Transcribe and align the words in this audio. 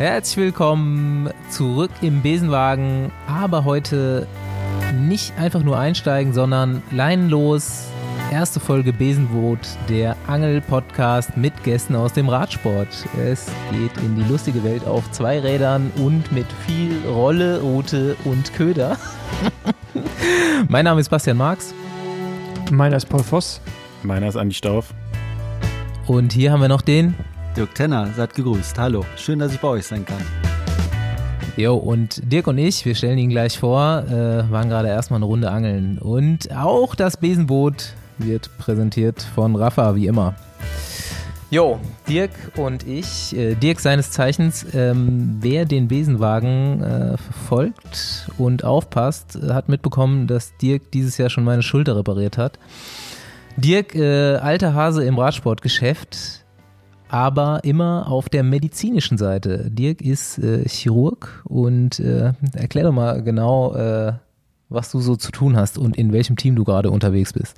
Herzlich 0.00 0.38
willkommen 0.38 1.28
zurück 1.50 1.90
im 2.00 2.22
Besenwagen, 2.22 3.12
aber 3.26 3.66
heute 3.66 4.26
nicht 4.98 5.36
einfach 5.38 5.62
nur 5.62 5.78
einsteigen, 5.78 6.32
sondern 6.32 6.82
leinenlos. 6.90 7.88
Erste 8.32 8.60
Folge 8.60 8.94
Besenboot, 8.94 9.58
der 9.90 10.16
Angel-Podcast 10.26 11.36
mit 11.36 11.52
Gästen 11.64 11.96
aus 11.96 12.14
dem 12.14 12.30
Radsport. 12.30 12.88
Es 13.22 13.52
geht 13.72 13.94
in 14.02 14.16
die 14.16 14.22
lustige 14.22 14.64
Welt 14.64 14.86
auf 14.86 15.10
zwei 15.10 15.38
Rädern 15.38 15.92
und 15.96 16.32
mit 16.32 16.46
viel 16.66 16.96
Rolle, 17.06 17.60
Route 17.60 18.16
und 18.24 18.54
Köder. 18.54 18.96
mein 20.68 20.86
Name 20.86 21.02
ist 21.02 21.10
Bastian 21.10 21.36
Marx. 21.36 21.74
Meiner 22.70 22.96
ist 22.96 23.06
Paul 23.06 23.22
Voss. 23.22 23.60
Meiner 24.02 24.28
ist 24.28 24.36
Andi 24.36 24.54
Stauf. 24.54 24.94
Und 26.06 26.32
hier 26.32 26.52
haben 26.52 26.62
wir 26.62 26.68
noch 26.68 26.80
den 26.80 27.14
Dirk 27.56 27.74
Tenner, 27.74 28.08
seid 28.16 28.34
gegrüßt. 28.34 28.78
Hallo, 28.78 29.04
schön, 29.16 29.40
dass 29.40 29.52
ich 29.52 29.58
bei 29.58 29.68
euch 29.68 29.84
sein 29.84 30.04
kann. 30.04 30.22
Jo, 31.56 31.74
und 31.74 32.20
Dirk 32.30 32.46
und 32.46 32.58
ich, 32.58 32.84
wir 32.84 32.94
stellen 32.94 33.18
ihn 33.18 33.28
gleich 33.28 33.58
vor, 33.58 34.04
äh, 34.08 34.50
waren 34.50 34.68
gerade 34.68 34.88
erstmal 34.88 35.18
eine 35.18 35.26
Runde 35.26 35.50
angeln. 35.50 35.98
Und 35.98 36.54
auch 36.54 36.94
das 36.94 37.16
Besenboot 37.16 37.92
wird 38.18 38.56
präsentiert 38.58 39.20
von 39.34 39.56
Rafa, 39.56 39.96
wie 39.96 40.06
immer. 40.06 40.34
Jo, 41.50 41.80
Dirk 42.08 42.30
und 42.54 42.86
ich, 42.86 43.36
äh, 43.36 43.56
Dirk 43.56 43.80
seines 43.80 44.12
Zeichens, 44.12 44.64
ähm, 44.72 45.38
wer 45.40 45.64
den 45.64 45.88
Besenwagen 45.88 46.80
äh, 46.84 47.16
verfolgt 47.16 48.30
und 48.38 48.62
aufpasst, 48.62 49.34
äh, 49.34 49.52
hat 49.52 49.68
mitbekommen, 49.68 50.28
dass 50.28 50.56
Dirk 50.58 50.92
dieses 50.92 51.18
Jahr 51.18 51.30
schon 51.30 51.42
meine 51.42 51.64
Schulter 51.64 51.96
repariert 51.96 52.38
hat. 52.38 52.60
Dirk, 53.56 53.96
äh, 53.96 54.36
alter 54.36 54.74
Hase 54.74 55.04
im 55.04 55.18
Radsportgeschäft, 55.18 56.39
aber 57.10 57.64
immer 57.64 58.06
auf 58.08 58.28
der 58.28 58.42
medizinischen 58.42 59.18
Seite. 59.18 59.70
Dirk 59.70 60.00
ist 60.00 60.38
äh, 60.38 60.66
Chirurg 60.68 61.42
und 61.44 61.98
äh, 61.98 62.32
erklär 62.54 62.84
doch 62.84 62.92
mal 62.92 63.22
genau, 63.22 63.74
äh, 63.74 64.12
was 64.68 64.92
du 64.92 65.00
so 65.00 65.16
zu 65.16 65.32
tun 65.32 65.56
hast 65.56 65.76
und 65.76 65.96
in 65.96 66.12
welchem 66.12 66.36
Team 66.36 66.54
du 66.54 66.64
gerade 66.64 66.90
unterwegs 66.90 67.32
bist. 67.32 67.56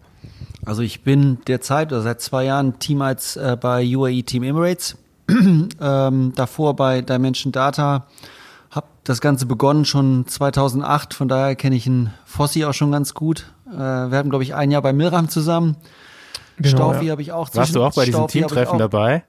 Also 0.65 0.83
ich 0.83 1.03
bin 1.03 1.39
derzeit 1.47 1.93
oder 1.93 2.01
seit 2.01 2.21
zwei 2.21 2.45
Jahren 2.45 2.79
Teamarzt 2.79 3.37
äh, 3.37 3.57
bei 3.61 3.85
UAE 3.85 4.23
Team 4.23 4.43
Emirates, 4.43 4.97
ähm, 5.29 6.33
davor 6.35 6.75
bei 6.75 7.03
Dimension 7.03 7.53
Data. 7.53 8.07
Hab 8.71 8.89
das 9.05 9.21
Ganze 9.21 9.45
begonnen 9.45 9.85
schon 9.85 10.27
2008, 10.27 11.13
von 11.13 11.29
daher 11.29 11.57
kenne 11.57 11.77
ich 11.77 11.87
einen 11.87 12.15
Fossi 12.25 12.65
auch 12.65 12.73
schon 12.73 12.91
ganz 12.91 13.13
gut. 13.13 13.53
Äh, 13.67 13.77
wir 13.77 14.17
hatten, 14.17 14.31
glaube 14.31 14.45
ich, 14.45 14.55
ein 14.55 14.71
Jahr 14.71 14.81
bei 14.81 14.95
Milram 14.95 15.29
zusammen. 15.29 15.77
Genau, 16.57 16.69
Staufi 16.69 17.07
ja. 17.07 17.13
habe 17.13 17.23
ich 17.23 17.33
auch 17.33 17.51
Warst 17.55 17.75
du 17.75 17.83
auch 17.83 17.95
bei 17.95 18.07
diesem 18.07 18.29
Teamtreffen 18.29 18.79
dabei? 18.79 19.25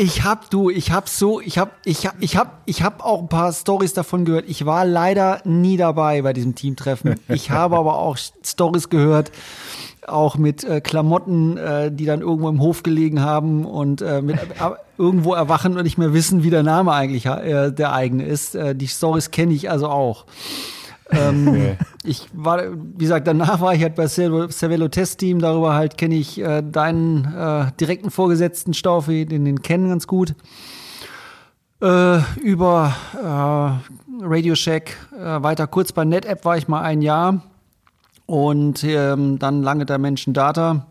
Ich 0.00 0.22
hab 0.22 0.48
du, 0.48 0.70
ich 0.70 0.92
hab 0.92 1.08
so, 1.08 1.40
ich 1.40 1.58
hab, 1.58 1.72
ich 1.84 2.06
hab, 2.06 2.22
ich 2.22 2.36
hab, 2.36 2.62
ich 2.66 2.84
hab 2.84 3.04
auch 3.04 3.20
ein 3.20 3.28
paar 3.28 3.52
Stories 3.52 3.94
davon 3.94 4.24
gehört. 4.24 4.44
Ich 4.46 4.64
war 4.64 4.84
leider 4.84 5.40
nie 5.44 5.76
dabei 5.76 6.22
bei 6.22 6.32
diesem 6.32 6.54
Teamtreffen. 6.54 7.16
Ich 7.26 7.50
habe 7.50 7.76
aber 7.76 7.98
auch 7.98 8.16
Stories 8.16 8.90
gehört, 8.90 9.32
auch 10.06 10.36
mit 10.36 10.62
äh, 10.62 10.80
Klamotten, 10.80 11.56
äh, 11.56 11.90
die 11.90 12.04
dann 12.04 12.20
irgendwo 12.20 12.48
im 12.48 12.60
Hof 12.60 12.84
gelegen 12.84 13.22
haben 13.22 13.64
und 13.64 14.00
äh, 14.00 14.22
mit 14.22 14.36
äh, 14.36 14.70
irgendwo 14.98 15.34
erwachen 15.34 15.76
und 15.76 15.82
nicht 15.82 15.98
mehr 15.98 16.14
wissen, 16.14 16.44
wie 16.44 16.50
der 16.50 16.62
Name 16.62 16.92
eigentlich 16.92 17.26
äh, 17.26 17.72
der 17.72 17.92
eigene 17.92 18.24
ist. 18.24 18.54
Äh, 18.54 18.76
die 18.76 18.86
Stories 18.86 19.32
kenne 19.32 19.52
ich 19.52 19.68
also 19.68 19.88
auch. 19.88 20.26
Ähm, 21.10 21.48
Okay. 21.48 21.76
ich 22.04 22.26
war, 22.32 22.62
wie 22.72 22.98
gesagt, 22.98 23.26
danach 23.26 23.60
war 23.60 23.74
ich 23.74 23.82
halt 23.82 23.94
bei 23.94 24.06
Cervelo 24.06 24.88
Test 24.88 25.20
Team, 25.20 25.40
darüber 25.40 25.74
halt 25.74 25.96
kenne 25.96 26.16
ich 26.16 26.40
äh, 26.40 26.62
deinen 26.62 27.24
äh, 27.24 27.72
direkten 27.80 28.10
Vorgesetzten 28.10 28.74
Staufi, 28.74 29.24
den, 29.26 29.44
den 29.44 29.62
kennen 29.62 29.88
ganz 29.88 30.06
gut. 30.06 30.34
Äh, 31.80 32.18
über 32.40 32.92
äh, 33.14 34.24
Radio 34.24 34.54
Shack, 34.54 34.96
äh, 35.16 35.42
weiter 35.42 35.66
kurz 35.66 35.92
bei 35.92 36.04
NetApp 36.04 36.44
war 36.44 36.56
ich 36.56 36.66
mal 36.66 36.82
ein 36.82 37.02
Jahr 37.02 37.42
und 38.26 38.82
ähm, 38.84 39.38
dann 39.38 39.62
lange 39.62 39.86
der 39.86 39.98
Menschen 39.98 40.34
Data. 40.34 40.86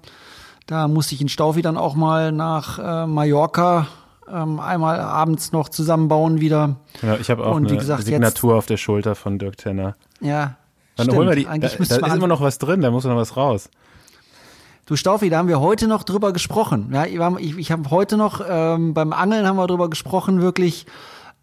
Da 0.66 0.88
musste 0.88 1.16
ich 1.16 1.22
in 1.22 1.30
Staufi 1.30 1.62
dann 1.62 1.78
auch 1.78 1.96
mal 1.96 2.32
nach 2.32 2.80
äh, 2.80 3.06
Mallorca 3.06 3.88
ähm, 4.32 4.60
einmal 4.60 5.00
abends 5.00 5.52
noch 5.52 5.70
zusammenbauen 5.70 6.42
wieder. 6.42 6.78
Ja, 7.02 7.18
ich 7.18 7.30
habe 7.30 7.46
auch 7.46 7.56
Und 7.56 7.70
wie 7.70 7.78
eine 7.78 8.02
Signatur 8.02 8.56
auf 8.56 8.66
der 8.66 8.78
Schulter 8.78 9.16
von 9.16 9.40
Dirk 9.40 9.58
Tenner. 9.58 9.96
Ja. 10.22 10.56
Dann 10.96 11.06
stimmt. 11.06 11.18
holen 11.18 11.30
wir 11.30 11.36
die. 11.36 11.44
Da, 11.44 11.52
Eigentlich 11.52 11.74
da 11.74 11.80
müsste 11.80 11.96
ist 11.96 12.02
man 12.02 12.18
immer 12.18 12.28
noch 12.28 12.42
was 12.42 12.58
drin, 12.58 12.82
da 12.82 12.92
muss 12.92 13.04
noch 13.06 13.16
was 13.16 13.38
raus. 13.38 13.70
Du 14.86 14.96
Staufi, 14.96 15.30
da 15.30 15.38
haben 15.38 15.50
wir 15.50 15.60
heute 15.60 15.88
noch 15.88 16.04
drüber 16.04 16.32
gesprochen. 16.32 16.90
Ja, 16.94 17.06
ich, 17.06 17.20
ich, 17.40 17.58
ich 17.58 17.72
habe 17.72 17.90
heute 17.92 18.16
noch 18.16 18.42
ähm, 18.48 18.94
beim 18.94 19.12
Angeln 19.12 19.46
haben 19.46 19.58
wir 19.58 19.68
drüber 19.68 19.90
gesprochen, 19.90 20.42
wirklich, 20.42 20.86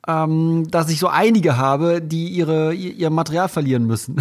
ähm, 0.08 0.66
dass 0.70 0.88
ich 0.88 0.98
so 0.98 1.08
einige 1.08 1.58
habe, 1.58 2.00
die 2.00 2.28
ihre 2.28 2.72
ihr, 2.72 2.94
ihr 2.94 3.10
Material 3.10 3.48
verlieren 3.48 3.86
müssen. 3.86 4.16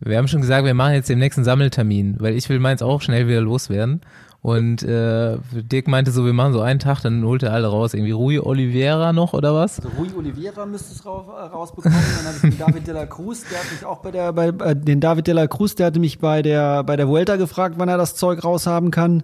Wir 0.00 0.18
haben 0.18 0.28
schon 0.28 0.42
gesagt, 0.42 0.66
wir 0.66 0.74
machen 0.74 0.92
jetzt 0.92 1.08
den 1.08 1.18
nächsten 1.18 1.44
Sammeltermin, 1.44 2.16
weil 2.18 2.36
ich 2.36 2.48
will 2.50 2.60
meins 2.60 2.82
auch 2.82 3.00
schnell 3.00 3.26
wieder 3.26 3.40
loswerden. 3.40 4.02
Und 4.44 4.82
äh, 4.82 5.38
Dirk 5.52 5.88
meinte 5.88 6.10
so, 6.10 6.26
wir 6.26 6.34
machen 6.34 6.52
so 6.52 6.60
einen 6.60 6.78
Tag, 6.78 7.00
dann 7.00 7.24
holt 7.24 7.42
er 7.42 7.54
alle 7.54 7.66
raus. 7.66 7.94
Irgendwie 7.94 8.10
Rui 8.10 8.38
Oliveira 8.38 9.14
noch 9.14 9.32
oder 9.32 9.54
was? 9.54 9.80
Also 9.80 9.96
Rui 9.96 10.08
Oliveira 10.14 10.66
müsste 10.66 10.92
es 10.92 11.00
äh, 11.00 11.08
rausbekommen. 11.08 11.98
Dann 12.18 12.26
habe 12.26 12.36
ich 12.36 12.42
den 12.42 12.58
David 12.58 12.86
de 12.86 12.92
la 12.92 13.06
Cruz, 13.06 13.44
der 13.50 13.60
hat 13.60 13.72
mich 13.72 13.86
auch 13.86 14.00
bei 14.00 14.10
der, 14.10 14.34
bei, 14.34 14.48
äh, 14.48 14.76
den 14.76 15.00
David 15.00 15.28
de 15.28 15.32
la 15.32 15.46
Cruz, 15.46 15.76
der 15.76 15.86
hatte 15.86 15.98
mich 15.98 16.18
bei 16.18 16.42
der, 16.42 16.84
bei 16.84 16.96
der 16.96 17.08
Vuelta 17.08 17.36
gefragt, 17.36 17.76
wann 17.78 17.88
er 17.88 17.96
das 17.96 18.16
Zeug 18.16 18.44
raushaben 18.44 18.90
kann. 18.90 19.22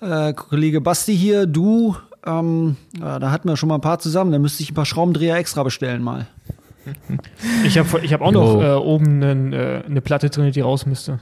Äh, 0.00 0.32
Kollege 0.32 0.80
Basti 0.80 1.16
hier, 1.16 1.46
du, 1.46 1.94
ähm, 2.26 2.74
ja, 2.98 3.20
da 3.20 3.30
hatten 3.30 3.48
wir 3.48 3.56
schon 3.56 3.68
mal 3.68 3.76
ein 3.76 3.80
paar 3.80 4.00
zusammen, 4.00 4.32
da 4.32 4.40
müsste 4.40 4.60
ich 4.64 4.72
ein 4.72 4.74
paar 4.74 4.86
Schraubendreher 4.86 5.36
extra 5.36 5.62
bestellen 5.62 6.02
mal. 6.02 6.26
Ich 7.64 7.78
habe 7.78 8.00
ich 8.02 8.12
hab 8.12 8.20
auch 8.20 8.32
Jo. 8.32 8.40
noch 8.54 8.62
äh, 8.62 8.72
oben 8.74 9.18
nen, 9.18 9.52
äh, 9.52 9.82
eine 9.86 10.00
Platte 10.00 10.30
drin, 10.30 10.50
die 10.52 10.60
raus 10.60 10.86
müsste. 10.86 11.20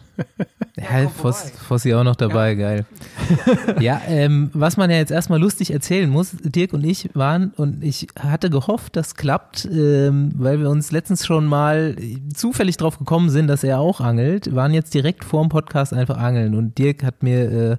Ja, 0.76 1.08
Voss, 1.08 1.50
Fossi 1.50 1.94
auch 1.94 2.04
noch 2.04 2.16
dabei, 2.16 2.54
geil. 2.54 2.84
Ja, 3.80 4.02
ähm, 4.08 4.50
was 4.52 4.76
man 4.76 4.90
ja 4.90 4.96
jetzt 4.96 5.12
erstmal 5.12 5.40
lustig 5.40 5.72
erzählen 5.72 6.10
muss, 6.10 6.32
Dirk 6.42 6.72
und 6.72 6.84
ich 6.84 7.10
waren 7.14 7.52
und 7.56 7.82
ich 7.84 8.08
hatte 8.18 8.50
gehofft, 8.50 8.96
das 8.96 9.14
klappt, 9.14 9.66
ähm, 9.66 10.32
weil 10.36 10.60
wir 10.60 10.68
uns 10.70 10.90
letztens 10.92 11.24
schon 11.24 11.46
mal 11.46 11.96
zufällig 12.34 12.76
drauf 12.76 12.98
gekommen 12.98 13.30
sind, 13.30 13.46
dass 13.46 13.64
er 13.64 13.80
auch 13.80 14.00
angelt, 14.00 14.54
waren 14.54 14.74
jetzt 14.74 14.92
direkt 14.94 15.24
vor 15.24 15.42
dem 15.42 15.48
Podcast 15.48 15.94
einfach 15.94 16.18
angeln 16.18 16.54
und 16.54 16.76
Dirk 16.76 17.02
hat 17.04 17.22
mir 17.22 17.52
äh, 17.72 17.76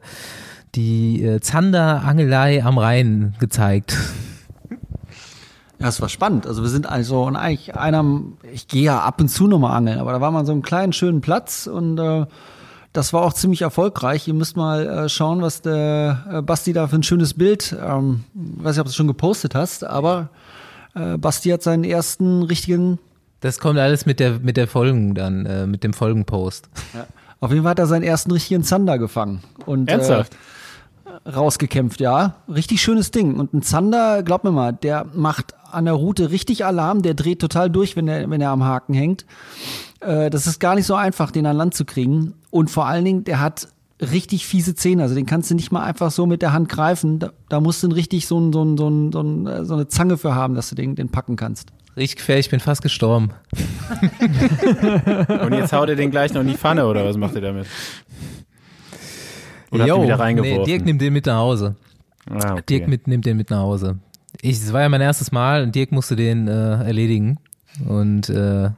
die 0.76 1.24
äh, 1.24 1.40
Zander-Angelei 1.40 2.64
am 2.64 2.78
Rhein 2.78 3.36
gezeigt. 3.40 3.98
Ja, 5.86 5.90
es 5.90 6.02
war 6.02 6.10
spannend. 6.10 6.48
Also 6.48 6.64
wir 6.64 6.70
sind 6.70 6.90
also 6.90 7.26
und 7.26 7.36
eigentlich 7.36 7.76
einer, 7.76 8.04
ich 8.52 8.68
gehe 8.68 8.82
ja 8.82 9.02
ab 9.02 9.22
und 9.22 9.28
zu 9.28 9.46
nochmal 9.46 9.78
angeln, 9.78 10.00
aber 10.00 10.14
da 10.14 10.20
war 10.20 10.32
man 10.32 10.44
so 10.48 10.52
einen 10.52 10.64
kleinen 10.64 10.94
schönen 10.94 11.22
Platz 11.22 11.68
und 11.68 12.00
äh, 12.00 12.26
das 12.92 13.14
war 13.14 13.22
auch 13.22 13.34
ziemlich 13.34 13.62
erfolgreich. 13.62 14.28
Ihr 14.28 14.34
müsst 14.34 14.58
mal 14.58 14.88
äh, 14.88 15.10
schauen, 15.10 15.44
was 15.44 15.62
der 15.62 16.26
äh, 16.32 16.42
Basti 16.42 16.74
da 16.74 16.88
für 16.88 16.96
ein 16.96 17.04
schönes 17.04 17.36
Bild, 17.36 17.78
ähm, 17.80 18.24
weiß 18.34 18.78
nicht, 18.78 18.80
ob 18.80 18.86
du 18.86 18.90
es 18.90 18.96
schon 18.96 19.06
gepostet 19.06 19.54
hast, 19.54 19.84
aber 19.84 20.30
äh, 20.96 21.20
Basti 21.20 21.50
hat 21.50 21.62
seinen 21.62 21.84
ersten 21.84 22.42
richtigen, 22.42 22.98
Das 23.42 23.60
kommt 23.60 23.78
alles 23.78 24.08
mit 24.08 24.20
der 24.20 24.40
mit 24.40 24.58
der 24.58 24.68
Folgen 24.68 25.14
dann, 25.14 25.46
äh, 25.46 25.68
mit 25.68 25.84
dem 25.84 25.94
Folgenpost. 25.94 26.68
auf 27.42 27.52
jeden 27.52 27.62
Fall 27.62 27.70
hat 27.70 27.80
er 27.80 27.86
seinen 27.86 28.02
ersten 28.02 28.32
richtigen 28.32 28.64
Zander 28.64 28.98
gefangen. 28.98 29.44
Und, 29.68 29.88
Ernsthaft? 29.88 30.34
Äh, 30.34 31.30
rausgekämpft, 31.30 32.00
ja. 32.00 32.38
Richtig 32.48 32.82
schönes 32.82 33.12
Ding. 33.12 33.36
Und 33.36 33.54
ein 33.54 33.62
Zander, 33.62 34.24
glaub 34.24 34.44
mir 34.44 34.52
mal, 34.52 34.74
der 34.74 35.06
macht 35.14 35.54
an 35.76 35.86
der 35.86 35.94
Route 35.94 36.32
richtig 36.32 36.66
Alarm, 36.66 37.02
der 37.02 37.14
dreht 37.14 37.40
total 37.40 37.70
durch, 37.70 37.96
wenn 37.96 38.08
er, 38.08 38.30
wenn 38.30 38.42
er 38.42 38.50
am 38.50 38.64
Haken 38.64 38.94
hängt. 38.94 39.26
Äh, 40.00 40.30
das 40.30 40.48
ist 40.48 40.60
gar 40.60 40.76
nicht 40.76 40.86
so 40.86 40.96
einfach, 40.96 41.32
den 41.32 41.46
an 41.46 41.58
Land 41.58 41.74
zu 41.74 41.86
kriegen. 41.86 42.34
Und 42.50 42.70
vor 42.70 42.86
allen 42.86 43.06
Dingen, 43.06 43.24
der 43.24 43.40
hat 43.40 43.68
richtig 44.02 44.46
fiese 44.46 44.76
Zähne. 44.76 45.04
Also 45.04 45.16
den 45.16 45.26
kannst 45.26 45.50
du 45.52 45.56
nicht 45.56 45.72
mal 45.72 45.84
einfach 45.84 46.12
so 46.12 46.26
mit 46.26 46.42
der 46.42 46.54
Hand 46.54 46.70
greifen. 46.70 47.20
Da, 47.20 47.32
da 47.50 47.60
musst 47.60 47.84
du 47.84 47.88
richtig 47.88 48.28
so, 48.28 48.40
ein, 48.40 48.52
so, 48.52 48.64
ein, 48.64 48.78
so, 48.78 48.90
ein, 48.90 49.12
so, 49.12 49.20
äh, 49.22 49.74
eine 49.74 49.88
Zange 49.88 50.18
für 50.18 50.36
haben, 50.36 50.56
dass 50.56 50.70
du 50.70 50.76
den, 50.76 50.96
den 50.96 51.10
packen 51.10 51.36
kannst. 51.36 51.70
Richtig 51.98 52.18
gefährlich, 52.18 52.48
ich 52.48 52.50
bin 52.50 52.60
fast 52.60 52.82
gestorben. 52.82 53.32
Und 55.42 55.54
jetzt 55.54 55.72
haut 55.72 55.88
er 55.88 55.96
den 55.96 56.12
gleich 56.12 56.34
noch 56.34 56.42
in 56.42 56.48
die 56.48 56.56
Pfanne 56.56 56.88
oder 56.88 57.06
was 57.06 57.16
macht 57.16 57.36
ihr 57.36 57.42
damit? 57.42 57.68
Oder 59.72 59.84
habt 59.84 59.90
ihr 59.90 59.96
Jo, 59.96 60.04
wieder 60.04 60.20
reingeworfen? 60.20 60.58
Nee, 60.58 60.66
Dirk 60.66 60.86
nimmt 60.86 61.02
den 61.02 61.14
mit 61.14 61.26
nach 61.26 61.38
Hause. 61.38 61.76
ah, 62.30 62.54
okay. 62.54 62.64
Dirk 62.68 62.90
mit, 62.90 63.08
nimmt 63.08 63.26
den 63.26 63.38
mit 63.38 63.50
nach 63.50 63.60
Hause. 63.60 64.00
Ich, 64.42 64.58
es 64.58 64.74
war 64.74 64.82
ja 64.82 64.90
mein 64.90 65.02
erstes 65.02 65.32
Mal 65.32 65.64
und 65.64 65.76
Dirk 65.76 65.92
musste 65.92 66.16
den 66.16 66.48
äh, 66.48 66.84
erledigen. 66.84 67.38
Und 67.88 68.30
äh, 68.30 68.70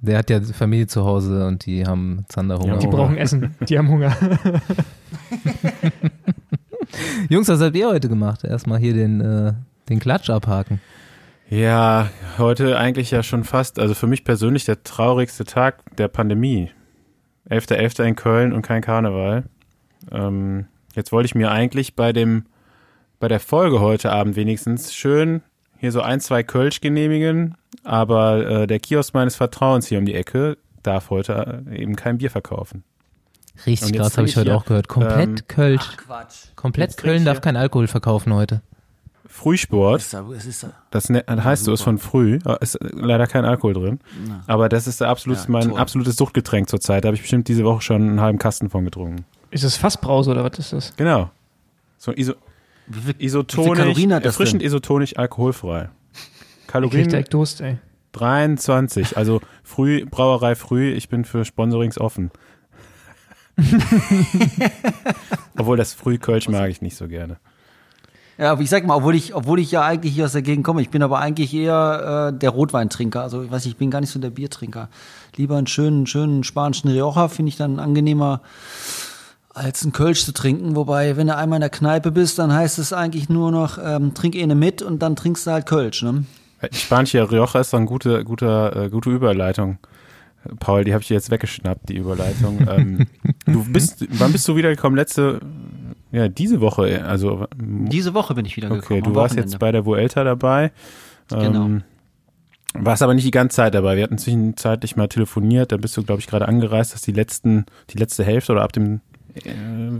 der 0.00 0.18
hat 0.18 0.30
ja 0.30 0.40
Familie 0.40 0.86
zu 0.86 1.04
Hause 1.04 1.46
und 1.46 1.66
die 1.66 1.86
haben 1.86 2.24
Zanderhunger. 2.28 2.74
Ja, 2.74 2.78
Die 2.78 2.86
brauchen 2.86 3.16
Essen, 3.18 3.54
die 3.68 3.78
haben 3.78 3.88
Hunger. 3.88 4.16
Jungs, 7.28 7.48
was 7.48 7.60
habt 7.60 7.76
ihr 7.76 7.88
heute 7.88 8.08
gemacht? 8.08 8.44
Erstmal 8.44 8.78
hier 8.78 8.94
den, 8.94 9.20
äh, 9.20 9.52
den 9.88 9.98
Klatsch 9.98 10.30
abhaken. 10.30 10.80
Ja, 11.48 12.08
heute 12.38 12.76
eigentlich 12.76 13.12
ja 13.12 13.22
schon 13.22 13.44
fast, 13.44 13.78
also 13.78 13.94
für 13.94 14.06
mich 14.06 14.24
persönlich 14.24 14.64
der 14.64 14.82
traurigste 14.82 15.44
Tag 15.44 15.96
der 15.96 16.08
Pandemie. 16.08 16.70
11.11. 17.48 18.02
in 18.04 18.16
Köln 18.16 18.52
und 18.52 18.62
kein 18.62 18.82
Karneval. 18.82 19.44
Ähm, 20.10 20.66
jetzt 20.94 21.12
wollte 21.12 21.26
ich 21.26 21.36
mir 21.36 21.52
eigentlich 21.52 21.94
bei 21.94 22.12
dem 22.12 22.46
bei 23.18 23.28
der 23.28 23.40
Folge 23.40 23.80
heute 23.80 24.12
Abend 24.12 24.36
wenigstens 24.36 24.94
schön 24.94 25.42
hier 25.78 25.92
so 25.92 26.00
ein, 26.00 26.20
zwei 26.20 26.42
Kölsch 26.42 26.80
genehmigen, 26.80 27.56
aber 27.84 28.46
äh, 28.62 28.66
der 28.66 28.78
Kiosk 28.80 29.14
meines 29.14 29.36
Vertrauens 29.36 29.86
hier 29.86 29.98
um 29.98 30.06
die 30.06 30.14
Ecke 30.14 30.56
darf 30.82 31.10
heute 31.10 31.64
äh, 31.70 31.82
eben 31.82 31.96
kein 31.96 32.18
Bier 32.18 32.30
verkaufen. 32.30 32.82
Richtig 33.64 33.94
krass, 33.94 34.16
habe 34.18 34.26
ich 34.28 34.36
heute 34.36 34.50
hier, 34.50 34.56
auch 34.56 34.64
gehört. 34.66 34.88
Komplett 34.88 35.28
ähm, 35.28 35.48
Kölsch. 35.48 35.96
Quatsch. 35.96 36.46
Komplett 36.56 36.90
jetzt 36.90 36.98
Köln 36.98 37.24
darf 37.24 37.40
kein 37.40 37.56
Alkohol 37.56 37.86
verkaufen 37.86 38.34
heute. 38.34 38.62
Frühsport, 39.26 40.00
Ist 40.00 40.14
da, 40.14 40.24
es 40.34 40.46
ist 40.46 40.62
da. 40.62 40.72
das 40.90 41.10
ne 41.10 41.22
heißt 41.28 41.64
so, 41.64 41.72
ist 41.72 41.82
von 41.82 41.98
früh, 41.98 42.38
äh, 42.46 42.56
ist 42.60 42.78
leider 42.80 43.26
kein 43.26 43.44
Alkohol 43.44 43.74
drin, 43.74 44.00
aber 44.46 44.68
das 44.70 44.86
ist 44.86 45.02
absolut 45.02 45.38
Ja, 45.38 45.44
mein 45.48 45.70
toll. 45.70 45.78
absolutes 45.78 46.16
Suchtgetränk 46.16 46.70
zurzeit. 46.70 47.04
Da 47.04 47.08
habe 47.08 47.16
ich 47.16 47.22
bestimmt 47.22 47.48
diese 47.48 47.64
Woche 47.64 47.82
schon 47.82 48.02
einen 48.02 48.20
halben 48.20 48.38
Kasten 48.38 48.70
von 48.70 48.84
getrunken. 48.84 49.26
Ist 49.50 49.64
das 49.64 49.76
Fassbrause 49.76 50.30
oder 50.30 50.42
was 50.44 50.58
ist 50.58 50.72
das? 50.72 50.96
Genau. 50.96 51.30
So 51.98 52.12
iso 52.12 52.32
Wie 52.32 52.36
viel, 52.36 52.46
isotonisch, 53.18 53.78
Kalorien 53.78 54.14
hat 54.14 54.24
das 54.24 54.34
erfrischend 54.34 54.62
denn? 54.62 54.66
isotonisch 54.66 55.16
alkoholfrei. 55.16 55.90
Ich 56.62 56.66
Kalorien 56.66 57.08
direkt 57.08 57.34
Durst, 57.34 57.60
ey. 57.60 57.78
23, 58.12 59.16
also 59.16 59.40
früh, 59.62 60.06
Brauerei 60.06 60.54
früh, 60.54 60.92
ich 60.92 61.08
bin 61.08 61.24
für 61.24 61.44
Sponsorings 61.44 61.98
offen. 61.98 62.30
Obwohl 65.58 65.76
das 65.76 65.94
Frühkölsch 65.94 66.48
mag 66.48 66.70
ich 66.70 66.82
nicht 66.82 66.96
so 66.96 67.08
gerne. 67.08 67.38
Ja, 68.38 68.52
aber 68.52 68.60
ich 68.60 68.68
sag 68.68 68.86
mal, 68.86 68.96
obwohl 68.96 69.14
ich, 69.14 69.34
obwohl 69.34 69.58
ich 69.58 69.70
ja 69.70 69.82
eigentlich 69.82 70.12
hier 70.12 70.26
aus 70.26 70.32
der 70.32 70.42
Gegend 70.42 70.62
komme, 70.62 70.82
ich 70.82 70.90
bin 70.90 71.02
aber 71.02 71.20
eigentlich 71.20 71.54
eher 71.54 72.32
äh, 72.34 72.38
der 72.38 72.50
Rotweintrinker. 72.50 73.22
Also 73.22 73.42
ich 73.42 73.50
weiß 73.50 73.64
nicht, 73.64 73.74
ich 73.74 73.78
bin 73.78 73.90
gar 73.90 74.02
nicht 74.02 74.10
so 74.10 74.18
der 74.18 74.28
Biertrinker. 74.28 74.90
Lieber 75.36 75.56
einen 75.56 75.66
schönen, 75.66 76.06
schönen 76.06 76.44
spanischen 76.44 76.90
Rioja 76.90 77.28
finde 77.28 77.48
ich 77.48 77.56
dann 77.56 77.78
angenehmer 77.80 78.42
als 79.56 79.82
einen 79.82 79.92
Kölsch 79.92 80.24
zu 80.24 80.32
trinken. 80.32 80.76
Wobei, 80.76 81.16
wenn 81.16 81.26
du 81.26 81.36
einmal 81.36 81.56
in 81.56 81.62
der 81.62 81.70
Kneipe 81.70 82.12
bist, 82.12 82.38
dann 82.38 82.52
heißt 82.52 82.78
es 82.78 82.92
eigentlich 82.92 83.28
nur 83.28 83.50
noch, 83.50 83.78
ähm, 83.82 84.14
trink 84.14 84.36
eine 84.36 84.54
mit 84.54 84.82
und 84.82 85.00
dann 85.00 85.16
trinkst 85.16 85.46
du 85.46 85.50
halt 85.50 85.66
Kölsch. 85.66 86.02
Ne? 86.02 86.24
Die 86.72 86.76
spanische 86.76 87.30
Rioja 87.30 87.60
ist 87.60 87.72
doch 87.72 87.78
eine 87.78 87.86
gute, 87.86 88.24
gute, 88.24 88.72
äh, 88.74 88.90
gute 88.90 89.10
Überleitung. 89.10 89.78
Paul, 90.60 90.84
die 90.84 90.92
habe 90.92 91.02
ich 91.02 91.08
dir 91.08 91.14
jetzt 91.14 91.30
weggeschnappt, 91.30 91.88
die 91.88 91.96
Überleitung. 91.96 92.66
ähm, 92.70 93.06
du 93.46 93.64
bist, 93.64 94.06
wann 94.10 94.32
bist 94.32 94.46
du 94.46 94.56
wiedergekommen? 94.56 94.96
Letzte, 94.96 95.40
ja, 96.12 96.28
diese 96.28 96.60
Woche, 96.60 97.04
also 97.04 97.46
Diese 97.56 98.14
Woche 98.14 98.34
bin 98.34 98.44
ich 98.44 98.56
wieder 98.56 98.70
Okay, 98.70 99.00
du 99.00 99.14
warst 99.14 99.36
jetzt 99.36 99.58
bei 99.58 99.72
der 99.72 99.86
Vuelta 99.86 100.22
dabei. 100.22 100.70
Genau. 101.28 101.64
Ähm, 101.64 101.82
warst 102.74 103.02
aber 103.02 103.14
nicht 103.14 103.26
die 103.26 103.32
ganze 103.32 103.56
Zeit 103.56 103.74
dabei. 103.74 103.96
Wir 103.96 104.04
hatten 104.04 104.18
zwischenzeitlich 104.18 104.96
mal 104.96 105.08
telefoniert. 105.08 105.72
Da 105.72 105.78
bist 105.78 105.96
du, 105.96 106.02
glaube 106.02 106.20
ich, 106.20 106.26
gerade 106.26 106.46
angereist, 106.46 106.92
dass 106.92 107.00
die 107.00 107.12
letzten, 107.12 107.64
die 107.90 107.98
letzte 107.98 108.22
Hälfte 108.22 108.52
oder 108.52 108.62
ab 108.62 108.72
dem 108.72 109.00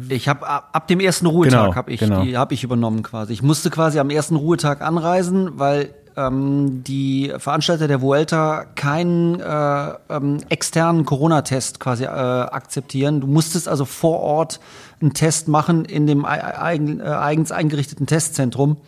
Ich 0.08 0.28
habe 0.28 0.46
ab, 0.48 0.70
ab 0.72 0.88
dem 0.88 1.00
ersten 1.00 1.26
Ruhetag 1.26 1.60
Genau, 1.64 1.74
habe 1.74 1.92
ich, 1.92 2.00
genau. 2.00 2.22
die 2.22 2.36
habe 2.36 2.54
ich 2.54 2.64
übernommen 2.64 3.02
quasi. 3.02 3.32
Ich 3.32 3.42
musste 3.42 3.70
quasi 3.70 3.98
am 3.98 4.10
ersten 4.10 4.36
Ruhetag 4.36 4.80
anreisen, 4.80 5.58
weil 5.58 5.94
ähm, 6.16 6.82
die 6.84 7.32
Veranstalter 7.36 7.88
der 7.88 8.00
Vuelta 8.00 8.64
keinen 8.74 9.38
äh, 9.38 9.92
ähm, 10.08 10.38
externen 10.48 11.04
Corona-Test 11.04 11.78
quasi 11.80 12.04
äh, 12.04 12.08
akzeptieren. 12.08 13.20
Du 13.20 13.26
musstest 13.26 13.68
also 13.68 13.84
vor 13.84 14.20
Ort 14.20 14.60
einen 15.02 15.12
Test 15.12 15.48
machen 15.48 15.84
in 15.84 16.06
dem 16.06 16.24
ei- 16.24 16.58
eigen, 16.58 17.00
äh, 17.00 17.04
eigens 17.04 17.52
eingerichteten 17.52 18.06
Testzentrum. 18.06 18.78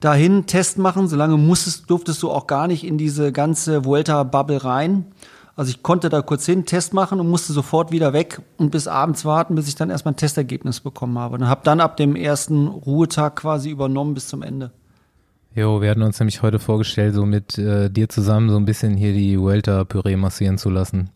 Dahin 0.00 0.46
Test 0.46 0.78
machen, 0.78 1.08
solange 1.08 1.36
musstest, 1.36 1.90
durftest 1.90 2.22
du 2.22 2.30
auch 2.30 2.46
gar 2.46 2.66
nicht 2.68 2.84
in 2.84 2.98
diese 2.98 3.32
ganze 3.32 3.84
Vuelta-Bubble 3.84 4.64
rein. 4.64 5.06
Also 5.58 5.70
ich 5.70 5.82
konnte 5.82 6.08
da 6.08 6.22
kurz 6.22 6.46
hin, 6.46 6.66
Test 6.66 6.94
machen 6.94 7.18
und 7.18 7.28
musste 7.28 7.52
sofort 7.52 7.90
wieder 7.90 8.12
weg 8.12 8.40
und 8.58 8.70
bis 8.70 8.86
abends 8.86 9.24
warten, 9.24 9.56
bis 9.56 9.66
ich 9.66 9.74
dann 9.74 9.90
erstmal 9.90 10.14
ein 10.14 10.16
Testergebnis 10.16 10.78
bekommen 10.78 11.18
habe. 11.18 11.34
Und 11.34 11.48
habe 11.48 11.62
dann 11.64 11.80
ab 11.80 11.96
dem 11.96 12.14
ersten 12.14 12.68
Ruhetag 12.68 13.34
quasi 13.34 13.68
übernommen 13.68 14.14
bis 14.14 14.28
zum 14.28 14.44
Ende. 14.44 14.70
Jo, 15.56 15.82
wir 15.82 15.90
hatten 15.90 16.02
uns 16.02 16.20
nämlich 16.20 16.42
heute 16.42 16.60
vorgestellt, 16.60 17.16
so 17.16 17.26
mit 17.26 17.58
äh, 17.58 17.90
dir 17.90 18.08
zusammen 18.08 18.50
so 18.50 18.56
ein 18.56 18.66
bisschen 18.66 18.96
hier 18.96 19.12
die 19.12 19.36
Vuelta-Püree 19.36 20.14
massieren 20.14 20.58
zu 20.58 20.70
lassen. 20.70 21.10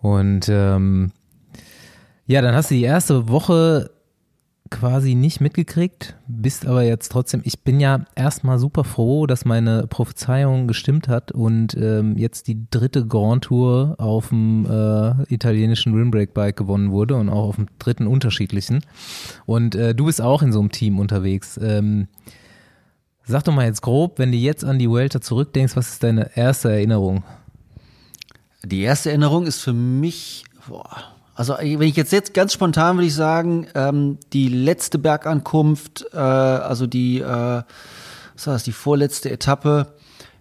Und 0.00 0.48
ähm, 0.48 1.12
ja, 2.24 2.40
dann 2.40 2.54
hast 2.54 2.70
du 2.70 2.76
die 2.76 2.84
erste 2.84 3.28
Woche 3.28 3.90
quasi 4.70 5.14
nicht 5.14 5.40
mitgekriegt, 5.40 6.16
bist 6.28 6.66
aber 6.66 6.82
jetzt 6.82 7.10
trotzdem, 7.10 7.42
ich 7.44 7.60
bin 7.60 7.80
ja 7.80 8.04
erstmal 8.14 8.58
super 8.58 8.84
froh, 8.84 9.26
dass 9.26 9.44
meine 9.44 9.86
Prophezeiung 9.88 10.68
gestimmt 10.68 11.08
hat 11.08 11.32
und 11.32 11.76
ähm, 11.76 12.16
jetzt 12.16 12.46
die 12.46 12.66
dritte 12.70 13.06
Grand 13.06 13.44
Tour 13.44 13.96
auf 13.98 14.28
dem 14.28 14.66
äh, 14.66 15.24
italienischen 15.32 15.94
Rimbrake 15.94 16.32
Bike 16.32 16.56
gewonnen 16.56 16.92
wurde 16.92 17.16
und 17.16 17.28
auch 17.28 17.48
auf 17.48 17.56
dem 17.56 17.66
dritten 17.78 18.06
unterschiedlichen. 18.06 18.84
Und 19.44 19.74
äh, 19.74 19.94
du 19.94 20.06
bist 20.06 20.22
auch 20.22 20.42
in 20.42 20.52
so 20.52 20.60
einem 20.60 20.70
Team 20.70 20.98
unterwegs. 20.98 21.58
Ähm, 21.62 22.08
Sag 23.30 23.44
doch 23.44 23.54
mal 23.54 23.66
jetzt 23.66 23.82
grob, 23.82 24.18
wenn 24.18 24.32
du 24.32 24.38
jetzt 24.38 24.64
an 24.64 24.80
die 24.80 24.90
Vuelta 24.90 25.20
zurückdenkst, 25.20 25.76
was 25.76 25.90
ist 25.90 26.02
deine 26.02 26.36
erste 26.36 26.72
Erinnerung? 26.72 27.22
Die 28.64 28.80
erste 28.80 29.10
Erinnerung 29.10 29.46
ist 29.46 29.60
für 29.60 29.72
mich, 29.72 30.44
boah, 30.66 31.14
also 31.40 31.54
wenn 31.58 31.80
ich 31.80 31.96
jetzt, 31.96 32.12
jetzt 32.12 32.34
ganz 32.34 32.52
spontan 32.52 32.98
würde 32.98 33.06
ich 33.06 33.14
sagen, 33.14 33.66
ähm, 33.74 34.18
die 34.34 34.48
letzte 34.48 34.98
Bergankunft, 34.98 36.04
äh, 36.12 36.18
also 36.18 36.86
die, 36.86 37.20
äh, 37.20 37.24
was 37.24 38.46
war 38.46 38.52
das, 38.52 38.64
die 38.64 38.72
vorletzte 38.72 39.30
Etappe 39.30 39.86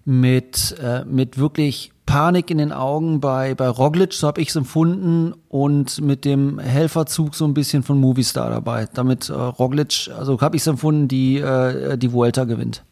mit, 0.03 0.75
äh, 0.83 1.05
mit 1.05 1.37
wirklich 1.37 1.93
Panik 2.05 2.51
in 2.51 2.57
den 2.57 2.73
Augen 2.73 3.21
bei, 3.21 3.55
bei 3.55 3.69
Roglic, 3.69 4.11
so 4.11 4.27
habe 4.27 4.41
ich 4.41 4.49
es 4.49 4.57
empfunden, 4.57 5.35
und 5.47 6.01
mit 6.01 6.25
dem 6.25 6.59
Helferzug 6.59 7.33
so 7.33 7.45
ein 7.45 7.53
bisschen 7.53 7.83
von 7.83 7.97
Movistar 7.97 8.49
dabei. 8.49 8.89
Damit 8.93 9.29
äh, 9.29 9.33
Roglic, 9.33 10.09
also 10.17 10.41
habe 10.41 10.57
ich 10.57 10.63
es 10.63 10.67
empfunden, 10.67 11.07
die, 11.07 11.37
äh, 11.37 11.97
die 11.97 12.11
Vuelta 12.11 12.43
gewinnt. 12.43 12.83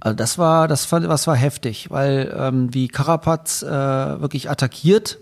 Also 0.00 0.16
das 0.16 0.38
war, 0.38 0.66
das 0.66 0.86
fand, 0.86 1.06
was 1.08 1.26
war 1.26 1.36
heftig, 1.36 1.90
weil 1.90 2.34
ähm, 2.34 2.72
wie 2.72 2.88
Carapaz 2.88 3.62
äh, 3.62 3.68
wirklich 3.68 4.48
attackiert 4.48 5.18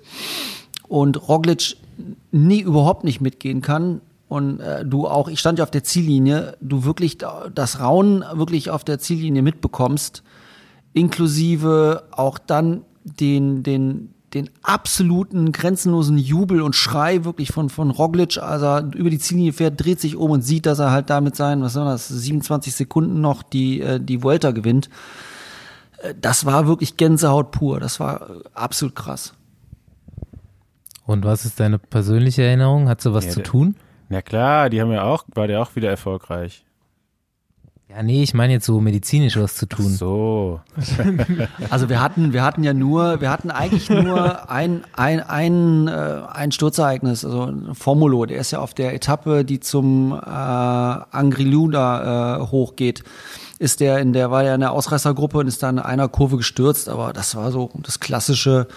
und 0.89 1.29
Roglic 1.29 1.77
nie 2.31 2.61
überhaupt 2.61 3.05
nicht 3.05 3.21
mitgehen 3.21 3.61
kann 3.61 4.01
und 4.29 4.61
äh, 4.61 4.85
du 4.85 5.07
auch, 5.07 5.29
ich 5.29 5.41
stand 5.41 5.59
ja 5.59 5.65
auf 5.65 5.71
der 5.71 5.85
Ziellinie, 5.85 6.57
du 6.61 6.85
wirklich 6.85 7.19
da- 7.19 7.49
das 7.55 7.81
Raunen 7.81 8.23
wirklich 8.35 8.71
auf 8.71 8.85
der 8.85 8.99
Ziellinie 8.99 9.43
mitbekommst, 9.43 10.23
inklusive 10.93 12.05
auch 12.11 12.39
dann 12.39 12.83
den, 13.05 13.63
den, 13.63 14.13
den 14.35 14.51
absoluten 14.63 15.53
grenzenlosen 15.53 16.19
Jubel 16.19 16.61
und 16.61 16.75
Schrei 16.77 17.25
wirklich 17.25 17.51
von, 17.53 17.71
von 17.71 17.91
Roglic, 17.91 18.37
als 18.39 18.63
er 18.63 18.91
über 18.95 19.09
die 19.11 19.19
Ziellinie 19.19 19.53
fährt, 19.55 19.83
dreht 19.83 20.01
sich 20.01 20.17
um 20.17 20.31
und 20.31 20.43
sieht, 20.43 20.67
dass 20.67 20.79
er 20.79 20.91
halt 20.91 21.09
damit 21.09 21.35
sein, 21.37 21.63
was 21.63 21.73
soll 21.73 21.87
das, 21.87 22.09
27 22.09 22.75
Sekunden 22.75 23.21
noch 23.23 23.43
die, 23.43 23.81
äh, 23.81 23.99
die 24.01 24.23
Vuelta 24.23 24.51
gewinnt. 24.51 24.91
Äh, 26.03 26.15
Das 26.21 26.45
war 26.45 26.67
wirklich 26.67 26.97
Gänsehaut 26.99 27.51
pur. 27.53 27.81
Das 27.81 27.99
war 28.01 28.29
absolut 28.53 28.95
krass. 28.95 29.33
Und 31.09 31.25
was 31.25 31.47
ist 31.47 31.59
deine 31.59 31.79
persönliche 31.79 32.43
Erinnerung? 32.43 32.87
Hat 32.87 33.01
sie 33.01 33.15
was 33.15 33.25
Ja, 33.25 33.31
zu 33.31 33.43
tun? 33.43 33.77
Na 34.11 34.21
klar, 34.21 34.69
die 34.69 34.83
haben 34.83 34.93
ja 34.93 35.05
auch, 35.05 35.25
war 35.35 35.47
der 35.47 35.63
auch 35.63 35.75
wieder 35.75 35.89
erfolgreich. 35.89 36.67
Ja, 37.89 38.03
nee, 38.03 38.23
ich 38.23 38.35
meine 38.35 38.53
jetzt 38.53 38.67
so 38.67 38.79
medizinisch 38.79 39.39
was 39.39 39.55
zu 39.55 39.65
tun. 39.65 39.89
So. 39.89 40.61
Also 41.71 41.89
wir 41.89 42.03
hatten, 42.03 42.35
wir 42.35 42.45
hatten 42.45 42.63
ja 42.63 42.75
nur, 42.75 43.23
wir 43.23 43.31
hatten 43.31 43.51
eigentlich 43.51 43.89
nur 43.89 44.51
ein, 44.51 44.85
ein, 44.93 45.21
ein, 45.21 45.89
äh, 45.89 46.21
ein 46.31 46.53
Sturzereignis, 46.53 47.25
also 47.25 47.45
ein 47.45 47.75
Formulo, 47.75 48.27
der 48.27 48.39
ist 48.39 48.51
ja 48.51 48.59
auf 48.59 48.75
der 48.75 48.93
Etappe, 48.93 49.47
die 49.47 49.61
zum 49.61 50.13
äh, 50.13 50.27
Angriluna 50.27 52.37
äh, 52.37 52.41
hochgeht, 52.49 53.03
ist 53.59 53.81
der 53.81 54.01
in 54.01 54.13
der, 54.13 54.31
war 54.31 54.45
ja 54.45 54.55
in 54.55 54.61
der 54.61 54.73
Ausreißergruppe 54.73 55.39
und 55.39 55.47
ist 55.47 55.63
dann 55.63 55.79
in 55.79 55.85
einer 55.85 56.09
Kurve 56.09 56.37
gestürzt, 56.37 56.91
aber 56.91 57.15
das 57.15 57.35
war 57.35 57.51
so 57.51 57.71
das 57.83 57.99
klassische, 57.99 58.69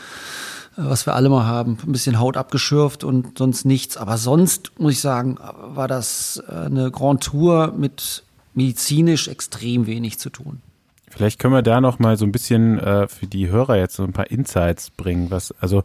was 0.89 1.05
wir 1.05 1.15
alle 1.15 1.29
mal 1.29 1.45
haben, 1.45 1.77
ein 1.85 1.91
bisschen 1.91 2.19
Haut 2.19 2.37
abgeschürft 2.37 3.03
und 3.03 3.37
sonst 3.37 3.65
nichts. 3.65 3.97
Aber 3.97 4.17
sonst, 4.17 4.71
muss 4.79 4.93
ich 4.93 4.99
sagen, 5.01 5.37
war 5.39 5.87
das 5.87 6.41
äh, 6.47 6.65
eine 6.65 6.91
Grand 6.91 7.23
Tour 7.23 7.73
mit 7.77 8.23
medizinisch 8.53 9.27
extrem 9.27 9.87
wenig 9.87 10.19
zu 10.19 10.29
tun. 10.29 10.61
Vielleicht 11.09 11.39
können 11.39 11.53
wir 11.53 11.61
da 11.61 11.81
noch 11.81 11.99
mal 11.99 12.17
so 12.17 12.25
ein 12.25 12.31
bisschen 12.31 12.79
äh, 12.79 13.07
für 13.07 13.27
die 13.27 13.49
Hörer 13.49 13.77
jetzt 13.77 13.95
so 13.95 14.03
ein 14.03 14.13
paar 14.13 14.31
Insights 14.31 14.89
bringen. 14.91 15.29
Was, 15.31 15.53
also 15.59 15.83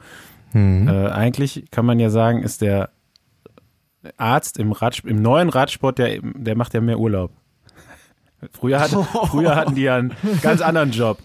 Mhm. 0.53 0.89
äh, 0.89 1.09
eigentlich 1.09 1.65
kann 1.71 1.85
man 1.85 1.99
ja 1.99 2.09
sagen, 2.09 2.43
ist 2.43 2.63
der 2.63 2.91
Arzt 4.17 4.59
im, 4.59 4.73
Radsport, 4.73 5.11
im 5.11 5.21
neuen 5.21 5.49
Radsport, 5.49 5.99
der, 5.99 6.21
der 6.23 6.57
macht 6.57 6.73
ja 6.73 6.81
mehr 6.81 6.99
Urlaub. 6.99 7.33
Früher, 8.53 8.81
hatte, 8.81 9.03
früher 9.31 9.55
hatten 9.57 9.75
die 9.75 9.83
ja 9.83 9.97
einen 9.97 10.15
ganz 10.43 10.61
anderen 10.61 10.93
Job. 10.93 11.19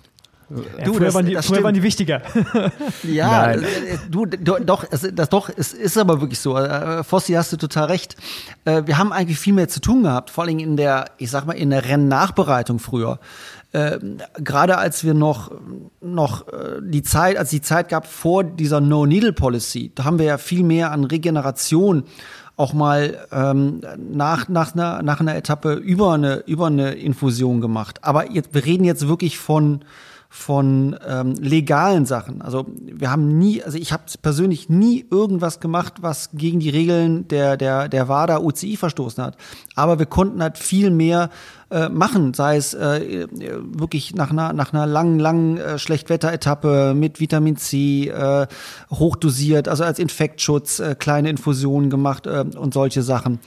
Ja, 0.78 0.84
Du, 0.86 0.94
früher 0.94 1.06
das- 1.06 1.14
waren 1.16 1.26
die, 1.26 1.36
früher 1.38 1.64
waren 1.64 1.74
die 1.74 1.84
wichtiger. 1.84 2.22
Ja, 3.04 3.48
Nein. 3.48 3.64
äh, 3.64 3.66
du, 4.10 4.26
do, 4.26 4.58
doch, 4.60 4.86
es, 4.90 5.08
das 5.14 5.30
doch, 5.30 5.50
es 5.56 5.74
ist 5.74 5.98
aber 5.98 6.22
wirklich 6.22 6.40
so. 6.40 6.58
Äh, 6.58 7.04
Fossi, 7.04 7.34
hast 7.34 7.52
du 7.54 7.58
total 7.58 7.86
recht. 7.86 8.16
Äh, 8.66 8.84
wir 8.86 8.98
haben 8.98 9.12
eigentlich 9.14 9.40
viel 9.40 9.54
mehr 9.54 9.68
zu 9.70 9.80
tun 9.82 10.04
gehabt, 10.04 10.30
vor 10.30 10.44
allem 10.44 10.60
in 10.60 10.78
der, 10.78 11.06
ich 11.18 11.30
sag 11.32 11.46
mal, 11.46 11.54
in 11.54 11.70
der 11.70 11.86
Rennnachbereitung 11.86 12.80
früher. 12.80 13.20
Ähm, 13.74 14.18
Gerade 14.38 14.78
als 14.78 15.04
wir 15.06 15.14
noch, 15.14 15.52
noch 16.02 16.48
äh, 16.50 16.80
die 16.82 17.04
Zeit, 17.04 17.38
als 17.38 17.50
die 17.50 17.62
Zeit 17.62 17.88
gab 17.90 18.06
vor 18.06 18.44
dieser 18.44 18.82
No-Needle-Policy, 18.82 19.94
da 19.96 20.04
haben 20.04 20.20
wir 20.20 20.26
ja 20.26 20.38
viel 20.38 20.64
mehr 20.64 20.92
an 20.92 21.06
Regeneration 21.06 22.04
auch 22.58 22.74
mal 22.74 23.18
ähm, 23.32 23.82
nach, 23.98 24.48
nach, 24.50 24.74
einer, 24.76 25.02
nach 25.02 25.20
einer 25.22 25.36
Etappe 25.36 25.74
über 25.74 26.14
eine, 26.14 26.44
über 26.46 26.68
eine 26.68 26.92
Infusion 26.92 27.62
gemacht. 27.62 28.04
Aber 28.04 28.30
jetzt, 28.30 28.54
wir 28.54 28.66
reden 28.66 28.84
jetzt 28.84 29.08
wirklich 29.08 29.40
von 29.40 29.84
von 30.34 30.96
ähm, 31.06 31.34
legalen 31.34 32.06
Sachen. 32.06 32.42
Also 32.42 32.66
wir 32.80 33.12
haben 33.12 33.38
nie, 33.38 33.62
also 33.62 33.78
ich 33.78 33.92
habe 33.92 34.04
persönlich 34.22 34.70
nie 34.70 35.06
irgendwas 35.12 35.60
gemacht, 35.60 35.96
was 36.00 36.30
gegen 36.34 36.62
die 36.62 36.70
Regeln 36.70 37.28
der 37.28 37.58
der 37.58 37.90
der 37.90 38.08
WADA 38.08 38.40
UCI 38.40 38.78
verstoßen 38.78 39.22
hat. 39.22 39.36
Aber 39.76 40.00
wir 40.00 40.06
konnten 40.06 40.42
halt 40.42 40.58
viel 40.58 40.90
mehr 40.90 41.32
äh, 41.70 41.90
machen, 41.90 42.34
sei 42.34 42.56
es 42.56 42.74
äh, 42.74 43.28
wirklich 43.30 44.16
nach 44.16 44.32
einer 44.32 44.54
nach 44.54 44.72
einer 44.72 44.88
langen 44.88 45.20
langen 45.20 45.58
äh, 45.58 45.78
Schlechtwetteretappe 45.78 46.94
mit 46.96 47.20
Vitamin 47.20 47.58
C 47.58 48.08
äh, 48.08 48.48
hochdosiert, 48.90 49.68
also 49.68 49.84
als 49.84 50.00
Infektschutz 50.00 50.80
äh, 50.80 50.96
kleine 50.98 51.30
Infusionen 51.30 51.90
gemacht 51.90 52.26
äh, 52.26 52.46
und 52.56 52.74
solche 52.74 53.02
Sachen. 53.02 53.40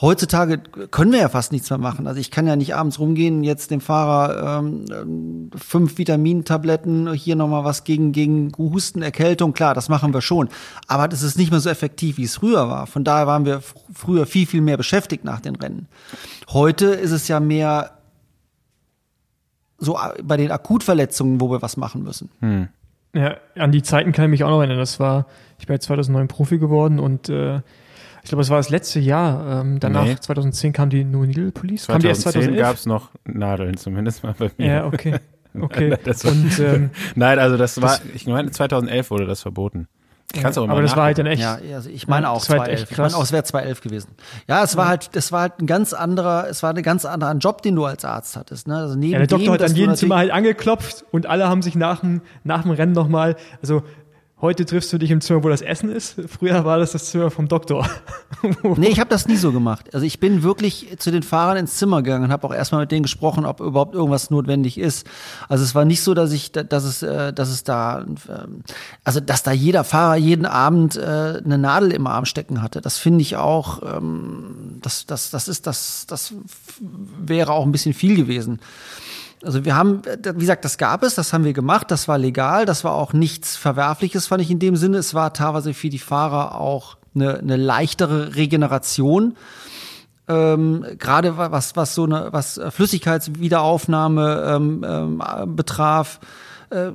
Heutzutage 0.00 0.58
können 0.90 1.12
wir 1.12 1.20
ja 1.20 1.28
fast 1.28 1.52
nichts 1.52 1.70
mehr 1.70 1.78
machen. 1.78 2.08
Also 2.08 2.20
ich 2.20 2.32
kann 2.32 2.48
ja 2.48 2.56
nicht 2.56 2.74
abends 2.74 2.98
rumgehen, 2.98 3.44
jetzt 3.44 3.70
dem 3.70 3.80
Fahrer 3.80 4.60
ähm, 4.60 5.50
fünf 5.56 5.98
Vitamintabletten, 5.98 7.12
hier 7.12 7.36
nochmal 7.36 7.62
was 7.62 7.84
gegen, 7.84 8.10
gegen 8.10 8.50
Husten, 8.58 9.02
Erkältung. 9.02 9.52
Klar, 9.52 9.72
das 9.74 9.88
machen 9.88 10.12
wir 10.12 10.20
schon. 10.20 10.48
Aber 10.88 11.06
das 11.06 11.22
ist 11.22 11.38
nicht 11.38 11.52
mehr 11.52 11.60
so 11.60 11.70
effektiv, 11.70 12.18
wie 12.18 12.24
es 12.24 12.36
früher 12.36 12.68
war. 12.68 12.88
Von 12.88 13.04
daher 13.04 13.28
waren 13.28 13.44
wir 13.44 13.62
früher 13.92 14.26
viel, 14.26 14.46
viel 14.46 14.62
mehr 14.62 14.76
beschäftigt 14.76 15.24
nach 15.24 15.40
den 15.40 15.54
Rennen. 15.54 15.86
Heute 16.48 16.86
ist 16.86 17.12
es 17.12 17.28
ja 17.28 17.38
mehr 17.38 17.92
so 19.78 19.96
äh, 19.96 20.22
bei 20.22 20.36
den 20.36 20.50
Akutverletzungen, 20.50 21.40
wo 21.40 21.50
wir 21.50 21.62
was 21.62 21.76
machen 21.76 22.02
müssen. 22.02 22.30
Hm. 22.40 22.68
Ja, 23.14 23.36
an 23.54 23.70
die 23.70 23.82
Zeiten 23.82 24.10
kann 24.10 24.24
ich 24.24 24.30
mich 24.32 24.42
auch 24.42 24.50
noch 24.50 24.58
erinnern. 24.58 24.78
Das 24.78 24.98
war, 24.98 25.26
ich 25.60 25.68
bin 25.68 25.78
2009 25.80 26.26
Profi 26.26 26.58
geworden 26.58 26.98
und 26.98 27.28
äh, 27.28 27.60
ich 28.24 28.30
glaube, 28.30 28.40
es 28.40 28.48
war 28.48 28.56
das 28.56 28.70
letzte 28.70 29.00
Jahr. 29.00 29.60
Ähm, 29.60 29.80
danach, 29.80 30.06
nee. 30.06 30.16
2010, 30.16 30.72
kam 30.72 30.88
die 30.88 31.04
No 31.04 31.26
Needle 31.26 31.52
Police. 31.52 31.84
2010 31.84 32.56
gab 32.56 32.76
es 32.76 32.86
noch 32.86 33.10
Nadeln, 33.26 33.76
zumindest 33.76 34.24
mal 34.24 34.34
bei 34.38 34.50
mir. 34.56 34.66
Ja, 34.66 34.86
okay. 34.86 35.16
Okay. 35.56 35.96
war, 36.04 36.32
Und, 36.32 36.58
ähm, 36.58 36.90
Nein, 37.14 37.38
also 37.38 37.56
das 37.56 37.80
war, 37.80 38.00
ich 38.12 38.26
meine, 38.26 38.50
2011 38.50 39.12
wurde 39.12 39.24
das 39.24 39.40
verboten. 39.40 39.86
Kannst 40.32 40.56
ja, 40.56 40.64
aber 40.64 40.82
das 40.82 40.96
war 40.96 41.04
halt 41.04 41.18
dann 41.18 41.26
echt. 41.26 41.40
Ja, 41.40 41.58
also 41.74 41.88
ich 41.88 42.08
meine 42.08 42.28
auch 42.28 42.42
2011. 42.42 42.90
Ich 42.90 42.98
meine 42.98 43.16
auch, 43.16 43.22
es 43.22 43.30
wäre 43.30 43.44
2011 43.44 43.80
gewesen. 43.82 44.08
Ja, 44.48 44.64
es 44.64 44.76
war 44.76 44.88
halt, 44.88 45.14
das 45.14 45.30
war 45.30 45.42
halt 45.42 45.60
ein 45.60 45.68
ganz 45.68 45.92
anderer, 45.92 46.48
es 46.48 46.60
war 46.64 46.74
ein 46.74 46.82
ganz 46.82 47.04
anderer 47.04 47.32
Job, 47.34 47.62
den 47.62 47.76
du 47.76 47.84
als 47.84 48.04
Arzt 48.04 48.36
hattest. 48.36 48.66
Ne? 48.66 48.76
Also 48.76 48.96
neben 48.96 49.12
ja, 49.12 49.18
der 49.18 49.28
Doktor 49.28 49.44
dem, 49.44 49.52
hat 49.52 49.70
an 49.70 49.76
jedem 49.76 49.94
Zimmer 49.94 50.16
halt 50.16 50.32
angeklopft 50.32 51.04
und 51.12 51.26
alle 51.26 51.48
haben 51.48 51.62
sich 51.62 51.76
nach 51.76 52.00
dem, 52.00 52.20
nach 52.42 52.62
dem 52.62 52.72
Rennen 52.72 52.92
nochmal, 52.92 53.36
also 53.62 53.84
Heute 54.40 54.66
triffst 54.66 54.92
du 54.92 54.98
dich 54.98 55.12
im 55.12 55.20
Zimmer, 55.20 55.44
wo 55.44 55.48
das 55.48 55.62
Essen 55.62 55.90
ist. 55.90 56.16
Früher 56.26 56.64
war 56.64 56.78
das 56.78 56.92
das 56.92 57.06
Zimmer 57.06 57.30
vom 57.30 57.46
Doktor. 57.46 57.88
nee, 58.76 58.88
ich 58.88 58.98
habe 58.98 59.08
das 59.08 59.28
nie 59.28 59.36
so 59.36 59.52
gemacht. 59.52 59.94
Also 59.94 60.04
ich 60.04 60.18
bin 60.18 60.42
wirklich 60.42 60.96
zu 60.98 61.12
den 61.12 61.22
Fahrern 61.22 61.56
ins 61.56 61.76
Zimmer 61.76 62.02
gegangen 62.02 62.24
und 62.24 62.32
habe 62.32 62.46
auch 62.46 62.52
erstmal 62.52 62.82
mit 62.82 62.90
denen 62.90 63.04
gesprochen, 63.04 63.46
ob 63.46 63.60
überhaupt 63.60 63.94
irgendwas 63.94 64.30
notwendig 64.30 64.76
ist. 64.76 65.06
Also 65.48 65.62
es 65.62 65.76
war 65.76 65.84
nicht 65.84 66.02
so, 66.02 66.14
dass 66.14 66.32
ich, 66.32 66.50
dass 66.50 66.84
es, 66.84 67.02
äh, 67.04 67.32
dass 67.32 67.48
es 67.48 67.62
da, 67.62 68.00
ähm, 68.00 68.64
also 69.04 69.20
dass 69.20 69.44
da 69.44 69.52
jeder 69.52 69.84
Fahrer 69.84 70.16
jeden 70.16 70.46
Abend 70.46 70.96
äh, 70.96 71.40
eine 71.42 71.56
Nadel 71.56 71.92
im 71.92 72.08
Arm 72.08 72.24
stecken 72.24 72.60
hatte. 72.60 72.80
Das 72.80 72.98
finde 72.98 73.22
ich 73.22 73.36
auch, 73.36 73.82
ähm, 73.96 74.80
das, 74.82 75.06
das, 75.06 75.30
das 75.30 75.46
ist, 75.46 75.66
das, 75.68 76.06
das 76.08 76.34
wäre 76.80 77.52
auch 77.52 77.64
ein 77.64 77.72
bisschen 77.72 77.94
viel 77.94 78.16
gewesen. 78.16 78.58
Also 79.44 79.64
wir 79.64 79.76
haben, 79.76 80.02
wie 80.04 80.40
gesagt, 80.40 80.64
das 80.64 80.78
gab 80.78 81.02
es, 81.02 81.14
das 81.14 81.32
haben 81.32 81.44
wir 81.44 81.52
gemacht, 81.52 81.90
das 81.90 82.08
war 82.08 82.18
legal, 82.18 82.66
das 82.66 82.84
war 82.84 82.92
auch 82.92 83.12
nichts 83.12 83.56
Verwerfliches, 83.56 84.26
fand 84.26 84.42
ich 84.42 84.50
in 84.50 84.58
dem 84.58 84.76
Sinne. 84.76 84.98
Es 84.98 85.14
war 85.14 85.32
teilweise 85.32 85.74
für 85.74 85.88
die 85.88 85.98
Fahrer 85.98 86.60
auch 86.60 86.96
eine, 87.14 87.38
eine 87.38 87.56
leichtere 87.56 88.34
Regeneration. 88.36 89.36
Ähm, 90.26 90.86
gerade 90.98 91.36
was, 91.36 91.76
was 91.76 91.94
so 91.94 92.04
eine, 92.04 92.28
was 92.32 92.60
Flüssigkeitswiederaufnahme 92.70 94.44
ähm, 94.48 94.84
ähm, 94.88 95.56
betraf. 95.56 96.18
Äh, 96.70 96.90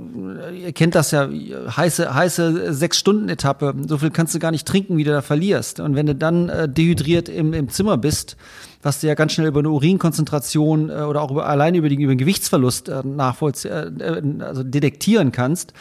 ihr 0.51 0.73
kennt 0.73 0.95
das 0.95 1.11
ja, 1.11 1.29
heiße, 1.29 2.13
heiße 2.13 2.73
Sechs-Stunden-Etappe. 2.73 3.75
So 3.87 3.99
viel 3.99 4.09
kannst 4.09 4.33
du 4.33 4.39
gar 4.39 4.51
nicht 4.51 4.67
trinken, 4.67 4.97
wie 4.97 5.03
du 5.03 5.11
da 5.11 5.21
verlierst. 5.21 5.79
Und 5.79 5.95
wenn 5.95 6.07
du 6.07 6.15
dann 6.15 6.49
äh, 6.49 6.67
dehydriert 6.67 7.29
im, 7.29 7.53
im 7.53 7.69
Zimmer 7.69 7.97
bist, 7.97 8.35
was 8.81 9.01
du 9.01 9.07
ja 9.07 9.15
ganz 9.15 9.33
schnell 9.33 9.47
über 9.47 9.59
eine 9.59 9.69
Urinkonzentration 9.69 10.89
äh, 10.89 11.01
oder 11.03 11.21
auch 11.21 11.31
über, 11.31 11.47
allein 11.47 11.75
über, 11.75 11.89
den, 11.89 11.99
über 11.99 12.13
den 12.13 12.17
Gewichtsverlust 12.17 12.89
äh, 12.89 13.01
nachvollziehen, 13.05 13.99
äh, 13.99 14.19
äh, 14.19 14.43
also 14.43 14.63
detektieren 14.63 15.31
kannst, 15.31 15.73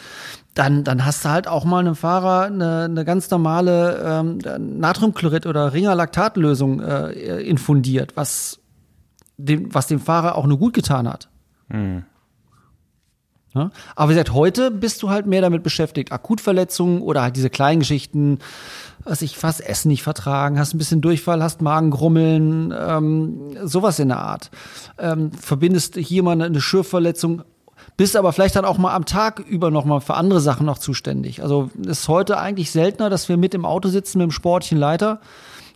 dann, 0.53 0.83
dann 0.83 1.05
hast 1.05 1.23
du 1.23 1.29
halt 1.29 1.47
auch 1.47 1.63
mal 1.63 1.79
einem 1.79 1.95
Fahrer 1.95 2.45
eine, 2.45 2.83
eine 2.83 3.05
ganz 3.05 3.29
normale 3.29 4.03
ähm, 4.05 4.79
Natriumchlorid 4.79 5.45
oder 5.45 5.73
Ringerlaktatlösung 5.73 6.81
äh, 6.81 7.41
infundiert, 7.41 8.17
was 8.17 8.59
dem, 9.37 9.73
was 9.73 9.87
dem 9.87 9.99
Fahrer 9.99 10.35
auch 10.35 10.45
nur 10.45 10.59
gut 10.59 10.73
getan 10.73 11.07
hat. 11.07 11.29
Mhm. 11.69 12.03
Ja? 13.55 13.71
Aber 13.95 14.09
wie 14.09 14.13
gesagt, 14.13 14.33
heute 14.33 14.71
bist 14.71 15.01
du 15.01 15.09
halt 15.09 15.25
mehr 15.25 15.41
damit 15.41 15.63
beschäftigt, 15.63 16.11
Akutverletzungen 16.11 17.01
oder 17.01 17.21
halt 17.21 17.35
diese 17.35 17.49
kleinen 17.49 17.79
Geschichten, 17.79 18.39
was 19.09 19.21
ich 19.21 19.37
fast 19.37 19.61
Essen 19.61 19.89
nicht 19.89 20.03
vertragen, 20.03 20.59
hast 20.59 20.73
ein 20.73 20.77
bisschen 20.77 21.01
Durchfall, 21.01 21.41
hast 21.41 21.61
Magengrummeln, 21.61 22.73
ähm, 22.77 23.57
sowas 23.63 23.99
in 23.99 24.09
der 24.09 24.19
Art. 24.19 24.51
Ähm, 24.99 25.31
verbindest 25.31 25.95
hier 25.95 26.23
mal 26.23 26.39
eine 26.39 26.61
Schürfverletzung, 26.61 27.41
bist 27.97 28.15
aber 28.15 28.31
vielleicht 28.33 28.55
dann 28.55 28.65
auch 28.65 28.77
mal 28.77 28.93
am 28.93 29.05
Tag 29.05 29.39
über 29.39 29.71
noch 29.71 29.85
mal 29.85 29.99
für 29.99 30.13
andere 30.13 30.39
Sachen 30.39 30.65
noch 30.65 30.77
zuständig. 30.77 31.41
Also 31.41 31.71
ist 31.85 32.07
heute 32.07 32.37
eigentlich 32.37 32.71
seltener, 32.71 33.09
dass 33.09 33.29
wir 33.29 33.37
mit 33.37 33.53
im 33.53 33.65
Auto 33.65 33.89
sitzen 33.89 34.19
mit 34.19 34.25
dem 34.25 34.31
sportlichen 34.31 34.77
Leiter 34.77 35.19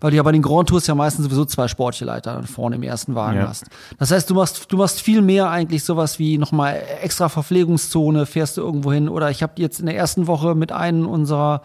weil 0.03 0.11
du 0.11 0.17
ja 0.17 0.23
bei 0.23 0.33
den 0.33 0.41
Grand 0.41 0.67
Tours 0.67 0.85
ja 0.85 0.95
meistens 0.95 1.23
sowieso 1.23 1.45
zwei 1.45 1.69
Sportleiter 1.69 2.43
vorne 2.43 2.75
im 2.75 2.83
ersten 2.83 3.15
Wagen 3.15 3.37
ja. 3.37 3.47
hast. 3.47 3.67
Das 3.97 4.11
heißt, 4.11 4.29
du 4.29 4.35
machst, 4.35 4.69
du 4.69 4.75
machst 4.75 4.99
viel 4.99 5.21
mehr 5.21 5.49
eigentlich 5.49 5.85
sowas 5.85 6.19
wie 6.19 6.37
nochmal 6.37 6.83
extra 7.01 7.29
Verpflegungszone, 7.29 8.25
fährst 8.25 8.57
du 8.57 8.61
irgendwo 8.61 8.91
hin. 8.91 9.07
Oder 9.07 9.31
ich 9.31 9.41
habe 9.41 9.53
jetzt 9.61 9.79
in 9.79 9.85
der 9.85 9.95
ersten 9.95 10.27
Woche 10.27 10.55
mit 10.55 10.73
einem 10.73 11.07
unserer 11.07 11.61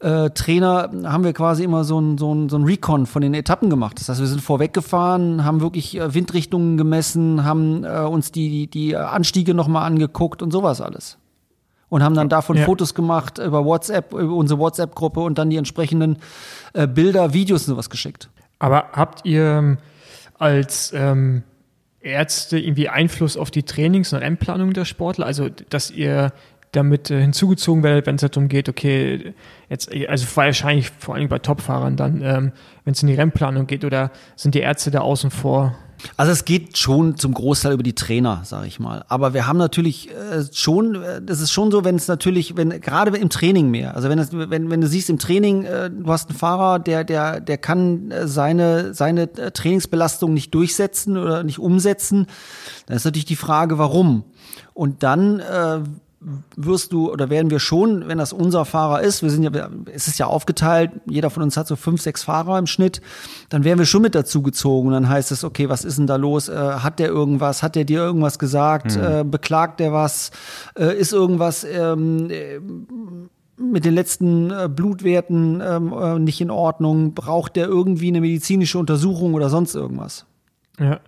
äh, 0.00 0.30
Trainer 0.30 0.90
haben 1.04 1.24
wir 1.24 1.32
quasi 1.32 1.64
immer 1.64 1.84
so 1.84 2.00
ein, 2.00 2.18
so, 2.18 2.32
ein, 2.32 2.48
so 2.48 2.56
ein 2.56 2.64
Recon 2.64 3.06
von 3.06 3.20
den 3.20 3.34
Etappen 3.34 3.68
gemacht. 3.68 3.98
Das 3.98 4.08
heißt, 4.08 4.20
wir 4.20 4.26
sind 4.28 4.40
vorweggefahren, 4.40 5.44
haben 5.44 5.60
wirklich 5.60 5.98
äh, 5.98 6.14
Windrichtungen 6.14 6.76
gemessen, 6.76 7.44
haben 7.44 7.84
äh, 7.84 8.00
uns 8.00 8.30
die, 8.30 8.68
die, 8.68 8.96
Anstiege 8.96 9.54
nochmal 9.54 9.84
angeguckt 9.84 10.42
und 10.42 10.52
sowas 10.52 10.80
alles 10.80 11.18
und 11.88 12.02
haben 12.02 12.14
dann 12.14 12.28
davon 12.28 12.56
ja. 12.56 12.64
Fotos 12.64 12.94
gemacht 12.94 13.38
über 13.38 13.64
WhatsApp, 13.64 14.12
über 14.12 14.34
unsere 14.34 14.60
WhatsApp-Gruppe 14.60 15.20
und 15.20 15.38
dann 15.38 15.50
die 15.50 15.56
entsprechenden 15.56 16.18
äh, 16.74 16.86
Bilder, 16.86 17.32
Videos 17.32 17.62
und 17.62 17.74
sowas 17.74 17.90
geschickt. 17.90 18.30
Aber 18.58 18.90
habt 18.92 19.24
ihr 19.24 19.44
ähm, 19.44 19.78
als 20.38 20.92
ähm, 20.94 21.42
Ärzte 22.00 22.58
irgendwie 22.58 22.88
Einfluss 22.88 23.36
auf 23.36 23.50
die 23.50 23.62
Trainings- 23.62 24.12
und 24.12 24.20
Rennplanung 24.20 24.72
der 24.72 24.84
Sportler? 24.84 25.26
Also, 25.26 25.48
dass 25.48 25.90
ihr 25.90 26.32
damit 26.72 27.10
äh, 27.10 27.20
hinzugezogen 27.20 27.82
werdet, 27.82 28.06
wenn 28.06 28.16
es 28.16 28.22
darum 28.22 28.48
geht, 28.48 28.68
okay, 28.68 29.34
jetzt, 29.68 29.90
also 30.08 30.26
wahrscheinlich 30.34 30.90
vor 30.90 31.14
allem 31.14 31.28
bei 31.28 31.38
Topfahrern 31.38 31.96
dann, 31.96 32.22
ähm, 32.22 32.52
wenn 32.84 32.92
es 32.92 33.02
in 33.02 33.08
die 33.08 33.14
Rennplanung 33.14 33.66
geht, 33.66 33.84
oder 33.84 34.10
sind 34.36 34.54
die 34.54 34.60
Ärzte 34.60 34.90
da 34.90 35.00
außen 35.00 35.30
vor? 35.30 35.74
Also 36.16 36.32
es 36.32 36.44
geht 36.44 36.78
schon 36.78 37.16
zum 37.16 37.34
Großteil 37.34 37.72
über 37.72 37.82
die 37.82 37.94
Trainer, 37.94 38.42
sage 38.44 38.66
ich 38.66 38.78
mal. 38.78 39.04
Aber 39.08 39.34
wir 39.34 39.46
haben 39.46 39.58
natürlich 39.58 40.10
äh, 40.10 40.44
schon, 40.52 41.02
äh, 41.02 41.20
das 41.20 41.40
ist 41.40 41.50
schon 41.50 41.70
so, 41.70 41.84
wenn 41.84 41.96
es 41.96 42.08
natürlich, 42.08 42.56
wenn 42.56 42.80
gerade 42.80 43.16
im 43.16 43.30
Training 43.30 43.70
mehr, 43.70 43.96
also 43.96 44.08
wenn 44.08 44.18
es, 44.18 44.30
wenn, 44.32 44.70
wenn 44.70 44.80
du 44.80 44.86
siehst 44.86 45.10
im 45.10 45.18
Training, 45.18 45.64
äh, 45.64 45.90
du 45.90 46.06
hast 46.10 46.28
einen 46.28 46.38
Fahrer, 46.38 46.78
der 46.78 47.04
der 47.04 47.40
der 47.40 47.58
kann 47.58 48.10
äh, 48.10 48.28
seine 48.28 48.94
seine 48.94 49.22
äh, 49.22 49.50
Trainingsbelastung 49.50 50.32
nicht 50.34 50.54
durchsetzen 50.54 51.16
oder 51.16 51.42
nicht 51.42 51.58
umsetzen, 51.58 52.26
dann 52.86 52.96
ist 52.96 53.04
natürlich 53.04 53.24
die 53.24 53.36
Frage, 53.36 53.78
warum. 53.78 54.24
Und 54.74 55.02
dann 55.02 55.40
äh, 55.40 55.80
wirst 56.56 56.92
du 56.92 57.12
oder 57.12 57.30
werden 57.30 57.50
wir 57.50 57.60
schon, 57.60 58.08
wenn 58.08 58.18
das 58.18 58.32
unser 58.32 58.64
Fahrer 58.64 59.02
ist, 59.02 59.22
wir 59.22 59.30
sind 59.30 59.44
ja, 59.44 59.70
es 59.92 60.08
ist 60.08 60.18
ja 60.18 60.26
aufgeteilt, 60.26 60.90
jeder 61.06 61.30
von 61.30 61.44
uns 61.44 61.56
hat 61.56 61.68
so 61.68 61.76
fünf, 61.76 62.00
sechs 62.00 62.24
Fahrer 62.24 62.58
im 62.58 62.66
Schnitt, 62.66 63.00
dann 63.50 63.62
werden 63.62 63.78
wir 63.78 63.86
schon 63.86 64.02
mit 64.02 64.16
dazu 64.16 64.42
gezogen. 64.42 64.88
Und 64.88 64.94
dann 64.94 65.08
heißt 65.08 65.30
es, 65.30 65.44
okay, 65.44 65.68
was 65.68 65.84
ist 65.84 65.98
denn 65.98 66.08
da 66.08 66.16
los? 66.16 66.48
Äh, 66.48 66.56
hat 66.56 66.98
der 66.98 67.08
irgendwas? 67.08 67.62
Hat 67.62 67.76
der 67.76 67.84
dir 67.84 68.00
irgendwas 68.00 68.38
gesagt? 68.38 68.96
Mhm. 68.96 69.04
Äh, 69.04 69.24
beklagt 69.24 69.78
der 69.78 69.92
was? 69.92 70.32
Äh, 70.76 70.98
ist 70.98 71.12
irgendwas 71.12 71.64
ähm, 71.64 72.30
äh, 72.30 72.58
mit 73.56 73.84
den 73.84 73.94
letzten 73.94 74.50
äh, 74.50 74.68
Blutwerten 74.68 75.62
ähm, 75.64 75.92
äh, 75.92 76.18
nicht 76.18 76.40
in 76.40 76.50
Ordnung? 76.50 77.14
Braucht 77.14 77.54
der 77.54 77.66
irgendwie 77.66 78.08
eine 78.08 78.20
medizinische 78.20 78.78
Untersuchung 78.78 79.34
oder 79.34 79.48
sonst 79.50 79.76
irgendwas? 79.76 80.26
Ja. 80.80 80.98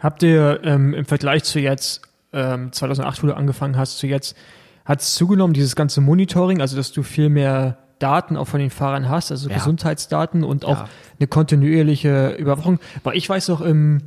Habt 0.00 0.22
ihr 0.22 0.60
ähm, 0.64 0.94
im 0.94 1.04
Vergleich 1.04 1.44
zu 1.44 1.60
jetzt 1.60 2.07
ähm, 2.32 2.72
2008, 2.72 3.22
wo 3.22 3.26
du 3.28 3.36
angefangen 3.36 3.76
hast, 3.76 3.98
zu 3.98 4.06
jetzt, 4.06 4.36
hat 4.84 5.00
es 5.00 5.14
zugenommen, 5.14 5.54
dieses 5.54 5.76
ganze 5.76 6.00
Monitoring, 6.00 6.60
also 6.60 6.76
dass 6.76 6.92
du 6.92 7.02
viel 7.02 7.28
mehr 7.28 7.78
Daten 7.98 8.36
auch 8.36 8.46
von 8.46 8.60
den 8.60 8.70
Fahrern 8.70 9.08
hast, 9.08 9.30
also 9.30 9.48
ja. 9.48 9.56
Gesundheitsdaten 9.56 10.44
und 10.44 10.64
auch 10.64 10.78
ja. 10.78 10.88
eine 11.18 11.26
kontinuierliche 11.26 12.30
Überwachung. 12.38 12.78
Weil 13.02 13.16
ich 13.16 13.28
weiß 13.28 13.48
noch, 13.48 13.60
im 13.60 14.02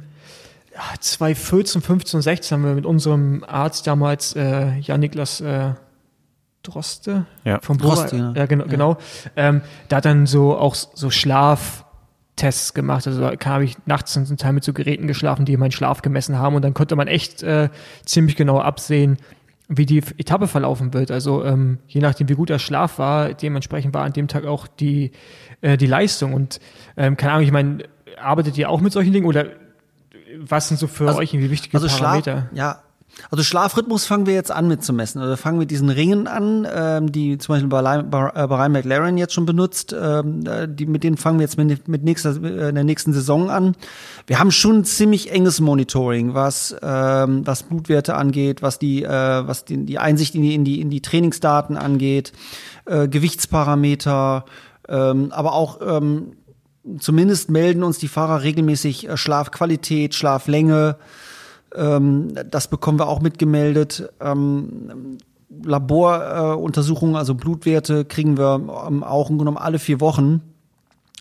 ja, 0.74 0.82
2014, 1.00 1.82
15, 1.82 2.22
16 2.22 2.56
haben 2.56 2.64
wir 2.64 2.76
mit 2.76 2.86
unserem 2.86 3.44
Arzt 3.46 3.88
damals, 3.88 4.36
äh, 4.36 4.78
Jan-Niklas 4.80 5.42
äh, 5.42 5.74
Droste 6.64 7.26
ja. 7.44 7.60
vom 7.62 7.78
Droste, 7.78 8.18
ja. 8.18 8.34
ja, 8.36 8.46
genau, 8.46 8.66
genau. 8.66 8.98
Ähm, 9.36 9.62
da 9.88 9.98
hat 9.98 10.06
dann 10.06 10.28
so 10.28 10.56
auch 10.56 10.76
so 10.76 11.10
Schlaf 11.10 11.86
Tests 12.36 12.74
gemacht. 12.74 13.06
Also 13.08 13.22
da 13.22 13.46
habe 13.46 13.64
ich 13.64 13.76
nachts 13.86 14.14
zum 14.14 14.38
Teil 14.38 14.54
mit 14.54 14.64
so 14.64 14.74
Geräten 14.74 15.08
geschlafen, 15.08 15.46
die 15.46 15.58
meinen 15.58 15.72
Schlaf 15.72 16.02
gemessen 16.02 16.38
haben 16.40 16.56
und 16.56 16.64
dann 16.64 16.74
konnte 16.74 16.96
man 16.96 17.08
echt 17.08 17.44
äh, 17.44 17.70
ziemlich 18.06 18.36
genau 18.36 18.60
absehen, 18.60 19.18
wie 19.68 19.86
die 19.86 20.00
Etappe 20.18 20.48
verlaufen 20.48 20.94
wird. 20.94 21.12
Also 21.12 21.46
ähm, 21.46 21.78
je 21.88 22.02
nachdem, 22.02 22.30
wie 22.30 22.34
gut 22.34 22.50
der 22.50 22.60
Schlaf 22.60 22.98
war, 23.00 23.34
dementsprechend 23.34 23.94
war 23.94 24.04
an 24.04 24.14
dem 24.14 24.28
Tag 24.28 24.46
auch 24.46 24.68
die, 24.68 25.12
äh, 25.62 25.78
die 25.78 25.86
Leistung. 25.88 26.34
Und 26.34 26.60
ähm, 26.98 27.16
keine 27.18 27.34
Ahnung, 27.34 27.46
ich 27.46 27.52
meine, 27.52 27.84
arbeitet 28.22 28.58
ihr 28.58 28.70
auch 28.70 28.82
mit 28.82 28.92
solchen 28.94 29.14
Dingen 29.14 29.26
oder 29.28 29.46
was 30.40 30.68
sind 30.68 30.78
so 30.78 30.88
für 30.88 31.08
Also- 31.08 31.20
euch 31.20 31.34
irgendwie 31.34 31.52
wichtige 31.52 31.76
Also 31.78 31.88
Schlaf, 31.90 32.24
Parameter? 32.24 32.50
ja. 32.54 32.82
Also 33.30 33.44
Schlafrhythmus 33.44 34.06
fangen 34.06 34.26
wir 34.26 34.34
jetzt 34.34 34.52
an 34.52 34.68
mitzumessen. 34.68 35.22
Also 35.22 35.34
wir 35.34 35.38
fangen 35.38 35.60
mit 35.60 35.72
diesen 35.72 35.90
Ringen 35.90 36.28
an, 36.28 36.68
ähm, 36.74 37.12
die 37.12 37.38
zum 37.38 37.54
Beispiel 37.54 37.70
bei, 37.70 38.02
bei, 38.02 38.30
äh, 38.30 38.42
Ryan 38.42 38.72
McLaren 38.72 39.18
jetzt 39.18 39.34
schon 39.34 39.46
benutzt. 39.46 39.96
Ähm, 39.98 40.46
äh, 40.46 40.68
die, 40.68 40.86
mit 40.86 41.04
denen 41.04 41.18
fangen 41.18 41.40
wir 41.40 41.46
jetzt 41.46 41.58
mit, 41.58 41.88
mit 41.88 42.04
nächster, 42.04 42.32
äh, 42.44 42.70
in 42.70 42.76
der 42.76 42.84
nächsten 42.84 43.14
Saison 43.14 43.50
an. 43.50 43.76
Wir 44.28 44.40
haben 44.40 44.52
schon 44.52 44.80
ein 44.80 44.86
ziemlich 44.86 45.32
enges 45.32 45.60
Monitoring, 45.60 46.34
was, 46.34 46.76
ähm, 46.82 47.46
was 47.46 47.64
Blutwerte 47.64 48.16
angeht, 48.16 48.62
was 48.62 48.80
die, 48.80 49.04
äh, 49.04 49.10
was 49.10 49.66
die, 49.66 49.86
die 49.86 50.00
Einsicht 50.00 50.36
in 50.36 50.42
die, 50.42 50.56
in 50.56 50.66
die, 50.66 50.82
in 50.82 50.90
die 50.90 51.02
Trainingsdaten 51.02 51.78
angeht, 51.78 52.34
äh, 52.86 53.08
Gewichtsparameter, 53.08 54.46
ähm, 54.90 55.32
aber 55.32 55.54
auch 55.54 55.80
ähm, 55.86 56.34
zumindest 57.00 57.52
melden 57.52 57.84
uns 57.84 58.00
die 58.00 58.08
Fahrer 58.08 58.42
regelmäßig 58.42 59.08
Schlafqualität, 59.16 60.16
Schlaflänge. 60.16 60.98
Ähm, 61.76 62.34
das 62.50 62.68
bekommen 62.68 63.00
wir 63.00 63.08
auch 63.08 63.22
mitgemeldet. 63.22 64.10
Ähm, 64.20 65.18
Laboruntersuchungen, 65.64 67.16
also 67.16 67.36
Blutwerte, 67.36 68.06
kriegen 68.06 68.38
wir 68.38 68.62
ähm, 68.88 69.04
auch 69.04 69.30
im 69.30 69.38
Grunde 69.38 69.52
genommen 69.52 69.58
alle 69.58 69.80
vier 69.80 70.00
Wochen, 70.00 70.42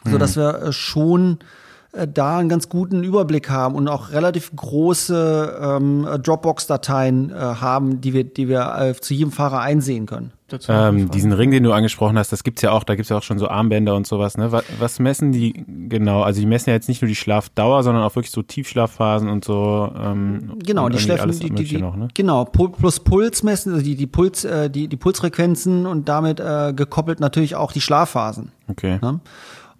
so 0.04 0.18
dass 0.18 0.36
wir 0.36 0.62
äh, 0.62 0.72
schon 0.72 1.38
äh, 1.40 1.59
da 1.92 2.38
einen 2.38 2.48
ganz 2.48 2.68
guten 2.68 3.02
Überblick 3.02 3.50
haben 3.50 3.74
und 3.74 3.88
auch 3.88 4.12
relativ 4.12 4.54
große 4.54 5.58
ähm, 5.60 6.06
Dropbox-Dateien 6.22 7.30
äh, 7.30 7.34
haben, 7.34 8.00
die 8.00 8.12
wir, 8.12 8.24
die 8.24 8.48
wir 8.48 8.76
äh, 8.78 8.94
zu 8.94 9.14
jedem 9.14 9.32
Fahrer 9.32 9.60
einsehen 9.60 10.06
können. 10.06 10.32
Ähm, 10.68 11.10
diesen 11.10 11.32
Ring, 11.32 11.50
den 11.50 11.62
du 11.62 11.72
angesprochen 11.72 12.18
hast, 12.18 12.32
das 12.32 12.42
gibt's 12.42 12.62
ja 12.62 12.72
auch, 12.72 12.82
da 12.84 12.94
gibt's 12.94 13.08
ja 13.08 13.16
auch 13.16 13.22
schon 13.22 13.38
so 13.38 13.48
Armbänder 13.48 13.94
und 13.94 14.06
sowas, 14.06 14.36
ne? 14.36 14.50
Was, 14.50 14.64
was 14.78 14.98
messen 14.98 15.32
die 15.32 15.64
genau? 15.88 16.22
Also 16.22 16.40
die 16.40 16.46
messen 16.46 16.70
ja 16.70 16.74
jetzt 16.74 16.88
nicht 16.88 17.02
nur 17.02 17.08
die 17.08 17.14
Schlafdauer, 17.14 17.82
sondern 17.82 18.02
auch 18.02 18.16
wirklich 18.16 18.32
so 18.32 18.42
Tiefschlafphasen 18.42 19.28
und 19.28 19.44
so. 19.44 19.92
Ähm, 19.96 20.58
Genau, 20.64 20.86
und 20.86 20.94
die 20.94 20.98
schläfen, 20.98 21.30
die, 21.30 21.50
die, 21.50 21.64
die, 21.64 21.78
noch, 21.78 21.96
ne? 21.96 22.08
genau, 22.14 22.44
plus 22.44 23.00
Puls 23.00 23.42
messen, 23.42 23.72
also 23.72 23.84
die, 23.84 23.94
die 23.94 24.06
Puls, 24.06 24.44
äh, 24.44 24.68
die, 24.70 24.88
die 24.88 24.96
Pulsfrequenzen 24.96 25.86
und 25.86 26.08
damit 26.08 26.40
äh, 26.40 26.72
gekoppelt 26.74 27.20
natürlich 27.20 27.54
auch 27.54 27.72
die 27.72 27.80
Schlafphasen. 27.80 28.52
Okay. 28.68 28.98
Ne? 29.02 29.20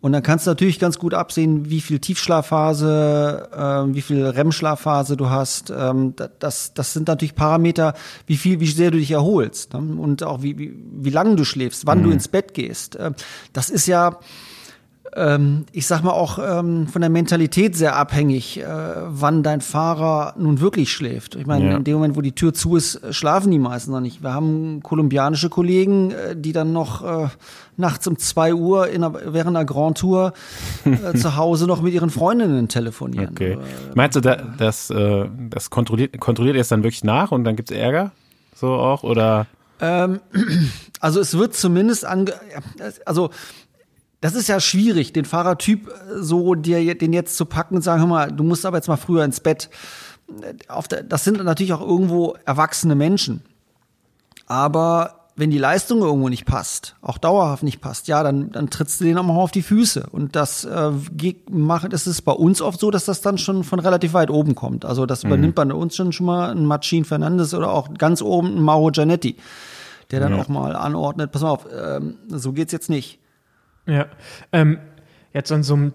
Und 0.03 0.13
dann 0.13 0.23
kannst 0.23 0.47
du 0.47 0.51
natürlich 0.53 0.79
ganz 0.79 0.99
gut 0.99 1.13
absehen, 1.13 1.69
wie 1.69 1.81
viel 1.83 1.99
Tiefschlafphase, 1.99 3.49
ähm, 3.55 3.95
wie 3.95 4.01
viel 4.01 4.25
REM-Schlafphase 4.25 5.17
du 5.17 5.29
hast. 5.31 5.71
Ähm, 5.71 6.15
da- 6.17 6.29
das, 6.39 6.73
das 6.75 6.93
sind 6.93 7.09
natürlich 7.09 7.35
Parameter, 7.35 7.95
wie 8.27 8.37
viel, 8.37 8.61
wie 8.61 8.67
sehr 8.71 8.91
du 8.91 8.99
dich 8.99 9.11
erholst 9.11 9.75
ne? 9.75 9.81
und 9.81 10.23
auch 10.23 10.43
wie, 10.43 10.57
wie, 10.59 10.75
wie 10.93 11.11
lange 11.11 11.37
du 11.37 11.45
schläfst, 11.45 11.87
wann 11.87 12.03
du 12.03 12.11
ins 12.11 12.29
Bett 12.29 12.55
gehst. 12.55 12.97
Ähm, 12.99 13.15
das 13.53 13.69
ist 13.71 13.87
ja, 13.87 14.19
ähm, 15.17 15.65
ich 15.73 15.87
sag 15.87 16.03
mal 16.03 16.13
auch 16.13 16.39
ähm, 16.39 16.87
von 16.87 17.01
der 17.01 17.11
Mentalität 17.11 17.77
sehr 17.77 17.97
abhängig, 17.97 18.61
äh, 18.61 18.65
wann 19.07 19.43
dein 19.43 19.61
Fahrer 19.61 20.35
nun 20.39 20.61
wirklich 20.61 20.93
schläft. 20.93 21.35
Ich 21.35 21.47
meine, 21.47 21.71
Ja. 21.71 21.77
in 21.77 21.85
dem 21.85 21.95
Moment, 21.95 22.17
wo 22.17 22.21
die 22.21 22.33
Tür 22.33 22.55
zu 22.55 22.77
ist, 22.77 22.97
äh, 22.97 23.13
schlafen 23.13 23.51
die 23.51 23.59
meisten 23.59 23.91
noch 23.91 24.01
nicht. 24.01 24.23
Wir 24.23 24.33
haben 24.35 24.81
kolumbianische 24.83 25.49
Kollegen, 25.49 26.13
äh, 26.13 26.37
die 26.37 26.53
dann 26.53 26.73
noch 26.73 27.03
äh, 27.03 27.29
nachts 27.77 28.07
um 28.07 28.19
zwei 28.19 28.55
Uhr 28.55 28.89
in 28.89 29.03
einer, 29.03 29.15
während 29.33 29.57
einer 29.57 29.65
Grand 29.65 29.99
Tour 29.99 30.33
äh, 30.85 31.15
zu 31.19 31.37
Hause 31.37 31.67
noch 31.67 31.83
mit 31.83 31.93
ihren 31.93 32.11
Freundinnen 32.11 32.69
telefonieren. 32.69 33.31
Okay. 33.33 33.53
Äh, 33.53 33.59
Meinst 33.95 34.17
du, 34.17 34.21
da, 34.21 34.37
das, 34.37 34.91
äh, 34.91 35.27
das 35.51 35.71
kontrolliert, 35.71 36.19
kontrolliert 36.21 36.57
ihr 36.57 36.61
es 36.63 36.69
dann 36.69 36.83
wirklich 36.85 37.05
nach 37.05 37.33
und 37.33 37.45
dann 37.45 37.57
gibt's 37.57 37.73
Ärger? 37.73 38.13
So 38.55 38.69
auch? 38.75 39.03
Oder? 39.03 39.47
Also 41.01 41.21
es 41.21 41.39
wird 41.39 41.55
zumindest 41.55 42.05
ange 42.05 42.35
also 43.07 43.31
das 44.21 44.35
ist 44.35 44.49
ja 44.49 44.61
schwierig, 44.61 45.13
den 45.13 45.25
Fahrertyp 45.25 45.89
äh, 45.89 46.23
so 46.23 46.55
dir 46.55 46.95
den 46.97 47.13
jetzt 47.13 47.37
zu 47.37 47.47
packen 47.47 47.77
und 47.77 47.83
sagen, 47.83 48.01
hör 48.01 48.09
mal, 48.09 48.33
du 48.33 48.45
musst 48.45 48.67
aber 48.67 48.77
jetzt 48.77 48.89
mal 48.89 48.97
früher 48.97 49.25
ins 49.25 49.41
Bett. 49.41 49.71
Der, 50.29 51.03
das 51.03 51.25
sind 51.25 51.43
natürlich 51.43 51.73
auch 51.73 51.81
irgendwo 51.81 52.37
erwachsene 52.45 52.95
Menschen. 52.95 53.43
Aber 54.47 55.17
wenn 55.37 55.51
die 55.51 55.59
Leistung 55.59 56.01
irgendwo 56.01 56.29
nicht 56.29 56.45
passt, 56.45 56.97
auch 57.01 57.17
dauerhaft 57.17 57.63
nicht 57.63 57.81
passt, 57.81 58.09
ja, 58.09 58.23
dann, 58.23 58.51
dann 58.53 58.69
trittst 58.69 59.01
du 59.01 59.05
denen 59.05 59.17
auch 59.19 59.23
mal 59.25 59.35
auf 59.37 59.51
die 59.53 59.63
Füße. 59.63 60.07
Und 60.13 60.37
das 60.37 60.65
äh, 60.65 60.91
macht, 61.49 61.93
das 61.93 62.07
ist 62.07 62.23
bei 62.23 62.33
uns 62.33 62.61
oft 62.61 62.79
so, 62.79 62.91
dass 62.91 63.07
das 63.07 63.23
dann 63.23 63.39
schon 63.39 63.65
von 63.65 63.79
relativ 63.81 64.13
weit 64.13 64.31
oben 64.31 64.55
kommt. 64.55 64.85
Also 64.85 65.07
das 65.07 65.25
übernimmt 65.25 65.55
bei 65.55 65.65
uns 65.65 65.97
schon 65.97 66.13
schon 66.13 66.27
mal 66.27 66.51
ein 66.51 66.67
Machine 66.67 67.05
Fernandes 67.05 67.55
oder 67.55 67.73
auch 67.73 67.95
ganz 67.95 68.21
oben 68.23 68.57
ein 68.57 68.61
Mauro 68.63 68.91
Giannetti, 68.91 69.37
der 70.11 70.21
dann 70.21 70.35
Ja. 70.35 70.43
auch 70.43 70.49
mal 70.49 70.77
anordnet, 70.77 71.33
pass 71.33 71.43
mal 71.43 71.51
auf, 71.51 71.67
ähm, 71.75 72.17
so 72.29 72.53
geht's 72.53 72.73
jetzt 72.73 72.91
nicht. 72.91 73.19
Ja. 73.91 74.07
Ähm, 74.53 74.79
jetzt 75.33 75.51
an 75.53 75.63
so 75.63 75.75
einem 75.75 75.93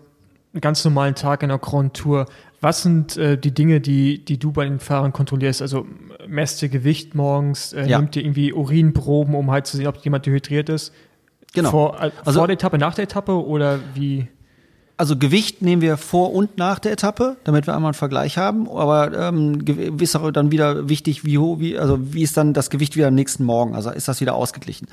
ganz 0.60 0.84
normalen 0.86 1.16
Tag 1.16 1.44
in 1.44 1.50
der 1.50 1.58
Grand 1.58 1.94
Tour, 1.96 2.26
was 2.62 2.82
sind 2.84 3.18
äh, 3.18 3.38
die 3.38 3.54
Dinge, 3.54 3.80
die, 3.82 4.24
die 4.24 4.38
du 4.38 4.52
bei 4.52 4.66
den 4.66 4.80
Fahrern 4.80 5.14
kontrollierst? 5.14 5.62
Also 5.62 5.86
messt 6.28 6.62
ihr 6.64 6.70
Gewicht 6.70 7.16
morgens, 7.16 7.74
äh, 7.74 7.86
Ja. 7.88 8.00
nehmt 8.00 8.16
ihr 8.16 8.24
irgendwie 8.24 8.54
Urinproben, 8.54 9.36
um 9.36 9.52
halt 9.52 9.68
zu 9.68 9.78
sehen, 9.78 9.88
ob 9.88 9.98
jemand 9.98 10.26
dehydriert 10.26 10.70
ist? 10.70 10.94
Genau. 11.54 11.72
Vor, 11.72 12.02
äh, 12.02 12.12
Also- 12.26 12.40
vor 12.40 12.48
der 12.48 12.56
Etappe, 12.56 12.78
nach 12.78 12.96
der 12.96 13.04
Etappe 13.04 13.34
oder 13.46 13.80
wie? 13.94 14.28
Also 14.98 15.18
Gewicht 15.18 15.62
nehmen 15.62 15.82
wir 15.82 15.98
vor 15.98 16.34
und 16.34 16.58
nach 16.58 16.80
der 16.80 16.94
Etappe, 16.94 17.36
damit 17.44 17.68
wir 17.68 17.76
einmal 17.76 17.90
einen 17.90 17.96
Vergleich 17.96 18.38
haben. 18.38 18.70
Aber 18.70 19.14
ähm, 19.14 19.66
ist 20.00 20.16
auch 20.16 20.32
dann 20.32 20.52
wieder 20.52 20.88
wichtig, 20.88 21.26
wie 21.26 21.38
hoch, 21.38 21.60
wie, 21.60 21.78
also 21.78 22.00
wie 22.14 22.22
ist 22.22 22.38
dann 22.38 22.54
das 22.54 22.70
Gewicht 22.70 22.96
wieder 22.96 23.08
am 23.08 23.16
nächsten 23.16 23.44
Morgen? 23.44 23.76
Also 23.76 23.90
ist 23.90 24.08
das 24.08 24.22
wieder 24.22 24.36
ausgeglichen? 24.36 24.88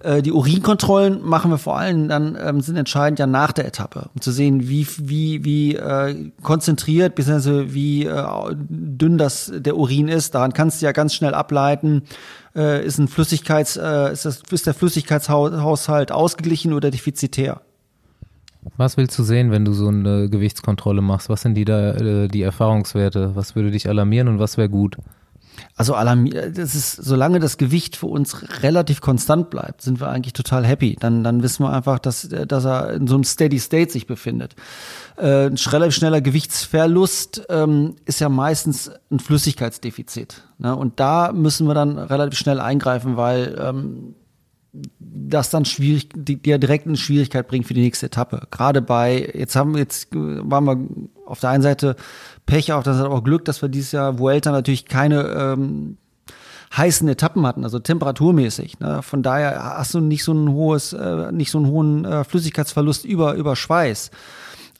Äh, 0.00 0.22
die 0.22 0.30
Urinkontrollen 0.30 1.26
machen 1.26 1.50
wir 1.50 1.58
vor 1.58 1.76
allem 1.76 2.08
dann 2.08 2.38
ähm, 2.40 2.60
sind 2.60 2.76
entscheidend 2.76 3.18
ja 3.18 3.26
nach 3.26 3.50
der 3.50 3.66
Etappe, 3.66 4.10
um 4.14 4.20
zu 4.20 4.30
sehen, 4.30 4.68
wie 4.68 4.86
wie 4.98 5.44
wie 5.44 5.74
äh, 5.74 6.30
konzentriert 6.44 7.16
bzw. 7.16 7.74
wie 7.74 8.04
äh, 8.04 8.24
dünn 8.54 9.18
das 9.18 9.50
der 9.52 9.76
Urin 9.76 10.06
ist. 10.06 10.36
Daran 10.36 10.52
kannst 10.52 10.80
du 10.80 10.86
ja 10.86 10.92
ganz 10.92 11.14
schnell 11.14 11.34
ableiten. 11.34 12.02
Äh, 12.54 12.86
ist 12.86 12.98
ein 12.98 13.08
Flüssigkeits, 13.08 13.76
äh, 13.76 14.12
ist, 14.12 14.24
das, 14.24 14.42
ist 14.50 14.66
der 14.68 14.74
Flüssigkeitshaushalt 14.74 16.12
ausgeglichen 16.12 16.72
oder 16.72 16.92
defizitär? 16.92 17.60
Was 18.76 18.96
willst 18.96 19.18
du 19.18 19.22
sehen, 19.22 19.50
wenn 19.50 19.64
du 19.64 19.72
so 19.72 19.88
eine 19.88 20.28
Gewichtskontrolle 20.28 21.02
machst? 21.02 21.28
Was 21.28 21.42
sind 21.42 21.54
die 21.54 21.64
da, 21.64 21.92
äh, 21.94 22.28
die 22.28 22.42
Erfahrungswerte? 22.42 23.34
Was 23.34 23.56
würde 23.56 23.70
dich 23.70 23.88
alarmieren 23.88 24.28
und 24.28 24.38
was 24.38 24.56
wäre 24.56 24.68
gut? 24.68 24.96
Also 25.76 25.94
das 25.94 26.74
ist, 26.74 26.92
solange 26.92 27.40
das 27.40 27.56
Gewicht 27.56 27.96
für 27.96 28.06
uns 28.06 28.62
relativ 28.62 29.00
konstant 29.00 29.50
bleibt, 29.50 29.82
sind 29.82 30.00
wir 30.00 30.08
eigentlich 30.08 30.32
total 30.32 30.64
happy. 30.66 30.96
Dann, 30.98 31.24
dann 31.24 31.42
wissen 31.42 31.64
wir 31.64 31.72
einfach, 31.72 31.98
dass, 31.98 32.24
äh, 32.24 32.46
dass 32.46 32.64
er 32.64 32.94
in 32.94 33.06
so 33.06 33.14
einem 33.14 33.24
Steady 33.24 33.58
State 33.58 33.92
sich 33.92 34.06
befindet. 34.06 34.54
Äh, 35.16 35.46
ein 35.46 35.56
relativ 35.56 35.94
schneller 35.94 36.20
Gewichtsverlust 36.20 37.46
ähm, 37.48 37.96
ist 38.06 38.20
ja 38.20 38.28
meistens 38.28 38.90
ein 39.10 39.20
Flüssigkeitsdefizit. 39.20 40.44
Ne? 40.58 40.74
Und 40.74 41.00
da 41.00 41.32
müssen 41.32 41.66
wir 41.66 41.74
dann 41.74 41.98
relativ 41.98 42.38
schnell 42.38 42.60
eingreifen, 42.60 43.16
weil 43.16 43.56
ähm, 43.60 44.14
das 44.98 45.50
dann 45.50 45.64
schwierig, 45.64 46.08
die, 46.14 46.36
die 46.36 46.50
ja 46.50 46.58
direkt 46.58 46.86
eine 46.86 46.96
Schwierigkeit 46.96 47.48
bringt 47.48 47.66
für 47.66 47.74
die 47.74 47.80
nächste 47.80 48.06
Etappe. 48.06 48.46
Gerade 48.50 48.82
bei, 48.82 49.30
jetzt 49.34 49.56
haben 49.56 49.74
wir 49.74 49.80
jetzt, 49.80 50.08
waren 50.12 50.64
wir 50.64 50.78
auf 51.26 51.40
der 51.40 51.50
einen 51.50 51.62
Seite 51.62 51.96
Pech, 52.46 52.72
auf 52.72 52.84
der 52.84 52.92
anderen 52.92 53.10
Seite 53.10 53.14
auch 53.14 53.24
Glück, 53.24 53.44
dass 53.44 53.62
wir 53.62 53.68
dieses 53.68 53.92
Jahr 53.92 54.18
Vuelta 54.18 54.50
natürlich 54.50 54.86
keine 54.86 55.22
ähm, 55.22 55.98
heißen 56.76 57.08
Etappen 57.08 57.46
hatten, 57.46 57.64
also 57.64 57.78
temperaturmäßig. 57.78 58.80
Ne? 58.80 59.02
Von 59.02 59.22
daher 59.22 59.78
hast 59.78 59.94
du 59.94 60.00
nicht 60.00 60.24
so 60.24 60.32
ein 60.32 60.50
hohes, 60.50 60.92
äh, 60.92 61.32
nicht 61.32 61.50
so 61.50 61.58
einen 61.58 61.68
hohen 61.68 62.04
äh, 62.04 62.24
Flüssigkeitsverlust 62.24 63.04
über, 63.04 63.34
über 63.34 63.56
Schweiß. 63.56 64.10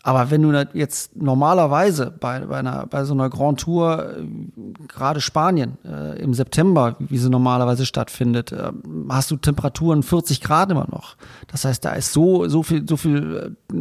Aber 0.08 0.30
wenn 0.30 0.40
du 0.40 0.68
jetzt 0.72 1.16
normalerweise 1.16 2.10
bei, 2.18 2.40
bei, 2.40 2.56
einer, 2.58 2.86
bei 2.86 3.04
so 3.04 3.12
einer 3.12 3.28
Grand 3.28 3.60
Tour, 3.60 4.16
äh, 4.16 4.86
gerade 4.88 5.20
Spanien 5.20 5.76
äh, 5.84 6.18
im 6.22 6.32
September, 6.32 6.96
wie 6.98 7.18
sie 7.18 7.28
normalerweise 7.28 7.84
stattfindet, 7.84 8.52
äh, 8.52 8.70
hast 9.10 9.30
du 9.30 9.36
Temperaturen 9.36 10.02
40 10.02 10.40
Grad 10.40 10.70
immer 10.70 10.86
noch. 10.90 11.16
Das 11.48 11.64
heißt, 11.66 11.84
da 11.84 11.92
ist 11.92 12.12
so, 12.14 12.48
so 12.48 12.62
viel, 12.62 12.88
so 12.88 12.96
viel 12.96 13.54
äh, 13.72 13.74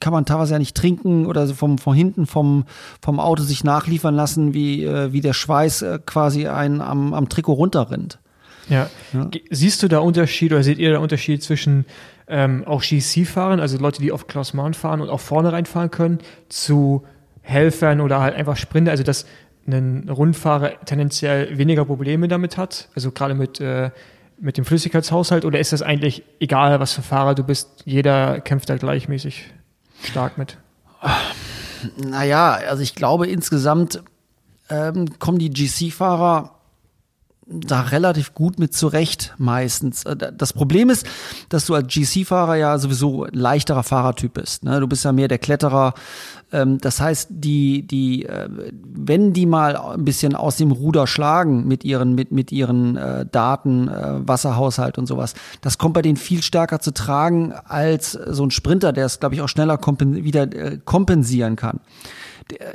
kann 0.00 0.12
man 0.14 0.24
teilweise 0.24 0.54
ja 0.54 0.58
nicht 0.58 0.74
trinken 0.76 1.26
oder 1.26 1.46
so 1.46 1.52
vom, 1.54 1.76
von 1.76 1.94
hinten 1.94 2.26
vom, 2.26 2.64
vom 3.02 3.20
Auto 3.20 3.42
sich 3.42 3.62
nachliefern 3.62 4.14
lassen, 4.14 4.54
wie, 4.54 4.82
äh, 4.84 5.12
wie 5.12 5.20
der 5.20 5.34
Schweiß 5.34 5.82
äh, 5.82 5.98
quasi 6.06 6.48
einen 6.48 6.80
am, 6.80 7.12
am 7.12 7.28
Trikot 7.28 7.52
runterrinnt. 7.52 8.18
Ja. 8.68 8.88
Ge- 9.30 9.42
Siehst 9.50 9.82
du 9.82 9.88
da 9.88 9.98
Unterschied 10.00 10.52
oder 10.52 10.62
seht 10.62 10.78
ihr 10.78 10.92
da 10.92 10.98
Unterschied 11.00 11.42
zwischen 11.42 11.84
ähm, 12.28 12.64
auch 12.66 12.82
GC-Fahrern, 12.82 13.60
also 13.60 13.78
Leute, 13.78 14.02
die 14.02 14.12
auf 14.12 14.26
Klassement 14.26 14.76
fahren 14.76 15.00
und 15.00 15.08
auch 15.08 15.20
vorne 15.20 15.52
reinfahren 15.52 15.90
können, 15.90 16.18
zu 16.48 17.04
Helfern 17.42 18.00
oder 18.00 18.20
halt 18.20 18.34
einfach 18.34 18.56
Sprinter, 18.56 18.90
also 18.90 19.04
dass 19.04 19.26
ein 19.68 20.08
Rundfahrer 20.08 20.80
tendenziell 20.84 21.58
weniger 21.58 21.84
Probleme 21.84 22.28
damit 22.28 22.56
hat, 22.56 22.88
also 22.94 23.10
gerade 23.10 23.34
mit, 23.34 23.60
äh, 23.60 23.90
mit 24.38 24.56
dem 24.58 24.64
Flüssigkeitshaushalt, 24.64 25.44
oder 25.44 25.58
ist 25.58 25.72
das 25.72 25.82
eigentlich 25.82 26.22
egal, 26.40 26.78
was 26.80 26.92
für 26.92 27.02
Fahrer 27.02 27.34
du 27.34 27.44
bist, 27.44 27.82
jeder 27.84 28.40
kämpft 28.40 28.68
da 28.68 28.76
gleichmäßig 28.76 29.52
stark 30.02 30.38
mit? 30.38 30.58
Naja, 31.96 32.58
also 32.68 32.82
ich 32.82 32.94
glaube 32.94 33.26
insgesamt 33.26 34.02
ähm, 34.70 35.18
kommen 35.18 35.38
die 35.38 35.50
GC-Fahrer 35.50 36.55
da 37.48 37.82
relativ 37.82 38.34
gut 38.34 38.58
mit 38.58 38.74
zurecht 38.74 39.34
meistens. 39.38 40.04
Äh, 40.04 40.16
Das 40.36 40.52
Problem 40.52 40.90
ist, 40.90 41.06
dass 41.48 41.66
du 41.66 41.74
als 41.74 41.86
GC-Fahrer 41.92 42.56
ja 42.56 42.78
sowieso 42.78 43.26
leichterer 43.30 43.84
Fahrertyp 43.84 44.34
bist. 44.34 44.64
Ne? 44.64 44.80
Du 44.80 44.88
bist 44.88 45.04
ja 45.04 45.12
mehr 45.12 45.28
der 45.28 45.38
Kletterer. 45.38 45.94
Ähm, 46.52 46.78
Das 46.78 47.00
heißt, 47.00 47.28
die, 47.30 47.86
die, 47.86 48.26
äh, 48.26 48.48
wenn 48.82 49.32
die 49.32 49.46
mal 49.46 49.76
ein 49.76 50.04
bisschen 50.04 50.34
aus 50.34 50.56
dem 50.56 50.72
Ruder 50.72 51.06
schlagen 51.06 51.68
mit 51.68 51.84
ihren, 51.84 52.16
mit, 52.16 52.32
mit 52.32 52.50
ihren 52.50 52.96
äh, 52.96 53.24
Daten, 53.26 53.88
Wasserhaushalt 53.88 54.98
und 54.98 55.06
sowas, 55.06 55.34
das 55.60 55.78
kommt 55.78 55.94
bei 55.94 56.02
denen 56.02 56.16
viel 56.16 56.42
stärker 56.42 56.80
zu 56.80 56.92
tragen 56.92 57.52
als 57.52 58.12
so 58.12 58.44
ein 58.44 58.50
Sprinter, 58.50 58.92
der 58.92 59.06
es, 59.06 59.20
glaube 59.20 59.34
ich, 59.36 59.40
auch 59.42 59.48
schneller 59.48 59.78
kompen 59.78 60.24
wieder 60.24 60.46
kompensieren 60.78 61.56
kann. 61.56 61.80
Der, 62.50 62.74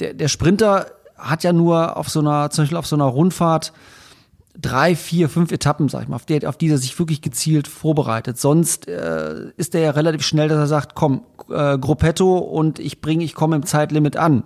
der, 0.00 0.14
der 0.14 0.28
Sprinter 0.28 0.86
hat 1.16 1.44
ja 1.44 1.52
nur 1.52 1.96
auf 1.96 2.08
so 2.08 2.20
einer, 2.20 2.50
zum 2.50 2.62
Beispiel 2.62 2.78
auf 2.78 2.86
so 2.86 2.96
einer 2.96 3.04
Rundfahrt 3.04 3.72
drei, 4.60 4.96
vier, 4.96 5.28
fünf 5.28 5.52
Etappen, 5.52 5.88
sag 5.88 6.02
ich 6.02 6.08
mal, 6.08 6.16
auf, 6.16 6.26
der, 6.26 6.48
auf 6.48 6.56
die 6.56 6.68
er 6.68 6.78
sich 6.78 6.98
wirklich 6.98 7.22
gezielt 7.22 7.68
vorbereitet. 7.68 8.38
Sonst 8.38 8.88
äh, 8.88 9.50
ist 9.56 9.74
er 9.74 9.80
ja 9.80 9.90
relativ 9.90 10.22
schnell, 10.22 10.48
dass 10.48 10.58
er 10.58 10.66
sagt, 10.66 10.94
komm, 10.94 11.22
äh, 11.48 11.78
Gruppetto 11.78 12.38
und 12.38 12.78
ich 12.78 13.00
bringe, 13.00 13.24
ich 13.24 13.34
komme 13.34 13.56
im 13.56 13.64
Zeitlimit 13.64 14.16
an. 14.16 14.44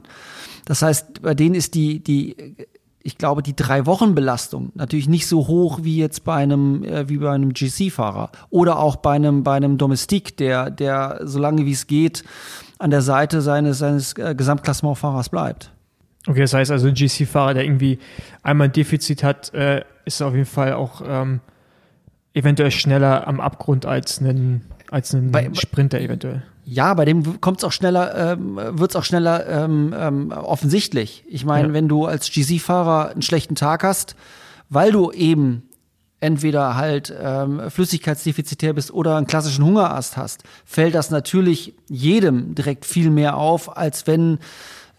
Das 0.66 0.83
heißt, 0.83 1.22
bei 1.22 1.35
denen 1.35 1.55
ist 1.55 1.75
die, 1.75 2.01
die, 2.01 2.57
ich 3.03 3.18
glaube, 3.18 3.42
die 3.42 3.57
drei 3.57 3.87
Wochen 3.87 4.14
Belastung 4.14 4.70
natürlich 4.75 5.09
nicht 5.09 5.27
so 5.27 5.48
hoch 5.48 5.81
wie 5.83 5.96
jetzt 5.96 6.25
bei 6.25 6.37
einem, 6.37 6.85
äh, 6.85 7.09
wie 7.09 7.16
bei 7.16 7.31
einem 7.31 7.53
GC-Fahrer 7.53 8.31
oder 8.51 8.79
auch 8.79 8.96
bei 8.96 9.12
einem, 9.12 9.42
bei 9.42 9.55
einem 9.55 9.79
Domestik, 9.79 10.37
der, 10.37 10.70
der 10.70 11.20
so 11.25 11.38
lange 11.38 11.64
wie 11.64 11.72
es 11.72 11.87
geht 11.87 12.22
an 12.79 12.90
der 12.90 13.03
Seite 13.03 13.40
seines, 13.40 13.79
seines 13.79 14.12
äh, 14.14 14.35
Gesamtklassementfahrers 14.37 15.31
bleibt. 15.31 15.72
Okay, 16.26 16.40
das 16.40 16.54
heißt 16.54 16.70
also, 16.70 16.87
ein 16.88 16.94
GC-Fahrer, 16.94 17.54
der 17.54 17.64
irgendwie 17.64 17.98
einmal 18.42 18.68
ein 18.68 18.72
Defizit 18.72 19.22
hat, 19.24 19.52
äh, 19.54 19.82
ist 20.04 20.22
auf 20.22 20.35
jeden 20.35 20.46
Fall 20.46 20.72
auch 20.74 21.02
ähm, 21.06 21.40
eventuell 22.35 22.70
schneller 22.70 23.26
am 23.26 23.40
Abgrund 23.40 23.87
als 23.87 24.20
ein, 24.20 24.62
als 24.90 25.12
ein 25.14 25.32
Bei- 25.32 25.50
Sprinter 25.54 26.00
eventuell. 26.00 26.42
Ja, 26.64 26.94
bei 26.94 27.04
dem 27.04 27.40
kommt 27.40 27.58
es 27.58 27.64
auch 27.64 27.72
schneller, 27.72 28.35
ähm, 28.35 28.54
wird 28.54 28.92
es 28.92 28.96
auch 28.96 29.02
schneller 29.04 29.46
ähm, 29.48 29.92
ähm, 29.98 30.30
offensichtlich. 30.30 31.24
Ich 31.28 31.44
meine, 31.44 31.68
Ja. 31.68 31.74
wenn 31.74 31.88
du 31.88 32.06
als 32.06 32.30
GC-Fahrer 32.30 33.11
einen 33.11 33.22
schlechten 33.22 33.56
Tag 33.56 33.82
hast, 33.82 34.14
weil 34.68 34.92
du 34.92 35.11
eben 35.11 35.64
entweder 36.20 36.76
halt 36.76 37.12
ähm, 37.20 37.62
flüssigkeitsdefizitär 37.68 38.74
bist 38.74 38.92
oder 38.92 39.16
einen 39.16 39.26
klassischen 39.26 39.64
Hungerast 39.64 40.16
hast, 40.16 40.44
fällt 40.64 40.94
das 40.94 41.11
natürlich 41.11 41.74
jedem 41.88 42.54
direkt 42.54 42.85
viel 42.87 43.11
mehr 43.11 43.37
auf, 43.37 43.76
als 43.76 44.06
wenn 44.06 44.38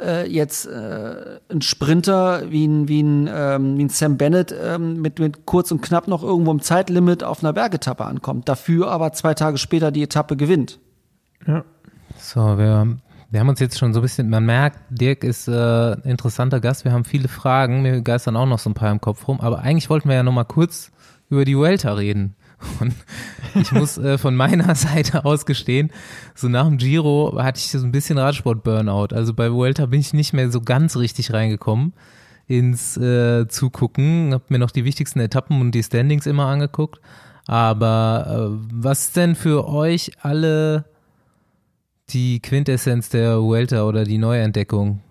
äh, 0.02 0.28
jetzt 0.30 0.66
äh, 0.66 1.40
ein 1.50 1.62
Sprinter 1.62 2.52
wie 2.52 2.68
ein, 2.68 2.88
wie 2.88 3.02
ein, 3.02 3.30
ähm, 3.32 3.78
wie 3.78 3.86
ein 3.86 3.90
Sam 3.90 4.18
Bennett 4.18 4.54
ähm, 4.60 5.02
mit, 5.02 5.20
mit 5.20 5.46
kurz 5.46 5.72
und 5.72 5.82
knapp 5.82 6.08
noch 6.08 6.24
irgendwo 6.24 6.52
im 6.52 6.62
Zeitlimit 6.62 7.24
auf 7.24 7.44
einer 7.44 7.54
Bergetappe 7.54 8.06
ankommt, 8.06 8.50
dafür 8.50 8.90
aber 8.90 9.14
zwei 9.14 9.34
Tage 9.34 9.58
später 9.58 9.92
die 9.92 10.04
Etappe 10.04 10.36
gewinnt. 10.36 10.80
Ja. 11.48 11.64
So, 12.18 12.58
wir, 12.58 12.98
wir 13.30 13.40
haben 13.40 13.50
uns 13.50 13.60
jetzt 13.60 13.78
schon 13.78 13.94
so 13.94 14.00
ein 14.00 14.04
bisschen, 14.04 14.30
man 14.30 14.46
merkt, 14.46 14.80
Dirk 14.90 15.24
ist 15.24 15.48
äh, 15.48 15.94
ein 15.94 16.02
interessanter 16.04 16.60
Gast, 16.60 16.86
wir 16.86 16.92
haben 16.92 17.06
viele 17.06 17.28
Fragen, 17.28 17.82
mir 17.82 18.02
geistern 18.02 18.36
auch 18.36 18.46
noch 18.46 18.60
so 18.60 18.70
ein 18.70 18.76
paar 18.76 18.92
im 18.92 19.02
Kopf 19.02 19.28
rum, 19.28 19.42
aber 19.42 19.60
eigentlich 19.60 19.90
wollten 19.90 20.10
wir 20.10 20.16
ja 20.16 20.24
noch 20.24 20.32
mal 20.32 20.44
kurz 20.44 20.92
über 21.30 21.46
die 21.46 21.58
Vuelta 21.58 21.94
reden. 21.94 22.36
Und 22.80 22.94
ich 23.56 23.72
muss 23.72 23.98
äh, 23.98 24.18
von 24.18 24.36
meiner 24.36 24.76
Seite 24.76 25.26
aus 25.26 25.46
gestehen, 25.46 25.92
so 26.36 26.48
nach 26.48 26.68
dem 26.68 26.78
Giro 26.78 27.38
hatte 27.42 27.60
ich 27.60 27.72
so 27.72 27.80
ein 27.80 27.92
bisschen 27.92 28.18
Radsport-Burnout. 28.18 29.16
Also 29.16 29.34
bei 29.34 29.52
Vuelta 29.52 29.86
bin 29.86 30.00
ich 30.00 30.14
nicht 30.14 30.34
mehr 30.34 30.52
so 30.52 30.62
ganz 30.62 30.98
richtig 30.98 31.34
reingekommen 31.34 31.94
ins 32.48 32.98
äh, 32.98 33.48
Zugucken, 33.48 34.34
habe 34.34 34.44
mir 34.50 34.60
noch 34.60 34.72
die 34.72 34.86
wichtigsten 34.86 35.20
Etappen 35.20 35.62
und 35.62 35.72
die 35.72 35.84
Standings 35.84 36.26
immer 36.26 36.48
angeguckt. 36.48 37.00
Aber 37.48 38.52
äh, 38.52 38.68
was 38.72 39.08
ist 39.08 39.16
denn 39.18 39.36
für 39.36 39.68
euch 39.68 40.12
alle 40.22 40.86
die 42.10 42.42
Quintessenz 42.42 43.10
der 43.10 43.42
Vuelta 43.42 43.84
oder 43.84 44.04
die 44.04 44.18
Neuentdeckung? 44.18 45.02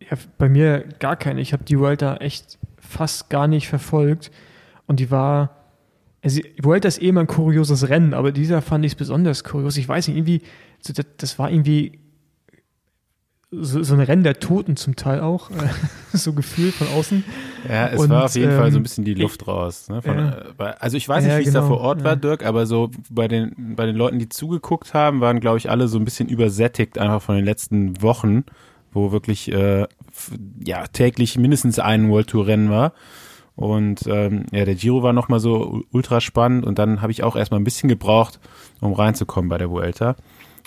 Ja, 0.00 0.16
bei 0.38 0.48
mir 0.48 0.84
gar 0.98 1.16
keine. 1.16 1.40
Ich 1.40 1.52
habe 1.52 1.64
die 1.64 1.78
Vuelta 1.78 2.16
echt 2.16 2.58
fast 2.78 3.30
gar 3.30 3.46
nicht 3.46 3.68
verfolgt. 3.68 4.30
Und 4.86 5.00
die 5.00 5.10
war. 5.10 5.63
Also, 6.24 6.40
die 6.40 6.64
Vuelta 6.64 6.88
ist 6.88 7.00
eh 7.02 7.08
immer 7.08 7.20
ein 7.20 7.26
kurioses 7.26 7.88
Rennen, 7.88 8.14
aber 8.14 8.32
dieser 8.32 8.62
fand 8.62 8.84
ich 8.84 8.92
es 8.92 8.96
besonders 8.96 9.44
kurios. 9.44 9.76
Ich 9.76 9.88
weiß 9.88 10.08
nicht, 10.08 10.16
irgendwie, 10.16 10.40
so, 10.80 10.92
das, 10.94 11.04
das 11.18 11.38
war 11.38 11.50
irgendwie 11.50 12.00
so, 13.60 13.82
so 13.82 13.94
ein 13.94 14.00
Rennen 14.00 14.24
der 14.24 14.40
Toten 14.40 14.76
zum 14.76 14.96
Teil 14.96 15.20
auch, 15.20 15.50
so 16.12 16.32
gefühlt 16.32 16.74
von 16.74 16.88
außen. 16.88 17.24
Ja, 17.68 17.88
es 17.88 18.00
Und, 18.00 18.10
war 18.10 18.24
auf 18.24 18.34
jeden 18.34 18.56
Fall 18.56 18.70
so 18.70 18.76
ein 18.76 18.80
ähm, 18.80 18.82
bisschen 18.82 19.04
die 19.04 19.14
Luft 19.14 19.46
raus. 19.46 19.88
Ne? 19.88 20.02
Von, 20.02 20.18
ja. 20.18 20.38
äh, 20.58 20.74
also 20.78 20.96
ich 20.96 21.08
weiß 21.08 21.24
nicht, 21.24 21.32
Ja, 21.32 21.38
wie 21.38 21.44
es 21.44 21.52
da 21.52 21.60
genau, 21.60 21.76
vor 21.76 21.80
Ort 21.80 22.04
war, 22.04 22.12
ja. 22.12 22.16
Dirk, 22.16 22.44
aber 22.44 22.66
so 22.66 22.90
bei 23.10 23.28
den, 23.28 23.74
bei 23.76 23.86
den 23.86 23.96
Leuten, 23.96 24.18
die 24.18 24.28
zugeguckt 24.28 24.94
haben, 24.94 25.20
waren, 25.20 25.40
glaube 25.40 25.58
ich, 25.58 25.70
alle 25.70 25.88
so 25.88 25.98
ein 25.98 26.04
bisschen 26.04 26.28
übersättigt 26.28 26.98
einfach 26.98 27.22
von 27.22 27.36
den 27.36 27.44
letzten 27.44 28.00
Wochen, 28.02 28.44
wo 28.92 29.12
wirklich 29.12 29.52
äh, 29.52 29.86
ja 30.64 30.86
täglich 30.86 31.36
mindestens 31.38 31.78
ein 31.78 32.08
World 32.08 32.28
Tour 32.28 32.46
Rennen 32.46 32.70
war. 32.70 32.92
Und 33.56 34.06
ähm, 34.06 34.46
ja, 34.50 34.64
der 34.64 34.74
Giro 34.74 35.02
war 35.02 35.12
nochmal 35.12 35.40
so 35.40 35.82
ultra 35.92 36.20
spannend 36.20 36.64
und 36.64 36.78
dann 36.78 37.02
habe 37.02 37.12
ich 37.12 37.22
auch 37.22 37.36
erstmal 37.36 37.60
ein 37.60 37.64
bisschen 37.64 37.88
gebraucht, 37.88 38.40
um 38.80 38.92
reinzukommen 38.92 39.48
bei 39.48 39.58
der 39.58 39.70
Vuelta. 39.70 40.16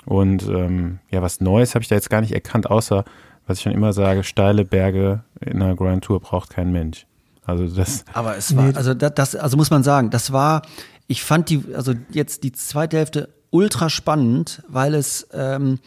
Und 0.06 0.48
ähm, 0.48 1.00
ja, 1.12 1.22
was 1.22 1.42
Neues 1.42 1.76
habe 1.76 1.84
ich 1.84 1.90
da 1.90 1.96
jetzt 1.96 2.10
gar 2.10 2.22
nicht 2.22 2.32
erkannt, 2.32 2.70
außer, 2.70 3.04
was 3.46 3.58
ich 3.58 3.64
schon 3.64 3.74
immer 3.74 3.92
sage, 3.92 4.24
steile 4.24 4.64
Berge 4.64 5.24
in 5.42 5.62
einer 5.62 5.76
Grand 5.76 6.06
Tour 6.06 6.22
braucht 6.22 6.50
kein 6.50 6.72
Mensch. 6.72 7.06
Also 7.46 7.68
das, 7.68 8.06
Aber 8.14 8.38
es 8.38 8.56
war, 8.56 8.76
also 8.76 8.94
das, 8.94 9.14
das, 9.16 9.36
also 9.36 9.58
muss 9.58 9.70
man 9.70 9.84
sagen, 9.84 10.10
das 10.10 10.32
war, 10.32 10.62
ich 11.08 11.24
fand 11.24 11.50
die, 11.50 11.64
also 11.74 11.94
jetzt 12.12 12.44
die 12.44 12.52
zweite 12.54 12.98
Hälfte 12.98 13.30
ultra 13.50 13.90
spannend, 13.90 14.64
weil 14.68 14.94
es, 14.94 15.28
ähm, 15.34 15.80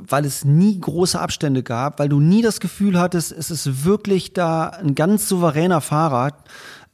weil 0.00 0.24
es 0.24 0.44
nie 0.44 0.78
große 0.80 1.20
Abstände 1.20 1.62
gab, 1.62 1.98
weil 1.98 2.08
du 2.08 2.20
nie 2.20 2.42
das 2.42 2.60
Gefühl 2.60 2.98
hattest, 2.98 3.32
es 3.32 3.50
ist 3.50 3.84
wirklich 3.84 4.32
da 4.32 4.68
ein 4.68 4.94
ganz 4.94 5.28
souveräner 5.28 5.80
Fahrer. 5.80 6.32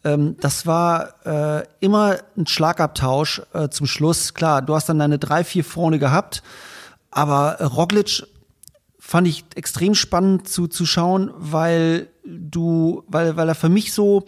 Ähm, 0.05 0.37
das 0.41 0.67
war 0.67 1.15
äh, 1.27 1.65
immer 1.81 2.19
ein 2.37 2.47
Schlagabtausch 2.47 3.43
äh, 3.53 3.69
zum 3.69 3.87
Schluss. 3.87 4.35
Klar, 4.35 4.63
du 4.63 4.75
hast 4.75 4.89
dann 4.89 4.99
deine 4.99 5.19
drei, 5.19 5.45
vier 5.45 5.65
vorne 5.65 5.99
gehabt, 5.99 6.43
aber 7.11 7.57
äh, 7.61 7.65
Roglic 7.65 8.25
fand 8.99 9.27
ich 9.27 9.45
extrem 9.57 9.95
spannend 9.95 10.49
zu, 10.49 10.69
zu 10.69 10.87
schauen, 10.87 11.31
weil 11.37 12.09
du, 12.25 13.03
weil, 13.09 13.37
weil 13.37 13.49
er 13.49 13.55
für 13.55 13.69
mich 13.69 13.93
so 13.93 14.25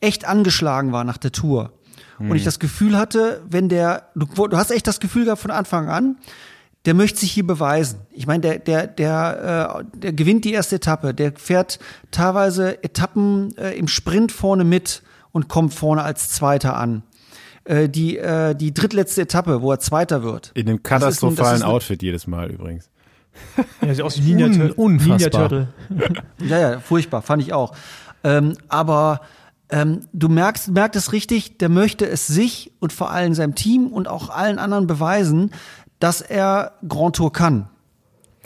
echt 0.00 0.26
angeschlagen 0.26 0.92
war 0.92 1.04
nach 1.04 1.16
der 1.16 1.32
Tour. 1.32 1.72
Und 2.18 2.34
ich 2.36 2.44
das 2.44 2.58
Gefühl 2.58 2.96
hatte, 2.96 3.42
wenn 3.48 3.68
der, 3.68 4.08
du, 4.14 4.26
du 4.26 4.56
hast 4.56 4.70
echt 4.70 4.86
das 4.86 5.00
Gefühl 5.00 5.26
gehabt 5.26 5.42
von 5.42 5.50
Anfang 5.50 5.88
an, 5.88 6.16
der 6.86 6.94
möchte 6.94 7.20
sich 7.20 7.32
hier 7.32 7.46
beweisen. 7.46 7.98
Ich 8.12 8.26
meine, 8.26 8.40
der, 8.40 8.58
der, 8.60 8.86
der, 8.86 9.80
äh, 9.92 9.98
der 9.98 10.12
gewinnt 10.12 10.44
die 10.44 10.52
erste 10.52 10.76
Etappe, 10.76 11.12
der 11.12 11.32
fährt 11.36 11.78
teilweise 12.10 12.82
Etappen 12.82 13.56
äh, 13.58 13.72
im 13.72 13.88
Sprint 13.88 14.32
vorne 14.32 14.64
mit 14.64 15.02
und 15.32 15.48
kommt 15.48 15.74
vorne 15.74 16.02
als 16.02 16.30
Zweiter 16.30 16.76
an. 16.76 17.02
Äh, 17.64 17.88
die, 17.88 18.16
äh, 18.16 18.54
die 18.54 18.72
drittletzte 18.72 19.22
Etappe, 19.22 19.60
wo 19.60 19.72
er 19.72 19.80
Zweiter 19.80 20.22
wird. 20.22 20.52
in 20.54 20.66
dem 20.66 20.82
katastrophalen 20.82 21.62
ein- 21.62 21.68
Outfit 21.68 22.02
jedes 22.02 22.26
Mal 22.26 22.50
übrigens. 22.50 22.88
Ja, 23.82 23.92
sieht 23.94 24.02
aus 24.02 24.16
wie 24.22 24.32
Ninja, 24.34 24.46
Un- 24.46 24.70
unfassbar. 24.72 25.16
Ninja 25.18 25.28
Turtle. 25.30 25.68
Ja, 26.46 26.58
ja, 26.58 26.80
furchtbar, 26.80 27.20
fand 27.20 27.42
ich 27.42 27.52
auch. 27.52 27.74
Ähm, 28.24 28.54
aber 28.68 29.20
ähm, 29.68 30.00
du 30.14 30.28
merkst, 30.30 30.68
merkst 30.70 30.96
es 30.96 31.12
richtig, 31.12 31.58
der 31.58 31.68
möchte 31.68 32.06
es 32.08 32.26
sich 32.28 32.72
und 32.78 32.92
vor 32.94 33.10
allem 33.10 33.34
seinem 33.34 33.54
Team 33.54 33.88
und 33.88 34.08
auch 34.08 34.30
allen 34.30 34.58
anderen 34.58 34.86
beweisen, 34.86 35.50
dass 35.98 36.20
er 36.20 36.72
Grand 36.86 37.16
Tour 37.16 37.32
kann. 37.32 37.68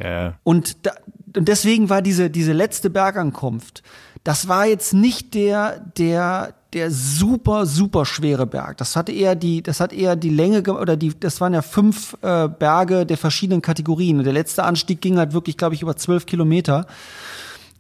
Ja, 0.02 0.34
Und, 0.44 0.86
da, 0.86 0.92
und 1.36 1.46
deswegen 1.48 1.90
war 1.90 2.02
diese, 2.02 2.30
diese 2.30 2.52
letzte 2.52 2.90
Bergankunft, 2.90 3.82
das 4.24 4.48
war 4.48 4.66
jetzt 4.66 4.92
nicht 4.92 5.34
der, 5.34 5.80
der, 5.96 6.54
der 6.72 6.90
super, 6.90 7.66
super 7.66 8.04
schwere 8.04 8.46
Berg. 8.46 8.76
Das 8.76 8.96
hatte 8.96 9.12
eher 9.12 9.34
die, 9.34 9.62
das 9.62 9.80
hat 9.80 9.92
eher 9.92 10.14
die 10.16 10.30
Länge 10.30 10.62
ge- 10.62 10.74
oder 10.74 10.96
die, 10.96 11.18
das 11.18 11.40
waren 11.40 11.54
ja 11.54 11.62
fünf 11.62 12.16
äh, 12.22 12.48
Berge 12.48 13.06
der 13.06 13.16
verschiedenen 13.16 13.62
Kategorien. 13.62 14.18
Und 14.18 14.24
der 14.24 14.32
letzte 14.32 14.64
Anstieg 14.64 15.00
ging 15.00 15.18
halt 15.18 15.32
wirklich, 15.32 15.56
glaube 15.56 15.74
ich, 15.74 15.82
über 15.82 15.96
zwölf 15.96 16.26
Kilometer. 16.26 16.86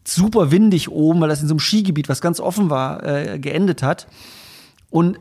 Super 0.04 0.50
windig 0.50 0.90
oben, 0.90 1.20
weil 1.20 1.28
das 1.28 1.42
in 1.42 1.48
so 1.48 1.52
einem 1.52 1.60
Skigebiet, 1.60 2.08
was 2.08 2.20
ganz 2.22 2.40
offen 2.40 2.70
war, 2.70 3.04
äh, 3.06 3.38
geendet 3.38 3.82
hat. 3.82 4.06
Und 4.88 5.18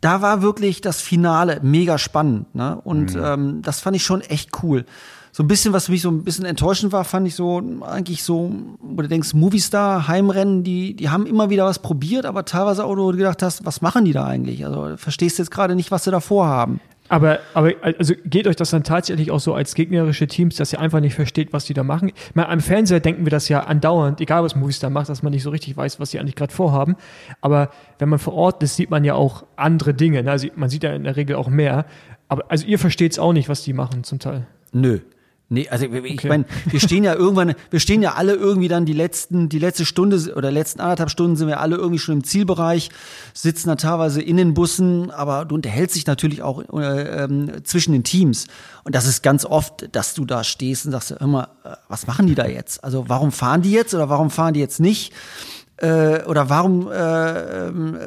da 0.00 0.22
war 0.22 0.42
wirklich 0.42 0.80
das 0.80 1.00
Finale 1.00 1.60
mega 1.62 1.98
spannend. 1.98 2.54
Ne? 2.54 2.80
Und 2.82 3.16
ähm, 3.20 3.62
das 3.62 3.80
fand 3.80 3.96
ich 3.96 4.04
schon 4.04 4.20
echt 4.20 4.62
cool. 4.62 4.84
So 5.32 5.42
ein 5.42 5.48
bisschen, 5.48 5.72
was 5.72 5.88
mich 5.88 6.02
so 6.02 6.10
ein 6.10 6.24
bisschen 6.24 6.44
enttäuschend 6.44 6.92
war, 6.92 7.04
fand 7.04 7.26
ich 7.28 7.34
so 7.34 7.62
eigentlich 7.82 8.24
so, 8.24 8.52
wo 8.80 9.02
du 9.02 9.08
denkst, 9.08 9.34
Movistar, 9.34 10.08
Heimrennen, 10.08 10.64
die, 10.64 10.94
die 10.94 11.10
haben 11.10 11.26
immer 11.26 11.50
wieder 11.50 11.64
was 11.64 11.80
probiert, 11.80 12.26
aber 12.26 12.44
teilweise 12.44 12.84
auch, 12.84 12.96
wo 12.96 13.12
du 13.12 13.18
gedacht 13.18 13.42
hast, 13.42 13.64
was 13.64 13.80
machen 13.80 14.04
die 14.04 14.12
da 14.12 14.26
eigentlich? 14.26 14.64
Also 14.64 14.96
verstehst 14.96 15.38
du 15.38 15.42
jetzt 15.42 15.50
gerade 15.50 15.76
nicht, 15.76 15.90
was 15.90 16.04
sie 16.04 16.10
da 16.10 16.20
vorhaben. 16.20 16.80
Aber, 17.08 17.40
aber 17.54 17.72
also 17.98 18.14
geht 18.24 18.46
euch 18.46 18.56
das 18.56 18.70
dann 18.70 18.84
tatsächlich 18.84 19.30
auch 19.30 19.40
so 19.40 19.54
als 19.54 19.74
gegnerische 19.74 20.26
Teams, 20.26 20.56
dass 20.56 20.72
ihr 20.72 20.80
einfach 20.80 21.00
nicht 21.00 21.14
versteht, 21.14 21.52
was 21.52 21.64
die 21.64 21.74
da 21.74 21.82
machen? 21.82 22.08
Ich 22.14 22.34
meine, 22.34 22.48
am 22.48 22.60
Fernseher 22.60 23.00
denken 23.00 23.24
wir 23.24 23.30
das 23.30 23.48
ja 23.48 23.60
andauernd, 23.60 24.20
egal 24.20 24.42
was 24.42 24.54
Movies 24.54 24.78
da 24.78 24.90
macht, 24.90 25.08
dass 25.08 25.22
man 25.22 25.32
nicht 25.32 25.42
so 25.42 25.50
richtig 25.50 25.76
weiß, 25.76 26.00
was 26.00 26.10
sie 26.10 26.20
eigentlich 26.20 26.36
gerade 26.36 26.52
vorhaben. 26.52 26.96
Aber 27.40 27.70
wenn 27.98 28.08
man 28.08 28.18
vor 28.18 28.34
Ort 28.34 28.62
ist, 28.62 28.76
sieht 28.76 28.90
man 28.90 29.04
ja 29.04 29.14
auch 29.14 29.46
andere 29.56 29.94
Dinge. 29.94 30.22
Ne? 30.22 30.30
Also 30.30 30.48
man 30.56 30.68
sieht 30.68 30.82
ja 30.84 30.92
in 30.92 31.04
der 31.04 31.16
Regel 31.16 31.36
auch 31.36 31.48
mehr. 31.48 31.86
Aber 32.28 32.50
also 32.50 32.66
ihr 32.66 32.78
versteht 32.78 33.12
es 33.12 33.18
auch 33.18 33.32
nicht, 33.32 33.48
was 33.48 33.62
die 33.62 33.72
machen 33.72 34.04
zum 34.04 34.18
Teil. 34.18 34.46
Nö. 34.72 35.00
Nee, 35.50 35.66
also 35.70 35.86
ich 35.86 36.18
Okay. 36.18 36.28
meine, 36.28 36.44
wir 36.66 36.78
stehen 36.78 37.04
ja 37.04 37.14
irgendwann, 37.14 37.54
wir 37.70 37.80
stehen 37.80 38.02
ja 38.02 38.14
alle 38.14 38.34
irgendwie 38.34 38.68
dann 38.68 38.84
die 38.84 38.92
letzten, 38.92 39.48
die 39.48 39.58
letzte 39.58 39.86
Stunde 39.86 40.34
oder 40.36 40.50
letzten 40.50 40.80
anderthalb 40.80 41.08
Stunden 41.10 41.36
sind 41.36 41.48
wir 41.48 41.60
alle 41.60 41.76
irgendwie 41.76 41.98
schon 41.98 42.16
im 42.16 42.24
Zielbereich, 42.24 42.90
sitzen 43.32 43.68
da 43.68 43.76
teilweise 43.76 44.20
in 44.20 44.36
den 44.36 44.52
Bussen, 44.52 45.10
aber 45.10 45.46
du 45.46 45.54
unterhältst 45.54 45.96
dich 45.96 46.06
natürlich 46.06 46.42
auch 46.42 46.62
äh, 46.74 47.24
ähm, 47.24 47.64
zwischen 47.64 47.92
den 47.92 48.04
Teams. 48.04 48.46
Und 48.84 48.94
das 48.94 49.06
ist 49.06 49.22
ganz 49.22 49.46
oft, 49.46 49.88
dass 49.96 50.12
du 50.12 50.26
da 50.26 50.44
stehst 50.44 50.84
und 50.84 50.92
sagst, 50.92 51.14
hör 51.18 51.26
mal, 51.26 51.48
äh, 51.64 51.76
was 51.88 52.06
machen 52.06 52.26
die 52.26 52.34
da 52.34 52.46
jetzt? 52.46 52.84
Also 52.84 53.08
warum 53.08 53.32
fahren 53.32 53.62
die 53.62 53.72
jetzt 53.72 53.94
oder 53.94 54.10
warum 54.10 54.30
fahren 54.30 54.52
die 54.52 54.60
jetzt 54.60 54.80
nicht? 54.80 55.14
Äh, 55.78 56.24
oder 56.24 56.50
warum 56.50 56.90
äh, 56.90 57.68
ähm, 57.68 57.98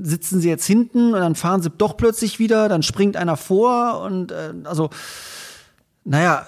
sitzen 0.00 0.40
sie 0.40 0.48
jetzt 0.48 0.64
hinten 0.64 1.12
und 1.12 1.20
dann 1.20 1.34
fahren 1.34 1.60
sie 1.60 1.70
doch 1.70 1.96
plötzlich 1.98 2.38
wieder, 2.38 2.68
dann 2.68 2.82
springt 2.82 3.16
einer 3.16 3.36
vor 3.36 4.00
und 4.00 4.32
äh, 4.32 4.54
also 4.64 4.88
naja, 6.08 6.46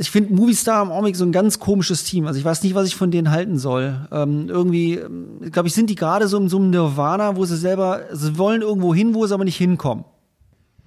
ich 0.00 0.10
finde 0.10 0.32
Movistar 0.32 0.82
im 0.82 0.90
Augenblick 0.90 1.14
so 1.14 1.26
ein 1.26 1.32
ganz 1.32 1.58
komisches 1.58 2.04
Team. 2.04 2.26
Also 2.26 2.38
ich 2.38 2.44
weiß 2.44 2.62
nicht, 2.62 2.74
was 2.74 2.86
ich 2.86 2.96
von 2.96 3.10
denen 3.10 3.30
halten 3.30 3.58
soll. 3.58 4.08
Ähm, 4.10 4.48
irgendwie, 4.48 4.94
ähm, 4.94 5.40
glaube 5.52 5.68
ich, 5.68 5.74
sind 5.74 5.90
die 5.90 5.94
gerade 5.94 6.26
so 6.26 6.38
in 6.38 6.48
so 6.48 6.56
einem 6.56 6.70
Nirvana, 6.70 7.36
wo 7.36 7.44
sie 7.44 7.58
selber, 7.58 8.00
sie 8.12 8.38
wollen 8.38 8.62
irgendwo 8.62 8.94
hin, 8.94 9.14
wo 9.14 9.26
sie 9.26 9.34
aber 9.34 9.44
nicht 9.44 9.58
hinkommen. 9.58 10.06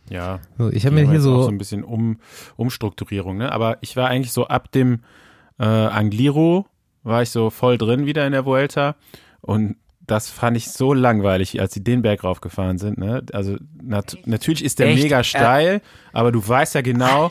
Ja. 0.10 0.40
So, 0.58 0.70
ich 0.70 0.86
habe 0.88 0.96
mir 0.96 1.08
hier 1.08 1.22
so, 1.22 1.44
so 1.44 1.50
ein 1.50 1.60
bisschen 1.60 1.84
um, 1.84 2.18
Umstrukturierung, 2.56 3.38
ne? 3.38 3.52
Aber 3.52 3.78
ich 3.82 3.96
war 3.96 4.08
eigentlich 4.08 4.32
so 4.32 4.48
ab 4.48 4.72
dem 4.72 5.02
äh, 5.60 5.66
Angliro 5.66 6.66
war 7.04 7.22
ich 7.22 7.30
so 7.30 7.52
voll 7.52 7.78
drin 7.78 8.08
wieder 8.08 8.26
in 8.26 8.32
der 8.32 8.46
Vuelta 8.46 8.96
und 9.42 9.76
das 10.08 10.30
fand 10.30 10.58
ich 10.58 10.70
so 10.70 10.94
langweilig, 10.94 11.60
als 11.60 11.74
sie 11.74 11.84
den 11.84 12.02
Berg 12.02 12.24
raufgefahren 12.24 12.78
sind. 12.78 12.98
Ne? 12.98 13.24
Also 13.34 13.58
nat 13.84 14.18
natürlich 14.26 14.64
ist 14.64 14.80
der 14.80 14.88
Echt? 14.88 15.04
mega 15.04 15.24
steil, 15.24 15.82
aber 16.14 16.32
du 16.32 16.46
weißt 16.46 16.76
ja 16.76 16.82
genau, 16.82 17.30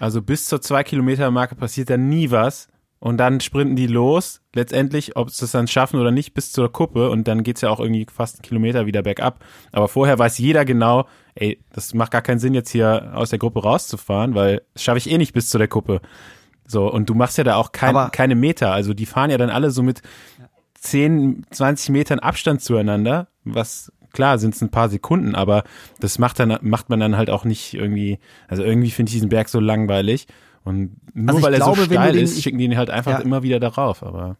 also 0.00 0.20
bis 0.20 0.46
zur 0.46 0.60
zwei 0.60 0.82
Kilometer 0.82 1.30
Marke 1.30 1.54
passiert 1.54 1.90
da 1.90 1.96
nie 1.96 2.30
was. 2.30 2.68
Und 3.00 3.18
dann 3.18 3.38
sprinten 3.40 3.76
die 3.76 3.86
los, 3.86 4.40
letztendlich, 4.56 5.14
ob 5.14 5.30
sie 5.30 5.44
es 5.44 5.52
dann 5.52 5.68
schaffen 5.68 6.00
oder 6.00 6.10
nicht, 6.10 6.34
bis 6.34 6.50
zur 6.50 6.72
Kuppe. 6.72 7.10
Und 7.10 7.28
dann 7.28 7.44
geht's 7.44 7.60
ja 7.60 7.70
auch 7.70 7.78
irgendwie 7.78 8.06
fast 8.12 8.36
einen 8.36 8.42
Kilometer 8.42 8.86
wieder 8.86 9.02
bergab. 9.02 9.44
Aber 9.70 9.86
vorher 9.86 10.18
weiß 10.18 10.38
jeder 10.38 10.64
genau, 10.64 11.06
ey, 11.36 11.62
das 11.72 11.94
macht 11.94 12.10
gar 12.10 12.22
keinen 12.22 12.40
Sinn, 12.40 12.54
jetzt 12.54 12.70
hier 12.70 13.12
aus 13.14 13.30
der 13.30 13.38
Gruppe 13.38 13.62
rauszufahren, 13.62 14.34
weil 14.34 14.62
das 14.74 14.82
schaffe 14.82 14.98
ich 14.98 15.08
eh 15.08 15.16
nicht 15.16 15.32
bis 15.32 15.48
zu 15.48 15.58
der 15.58 15.68
Kuppe. 15.68 16.00
So, 16.66 16.92
und 16.92 17.08
du 17.08 17.14
machst 17.14 17.38
ja 17.38 17.44
da 17.44 17.54
auch 17.54 17.72
kein, 17.72 18.10
keine 18.10 18.34
Meter. 18.34 18.72
Also 18.72 18.92
die 18.94 19.06
fahren 19.06 19.30
ja 19.30 19.38
dann 19.38 19.48
alle 19.48 19.70
so 19.70 19.82
mit 19.82 20.02
10, 20.80 21.44
20 21.50 21.90
Metern 21.90 22.18
Abstand 22.20 22.62
zueinander, 22.62 23.28
was 23.44 23.92
klar 24.12 24.38
sind 24.38 24.54
es 24.54 24.62
ein 24.62 24.70
paar 24.70 24.88
Sekunden, 24.88 25.34
aber 25.34 25.64
das 26.00 26.18
macht 26.18 26.38
dann 26.40 26.56
macht 26.62 26.88
man 26.88 27.00
dann 27.00 27.16
halt 27.16 27.30
auch 27.30 27.44
nicht 27.44 27.74
irgendwie, 27.74 28.18
also 28.48 28.62
irgendwie 28.62 28.90
finde 28.90 29.10
ich 29.10 29.14
diesen 29.14 29.28
Berg 29.28 29.48
so 29.48 29.60
langweilig 29.60 30.26
und 30.64 30.96
nur 31.14 31.34
Also 31.36 31.42
weil 31.46 31.54
er 31.54 31.58
glaube, 31.60 31.76
so 31.76 31.90
wenn 31.90 31.96
du 31.96 32.02
steil 32.02 32.12
den- 32.14 32.24
ist, 32.24 32.42
schicken 32.42 32.58
die 32.58 32.64
ihn 32.64 32.76
halt 32.76 32.90
einfach 32.90 33.12
Ja. 33.12 33.18
immer 33.18 33.42
wieder 33.42 33.60
darauf, 33.60 34.02
aber 34.02 34.36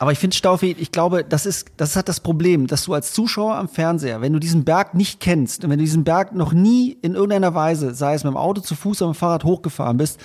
Aber 0.00 0.10
ich 0.12 0.18
finde, 0.18 0.36
Staufi, 0.36 0.74
ich 0.78 0.90
glaube, 0.90 1.24
das 1.24 1.46
ist, 1.46 1.68
das 1.76 1.94
hat 1.94 2.08
das 2.08 2.18
Problem, 2.20 2.66
dass 2.66 2.84
du 2.84 2.94
als 2.94 3.12
Zuschauer 3.12 3.54
am 3.56 3.68
Fernseher, 3.68 4.20
wenn 4.20 4.32
du 4.32 4.40
diesen 4.40 4.64
Berg 4.64 4.94
nicht 4.94 5.20
kennst 5.20 5.62
und 5.64 5.70
wenn 5.70 5.78
du 5.78 5.84
diesen 5.84 6.02
Berg 6.04 6.34
noch 6.34 6.52
nie 6.52 6.98
in 7.00 7.14
irgendeiner 7.14 7.54
Weise, 7.54 7.94
sei 7.94 8.14
es 8.14 8.24
mit 8.24 8.32
dem 8.32 8.36
Auto 8.36 8.60
zu 8.60 8.74
Fuß 8.74 9.00
oder 9.02 9.10
mit 9.10 9.16
dem 9.16 9.20
Fahrrad 9.20 9.44
hochgefahren 9.44 9.96
bist, 9.96 10.20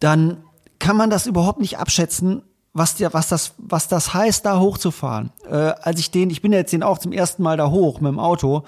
dann 0.00 0.38
kann 0.80 0.96
man 0.96 1.10
das 1.10 1.26
überhaupt 1.26 1.60
nicht 1.60 1.78
abschätzen, 1.78 2.42
was 2.72 2.94
dir, 2.94 3.12
was 3.12 3.28
das, 3.28 3.54
was 3.58 3.88
das 3.88 4.14
heißt, 4.14 4.44
da 4.44 4.58
hochzufahren. 4.60 5.30
Äh, 5.50 5.54
als 5.54 6.00
ich 6.00 6.10
den, 6.10 6.30
ich 6.30 6.42
bin 6.42 6.52
jetzt 6.52 6.72
den 6.72 6.82
auch 6.82 6.98
zum 6.98 7.12
ersten 7.12 7.42
Mal 7.42 7.56
da 7.56 7.70
hoch 7.70 8.00
mit 8.00 8.10
dem 8.10 8.18
Auto, 8.18 8.64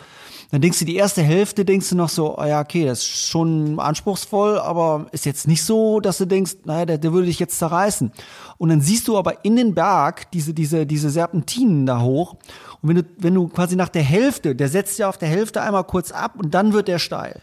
dann 0.51 0.61
denkst 0.61 0.81
du, 0.81 0.85
die 0.85 0.97
erste 0.97 1.23
Hälfte 1.23 1.65
denkst 1.65 1.91
du 1.91 1.97
noch 1.97 2.09
so, 2.09 2.37
oh 2.37 2.45
ja, 2.45 2.61
okay, 2.61 2.85
das 2.85 2.99
ist 3.01 3.29
schon 3.29 3.79
anspruchsvoll, 3.79 4.59
aber 4.59 5.07
ist 5.13 5.25
jetzt 5.25 5.47
nicht 5.47 5.63
so, 5.63 6.01
dass 6.01 6.19
du 6.19 6.27
denkst, 6.27 6.57
naja, 6.65 6.87
der, 6.87 6.99
der 6.99 7.13
würde 7.13 7.27
dich 7.27 7.39
jetzt 7.39 7.59
zerreißen. 7.59 8.11
Und 8.59 8.69
dann 8.69 8.81
siehst 8.81 9.07
du 9.07 9.17
aber 9.17 9.45
in 9.45 9.55
den 9.55 9.75
Berg 9.75 10.31
diese, 10.33 10.53
diese, 10.53 10.87
diese 10.87 11.11
Serpentinen 11.11 11.87
da 11.87 12.01
hoch. 12.01 12.35
Und 12.83 12.89
wenn 12.89 12.97
du, 12.97 13.03
wenn 13.19 13.35
du 13.35 13.47
quasi 13.47 13.77
nach 13.77 13.89
der 13.89 14.03
Hälfte, 14.03 14.57
der 14.57 14.69
setzt 14.69 14.99
ja 14.99 15.09
auf 15.09 15.19
der 15.19 15.29
Hälfte 15.29 15.63
einmal 15.63 15.85
kurz 15.85 16.11
ab 16.11 16.35
und 16.37 16.53
dann 16.53 16.73
wird 16.73 16.89
der 16.89 16.99
steil. 16.99 17.43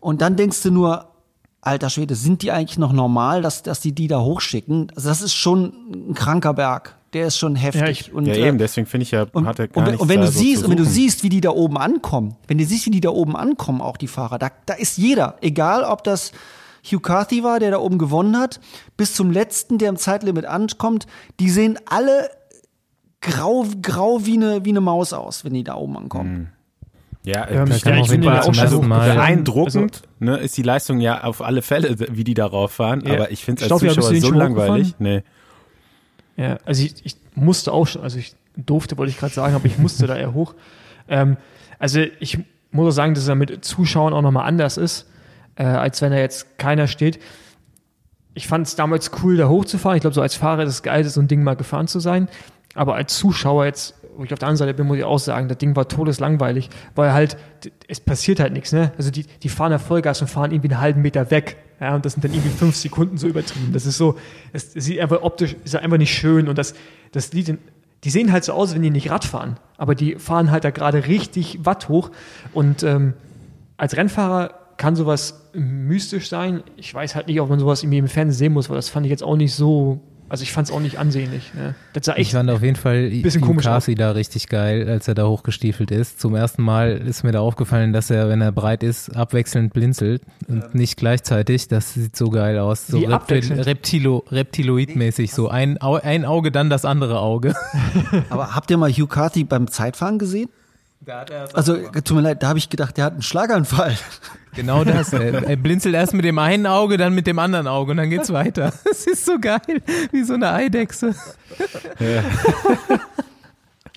Und 0.00 0.22
dann 0.22 0.36
denkst 0.36 0.62
du 0.62 0.70
nur, 0.70 1.09
alter 1.62 1.90
Schwede, 1.90 2.14
sind 2.14 2.42
die 2.42 2.52
eigentlich 2.52 2.78
noch 2.78 2.92
normal, 2.92 3.42
dass, 3.42 3.62
dass 3.62 3.80
die 3.80 3.92
die 3.92 4.08
da 4.08 4.20
hochschicken? 4.20 4.90
Also 4.94 5.08
das 5.08 5.22
ist 5.22 5.34
schon 5.34 5.72
ein 6.10 6.14
kranker 6.14 6.54
Berg. 6.54 6.96
Der 7.12 7.26
ist 7.26 7.38
schon 7.38 7.56
heftig. 7.56 7.80
Ja, 7.82 7.88
ich- 7.88 8.12
und, 8.12 8.26
ja 8.26 8.34
äh, 8.34 8.48
eben, 8.48 8.58
deswegen 8.58 8.86
finde 8.86 9.02
ich 9.02 9.10
ja, 9.10 9.26
und, 9.32 9.44
hat 9.46 9.58
er 9.58 9.64
und, 9.64 9.72
gar 9.74 9.84
wenn- 9.84 9.90
nichts 9.92 10.02
und 10.02 10.08
wenn 10.08 10.20
du 10.20 10.26
so 10.28 10.38
siehst, 10.38 10.62
und 10.64 10.70
wenn 10.70 10.76
du 10.76 10.84
siehst, 10.84 11.22
wie 11.24 11.28
die 11.28 11.40
da 11.40 11.50
oben 11.50 11.76
ankommen, 11.76 12.36
wenn 12.46 12.56
du 12.58 12.64
siehst, 12.64 12.86
wie 12.86 12.90
die 12.90 13.00
da 13.00 13.10
oben 13.10 13.34
ankommen, 13.36 13.80
auch 13.80 13.96
die 13.96 14.06
Fahrer, 14.06 14.38
da, 14.38 14.50
da 14.66 14.74
ist 14.74 14.96
jeder, 14.96 15.34
egal 15.40 15.82
ob 15.82 16.04
das 16.04 16.30
Hugh 16.84 17.00
Carthy 17.02 17.42
war, 17.42 17.58
der 17.58 17.72
da 17.72 17.78
oben 17.78 17.98
gewonnen 17.98 18.38
hat, 18.38 18.60
bis 18.96 19.12
zum 19.14 19.30
letzten, 19.32 19.78
der 19.78 19.88
im 19.88 19.96
Zeitlimit 19.96 20.46
ankommt, 20.46 21.06
die 21.40 21.50
sehen 21.50 21.78
alle 21.86 22.30
grau, 23.20 23.66
grau 23.82 24.24
wie 24.24 24.34
eine, 24.34 24.64
wie 24.64 24.70
eine 24.70 24.80
Maus 24.80 25.12
aus, 25.12 25.44
wenn 25.44 25.52
die 25.54 25.64
da 25.64 25.74
oben 25.74 25.96
ankommen. 25.96 26.52
Ja, 27.22 27.46
Ähm, 27.48 27.66
ich 27.70 27.82
super, 27.82 27.90
Fall 27.96 28.08
zum 28.08 28.22
also 28.22 28.60
ersten 28.62 28.88
Mal- 28.88 29.14
beeindruckend 29.14 30.02
ne, 30.20 30.38
ist 30.38 30.56
die 30.56 30.62
Leistung 30.62 31.00
ja 31.00 31.22
auf 31.24 31.42
alle 31.42 31.60
Fälle, 31.62 31.96
wie 31.98 32.24
die 32.24 32.32
darauf 32.34 32.72
fahren, 32.72 33.02
Ja. 33.04 33.12
aber 33.14 33.30
ich 33.30 33.44
finde 33.44 33.62
es 33.64 33.70
als 33.70 33.80
Zuschauer 33.80 34.14
so 34.14 34.28
schon 34.28 34.36
langweilig. 34.38 34.94
Nee. 34.98 35.22
Ja, 36.36 36.58
also 36.64 36.82
ich, 36.82 36.94
ich 37.04 37.16
musste 37.34 37.72
auch 37.72 37.86
schon, 37.86 38.02
also 38.02 38.18
ich 38.18 38.34
durfte, 38.56 38.96
wollte 38.96 39.10
ich 39.10 39.18
gerade 39.18 39.34
sagen, 39.34 39.54
aber 39.54 39.66
ich 39.66 39.76
musste 39.78 40.06
da 40.06 40.16
eher 40.16 40.32
hoch. 40.32 40.54
Ähm, 41.08 41.36
also 41.78 42.00
ich 42.20 42.38
muss 42.70 42.88
auch 42.88 42.96
sagen, 42.96 43.14
dass 43.14 43.28
er 43.28 43.34
mit 43.34 43.64
Zuschauern 43.64 44.14
auch 44.14 44.22
nochmal 44.22 44.46
anders 44.46 44.78
ist, 44.78 45.06
äh, 45.56 45.64
als 45.64 46.00
wenn 46.00 46.12
da 46.12 46.18
jetzt 46.18 46.56
keiner 46.58 46.86
steht. 46.86 47.18
Ich 48.32 48.46
fand 48.46 48.66
es 48.66 48.76
damals 48.76 49.10
cool, 49.22 49.36
da 49.36 49.48
hochzufahren. 49.48 49.96
Ich 49.96 50.00
glaube, 50.02 50.14
so 50.14 50.22
als 50.22 50.36
Fahrer 50.36 50.62
ist 50.62 50.70
es 50.70 50.82
geil, 50.82 51.04
so 51.04 51.20
ein 51.20 51.28
Ding 51.28 51.42
mal 51.42 51.56
gefahren 51.56 51.88
zu 51.88 52.00
sein. 52.00 52.28
Aber 52.74 52.94
als 52.94 53.18
Zuschauer 53.18 53.66
jetzt, 53.66 53.94
wo 54.16 54.24
ich 54.24 54.32
auf 54.32 54.38
der 54.38 54.48
anderen 54.48 54.56
Seite 54.56 54.74
bin, 54.74 54.86
muss 54.86 54.98
ich 54.98 55.04
auch 55.04 55.18
sagen, 55.18 55.48
das 55.48 55.58
Ding 55.58 55.74
war 55.76 55.88
todeslangweilig, 55.88 56.70
weil 56.94 57.12
halt, 57.12 57.36
es 57.88 58.00
passiert 58.00 58.40
halt 58.40 58.52
nichts, 58.52 58.72
ne? 58.72 58.92
Also 58.96 59.10
die, 59.10 59.24
die 59.42 59.48
fahren 59.48 59.72
ja 59.72 59.78
Vollgas 59.78 60.20
und 60.20 60.28
fahren 60.28 60.52
irgendwie 60.52 60.70
einen 60.70 60.80
halben 60.80 61.02
Meter 61.02 61.30
weg. 61.30 61.56
Ja, 61.80 61.94
und 61.94 62.04
das 62.04 62.12
sind 62.12 62.24
dann 62.24 62.32
irgendwie 62.32 62.50
fünf 62.50 62.76
Sekunden 62.76 63.16
so 63.16 63.26
übertrieben. 63.26 63.72
Das 63.72 63.86
ist 63.86 63.96
so, 63.96 64.18
es, 64.52 64.76
es 64.76 64.84
sieht 64.84 65.00
einfach 65.00 65.22
optisch, 65.22 65.56
ist 65.64 65.74
einfach 65.76 65.96
nicht 65.96 66.14
schön 66.14 66.48
und 66.48 66.58
das, 66.58 66.74
das 67.12 67.32
Lied, 67.32 67.58
die 68.04 68.10
sehen 68.10 68.32
halt 68.32 68.44
so 68.44 68.52
aus, 68.52 68.74
wenn 68.74 68.82
die 68.82 68.90
nicht 68.90 69.10
Rad 69.10 69.24
fahren. 69.24 69.58
Aber 69.78 69.94
die 69.94 70.16
fahren 70.16 70.50
halt 70.50 70.64
da 70.64 70.70
gerade 70.70 71.06
richtig 71.06 71.64
Watt 71.64 71.88
hoch 71.88 72.10
und 72.52 72.82
ähm, 72.82 73.14
als 73.78 73.96
Rennfahrer 73.96 74.50
kann 74.76 74.96
sowas 74.96 75.50
mystisch 75.54 76.28
sein. 76.28 76.62
Ich 76.76 76.92
weiß 76.92 77.14
halt 77.14 77.28
nicht, 77.28 77.40
ob 77.40 77.48
man 77.48 77.58
sowas 77.58 77.82
irgendwie 77.82 77.98
im 77.98 78.08
Fernsehen 78.08 78.38
sehen 78.38 78.52
muss, 78.52 78.68
weil 78.68 78.76
das 78.76 78.88
fand 78.88 79.06
ich 79.06 79.10
jetzt 79.10 79.22
auch 79.22 79.36
nicht 79.36 79.54
so, 79.54 80.00
also 80.30 80.44
ich 80.44 80.52
fand 80.52 80.68
es 80.68 80.72
auch 80.72 80.78
nicht 80.78 80.98
ansehnlich. 80.98 81.52
Ne? 81.54 81.74
Das 81.92 82.06
sah 82.06 82.12
ich 82.12 82.20
echt, 82.20 82.32
fand 82.32 82.48
auf 82.50 82.62
jeden 82.62 82.76
Fall 82.76 83.10
bisschen 83.10 83.56
Carthy 83.56 83.96
da 83.96 84.12
richtig 84.12 84.48
geil, 84.48 84.88
als 84.88 85.08
er 85.08 85.16
da 85.16 85.26
hochgestiefelt 85.26 85.90
ist. 85.90 86.20
Zum 86.20 86.36
ersten 86.36 86.62
Mal 86.62 86.92
ist 86.92 87.24
mir 87.24 87.32
da 87.32 87.40
aufgefallen, 87.40 87.92
dass 87.92 88.10
er, 88.10 88.28
wenn 88.28 88.40
er 88.40 88.52
breit 88.52 88.84
ist, 88.84 89.16
abwechselnd 89.16 89.72
blinzelt 89.72 90.22
und 90.46 90.72
nicht 90.72 90.96
gleichzeitig. 90.96 91.66
Das 91.66 91.94
sieht 91.94 92.16
so 92.16 92.30
geil 92.30 92.60
aus. 92.60 92.86
So 92.86 93.00
Reptil? 93.00 93.60
Reptilo 93.60 94.24
Reptiloid-mäßig. 94.30 95.32
So 95.34 95.48
ein, 95.48 95.78
ein 95.78 96.24
Auge, 96.24 96.52
dann 96.52 96.70
das 96.70 96.84
andere 96.84 97.18
Auge. 97.18 97.54
Aber 98.30 98.54
habt 98.54 98.70
ihr 98.70 98.76
mal 98.76 98.90
Hugh 98.92 99.08
Carthy 99.08 99.42
beim 99.42 99.66
Zeitfahren 99.66 100.20
gesehen? 100.20 100.48
Also, 101.54 101.76
tut 101.76 102.10
mir 102.16 102.20
leid, 102.20 102.42
da 102.42 102.48
habe 102.48 102.58
ich 102.58 102.68
gedacht, 102.68 102.96
der 102.96 103.04
hat 103.06 103.12
einen 103.14 103.22
Schlaganfall. 103.22 103.96
Genau 104.52 104.82
das. 104.82 105.12
Er, 105.12 105.44
er 105.44 105.54
blinzelt 105.54 105.94
erst 105.94 106.12
mit 106.12 106.24
dem 106.24 106.36
einen 106.40 106.66
Auge, 106.66 106.96
dann 106.96 107.14
mit 107.14 107.28
dem 107.28 107.38
anderen 107.38 107.68
Auge 107.68 107.92
und 107.92 107.98
dann 107.98 108.10
geht's 108.10 108.32
weiter. 108.32 108.72
Das 108.84 109.06
ist 109.06 109.24
so 109.24 109.38
geil, 109.38 109.60
wie 110.10 110.24
so 110.24 110.34
eine 110.34 110.50
Eidechse. 110.50 111.14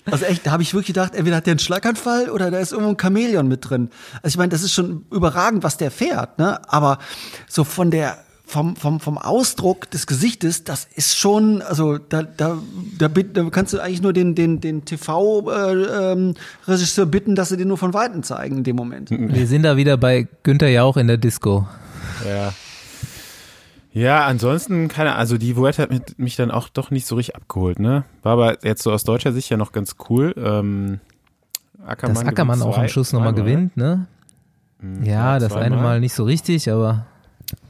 Also 0.04 0.26
echt, 0.26 0.46
da 0.46 0.52
habe 0.52 0.62
ich 0.62 0.72
wirklich 0.72 0.86
gedacht, 0.94 1.16
entweder 1.16 1.38
hat 1.38 1.46
der 1.46 1.52
einen 1.52 1.58
Schlaganfall 1.58 2.30
oder 2.30 2.52
da 2.52 2.58
ist 2.60 2.70
irgendwo 2.70 2.92
ein 2.92 2.98
Chamäleon 3.00 3.48
mit 3.48 3.68
drin. 3.68 3.90
Also 4.22 4.34
ich 4.34 4.36
meine, 4.36 4.50
das 4.50 4.62
ist 4.62 4.72
schon 4.72 5.06
überragend, 5.10 5.64
was 5.64 5.76
der 5.76 5.90
fährt, 5.90 6.38
ne? 6.38 6.60
Aber 6.70 6.98
so 7.48 7.64
von 7.64 7.90
der 7.90 8.23
vom, 8.46 8.76
vom, 8.76 9.00
vom 9.00 9.18
Ausdruck 9.18 9.90
des 9.90 10.06
Gesichtes, 10.06 10.64
das 10.64 10.86
ist 10.94 11.16
schon, 11.16 11.62
also 11.62 11.98
da, 11.98 12.22
da, 12.22 12.58
da, 12.98 13.08
bitt- 13.08 13.36
da 13.36 13.44
kannst 13.50 13.72
du 13.72 13.80
eigentlich 13.80 14.02
nur 14.02 14.12
den, 14.12 14.34
den, 14.34 14.60
den 14.60 14.84
TV-Regisseur 14.84 17.06
bitten, 17.06 17.34
dass 17.34 17.48
sie 17.48 17.56
den 17.56 17.68
nur 17.68 17.78
von 17.78 17.94
Weitem 17.94 18.22
zeigen 18.22 18.58
in 18.58 18.64
dem 18.64 18.76
Moment. 18.76 19.10
Wir 19.10 19.46
sind 19.46 19.62
da 19.62 19.76
wieder 19.76 19.96
bei 19.96 20.28
Günther 20.42 20.68
Jauch 20.68 20.96
in 20.96 21.06
der 21.06 21.16
Disco. 21.16 21.66
Ja. 22.26 22.52
Ja, 23.92 24.26
ansonsten, 24.26 24.88
keine 24.88 25.14
also 25.14 25.38
die 25.38 25.56
Vuelta 25.56 25.84
hat 25.84 26.18
mich 26.18 26.34
dann 26.36 26.50
auch 26.50 26.68
doch 26.68 26.90
nicht 26.90 27.06
so 27.06 27.14
richtig 27.14 27.36
abgeholt, 27.36 27.78
ne? 27.78 28.04
War 28.24 28.32
aber 28.32 28.64
jetzt 28.64 28.82
so 28.82 28.92
aus 28.92 29.04
deutscher 29.04 29.32
Sicht 29.32 29.48
ja 29.50 29.56
noch 29.56 29.70
ganz 29.70 29.94
cool. 30.10 30.34
Ähm, 30.36 30.98
Ackermann 31.86 32.14
Dass 32.16 32.24
Ackermann 32.24 32.62
auch 32.62 32.76
am 32.76 32.88
Schluss 32.88 33.12
nochmal 33.12 33.34
gewinnt, 33.34 33.76
ne? 33.76 34.06
Ja, 35.02 35.38
das 35.38 35.52
eine 35.54 35.76
Mal 35.76 36.00
nicht 36.00 36.12
so 36.12 36.24
richtig, 36.24 36.70
aber 36.70 37.06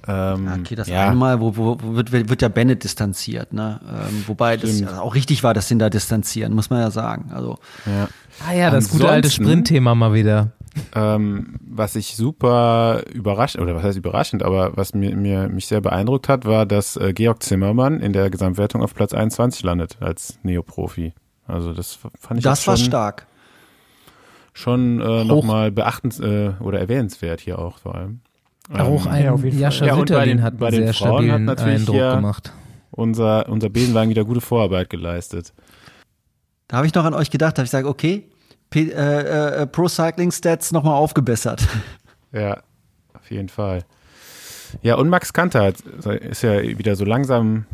Ähm, 0.06 0.50
okay, 0.60 0.74
das 0.74 0.88
ja, 0.88 1.06
eine 1.06 1.16
Mal, 1.16 1.40
wo, 1.40 1.56
wo, 1.56 1.78
wo 1.80 1.96
wird, 1.96 2.12
wird 2.12 2.42
ja 2.42 2.48
Bennett 2.48 2.84
distanziert, 2.84 3.52
ne? 3.52 3.80
Ähm, 3.88 4.24
wobei 4.26 4.56
das 4.56 4.76
Stimmt. 4.76 4.90
ja 4.90 5.00
auch 5.00 5.14
richtig 5.14 5.42
war, 5.42 5.54
dass 5.54 5.68
sie 5.68 5.74
ihn 5.74 5.78
da 5.78 5.88
distanzieren, 5.88 6.52
muss 6.52 6.68
man 6.68 6.80
ja 6.80 6.90
sagen. 6.90 7.30
Also 7.32 7.58
ja. 7.86 8.08
ah 8.46 8.52
ja, 8.52 8.70
das 8.70 8.90
gute 8.90 9.08
alte 9.08 9.30
Sprintthema 9.30 9.94
mal 9.94 10.12
wieder. 10.12 10.52
Ähm, 10.94 11.56
was 11.60 11.96
ich 11.96 12.16
super 12.16 13.02
überrascht, 13.12 13.56
oder 13.58 13.74
was 13.74 13.84
heißt 13.84 13.98
überraschend, 13.98 14.42
aber 14.42 14.76
was 14.76 14.92
mir, 14.92 15.16
mir 15.16 15.48
mich 15.48 15.68
sehr 15.68 15.80
beeindruckt 15.80 16.28
hat, 16.28 16.44
war, 16.44 16.66
dass 16.66 16.96
äh, 16.96 17.12
Georg 17.12 17.42
Zimmermann 17.42 18.00
in 18.00 18.12
der 18.12 18.28
Gesamtwertung 18.28 18.82
auf 18.82 18.94
Platz 18.94 19.14
21 19.14 19.62
landet 19.62 19.96
als 20.00 20.38
Neoprofi. 20.42 21.14
Also 21.46 21.72
das 21.72 21.98
fand 22.18 22.38
ich 22.38 22.44
das 22.44 22.66
war 22.66 22.76
schon, 22.76 22.86
stark. 22.86 23.26
schon 24.52 25.00
äh, 25.00 25.24
nochmal 25.24 25.70
beachtens 25.70 26.18
äh, 26.20 26.52
oder 26.60 26.80
erwähnenswert 26.80 27.40
hier 27.40 27.58
auch 27.58 27.78
vor 27.78 27.94
allem. 27.94 28.20
Auch 28.72 29.06
Ähm, 29.06 29.12
ein 29.12 29.24
ja. 29.24 29.34
Jascha 29.60 29.84
Ja, 29.86 29.92
und 29.94 30.08
bei 30.08 30.14
Ritterlin 30.16 30.36
den- 30.38 30.42
hat 30.44 30.58
einen 30.58 30.70
den 30.70 30.84
sehr 30.84 30.94
Frauen 30.94 31.12
hat 31.12 31.22
stabilen 31.24 31.44
natürlich 31.44 31.74
Eindruck 31.80 31.94
hier- 31.96 32.14
gemacht. 32.14 32.52
unser, 32.90 33.48
unser 33.48 33.68
Besenwagen 33.68 34.10
wieder 34.10 34.24
gute 34.24 34.40
Vorarbeit 34.40 34.88
geleistet. 34.90 35.52
Da 36.68 36.78
habe 36.78 36.86
ich 36.86 36.94
noch 36.94 37.04
an 37.04 37.12
euch 37.14 37.30
gedacht, 37.30 37.56
da 37.56 37.60
habe 37.60 37.66
ich 37.66 37.70
gesagt, 37.70 37.86
okay, 37.86 38.28
P 38.70 38.88
äh, 38.90 39.62
äh, 39.62 39.66
Pro 39.66 39.86
Cycling 39.88 40.30
Stats 40.32 40.72
nochmal 40.72 40.94
aufgebessert. 40.94 41.66
Ja, 42.32 42.62
auf 43.14 43.30
jeden 43.30 43.48
Fall. 43.48 43.84
Ja, 44.82 44.96
und 44.96 45.08
Max 45.08 45.32
Kanter 45.32 45.62
hat- 45.66 45.80
ist 45.80 46.42
ja 46.42 46.60
wieder 46.62 46.96
so 46.96 47.04
langsam, 47.04 47.64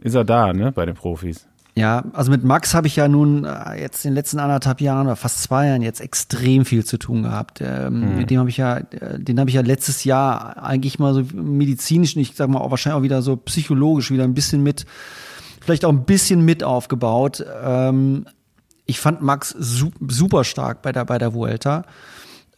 ist 0.00 0.14
er 0.14 0.24
da, 0.24 0.52
ne, 0.52 0.72
bei 0.72 0.84
den 0.84 0.94
Profis. 0.94 1.48
Ja, 1.76 2.04
also 2.12 2.30
mit 2.30 2.42
Max 2.42 2.74
habe 2.74 2.88
ich 2.88 2.96
ja 2.96 3.06
nun 3.06 3.44
äh, 3.44 3.80
jetzt 3.80 4.04
in 4.04 4.10
den 4.10 4.16
letzten 4.16 4.38
anderthalb 4.38 4.80
Jahren 4.80 5.06
oder 5.06 5.16
fast 5.16 5.42
zwei 5.42 5.68
Jahren 5.68 5.82
jetzt 5.82 6.00
extrem 6.00 6.64
viel 6.64 6.84
zu 6.84 6.98
tun 6.98 7.22
gehabt. 7.22 7.60
Ähm, 7.60 8.16
Mit 8.16 8.30
dem 8.30 8.40
habe 8.40 8.50
ich 8.50 8.56
ja, 8.56 8.78
äh, 8.78 9.18
den 9.18 9.38
habe 9.38 9.50
ich 9.50 9.56
ja 9.56 9.62
letztes 9.62 10.04
Jahr 10.04 10.62
eigentlich 10.62 10.98
mal 10.98 11.14
so 11.14 11.22
medizinisch 11.32 12.16
ich 12.16 12.34
sag 12.34 12.48
mal 12.48 12.58
auch 12.58 12.70
wahrscheinlich 12.70 12.98
auch 12.98 13.04
wieder 13.04 13.22
so 13.22 13.36
psychologisch 13.36 14.10
wieder 14.10 14.24
ein 14.24 14.34
bisschen 14.34 14.62
mit, 14.62 14.84
vielleicht 15.60 15.84
auch 15.84 15.92
ein 15.92 16.04
bisschen 16.04 16.44
mit 16.44 16.64
aufgebaut. 16.64 17.44
Ähm, 17.62 18.26
ich 18.86 18.98
fand 18.98 19.22
Max 19.22 19.50
su 19.50 19.90
super 20.08 20.42
stark 20.42 20.82
bei 20.82 20.90
der, 20.90 21.04
bei 21.04 21.18
der 21.18 21.34
Vuelta. 21.34 21.84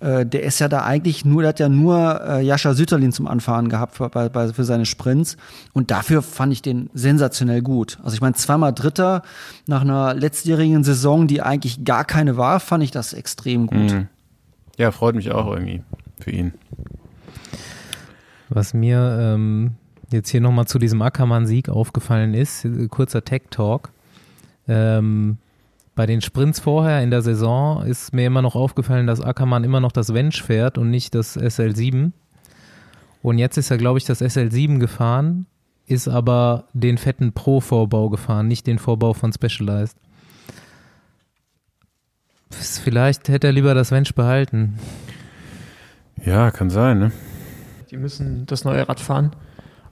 Äh, 0.03 0.27
der 0.27 0.43
ist 0.43 0.59
ja 0.59 0.69
da 0.69 0.83
eigentlich 0.83 1.25
nur, 1.25 1.43
der 1.43 1.51
hat 1.51 1.61
ja 1.61 1.69
nur 1.69 2.21
äh, 2.27 2.45
Jascha 2.45 2.75
Sütterlin 2.75 3.13
zum 3.13 3.29
Anfahren 3.29 3.69
gehabt 3.69 3.95
für, 3.95 4.09
bei, 4.09 4.29
bei, 4.29 4.53
für 4.53 4.65
seine 4.65 4.85
Sprints. 4.85 5.37
Und 5.73 5.93
dafür 5.93 6.23
fand 6.23 6.53
ich 6.53 6.61
den 6.61 6.91
sensationell 6.93 7.63
gut. 7.63 7.99
Also 8.03 8.15
ich 8.15 8.21
meine, 8.21 8.35
zweimal 8.35 8.73
Dritter 8.73 9.23
nach 9.69 9.83
einer 9.83 10.15
letztjährigen 10.15 10.83
Saison, 10.83 11.29
die 11.29 11.41
eigentlich 11.41 11.85
gar 11.85 12.05
keine 12.05 12.37
war, 12.37 12.59
fand 12.59 12.83
ich 12.83 12.91
das 12.91 13.13
extrem 13.13 13.69
gut. 13.69 13.93
Mhm. 13.93 14.09
Ja, 14.77 14.91
freut 14.91 15.15
mich 15.15 15.31
auch 15.31 15.47
irgendwie 15.53 15.83
für 16.19 16.33
ihn. 16.33 16.53
Was 18.49 18.75
mir 18.75 19.19
ähm, 19.21 19.73
jetzt 20.11 20.31
hier 20.31 20.41
nochmal 20.41 20.67
zu 20.67 20.81
diesem 20.81 21.01
Ackermann-Sieg 21.01 21.69
aufgefallen 21.69 22.35
ist, 22.35 22.67
kurzer 22.91 23.25
Tech-Talk. 23.25 23.91
Ähm, 24.67 25.39
bei 25.95 26.07
den 26.07 26.21
Sprints 26.21 26.61
vorher 26.61 27.03
in 27.03 27.11
der 27.11 27.23
Saison 27.23 27.85
ist 27.85 28.15
mir 28.15 28.27
immer 28.27 28.43
noch 28.43 28.55
aufgefallen, 28.55 29.07
dass 29.07 29.21
Ackermann 29.21 29.65
immer 29.65 29.81
noch 29.81 29.93
das 29.93 30.15
Wench 30.15 30.43
fährt 30.43 30.79
und 30.79 30.91
nicht 30.91 31.15
das 31.15 31.37
SL7. 31.37 32.13
Und 33.23 33.39
jetzt 33.39 33.59
ist 33.59 33.71
er, 33.71 33.77
glaube 33.77 33.99
ich, 33.99 34.05
das 34.05 34.23
SL7 34.23 34.79
gefahren, 34.79 35.47
ist 35.87 36.09
aber 36.09 36.65
den 36.73 36.97
fetten 36.97 37.33
Pro-Vorbau 37.33 38.09
gefahren, 38.09 38.49
nicht 38.49 38.67
den 38.67 38.79
Vorbau 38.79 39.13
von 39.13 39.33
Specialized. 39.33 39.97
Vielleicht 42.51 43.29
hätte 43.29 43.49
er 43.49 43.53
lieber 43.53 43.75
das 43.75 43.91
Wench 43.91 44.15
behalten. 44.15 44.79
Ja, 46.25 46.51
kann 46.51 46.71
sein, 46.71 46.99
ne? 46.99 47.13
Die 47.91 47.97
müssen 47.97 48.47
das 48.47 48.65
neue 48.65 48.89
Rad 48.89 49.01
fahren. 49.01 49.33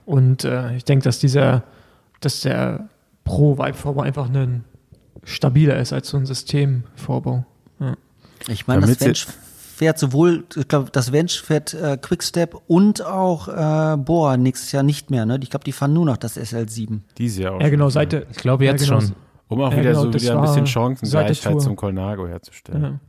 Und 0.06 0.44
äh, 0.44 0.74
ich 0.76 0.84
denke, 0.84 1.04
dass 1.04 1.18
dieser, 1.18 1.62
dass 2.20 2.40
der 2.40 2.88
Pro-Vibe-Vorbau 3.24 4.02
einfach 4.02 4.30
ein 4.30 4.64
stabiler 5.24 5.78
ist 5.78 5.92
als 5.92 6.08
so 6.08 6.16
ein 6.16 6.26
Systemvorbau. 6.26 7.44
Ja. 7.78 7.96
Ich 8.48 8.66
meine, 8.66 8.80
das 8.82 8.98
Damit 8.98 9.08
Wench 9.08 9.26
fährt 9.76 9.98
sowohl, 9.98 10.44
ich 10.56 10.68
glaube, 10.68 10.90
das 10.92 11.12
Wench 11.12 11.40
fährt 11.40 11.74
äh, 11.74 11.96
Quickstep 12.00 12.56
und 12.66 13.04
auch 13.04 13.48
äh, 13.48 13.96
Boa 13.96 14.36
nächstes 14.36 14.72
Jahr 14.72 14.82
nicht 14.82 15.10
mehr. 15.10 15.24
Ne? 15.26 15.38
Ich 15.42 15.50
glaube, 15.50 15.64
die 15.64 15.72
fahren 15.72 15.92
nur 15.92 16.04
noch 16.04 16.16
das 16.16 16.36
SL7. 16.38 17.00
Dieses 17.18 17.38
Jahr 17.38 17.54
auch. 17.54 17.60
ja, 17.60 17.68
genau, 17.68 17.88
seit 17.88 18.12
Ich 18.12 18.36
glaube 18.36 18.64
jetzt 18.64 18.86
ja, 18.86 18.88
genau, 18.96 19.00
schon. 19.00 19.16
Um 19.48 19.60
auch 19.62 19.72
Ja, 19.72 19.78
wieder 19.78 19.90
genau, 19.90 20.02
so 20.02 20.14
wieder 20.14 20.36
ein 20.36 20.42
bisschen 20.42 20.66
Chancengleichheit 20.66 21.60
zum 21.60 21.76
Colnago 21.76 22.28
herzustellen. 22.28 22.82
Ja. 22.82 23.00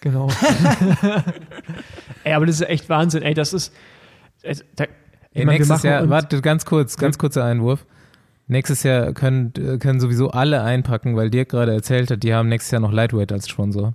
Genau. 0.00 0.28
ey, 2.24 2.32
aber 2.32 2.46
das 2.46 2.56
ist 2.60 2.68
echt 2.68 2.88
Wahnsinn. 2.88 3.22
Ey, 3.22 3.34
das 3.34 3.52
ist. 3.52 3.72
äh, 4.42 4.56
Da, 4.74 4.86
Ey, 5.34 5.46
nächstes 5.46 5.82
Jahr, 5.82 6.08
warte, 6.10 6.40
ganz 6.42 6.64
kurz, 6.64 6.96
ganz 6.96 7.16
kurzer 7.16 7.44
Einwurf. 7.44 7.86
Nächstes 8.48 8.82
Jahr 8.82 9.12
können, 9.12 9.52
äh, 9.56 9.78
können 9.78 10.00
sowieso 10.00 10.30
alle 10.30 10.62
einpacken, 10.62 11.16
weil 11.16 11.30
Dirk 11.30 11.50
gerade 11.50 11.72
erzählt 11.72 12.10
hat, 12.10 12.22
die 12.22 12.34
haben 12.34 12.48
nächstes 12.48 12.70
Jahr 12.72 12.80
noch 12.80 12.92
Lightweight 12.92 13.32
als 13.32 13.48
Sponsor. 13.48 13.94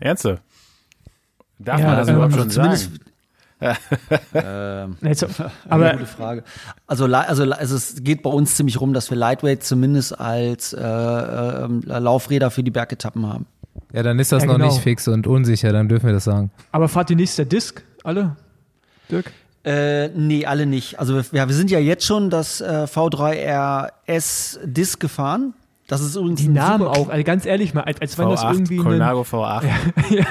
Ernste? 0.00 0.40
Darf 1.58 1.80
Ja, 1.80 1.86
man 1.86 1.96
das 1.98 2.08
ähm, 2.08 2.14
überhaupt 2.16 2.32
also 2.34 2.44
schon 2.44 2.50
zumindest- 2.50 2.84
sagen? 2.84 3.00
Ähm, 4.34 4.96
Nee, 5.00 5.14
so, 5.14 5.26
Aber 5.68 5.92
gute 5.92 6.06
Frage. 6.06 6.44
Also, 6.86 7.06
also, 7.06 7.50
also 7.50 7.76
es 7.76 8.02
geht 8.02 8.22
bei 8.22 8.30
uns 8.30 8.54
ziemlich 8.56 8.80
rum, 8.80 8.92
dass 8.92 9.08
wir 9.10 9.16
Lightweight 9.16 9.62
zumindest 9.62 10.18
als 10.20 10.72
äh, 10.74 10.80
äh, 10.80 11.66
Laufräder 11.98 12.50
für 12.50 12.62
die 12.62 12.70
Bergetappen 12.70 13.26
haben. 13.26 13.46
Ja, 13.92 14.02
dann 14.02 14.18
ist 14.18 14.32
das 14.32 14.42
Ja, 14.42 14.48
noch 14.48 14.56
genau. 14.56 14.66
nicht 14.68 14.80
fix 14.82 15.08
und 15.08 15.26
unsicher, 15.26 15.72
dann 15.72 15.88
dürfen 15.88 16.06
wir 16.06 16.12
das 16.12 16.24
sagen. 16.24 16.50
Aber 16.72 16.88
fahrt 16.88 17.08
ihr 17.10 17.16
nächstes 17.16 17.38
Jahr 17.38 17.46
Disc? 17.46 17.82
Alle? 18.04 18.36
Dirk? 19.10 19.32
Äh, 19.66 20.08
nee, 20.14 20.46
alle 20.46 20.64
nicht. 20.64 20.98
Also 21.00 21.16
wir, 21.16 21.24
ja, 21.32 21.48
wir 21.48 21.54
sind 21.54 21.70
ja 21.72 21.80
jetzt 21.80 22.06
schon 22.06 22.30
das 22.30 22.60
äh, 22.60 22.84
V3RS 22.84 24.60
Disc 24.64 25.00
gefahren. 25.00 25.54
Das 25.88 26.00
ist 26.00 26.14
übrigens 26.16 26.40
Die 26.40 26.48
Namen 26.48 26.86
auch, 26.86 27.08
also 27.08 27.24
ganz 27.24 27.44
ehrlich 27.46 27.74
mal, 27.74 27.80
als, 27.82 28.00
als 28.00 28.16
wenn 28.16 28.28
das 28.28 28.44
V8, 28.44 28.52
irgendwie 28.52 28.76
Colnago 28.76 29.22
V8. 29.22 29.64
ja, 30.10 30.24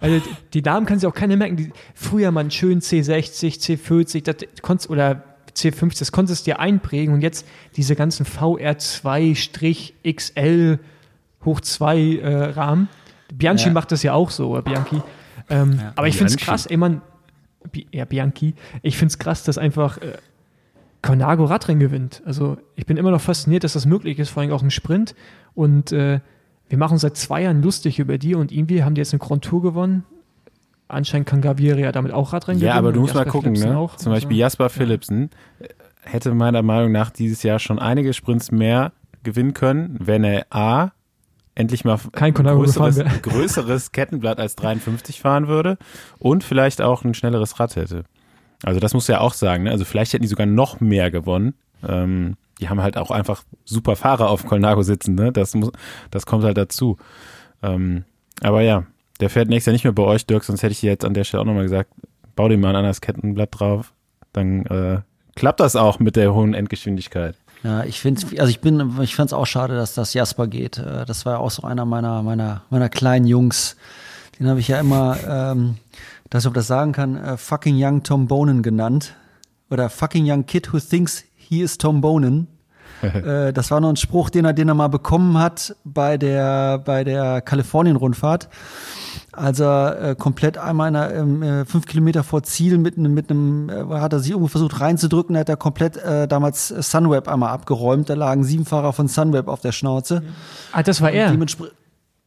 also 0.00 0.20
die 0.52 0.62
Namen 0.62 0.84
kann 0.86 0.98
sich 0.98 1.08
auch 1.08 1.14
keiner 1.14 1.36
merken. 1.36 1.56
Die, 1.56 1.70
früher 1.94 2.32
mal 2.32 2.40
ein 2.44 2.50
schön 2.50 2.80
C60, 2.80 3.60
C40, 3.60 4.24
das 4.24 4.36
konntest, 4.62 4.90
oder 4.90 5.22
C50, 5.56 5.98
das 6.00 6.10
konntest 6.10 6.44
du 6.46 6.50
dir 6.50 6.58
einprägen 6.58 7.14
und 7.14 7.20
jetzt 7.20 7.46
diese 7.76 7.94
ganzen 7.94 8.26
VR2-XL 8.26 10.78
hoch 11.44 11.60
2 11.60 11.98
äh, 11.98 12.44
Rahmen. 12.50 12.88
Bianchi 13.32 13.66
Ja. 13.66 13.72
macht 13.72 13.92
das 13.92 14.02
ja 14.02 14.12
auch 14.12 14.30
so, 14.30 14.60
Bianchi. 14.62 15.00
Ähm, 15.50 15.80
aber 15.96 16.06
ich 16.08 16.16
finde 16.16 16.32
es 16.32 16.36
krass, 16.36 16.66
ey, 16.66 16.76
man, 16.76 17.00
ja, 17.92 18.04
Bianchi, 18.04 18.54
ich 18.82 18.96
finde 18.96 19.12
es 19.12 19.18
krass, 19.18 19.44
dass 19.44 19.58
einfach 19.58 19.98
äh, 19.98 20.12
Colnago 21.02 21.44
Radrennen 21.44 21.80
gewinnt. 21.80 22.22
Also 22.24 22.56
ich 22.76 22.86
bin 22.86 22.96
immer 22.96 23.10
noch 23.10 23.20
fasziniert, 23.20 23.64
dass 23.64 23.72
das 23.72 23.86
möglich 23.86 24.18
ist, 24.18 24.30
vor 24.30 24.42
allem 24.42 24.52
auch 24.52 24.62
im 24.62 24.70
Sprint. 24.70 25.14
Und 25.54 25.92
äh, 25.92 26.20
wir 26.68 26.78
machen 26.78 26.92
uns 26.94 27.02
seit 27.02 27.16
zwei 27.16 27.42
Jahren 27.42 27.62
lustig 27.62 27.98
über 27.98 28.18
die 28.18 28.34
und 28.34 28.52
irgendwie 28.52 28.84
haben 28.84 28.94
die 28.94 29.00
jetzt 29.00 29.12
eine 29.12 29.18
Grand 29.20 29.44
Tour 29.44 29.62
gewonnen. 29.62 30.04
Anscheinend 30.88 31.26
kann 31.26 31.40
Gaviria 31.40 31.90
damit 31.92 32.12
auch 32.12 32.32
Radrennen 32.32 32.60
Ja, 32.60 32.72
gewinnen. 32.72 32.78
aber 32.86 32.92
du 32.92 33.00
musst 33.00 33.14
mal 33.14 33.24
gucken, 33.24 33.54
Philipsen 33.56 33.70
ne? 33.70 33.78
Auch. 33.78 33.96
Zum 33.96 34.12
Beispiel 34.12 34.36
Also, 34.36 34.40
Jasper 34.40 34.68
Philipsen 34.70 35.30
äh, 35.58 35.68
hätte 36.02 36.34
meiner 36.34 36.62
Meinung 36.62 36.92
nach 36.92 37.10
dieses 37.10 37.42
Jahr 37.42 37.58
schon 37.58 37.78
einige 37.78 38.12
Sprints 38.12 38.50
mehr 38.52 38.92
gewinnen 39.22 39.54
können, 39.54 39.96
wenn 40.00 40.24
er 40.24 40.46
A 40.50 40.92
endlich 41.54 41.84
mal 41.84 41.98
Kein 42.12 42.34
Colnago 42.34 42.60
größeres, 42.60 43.02
größeres 43.22 43.92
Kettenblatt 43.92 44.38
als 44.38 44.56
53 44.56 45.20
fahren 45.20 45.48
würde 45.48 45.78
und 46.18 46.44
vielleicht 46.44 46.80
auch 46.80 47.04
ein 47.04 47.14
schnelleres 47.14 47.60
Rad 47.60 47.76
hätte. 47.76 48.04
Also 48.62 48.80
das 48.80 48.94
musst 48.94 49.08
du 49.08 49.12
ja 49.12 49.20
auch 49.20 49.34
sagen, 49.34 49.64
ne? 49.64 49.70
Also 49.70 49.84
vielleicht 49.84 50.12
hätten 50.12 50.22
die 50.22 50.28
sogar 50.28 50.46
noch 50.46 50.80
mehr 50.80 51.10
gewonnen. 51.10 51.54
Ähm, 51.86 52.36
die 52.60 52.68
haben 52.68 52.80
halt 52.80 52.96
auch 52.96 53.10
einfach 53.10 53.42
super 53.64 53.96
Fahrer 53.96 54.30
auf 54.30 54.46
Colnago 54.46 54.82
sitzen, 54.82 55.14
ne? 55.14 55.32
Das 55.32 55.54
muss, 55.54 55.72
das 56.10 56.26
kommt 56.26 56.44
halt 56.44 56.56
dazu. 56.56 56.96
Ähm, 57.62 58.04
aber 58.40 58.62
ja, 58.62 58.84
der 59.20 59.30
fährt 59.30 59.48
nächstes 59.48 59.66
Jahr 59.66 59.72
nicht 59.72 59.84
mehr 59.84 59.92
bei 59.92 60.04
euch, 60.04 60.26
Dirk, 60.26 60.44
sonst 60.44 60.62
hätte 60.62 60.72
ich 60.72 60.80
dir 60.80 60.90
jetzt 60.90 61.04
an 61.04 61.14
der 61.14 61.24
Stelle 61.24 61.42
auch 61.42 61.46
nochmal 61.46 61.64
gesagt, 61.64 61.90
bau 62.36 62.48
dir 62.48 62.56
mal 62.56 62.70
ein 62.70 62.76
anderes 62.76 63.00
Kettenblatt 63.00 63.50
drauf. 63.58 63.92
Dann 64.32 64.64
äh, 64.66 65.00
klappt 65.34 65.60
das 65.60 65.76
auch 65.76 65.98
mit 65.98 66.16
der 66.16 66.34
hohen 66.34 66.54
Endgeschwindigkeit. 66.54 67.36
Ja, 67.62 67.84
ich 67.84 68.00
finde, 68.00 68.22
also 68.40 68.50
ich 68.50 68.60
bin, 68.60 68.98
ich 69.02 69.14
fand's 69.14 69.32
auch 69.32 69.46
schade, 69.46 69.76
dass 69.76 69.94
das 69.94 70.14
Jasper 70.14 70.48
geht. 70.48 70.78
Äh, 70.78 71.04
Das 71.06 71.24
war 71.24 71.34
ja 71.34 71.38
auch 71.38 71.50
so 71.50 71.62
einer 71.62 71.84
meiner, 71.84 72.22
meiner, 72.22 72.62
meiner 72.70 72.88
kleinen 72.88 73.26
Jungs. 73.26 73.76
Den 74.38 74.48
habe 74.48 74.58
ich 74.60 74.68
ja 74.68 74.80
immer, 74.80 75.16
ähm, 75.26 75.76
dass 76.28 76.42
ich 76.42 76.48
ob 76.48 76.54
das 76.54 76.66
sagen 76.66 76.92
kann, 76.92 77.16
äh, 77.16 77.36
fucking 77.36 77.76
young 77.78 78.02
Tom 78.02 78.26
Bonen 78.26 78.62
genannt. 78.62 79.14
Oder 79.70 79.88
fucking 79.90 80.30
young 80.30 80.44
kid 80.44 80.72
who 80.72 80.80
thinks 80.80 81.24
he 81.36 81.62
is 81.62 81.78
Tom 81.78 82.00
Bonen. 82.00 82.48
äh, 83.48 83.52
das 83.52 83.70
war 83.70 83.80
noch 83.80 83.88
ein 83.88 83.96
Spruch, 83.96 84.30
den 84.30 84.44
er, 84.44 84.52
den 84.52 84.68
er 84.68 84.74
mal 84.74 84.88
bekommen 84.88 85.38
hat 85.38 85.76
bei 85.84 86.16
der, 86.16 86.78
bei 86.78 87.04
der 87.04 87.40
Kalifornien-Rundfahrt. 87.40 88.48
Als 89.32 89.60
er 89.60 90.10
äh, 90.10 90.14
komplett 90.14 90.58
einmal 90.58 90.90
in 90.90 90.96
einer, 90.96 91.60
äh, 91.60 91.64
fünf 91.64 91.86
Kilometer 91.86 92.22
vor 92.22 92.42
Ziel 92.42 92.76
mit 92.78 92.98
einem, 92.98 93.14
mit 93.14 93.30
einem, 93.30 93.70
äh, 93.70 93.98
hat 93.98 94.12
er 94.12 94.20
sich 94.20 94.30
irgendwo 94.30 94.48
versucht 94.48 94.80
reinzudrücken, 94.80 95.36
hat 95.36 95.48
er 95.48 95.56
komplett 95.56 95.96
äh, 95.96 96.28
damals 96.28 96.68
Sunweb 96.68 97.28
einmal 97.28 97.50
abgeräumt. 97.50 98.10
Da 98.10 98.14
lagen 98.14 98.44
sieben 98.44 98.66
Fahrer 98.66 98.92
von 98.92 99.08
Sunweb 99.08 99.48
auf 99.48 99.60
der 99.60 99.72
Schnauze. 99.72 100.22
Ah, 100.72 100.82
das 100.82 101.00
war 101.00 101.10
er. 101.10 101.30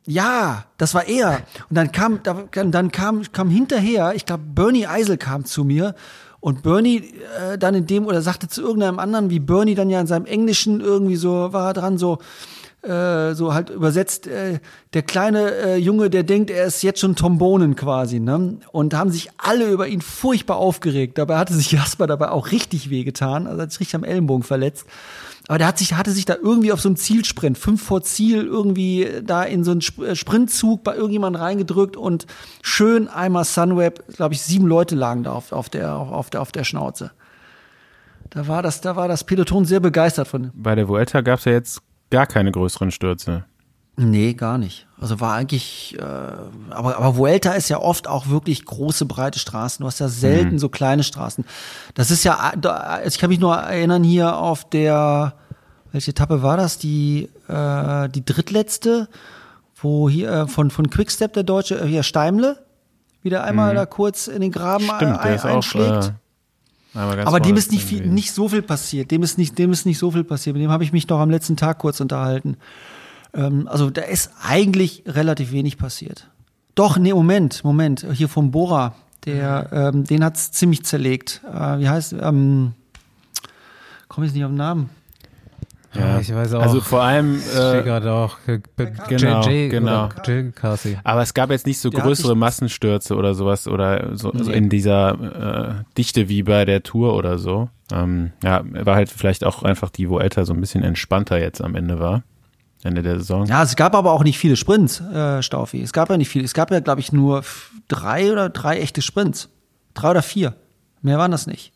Ja, 0.07 0.65
das 0.77 0.93
war 0.93 1.07
er. 1.07 1.41
Und 1.69 1.77
dann 1.77 1.91
kam, 1.91 2.19
dann 2.23 2.91
kam, 2.91 3.23
kam 3.31 3.49
hinterher, 3.49 4.13
ich 4.15 4.25
glaube, 4.25 4.43
Bernie 4.53 4.85
Eisel 4.85 5.17
kam 5.17 5.45
zu 5.45 5.63
mir 5.63 5.95
und 6.45 6.61
Bernie 6.61 7.11
äh, 7.41 7.57
dann 7.57 7.73
in 7.73 7.87
dem 7.87 8.05
oder 8.05 8.21
sagte 8.21 8.47
zu 8.47 8.61
irgendeinem 8.61 8.99
anderen, 8.99 9.31
wie 9.31 9.39
Bernie 9.39 9.73
dann 9.73 9.89
ja 9.89 9.99
in 9.99 10.05
seinem 10.05 10.27
Englischen 10.27 10.79
irgendwie 10.79 11.15
so 11.15 11.51
war 11.53 11.73
dran 11.73 11.97
so, 11.97 12.19
äh, 12.83 13.33
so 13.33 13.55
halt 13.55 13.71
übersetzt, 13.71 14.27
äh, 14.27 14.59
der 14.93 15.01
kleine 15.01 15.55
äh, 15.55 15.77
Junge, 15.77 16.11
der 16.11 16.21
denkt, 16.21 16.51
er 16.51 16.65
ist 16.65 16.83
jetzt 16.83 16.99
schon 16.99 17.15
Tombonen 17.15 17.75
quasi, 17.75 18.19
ne? 18.19 18.57
Und 18.71 18.93
haben 18.93 19.09
sich 19.09 19.29
alle 19.37 19.71
über 19.71 19.87
ihn 19.87 20.01
furchtbar 20.01 20.57
aufgeregt. 20.57 21.17
Dabei 21.17 21.37
hatte 21.37 21.55
sich 21.55 21.71
Jasper 21.71 22.05
dabei 22.05 22.29
auch 22.29 22.51
richtig 22.51 22.91
wehgetan, 22.91 23.47
also 23.47 23.63
hat 23.63 23.71
sich 23.71 23.79
richtig 23.79 23.95
am 23.95 24.03
Ellenbogen 24.03 24.43
verletzt. 24.43 24.85
Aber 25.47 25.59
der 25.59 25.67
hat 25.67 25.77
sich, 25.77 25.93
hatte 25.93 26.11
sich 26.11 26.25
da 26.25 26.35
irgendwie 26.35 26.71
auf 26.71 26.81
so 26.81 26.89
einen 26.89 26.95
Zielsprint, 26.95 27.57
fünf 27.57 27.83
vor 27.83 28.01
Ziel, 28.01 28.45
irgendwie 28.45 29.07
da 29.23 29.43
in 29.43 29.63
so 29.63 29.71
einen 29.71 29.81
äh, 30.03 30.15
Sprintzug 30.15 30.83
bei 30.83 30.95
irgendjemandem 30.95 31.41
reingedrückt 31.41 31.97
und 31.97 32.25
schön 32.61 33.07
einmal 33.07 33.45
Sunweb, 33.45 34.03
glaube 34.15 34.33
ich, 34.33 34.41
sieben 34.41 34.65
Leute 34.65 34.95
lagen 34.95 35.23
da 35.23 35.33
auf, 35.33 35.51
auf, 35.51 35.69
der, 35.69 35.95
auf, 35.95 36.29
der, 36.29 36.41
auf 36.41 36.51
der 36.51 36.63
Schnauze. 36.63 37.11
Da 38.31 38.47
war 38.47 38.63
das, 38.63 38.81
da 38.81 38.95
war 38.95 39.07
das 39.07 39.23
Peloton 39.23 39.65
sehr 39.65 39.79
begeistert 39.79 40.27
von. 40.27 40.51
Bei 40.55 40.73
der 40.73 40.87
Vuelta 40.87 41.21
gab 41.21 41.39
es 41.39 41.45
ja 41.45 41.51
jetzt 41.51 41.81
gar 42.09 42.25
keine 42.25 42.51
größeren 42.51 42.91
Stürze. 42.91 43.45
Nee, 43.97 44.33
gar 44.33 44.57
nicht. 44.57 44.87
Also 44.99 45.19
war 45.21 45.35
eigentlich, 45.35 45.97
äh, 45.97 46.01
aber, 46.69 46.97
aber 46.97 47.15
Vuelta 47.15 47.51
ist 47.51 47.69
ja 47.69 47.79
oft 47.79 48.07
auch 48.07 48.27
wirklich 48.27 48.65
große, 48.65 49.05
breite 49.05 49.39
Straßen. 49.39 49.83
Du 49.83 49.87
hast 49.87 49.99
ja 49.99 50.09
selten 50.09 50.53
mhm. 50.53 50.59
so 50.59 50.69
kleine 50.69 51.03
Straßen. 51.03 51.45
Das 51.93 52.11
ist 52.11 52.23
ja, 52.23 52.53
ich 53.05 53.17
kann 53.17 53.29
mich 53.29 53.39
nur 53.39 53.55
erinnern 53.55 54.03
hier 54.03 54.37
auf 54.37 54.69
der, 54.69 55.35
welche 55.91 56.11
Etappe 56.11 56.41
war 56.43 56.57
das? 56.57 56.77
Die, 56.77 57.29
äh, 57.47 58.09
die 58.09 58.25
drittletzte, 58.25 59.07
wo 59.75 60.09
hier 60.09 60.29
äh, 60.29 60.47
von, 60.47 60.71
von 60.71 60.89
Quickstep 60.89 61.31
der 61.33 61.43
Deutsche, 61.43 61.79
äh, 61.79 61.87
hier 61.87 62.03
Steimle, 62.03 62.65
wieder 63.21 63.43
einmal 63.43 63.71
mhm. 63.71 63.77
da 63.77 63.85
kurz 63.85 64.27
in 64.27 64.41
den 64.41 64.51
Graben 64.51 64.85
Stimmt, 64.85 65.19
ein, 65.19 65.39
einschlägt. 65.39 66.13
Auch, 66.93 67.13
äh, 67.13 67.21
aber 67.21 67.39
dem 67.39 67.55
ist 67.55 67.71
nicht, 67.71 67.85
viel, 67.85 68.05
nicht 68.05 68.33
so 68.33 68.49
viel 68.49 68.61
passiert. 68.61 69.11
Dem 69.11 69.23
ist 69.23 69.37
nicht, 69.37 69.57
dem 69.57 69.71
ist 69.71 69.85
nicht 69.85 69.97
so 69.97 70.11
viel 70.11 70.23
passiert. 70.23 70.55
Mit 70.55 70.63
dem 70.63 70.71
habe 70.71 70.83
ich 70.83 70.93
mich 70.93 71.07
doch 71.07 71.19
am 71.19 71.29
letzten 71.29 71.57
Tag 71.57 71.79
kurz 71.79 71.99
unterhalten. 71.99 72.57
Ähm, 73.35 73.67
also 73.67 73.89
da 73.89 74.01
ist 74.01 74.31
eigentlich 74.43 75.03
relativ 75.05 75.51
wenig 75.51 75.77
passiert. 75.77 76.29
Doch, 76.73 76.97
nee, 76.97 77.13
Moment, 77.13 77.63
Moment. 77.63 78.05
Hier 78.13 78.29
vom 78.29 78.51
Bora, 78.51 78.95
der, 79.25 79.69
ähm, 79.71 80.03
den 80.03 80.23
hat's 80.23 80.51
ziemlich 80.51 80.83
zerlegt. 80.83 81.41
Äh, 81.45 81.79
wie 81.79 81.89
heißt, 81.89 82.15
ähm, 82.19 82.73
komme 84.07 84.27
ich 84.27 84.33
nicht 84.33 84.43
auf 84.43 84.51
den 84.51 84.57
Namen. 84.57 84.89
Ja, 85.93 86.19
ich 86.19 86.33
weiß 86.33 86.53
auch. 86.55 86.61
Also 86.61 86.81
vor 86.81 87.01
allem 87.01 87.35
äh, 87.37 87.81
gerade 87.83 88.11
auch 88.11 88.37
genau, 88.45 89.47
JJ 89.47 89.69
genau. 89.69 90.09
Aber 91.03 91.21
es 91.21 91.33
gab 91.33 91.51
jetzt 91.51 91.65
nicht 91.65 91.79
so 91.79 91.89
größere 91.89 92.35
Massenstürze 92.35 93.15
oder 93.15 93.33
sowas 93.33 93.67
oder 93.67 94.15
so, 94.17 94.31
nee. 94.33 94.43
so 94.43 94.51
in 94.51 94.69
dieser 94.69 95.79
äh, 95.79 95.83
Dichte 95.97 96.27
wie 96.27 96.43
bei 96.43 96.65
der 96.65 96.83
Tour 96.83 97.15
oder 97.15 97.37
so. 97.37 97.69
Ähm, 97.93 98.33
ja, 98.43 98.61
war 98.65 98.95
halt 98.95 99.09
vielleicht 99.09 99.45
auch 99.45 99.63
einfach 99.63 99.89
die, 99.89 100.09
wo 100.09 100.19
älter 100.19 100.45
so 100.45 100.53
ein 100.53 100.59
bisschen 100.59 100.83
entspannter 100.83 101.39
jetzt 101.39 101.61
am 101.61 101.75
Ende 101.75 101.99
war. 101.99 102.23
Ende 102.85 103.01
der 103.01 103.17
Saison. 103.17 103.45
Ja, 103.47 103.63
es 103.63 103.75
gab 103.75 103.95
aber 103.95 104.11
auch 104.11 104.23
nicht 104.23 104.37
viele 104.37 104.55
Sprints, 104.55 105.01
äh, 105.01 105.41
Staufi. 105.41 105.81
Es 105.81 105.91
gab 105.91 106.09
ja 106.09 106.17
nicht 106.17 106.29
viele. 106.29 106.45
Es 106.45 106.53
gab 106.53 106.69
ja, 106.71 106.79
glaube 106.79 107.01
ich, 107.01 107.11
nur 107.11 107.43
drei 107.87 108.31
oder 108.31 108.49
drei 108.49 108.79
echte 108.79 109.01
Sprints. 109.01 109.49
Drei 109.95 110.11
oder 110.11 110.21
vier. 110.21 110.55
Mehr 111.01 111.17
waren 111.17 111.31
das 111.31 111.47
nicht. 111.47 111.73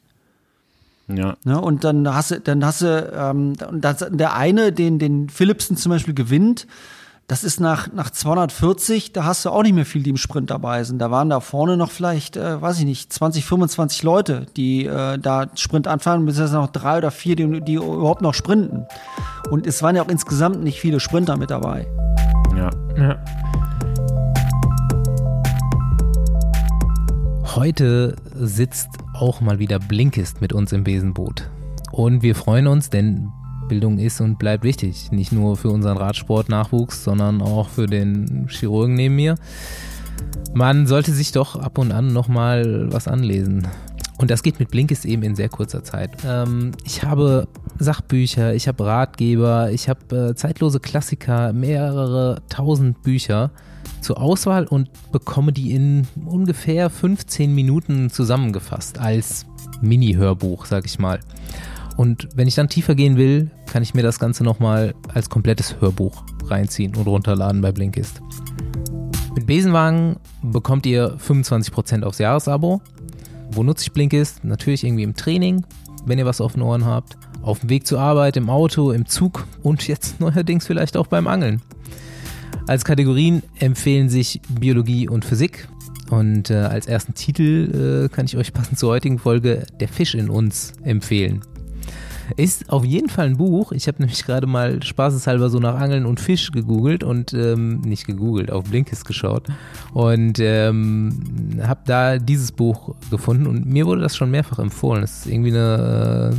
Ja. 1.07 1.37
ne, 1.43 1.59
und 1.59 1.83
dann 1.83 2.13
hast 2.13 2.29
du, 2.29 2.39
dann 2.39 2.63
hast 2.63 2.83
du, 2.83 3.11
ähm, 3.15 3.55
das, 3.81 4.05
der 4.11 4.35
eine, 4.35 4.71
den, 4.71 4.99
den 4.99 5.29
Philipsen 5.29 5.75
zum 5.75 5.89
Beispiel 5.89 6.13
gewinnt, 6.13 6.67
das 7.29 7.43
ist 7.43 7.59
nach, 7.59 7.93
nach 7.93 8.09
240, 8.09 9.13
da 9.13 9.23
hast 9.23 9.45
du 9.45 9.51
auch 9.51 9.61
nicht 9.61 9.75
mehr 9.75 9.85
viel, 9.85 10.01
die 10.01 10.09
im 10.09 10.17
Sprint 10.17 10.49
dabei 10.49 10.83
sind. 10.83 10.97
Da 10.97 11.11
waren 11.11 11.29
da 11.29 11.39
vorne 11.41 11.77
noch 11.77 11.91
vielleicht, 11.91 12.37
äh, 12.37 12.59
weiß 12.59 12.79
ich 12.79 12.85
nicht, 12.85 13.13
20, 13.13 13.45
25 13.45 14.01
Leute, 14.01 14.47
die 14.57 14.87
äh, 14.87 15.19
da 15.19 15.45
Sprint 15.53 15.87
anfangen, 15.87 16.25
bis 16.25 16.39
jetzt 16.39 16.53
noch 16.53 16.71
drei 16.71 16.97
oder 16.97 17.11
vier, 17.11 17.35
die, 17.35 17.61
die 17.61 17.75
überhaupt 17.75 18.23
noch 18.23 18.33
sprinten. 18.33 18.87
Und 19.51 19.67
es 19.67 19.83
waren 19.83 19.95
ja 19.95 20.01
auch 20.01 20.07
insgesamt 20.07 20.63
nicht 20.63 20.79
viele 20.79 20.99
Sprinter 20.99 21.37
mit 21.37 21.51
dabei. 21.51 21.85
Ja. 22.57 22.71
ja. 22.97 23.23
Heute 27.55 28.15
sitzt 28.33 28.89
auch 29.13 29.39
mal 29.39 29.59
wieder 29.59 29.77
Blinkist 29.77 30.41
mit 30.41 30.51
uns 30.51 30.71
im 30.71 30.83
Besenboot. 30.83 31.47
Und 31.91 32.23
wir 32.23 32.33
freuen 32.33 32.65
uns, 32.65 32.89
denn 32.89 33.31
Bildung 33.69 33.97
ist 33.97 34.19
und 34.19 34.37
bleibt 34.37 34.65
wichtig. 34.65 35.11
Nicht 35.11 35.31
nur 35.31 35.55
für 35.55 35.69
unseren 35.69 35.97
Radsportnachwuchs, 35.97 37.05
sondern 37.05 37.41
auch 37.41 37.69
für 37.69 37.85
den 37.85 38.47
Chirurgen 38.49 38.95
neben 38.95 39.15
mir. 39.15 39.35
Man 40.53 40.87
sollte 40.87 41.13
sich 41.13 41.31
doch 41.31 41.55
ab 41.55 41.77
und 41.77 41.93
an 41.93 42.11
nochmal 42.11 42.91
was 42.91 43.07
anlesen. 43.07 43.67
Und 44.17 44.29
das 44.29 44.43
geht 44.43 44.59
mit 44.59 44.69
Blinkist 44.69 45.05
eben 45.05 45.23
in 45.23 45.35
sehr 45.35 45.47
kurzer 45.47 45.81
Zeit. 45.81 46.11
Ähm, 46.27 46.71
ich 46.83 47.03
habe 47.03 47.47
Sachbücher, 47.77 48.53
ich 48.53 48.67
habe 48.67 48.85
Ratgeber, 48.85 49.71
ich 49.71 49.87
habe 49.87 50.31
äh, 50.31 50.35
zeitlose 50.35 50.81
Klassiker, 50.81 51.53
mehrere 51.53 52.41
tausend 52.49 53.01
Bücher 53.01 53.51
zur 54.01 54.21
Auswahl 54.21 54.65
und 54.65 54.89
bekomme 55.13 55.53
die 55.53 55.73
in 55.73 56.05
ungefähr 56.25 56.89
15 56.89 57.55
Minuten 57.55 58.09
zusammengefasst 58.09 58.99
als 58.99 59.45
Mini-Hörbuch, 59.81 60.65
sag 60.65 60.85
ich 60.85 60.99
mal. 60.99 61.19
Und 61.99 62.29
wenn 62.33 62.47
ich 62.47 62.55
dann 62.55 62.69
tiefer 62.69 62.95
gehen 62.95 63.17
will, 63.17 63.51
kann 63.65 63.83
ich 63.83 63.93
mir 63.93 64.03
das 64.03 64.19
Ganze 64.19 64.45
nochmal 64.45 64.95
als 65.13 65.29
komplettes 65.29 65.81
Hörbuch 65.81 66.23
reinziehen 66.45 66.95
und 66.95 67.05
runterladen 67.05 67.59
bei 67.59 67.73
Blinkist. 67.73 68.21
Mit 69.35 69.45
Besenwagen 69.45 70.15
bekommt 70.41 70.85
ihr 70.85 71.17
25% 71.17 72.03
aufs 72.03 72.19
Jahresabo. 72.19 72.81
Wo 73.51 73.63
nutze 73.63 73.83
ich 73.83 73.91
Blinkist? 73.91 74.45
Natürlich 74.45 74.85
irgendwie 74.85 75.03
im 75.03 75.13
Training, 75.13 75.65
wenn 76.05 76.17
ihr 76.17 76.25
was 76.25 76.39
auf 76.39 76.53
den 76.53 76.61
Ohren 76.61 76.85
habt. 76.85 77.17
Auf 77.41 77.59
dem 77.59 77.69
Weg 77.69 77.85
zur 77.85 77.99
Arbeit, 77.99 78.37
im 78.37 78.49
Auto, 78.49 78.91
im 78.91 79.05
Zug 79.05 79.45
und 79.61 79.85
jetzt 79.85 80.19
neuerdings 80.21 80.65
vielleicht 80.65 80.95
auch 80.95 81.07
beim 81.07 81.27
Angeln. 81.27 81.61
Als 82.65 82.85
Kategorien 82.85 83.43
empfehlen 83.59 84.07
sich 84.07 84.39
Biologie 84.47 85.09
und 85.09 85.25
Physik. 85.25 85.67
Und 86.09 86.49
äh, 86.49 86.59
als 86.59 86.87
ersten 86.87 87.13
Titel 87.13 88.05
äh, 88.05 88.15
kann 88.15 88.25
ich 88.25 88.37
euch 88.37 88.53
passend 88.53 88.79
zur 88.79 88.89
heutigen 88.89 89.19
Folge 89.19 89.65
Der 89.81 89.89
Fisch 89.89 90.15
in 90.15 90.29
uns 90.29 90.71
empfehlen. 90.81 91.41
Ist 92.37 92.69
auf 92.69 92.85
jeden 92.85 93.09
Fall 93.09 93.27
ein 93.27 93.37
Buch. 93.37 93.71
Ich 93.71 93.87
habe 93.87 93.99
nämlich 93.99 94.25
gerade 94.25 94.47
mal 94.47 94.81
spaßeshalber 94.83 95.49
so 95.49 95.59
nach 95.59 95.75
Angeln 95.75 96.05
und 96.05 96.19
Fisch 96.19 96.51
gegoogelt 96.51 97.03
und 97.03 97.33
ähm, 97.33 97.81
nicht 97.81 98.05
gegoogelt, 98.05 98.51
auf 98.51 98.65
Blinkist 98.65 99.05
geschaut 99.05 99.47
und 99.93 100.39
ähm, 100.39 101.59
habe 101.61 101.81
da 101.85 102.17
dieses 102.17 102.51
Buch 102.51 102.95
gefunden 103.09 103.47
und 103.47 103.65
mir 103.65 103.85
wurde 103.85 104.01
das 104.01 104.15
schon 104.15 104.31
mehrfach 104.31 104.59
empfohlen. 104.59 105.03
Es 105.03 105.19
ist 105.19 105.27
irgendwie 105.27 105.51
eine, 105.51 106.33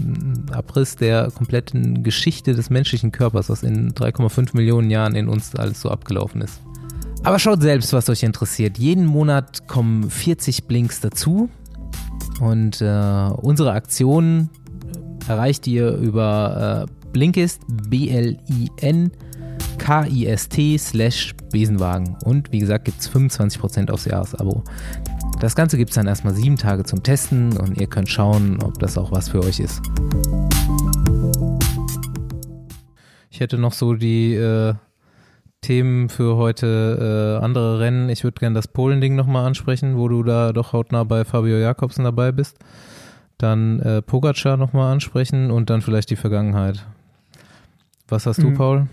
äh, 0.50 0.52
Abriss 0.52 0.96
der 0.96 1.30
kompletten 1.30 2.02
Geschichte 2.02 2.54
des 2.54 2.70
menschlichen 2.70 3.12
Körpers, 3.12 3.48
was 3.48 3.62
in 3.62 3.92
3,5 3.92 4.56
Millionen 4.56 4.90
Jahren 4.90 5.14
in 5.14 5.28
uns 5.28 5.54
alles 5.54 5.80
so 5.80 5.90
abgelaufen 5.90 6.42
ist. 6.42 6.60
Aber 7.22 7.38
schaut 7.38 7.60
selbst, 7.60 7.92
was 7.92 8.08
euch 8.08 8.22
interessiert. 8.22 8.78
Jeden 8.78 9.04
Monat 9.04 9.66
kommen 9.68 10.08
40 10.08 10.64
Blinks 10.64 11.00
dazu. 11.00 11.50
Und 12.40 12.80
äh, 12.80 13.30
unsere 13.36 13.72
Aktion 13.72 14.48
erreicht 15.28 15.66
ihr 15.66 15.92
über 15.92 16.86
äh, 16.88 16.92
Blinkist, 17.12 17.62
B-L-I-N-K-I-S-T 17.88 18.38
slash 20.78 21.34
Besenwagen. 21.50 22.16
Und 22.24 22.52
wie 22.52 22.60
gesagt, 22.60 22.84
gibt 22.84 23.00
es 23.00 23.10
25% 23.10 23.90
aufs 23.90 24.04
Jahresabo. 24.04 24.62
Das 25.40 25.56
Ganze 25.56 25.76
gibt 25.76 25.90
es 25.90 25.96
dann 25.96 26.06
erstmal 26.06 26.34
sieben 26.34 26.56
Tage 26.56 26.84
zum 26.84 27.02
Testen 27.02 27.56
und 27.56 27.80
ihr 27.80 27.88
könnt 27.88 28.08
schauen, 28.08 28.62
ob 28.62 28.78
das 28.78 28.96
auch 28.96 29.10
was 29.10 29.30
für 29.30 29.42
euch 29.42 29.58
ist. 29.58 29.82
Ich 33.30 33.40
hätte 33.40 33.58
noch 33.58 33.72
so 33.72 33.94
die 33.94 34.34
äh, 34.34 34.74
Themen 35.62 36.08
für 36.08 36.36
heute 36.36 37.38
äh, 37.40 37.44
andere 37.44 37.80
Rennen. 37.80 38.08
Ich 38.08 38.22
würde 38.22 38.38
gerne 38.38 38.54
das 38.54 38.68
Polen-Ding 38.68 39.16
nochmal 39.16 39.46
ansprechen, 39.46 39.96
wo 39.96 40.08
du 40.08 40.22
da 40.22 40.52
doch 40.52 40.72
hautnah 40.72 41.04
bei 41.04 41.24
Fabio 41.24 41.56
Jakobsen 41.56 42.04
dabei 42.04 42.32
bist 42.32 42.58
dann 43.42 43.80
äh, 43.80 44.02
Pogacar 44.02 44.56
nochmal 44.56 44.92
ansprechen 44.92 45.50
und 45.50 45.70
dann 45.70 45.82
vielleicht 45.82 46.10
die 46.10 46.16
Vergangenheit. 46.16 46.86
Was 48.08 48.26
hast 48.26 48.42
du, 48.42 48.48
mhm. 48.48 48.54
Paul? 48.54 48.86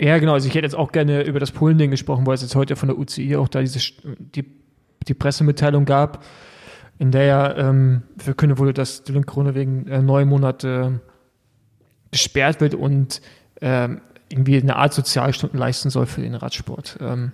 Ja, 0.00 0.18
genau. 0.18 0.34
Also 0.34 0.48
ich 0.48 0.54
hätte 0.54 0.66
jetzt 0.66 0.76
auch 0.76 0.92
gerne 0.92 1.22
über 1.22 1.40
das 1.40 1.52
Polen-Ding 1.52 1.90
gesprochen, 1.90 2.26
weil 2.26 2.34
es 2.34 2.42
jetzt 2.42 2.54
heute 2.54 2.76
von 2.76 2.88
der 2.88 2.98
UCI 2.98 3.36
auch 3.36 3.48
da 3.48 3.60
diese 3.60 3.80
die, 4.18 4.44
die 5.08 5.14
Pressemitteilung 5.14 5.84
gab, 5.84 6.24
in 6.98 7.10
der 7.10 7.24
ja 7.24 7.56
ähm, 7.56 8.02
verkündet 8.18 8.58
wurde, 8.58 8.74
dass 8.74 9.04
Dylan 9.04 9.24
Krone 9.24 9.54
wegen 9.54 9.86
äh, 9.86 10.02
neun 10.02 10.28
Monate 10.28 11.00
gesperrt 12.10 12.60
wird 12.60 12.74
und 12.74 13.20
ähm, 13.60 14.00
irgendwie 14.28 14.60
eine 14.60 14.76
Art 14.76 14.92
Sozialstunden 14.92 15.58
leisten 15.58 15.90
soll 15.90 16.06
für 16.06 16.20
den 16.20 16.34
Radsport. 16.34 16.98
Ähm, 17.00 17.32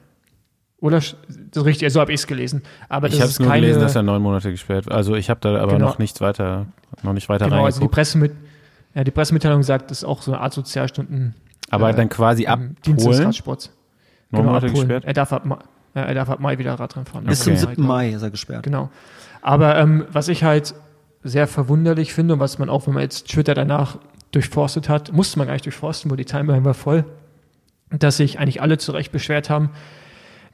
oder 0.83 0.97
das 0.97 1.15
ist 1.55 1.65
richtig, 1.65 1.93
so 1.93 2.01
habe 2.01 2.13
ich 2.13 2.21
es 2.21 2.27
gelesen. 2.27 2.63
Aber 2.89 3.07
ich 3.07 3.21
habe 3.21 3.31
es 3.31 3.39
nur 3.39 3.49
keine, 3.49 3.63
gelesen, 3.63 3.81
dass 3.81 3.95
er 3.95 4.03
neun 4.03 4.21
Monate 4.21 4.51
gesperrt 4.51 4.87
wird. 4.87 4.95
Also 4.95 5.15
ich 5.15 5.31
habe 5.31 5.39
da 5.41 5.57
aber 5.63 5.75
genau. 5.75 5.87
noch 5.87 5.99
nichts 5.99 6.21
weiter, 6.21 6.67
noch 7.05 7.13
nicht 7.13 7.29
weiter 7.29 7.45
genau, 7.45 7.65
also 7.65 7.81
die, 7.81 7.89
Pressemit 7.89 8.33
ja, 8.93 9.05
die 9.05 9.13
Pressemitteilung 9.13 9.63
sagt, 9.63 9.93
das 9.93 9.99
ist 9.99 10.05
auch 10.05 10.23
so 10.23 10.33
eine 10.33 10.41
Art 10.41 10.53
Sozialstunden. 10.53 11.37
Aber 11.71 11.91
äh, 11.91 11.95
dann 11.95 12.09
quasi 12.09 12.47
abholen. 12.47 12.77
Neun 12.85 13.33
genau, 14.31 14.43
Monate 14.43 14.67
abholen. 14.67 14.75
gesperrt? 14.75 15.05
Er 15.05 15.13
darf 15.13 15.33
ab, 15.33 15.47
Ma- 15.47 15.61
ja, 15.95 16.03
er 16.03 16.15
darf 16.15 16.31
ab 16.31 16.41
Mai 16.41 16.59
wieder 16.59 16.75
Radrennen 16.75 17.07
fahren. 17.07 17.25
Bis 17.27 17.41
zum 17.41 17.57
7. 17.57 17.81
Mai 17.81 18.11
ist 18.11 18.23
er 18.23 18.31
gesperrt. 18.31 18.65
Genau. 18.65 18.91
Aber 19.41 19.79
ähm, 19.79 20.05
was 20.11 20.27
ich 20.27 20.43
halt 20.43 20.75
sehr 21.23 21.47
verwunderlich 21.47 22.13
finde 22.13 22.35
und 22.35 22.41
was 22.41 22.59
man 22.59 22.69
auch, 22.69 22.89
wenn 22.89 22.95
man 22.95 23.05
jetzt 23.05 23.29
Twitter 23.29 23.55
danach 23.55 23.99
durchforstet 24.33 24.89
hat, 24.89 25.13
musste 25.13 25.39
man 25.39 25.47
gar 25.47 25.55
nicht 25.55 25.65
durchforsten, 25.65 26.11
wo 26.11 26.17
die 26.17 26.25
Timeline 26.25 26.65
war 26.65 26.75
voll, 26.75 27.05
dass 27.91 28.17
sich 28.17 28.41
eigentlich 28.41 28.61
alle 28.61 28.79
zu 28.79 28.91
Recht 28.91 29.13
beschwert 29.13 29.49
haben, 29.49 29.71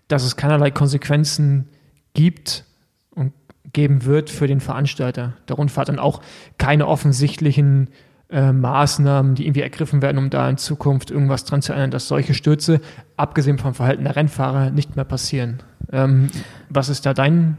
dass 0.09 0.25
es 0.25 0.37
keinerlei 0.37 0.71
Konsequenzen 0.71 1.69
gibt 2.15 2.65
und 3.11 3.33
geben 3.73 4.05
wird 4.05 4.31
für 4.31 4.47
den 4.47 4.61
Veranstalter 4.61 5.35
der 5.49 5.57
Rundfahrt 5.57 5.91
und 5.91 5.99
auch 5.99 6.23
keine 6.57 6.87
offensichtlichen 6.87 7.91
äh, 8.31 8.53
Maßnahmen, 8.53 9.35
die 9.35 9.47
irgendwie 9.47 9.63
ergriffen 9.63 10.03
werden, 10.03 10.19
um 10.19 10.31
da 10.31 10.49
in 10.49 10.59
Zukunft 10.59 11.11
irgendwas 11.11 11.45
dran 11.45 11.63
zu 11.63 11.73
ändern, 11.73 11.91
dass 11.91 12.09
solche 12.09 12.35
Stürze, 12.35 12.81
abgesehen 13.17 13.59
vom 13.59 13.75
Verhalten 13.75 14.05
der 14.05 14.17
Rennfahrer, 14.17 14.71
nicht 14.71 14.97
mehr 14.97 15.05
passieren. 15.05 15.63
Ähm, 15.93 16.29
was 16.69 16.89
ist 16.89 17.07
da 17.07 17.15
dein, 17.15 17.57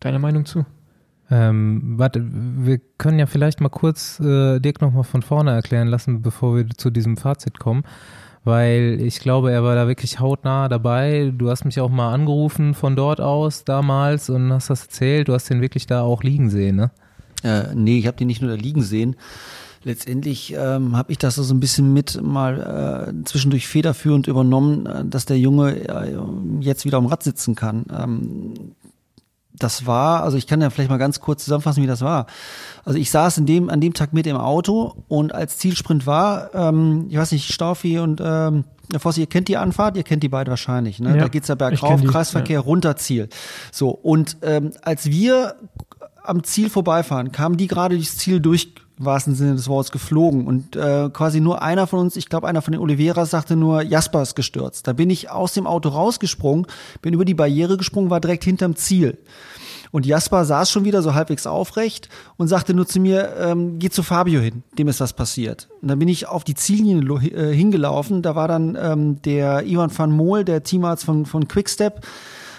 deine 0.00 0.18
Meinung 0.18 0.44
zu? 0.44 0.66
Ähm, 1.30 1.94
warte, 1.96 2.22
wir 2.22 2.80
können 2.96 3.18
ja 3.18 3.26
vielleicht 3.26 3.60
mal 3.60 3.68
kurz 3.68 4.18
äh, 4.20 4.60
Dirk 4.60 4.80
nochmal 4.80 5.04
von 5.04 5.22
vorne 5.22 5.52
erklären 5.52 5.88
lassen, 5.88 6.22
bevor 6.22 6.56
wir 6.56 6.68
zu 6.70 6.90
diesem 6.90 7.16
Fazit 7.16 7.58
kommen, 7.58 7.84
weil 8.44 8.98
ich 9.00 9.20
glaube, 9.20 9.52
er 9.52 9.62
war 9.62 9.74
da 9.74 9.86
wirklich 9.88 10.20
hautnah 10.20 10.68
dabei. 10.68 11.32
Du 11.36 11.50
hast 11.50 11.64
mich 11.64 11.80
auch 11.80 11.90
mal 11.90 12.12
angerufen 12.12 12.74
von 12.74 12.96
dort 12.96 13.20
aus 13.20 13.64
damals 13.64 14.30
und 14.30 14.52
hast 14.52 14.70
das 14.70 14.82
erzählt. 14.82 15.28
Du 15.28 15.34
hast 15.34 15.48
den 15.48 15.60
wirklich 15.60 15.86
da 15.86 16.02
auch 16.02 16.22
liegen 16.22 16.50
sehen, 16.50 16.76
ne? 16.76 16.90
Äh, 17.42 17.74
nee, 17.74 17.98
ich 17.98 18.06
habe 18.06 18.16
die 18.16 18.24
nicht 18.24 18.42
nur 18.42 18.50
da 18.50 18.56
liegen 18.56 18.82
sehen. 18.82 19.16
Letztendlich 19.84 20.54
ähm, 20.58 20.96
habe 20.96 21.12
ich 21.12 21.18
das 21.18 21.36
so 21.36 21.54
ein 21.54 21.60
bisschen 21.60 21.92
mit 21.92 22.20
mal 22.20 23.14
äh, 23.16 23.24
zwischendurch 23.24 23.68
federführend 23.68 24.26
übernommen, 24.26 24.86
äh, 24.86 25.04
dass 25.04 25.24
der 25.24 25.38
Junge 25.38 25.76
äh, 25.88 26.18
jetzt 26.60 26.84
wieder 26.84 26.98
am 26.98 27.06
Rad 27.06 27.22
sitzen 27.22 27.54
kann. 27.54 27.84
Ähm, 27.96 28.54
das 29.58 29.86
war, 29.86 30.22
also 30.22 30.36
ich 30.36 30.46
kann 30.46 30.60
ja 30.60 30.70
vielleicht 30.70 30.90
mal 30.90 30.98
ganz 30.98 31.20
kurz 31.20 31.44
zusammenfassen, 31.44 31.82
wie 31.82 31.86
das 31.86 32.02
war. 32.02 32.26
Also 32.84 32.98
ich 32.98 33.10
saß 33.10 33.38
in 33.38 33.46
dem, 33.46 33.70
an 33.70 33.80
dem 33.80 33.94
Tag 33.94 34.12
mit 34.12 34.26
im 34.26 34.36
Auto 34.36 34.94
und 35.08 35.34
als 35.34 35.58
Zielsprint 35.58 36.06
war, 36.06 36.54
ähm, 36.54 37.06
ich 37.08 37.16
weiß 37.16 37.32
nicht, 37.32 37.52
Staufi 37.52 37.98
und 37.98 38.20
ähm, 38.24 38.64
Herr 38.90 39.00
Fossi, 39.00 39.20
ihr 39.20 39.26
kennt 39.26 39.48
die 39.48 39.56
Anfahrt, 39.56 39.96
ihr 39.96 40.02
kennt 40.02 40.22
die 40.22 40.28
beide 40.28 40.50
wahrscheinlich. 40.50 40.98
Ne? 40.98 41.10
Ja, 41.10 41.16
da 41.16 41.28
geht's 41.28 41.48
ja 41.48 41.54
bergauf, 41.54 42.02
Kreisverkehr, 42.04 42.60
runter, 42.60 42.96
Ziel. 42.96 43.28
So, 43.70 43.90
und 43.90 44.38
ähm, 44.42 44.72
als 44.82 45.06
wir 45.06 45.56
am 46.22 46.42
Ziel 46.44 46.70
vorbeifahren, 46.70 47.32
kamen 47.32 47.56
die 47.56 47.66
gerade 47.66 47.96
durchs 47.96 48.16
Ziel 48.16 48.40
durch, 48.40 48.74
im 48.98 49.04
wahrsten 49.04 49.34
Sinne 49.34 49.54
des 49.54 49.68
Wortes, 49.68 49.92
geflogen. 49.92 50.46
Und 50.46 50.76
äh, 50.76 51.08
quasi 51.12 51.40
nur 51.40 51.62
einer 51.62 51.86
von 51.86 52.00
uns, 52.00 52.16
ich 52.16 52.28
glaube 52.28 52.48
einer 52.48 52.62
von 52.62 52.72
den 52.72 52.80
Oliveras, 52.80 53.30
sagte 53.30 53.56
nur, 53.56 53.82
Jasper 53.82 54.22
ist 54.22 54.34
gestürzt. 54.34 54.86
Da 54.86 54.92
bin 54.92 55.10
ich 55.10 55.30
aus 55.30 55.52
dem 55.52 55.66
Auto 55.66 55.88
rausgesprungen, 55.88 56.66
bin 57.02 57.14
über 57.14 57.24
die 57.24 57.34
Barriere 57.34 57.76
gesprungen, 57.76 58.10
war 58.10 58.20
direkt 58.20 58.44
hinterm 58.44 58.76
Ziel. 58.76 59.18
Und 59.90 60.06
Jasper 60.06 60.44
saß 60.44 60.70
schon 60.70 60.84
wieder 60.84 61.02
so 61.02 61.14
halbwegs 61.14 61.46
aufrecht 61.46 62.08
und 62.36 62.48
sagte 62.48 62.74
nur 62.74 62.86
zu 62.86 63.00
mir, 63.00 63.34
ähm, 63.38 63.78
geh 63.78 63.88
zu 63.88 64.02
Fabio 64.02 64.40
hin, 64.40 64.62
dem 64.78 64.88
ist 64.88 65.00
was 65.00 65.12
passiert. 65.12 65.68
Und 65.80 65.88
dann 65.88 65.98
bin 65.98 66.08
ich 66.08 66.28
auf 66.28 66.44
die 66.44 66.54
Ziellinie 66.54 67.02
äh, 67.30 67.54
hingelaufen. 67.54 68.22
Da 68.22 68.34
war 68.34 68.48
dann 68.48 68.76
ähm, 68.80 69.22
der 69.22 69.66
Ivan 69.66 69.96
van 69.96 70.10
Mool, 70.10 70.44
der 70.44 70.62
Teamarzt 70.62 71.04
von, 71.04 71.24
von 71.26 71.48
Quickstep, 71.48 72.02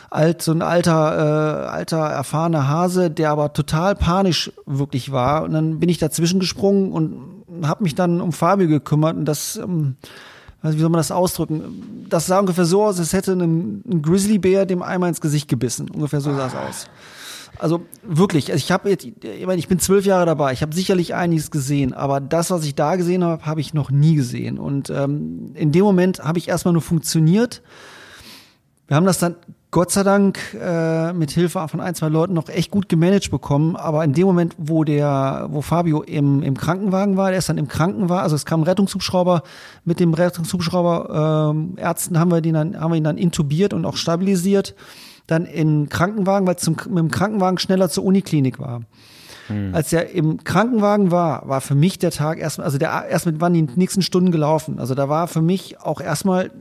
alt, 0.09 0.41
so 0.41 0.51
ein 0.51 0.61
alter, 0.61 1.65
äh, 1.65 1.67
alter, 1.67 1.97
erfahrener 1.97 2.67
Hase, 2.67 3.11
der 3.11 3.31
aber 3.31 3.53
total 3.53 3.95
panisch 3.95 4.51
wirklich 4.65 5.11
war. 5.11 5.43
Und 5.43 5.53
dann 5.53 5.79
bin 5.79 5.89
ich 5.89 5.97
dazwischen 5.97 6.39
gesprungen 6.39 6.91
und 6.91 7.67
habe 7.67 7.83
mich 7.83 7.95
dann 7.95 8.21
um 8.21 8.31
Fabio 8.31 8.67
gekümmert. 8.67 9.15
Und 9.17 9.25
das, 9.25 9.57
ähm, 9.57 9.95
wie 10.61 10.79
soll 10.79 10.89
man 10.89 10.99
das 10.99 11.11
ausdrücken? 11.11 12.07
Das 12.09 12.25
sah 12.25 12.39
ungefähr 12.39 12.65
so 12.65 12.83
aus, 12.83 12.99
als 12.99 13.13
hätte 13.13 13.33
ein, 13.33 13.83
ein 13.89 14.01
Grizzlybär 14.01 14.65
dem 14.65 14.81
einmal 14.81 15.09
ins 15.09 15.21
Gesicht 15.21 15.47
gebissen. 15.47 15.89
Ungefähr 15.89 16.21
so 16.21 16.33
sah 16.33 16.47
es 16.47 16.55
aus. 16.55 16.87
Also 17.57 17.81
wirklich, 18.03 18.51
also 18.51 18.63
ich 18.63 18.71
habe 18.71 18.89
jetzt, 18.89 19.05
ich 19.05 19.45
meine, 19.45 19.59
ich 19.59 19.67
bin 19.67 19.79
zwölf 19.79 20.05
Jahre 20.05 20.25
dabei, 20.25 20.53
ich 20.53 20.61
habe 20.61 20.73
sicherlich 20.73 21.13
einiges 21.13 21.51
gesehen, 21.51 21.93
aber 21.93 22.21
das, 22.21 22.51
was 22.51 22.63
ich 22.63 22.73
da 22.73 22.95
gesehen 22.95 23.23
habe, 23.23 23.45
habe 23.45 23.59
ich 23.59 23.73
noch 23.73 23.91
nie 23.91 24.15
gesehen. 24.15 24.57
Und 24.57 24.89
ähm, 24.89 25.51
in 25.55 25.73
dem 25.73 25.83
Moment 25.83 26.19
habe 26.19 26.39
ich 26.39 26.47
erstmal 26.47 26.73
nur 26.73 26.81
funktioniert. 26.81 27.61
Wir 28.87 28.95
haben 28.95 29.05
das 29.05 29.19
dann 29.19 29.35
Gott 29.71 29.91
sei 29.91 30.01
Dank 30.01 30.39
äh, 30.59 31.13
mit 31.13 31.29
Hilfe 31.29 31.67
von 31.67 31.79
ein, 31.79 31.93
zwei 31.93 32.09
Leuten 32.09 32.33
noch 32.33 32.49
echt 32.49 32.71
gut 32.71 32.89
gemanagt 32.89 33.29
bekommen. 33.29 33.75
Aber 33.75 34.03
in 34.03 34.13
dem 34.13 34.25
Moment, 34.25 34.55
wo 34.57 34.83
der, 34.83 35.47
wo 35.51 35.61
Fabio 35.61 36.01
im, 36.01 36.41
im 36.41 36.57
Krankenwagen 36.57 37.17
war, 37.17 37.29
der 37.29 37.37
ist 37.37 37.49
dann 37.49 37.59
im 37.59 37.67
Krankenwagen, 37.67 38.23
also 38.23 38.35
es 38.35 38.45
kam 38.45 38.61
ein 38.61 38.63
Rettungshubschrauber, 38.63 39.43
mit 39.85 39.99
dem 39.99 40.15
Rettungshubschrauber 40.15 41.51
ähm, 41.53 41.73
Ärzten 41.77 42.19
haben 42.19 42.31
wir 42.31 42.41
den 42.41 42.55
dann, 42.55 42.79
haben 42.79 42.91
wir 42.91 42.97
ihn 42.97 43.03
dann 43.03 43.19
intubiert 43.19 43.73
und 43.73 43.85
auch 43.85 43.95
stabilisiert. 43.95 44.73
Dann 45.27 45.45
in 45.45 45.89
Krankenwagen, 45.89 46.47
weil 46.47 46.55
zum, 46.55 46.75
mit 46.89 46.97
dem 46.97 47.11
Krankenwagen 47.11 47.59
schneller 47.59 47.89
zur 47.89 48.05
Uniklinik 48.05 48.57
war. 48.59 48.81
Als 49.73 49.91
er 49.91 50.11
im 50.11 50.43
Krankenwagen 50.43 51.09
war, 51.09 51.47
war 51.47 51.59
für 51.59 51.73
mich 51.73 51.97
der 51.97 52.11
Tag 52.11 52.37
erstmal, 52.37 52.65
also 52.65 52.77
der 52.77 53.05
erst 53.09 53.25
mit 53.25 53.41
waren 53.41 53.53
die 53.53 53.63
nächsten 53.63 54.03
Stunden 54.03 54.31
gelaufen. 54.31 54.79
Also 54.79 54.93
da 54.93 55.09
war 55.09 55.27
für 55.27 55.41
mich 55.41 55.79
auch 55.81 56.01
erstmal 56.01 56.51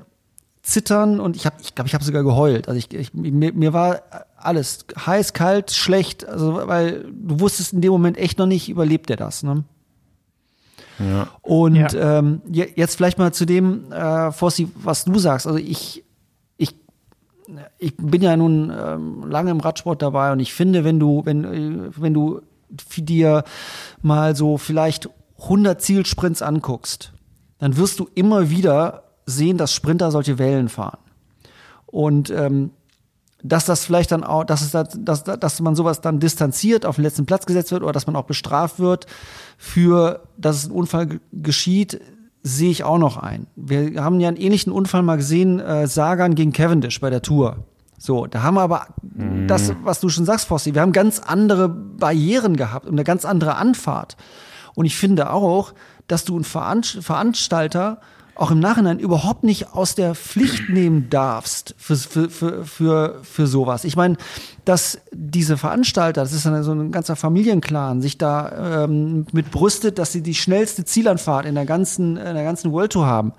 Zittern 0.63 1.21
und 1.21 1.37
ich 1.37 1.47
habe, 1.47 1.57
ich 1.61 1.75
glaube, 1.75 1.89
ich 1.89 1.95
habe 1.95 2.05
sogar 2.05 2.23
geheult. 2.23 2.69
Also 2.69 2.79
ich, 2.79 2.93
ich 2.93 3.15
mir, 3.15 3.53
mir 3.53 3.73
war 3.73 4.03
alles 4.37 4.85
heiß, 5.07 5.33
kalt, 5.33 5.71
schlecht. 5.71 6.27
Also 6.29 6.67
weil 6.67 7.05
du 7.13 7.41
wusstest 7.41 7.73
in 7.73 7.81
dem 7.81 7.93
Moment 7.93 8.19
echt 8.19 8.39
noch 8.39 8.47
nicht, 8.47 8.69
überlebt 8.69 9.09
er 9.11 9.17
das. 9.17 9.43
Ne? 9.43 9.65
Ja. 10.99 11.29
Und 11.43 11.77
Ja. 11.77 12.19
ähm, 12.19 12.41
je- 12.51 12.73
jetzt 12.75 12.97
vielleicht 12.97 13.19
mal 13.19 13.33
zu 13.33 13.45
dem, 13.47 13.91
äh, 13.93 14.33
Fossi, 14.33 14.69
was 14.75 15.05
du 15.05 15.19
sagst. 15.19 15.47
Also 15.47 15.59
ich, 15.59 16.05
ich, 16.57 16.75
ich 17.79 17.97
bin 17.97 18.21
ja 18.21 18.37
nun 18.37 18.71
ähm, 18.77 19.27
lange 19.29 19.51
im 19.53 19.61
Radsport 19.61 20.03
dabei 20.03 20.33
und 20.33 20.41
ich 20.41 20.53
finde, 20.53 20.85
wenn 20.85 20.99
du, 20.99 21.23
wenn, 21.25 21.45
äh, 21.45 21.91
wenn 21.97 22.15
du 22.15 22.41
dir 22.97 23.45
mal 24.03 24.35
so 24.37 24.59
vielleicht 24.59 25.09
100 25.41 25.81
Zielsprints 25.81 26.43
anguckst, 26.43 27.13
dann 27.59 27.77
wirst 27.77 28.01
du 28.01 28.09
immer 28.15 28.51
wieder 28.51 29.05
sehen, 29.29 29.59
dass 29.59 29.73
Sprinter 29.73 30.11
solche 30.11 30.39
Wellen 30.39 30.69
fahren. 30.69 30.99
Und 31.87 32.31
ähm, 32.31 32.71
dass 33.43 33.67
das 33.67 33.85
vielleicht 33.85 34.11
dann 34.11 34.25
auch, 34.25 34.45
dass 34.45 34.63
es 34.63 34.73
da, 34.73 34.83
dass, 34.83 35.23
dass 35.23 35.61
man 35.61 35.77
sowas 35.77 36.01
dann 36.01 36.19
distanziert 36.19 36.85
auf 36.85 36.97
den 36.97 37.05
letzten 37.05 37.25
Platz 37.25 37.47
gesetzt 37.47 37.71
wird 37.71 37.83
oder 37.83 37.93
dass 37.93 38.07
man 38.07 38.17
auch 38.17 38.25
bestraft 38.25 38.81
wird 38.81 39.07
für, 39.57 40.23
dass 40.37 40.57
es 40.57 40.67
ein 40.67 40.73
Unfall 40.73 41.21
geschieht, 41.33 42.01
sehe 42.43 42.71
ich 42.71 42.85
auch 42.85 42.99
noch 42.99 43.17
ein. 43.17 43.47
Wir 43.55 44.03
haben 44.03 44.21
ja 44.21 44.29
einen 44.29 44.37
ähnlichen 44.37 44.73
Unfall 44.73 45.03
mal 45.03 45.17
gesehen, 45.17 45.61
äh, 45.61 45.87
Sagan 45.87 46.35
gegen 46.35 46.53
Cavendish 46.53 47.01
bei 47.01 47.11
der 47.11 47.23
Tour. 47.23 47.59
So, 47.99 48.27
da 48.27 48.43
haben 48.43 48.55
wir 48.55 48.63
aber 48.63 48.87
das, 49.49 49.73
was 49.83 49.99
du 49.99 50.09
schon 50.09 50.25
sagst, 50.25 50.47
Fossi, 50.47 50.73
wir 50.73 50.83
haben 50.83 50.93
ganz 50.93 51.19
andere 51.19 51.69
Barrieren 51.69 52.57
gehabt 52.57 52.87
und 52.87 52.93
eine 52.93 53.03
ganz 53.03 53.25
andere 53.25 53.57
Anfahrt. 53.57 54.17
Und 54.77 54.85
ich 54.85 54.97
finde 54.97 55.33
auch, 55.33 55.75
dass 56.07 56.25
du 56.25 56.41
Veranst 56.45 57.03
Veranstalter 57.03 58.01
auch 58.39 58.53
im 58.53 58.61
Nachhinein 58.61 59.01
überhaupt 59.01 59.43
nicht 59.43 59.75
aus 59.75 59.95
der 59.97 60.15
Pflicht 60.15 60.69
nehmen 60.69 61.11
darfst 61.11 61.75
für, 61.77 61.97
für, 61.97 62.31
für, 62.31 62.65
für, 62.65 63.21
für 63.23 63.47
sowas. 63.47 63.85
Ich 63.85 63.97
meine, 63.97 64.17
dass 64.65 65.01
diese 65.13 65.57
Veranstalter, 65.57 66.23
das 66.23 66.33
ist 66.33 66.47
dann 66.47 66.63
so 66.63 66.73
ein 66.73 66.93
ganzer 66.93 67.17
Familienclan, 67.17 68.01
sich 68.01 68.17
da 68.17 68.85
ähm, 68.85 69.27
mit 69.33 69.51
brüstet, 69.51 69.99
dass 69.99 70.13
sie 70.13 70.23
die 70.23 70.35
schnellste 70.35 70.85
Zielanfahrt 70.85 71.47
in 71.47 71.57
der 71.57 71.67
ganzen, 71.67 72.17
in 72.17 72.35
der 72.35 72.45
ganzen 72.45 72.73
World 72.73 72.93
Tour 72.93 73.07
haben. 73.07 73.33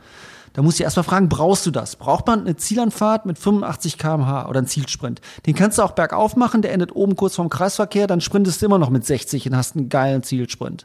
Da 0.54 0.62
muss 0.62 0.76
ich 0.76 0.82
erstmal 0.82 1.04
fragen, 1.04 1.30
brauchst 1.30 1.66
du 1.66 1.72
das? 1.72 1.96
Braucht 1.96 2.28
man 2.28 2.42
eine 2.42 2.56
Zielanfahrt 2.56 3.26
mit 3.26 3.38
85 3.38 3.98
km/h 3.98 4.48
oder 4.48 4.60
einen 4.60 4.68
Zielsprint? 4.68 5.22
Den 5.46 5.56
kannst 5.56 5.78
du 5.78 5.84
auch 5.84 5.92
bergauf 5.92 6.36
machen, 6.36 6.62
der 6.62 6.74
endet 6.74 6.96
oben 6.96 7.16
kurz 7.16 7.36
vorm 7.36 7.50
Kreisverkehr, 7.50 8.08
dann 8.08 8.22
sprintest 8.22 8.62
du 8.62 8.66
immer 8.66 8.80
noch 8.80 8.90
mit 8.90 9.06
60 9.06 9.48
und 9.48 9.56
hast 9.56 9.76
einen 9.76 9.90
geilen 9.90 10.24
Zielsprint. 10.24 10.84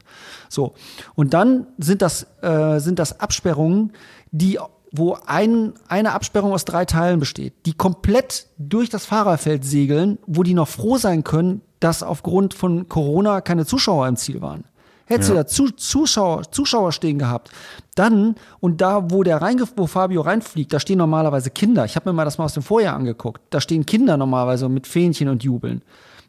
So. 0.49 0.73
Und 1.15 1.33
dann 1.33 1.67
sind 1.77 2.01
das, 2.01 2.27
äh, 2.41 2.79
sind 2.79 2.99
das 2.99 3.19
Absperrungen, 3.19 3.93
die 4.31 4.59
wo 4.97 5.17
ein, 5.25 5.73
eine 5.87 6.13
Absperrung 6.13 6.53
aus 6.53 6.63
drei 6.63 6.85
Teilen 6.85 7.19
besteht, 7.19 7.53
die 7.65 7.73
komplett 7.73 8.47
durch 8.57 8.89
das 8.89 9.05
Fahrerfeld 9.05 9.65
segeln, 9.65 10.19
wo 10.25 10.43
die 10.43 10.53
noch 10.53 10.69
froh 10.69 10.97
sein 10.97 11.23
können, 11.23 11.61
dass 11.79 12.03
aufgrund 12.03 12.53
von 12.53 12.87
Corona 12.87 13.41
keine 13.41 13.65
Zuschauer 13.65 14.07
im 14.07 14.15
Ziel 14.15 14.41
waren. 14.41 14.63
Hättest 15.07 15.29
Ja. 15.29 15.35
du 15.35 15.41
da 15.41 15.47
zu, 15.47 15.69
Zuschauer, 15.71 16.51
Zuschauer 16.51 16.91
stehen 16.91 17.19
gehabt, 17.19 17.51
dann 17.95 18.35
und 18.59 18.81
da, 18.81 19.11
wo 19.11 19.23
der 19.23 19.41
reinge 19.41 19.63
wo 19.75 19.85
Fabio 19.87 20.21
reinfliegt, 20.21 20.73
da 20.73 20.79
stehen 20.79 20.97
normalerweise 20.97 21.49
Kinder. 21.51 21.85
Ich 21.85 21.95
habe 21.95 22.09
mir 22.09 22.13
mal 22.13 22.25
das 22.25 22.37
mal 22.37 22.45
aus 22.45 22.53
dem 22.55 22.63
Vorjahr 22.63 22.95
angeguckt. 22.95 23.41
Da 23.51 23.61
stehen 23.61 23.85
Kinder 23.85 24.17
normalerweise 24.17 24.67
mit 24.67 24.87
Fähnchen 24.87 25.29
und 25.29 25.43
jubeln. 25.43 25.83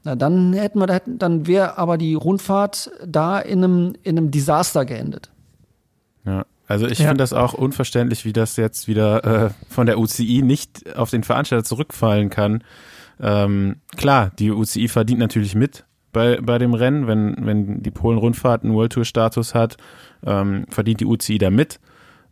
Na, 0.04 0.14
dann 0.14 0.52
hätten 0.52 0.78
wir, 0.78 1.00
dann 1.06 1.46
wäre 1.46 1.78
aber 1.78 1.98
die 1.98 2.14
Rundfahrt 2.14 2.90
da 3.04 3.38
in 3.40 3.64
einem, 3.64 3.94
in 4.02 4.18
einem 4.18 4.30
Desaster 4.30 4.84
geendet. 4.84 5.30
Ja, 6.24 6.44
also 6.68 6.86
ich 6.86 6.98
Ja. 6.98 7.06
finde 7.08 7.22
das 7.22 7.32
auch 7.32 7.54
unverständlich, 7.54 8.24
wie 8.24 8.32
das 8.32 8.56
jetzt 8.56 8.88
wieder 8.88 9.24
äh, 9.46 9.50
von 9.68 9.86
der 9.86 9.98
UCI 9.98 10.42
nicht 10.42 10.94
auf 10.96 11.10
den 11.10 11.24
Veranstalter 11.24 11.64
zurückfallen 11.64 12.28
kann. 12.30 12.62
Ähm, 13.18 13.76
klar, 13.96 14.30
die 14.38 14.50
UCI 14.50 14.88
verdient 14.88 15.18
natürlich 15.20 15.54
mit 15.54 15.85
bei, 16.16 16.40
bei 16.40 16.56
dem 16.56 16.72
Rennen, 16.72 17.06
wenn, 17.06 17.36
wenn 17.44 17.82
die 17.82 17.90
Polen-Rundfahrt 17.90 18.64
einen 18.64 18.72
World 18.72 18.94
Tour-Status 18.94 19.54
hat, 19.54 19.76
ähm, 20.24 20.64
verdient 20.70 21.00
die 21.00 21.04
UCI 21.04 21.36
da 21.36 21.50
mit. 21.50 21.78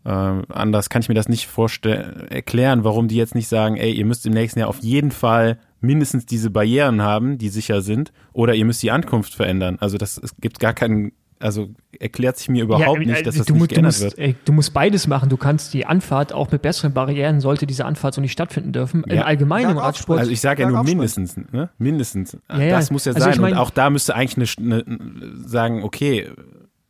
Äh, 0.06 0.08
anders 0.08 0.88
kann 0.88 1.02
ich 1.02 1.10
mir 1.10 1.14
das 1.14 1.28
nicht 1.28 1.48
vorstellen, 1.48 2.26
erklären, 2.30 2.82
warum 2.82 3.08
die 3.08 3.16
jetzt 3.16 3.34
nicht 3.34 3.46
sagen, 3.46 3.76
ey, 3.76 3.92
ihr 3.92 4.06
müsst 4.06 4.24
im 4.24 4.32
nächsten 4.32 4.60
Jahr 4.60 4.70
auf 4.70 4.78
jeden 4.78 5.10
Fall 5.10 5.58
mindestens 5.82 6.24
diese 6.24 6.48
Barrieren 6.48 7.02
haben, 7.02 7.36
die 7.36 7.50
sicher 7.50 7.82
sind, 7.82 8.10
oder 8.32 8.54
ihr 8.54 8.64
müsst 8.64 8.82
die 8.82 8.90
Ankunft 8.90 9.34
verändern. 9.34 9.76
Also 9.80 9.98
das 9.98 10.16
es 10.16 10.34
gibt 10.40 10.60
gar 10.60 10.72
keinen, 10.72 11.12
also 11.44 11.68
erklärt 12.00 12.38
sich 12.38 12.48
mir 12.48 12.64
überhaupt 12.64 12.86
Ja, 13.00 13.06
nicht, 13.06 13.20
äh, 13.20 13.22
dass 13.22 13.36
das 13.36 13.46
du, 13.46 13.52
nicht 13.52 13.62
du, 13.64 13.66
geändert 13.74 13.92
musst, 13.92 14.02
wird. 14.02 14.18
ey, 14.18 14.34
du 14.44 14.52
musst 14.52 14.72
beides 14.72 15.06
machen. 15.06 15.28
Du 15.28 15.36
kannst 15.36 15.74
die 15.74 15.84
Anfahrt 15.84 16.32
auch 16.32 16.50
mit 16.50 16.62
besseren 16.62 16.92
Barrieren, 16.94 17.40
sollte 17.40 17.66
diese 17.66 17.84
Anfahrt 17.84 18.14
so 18.14 18.20
nicht 18.20 18.32
stattfinden 18.32 18.72
dürfen. 18.72 19.04
Im 19.04 19.16
Ja. 19.18 19.22
Allgemeinen 19.24 19.72
im 19.72 19.78
Radsport. 19.78 20.18
Also 20.18 20.30
ich 20.30 20.40
sage 20.40 20.62
ja 20.62 20.70
nur 20.70 20.82
mindestens, 20.82 21.36
ne? 21.36 21.68
Mindestens. 21.78 22.38
Ja, 22.50 22.58
ja. 22.58 22.76
Das 22.78 22.90
muss 22.90 23.04
ja 23.04 23.12
Also 23.12 23.24
sein. 23.24 23.34
ich 23.34 23.40
mein- 23.40 23.52
und 23.52 23.58
auch 23.58 23.70
da 23.70 23.90
müsste 23.90 24.14
eigentlich 24.14 24.56
eine, 24.58 24.84
eine 24.86 25.36
sagen, 25.46 25.82
okay, 25.84 26.30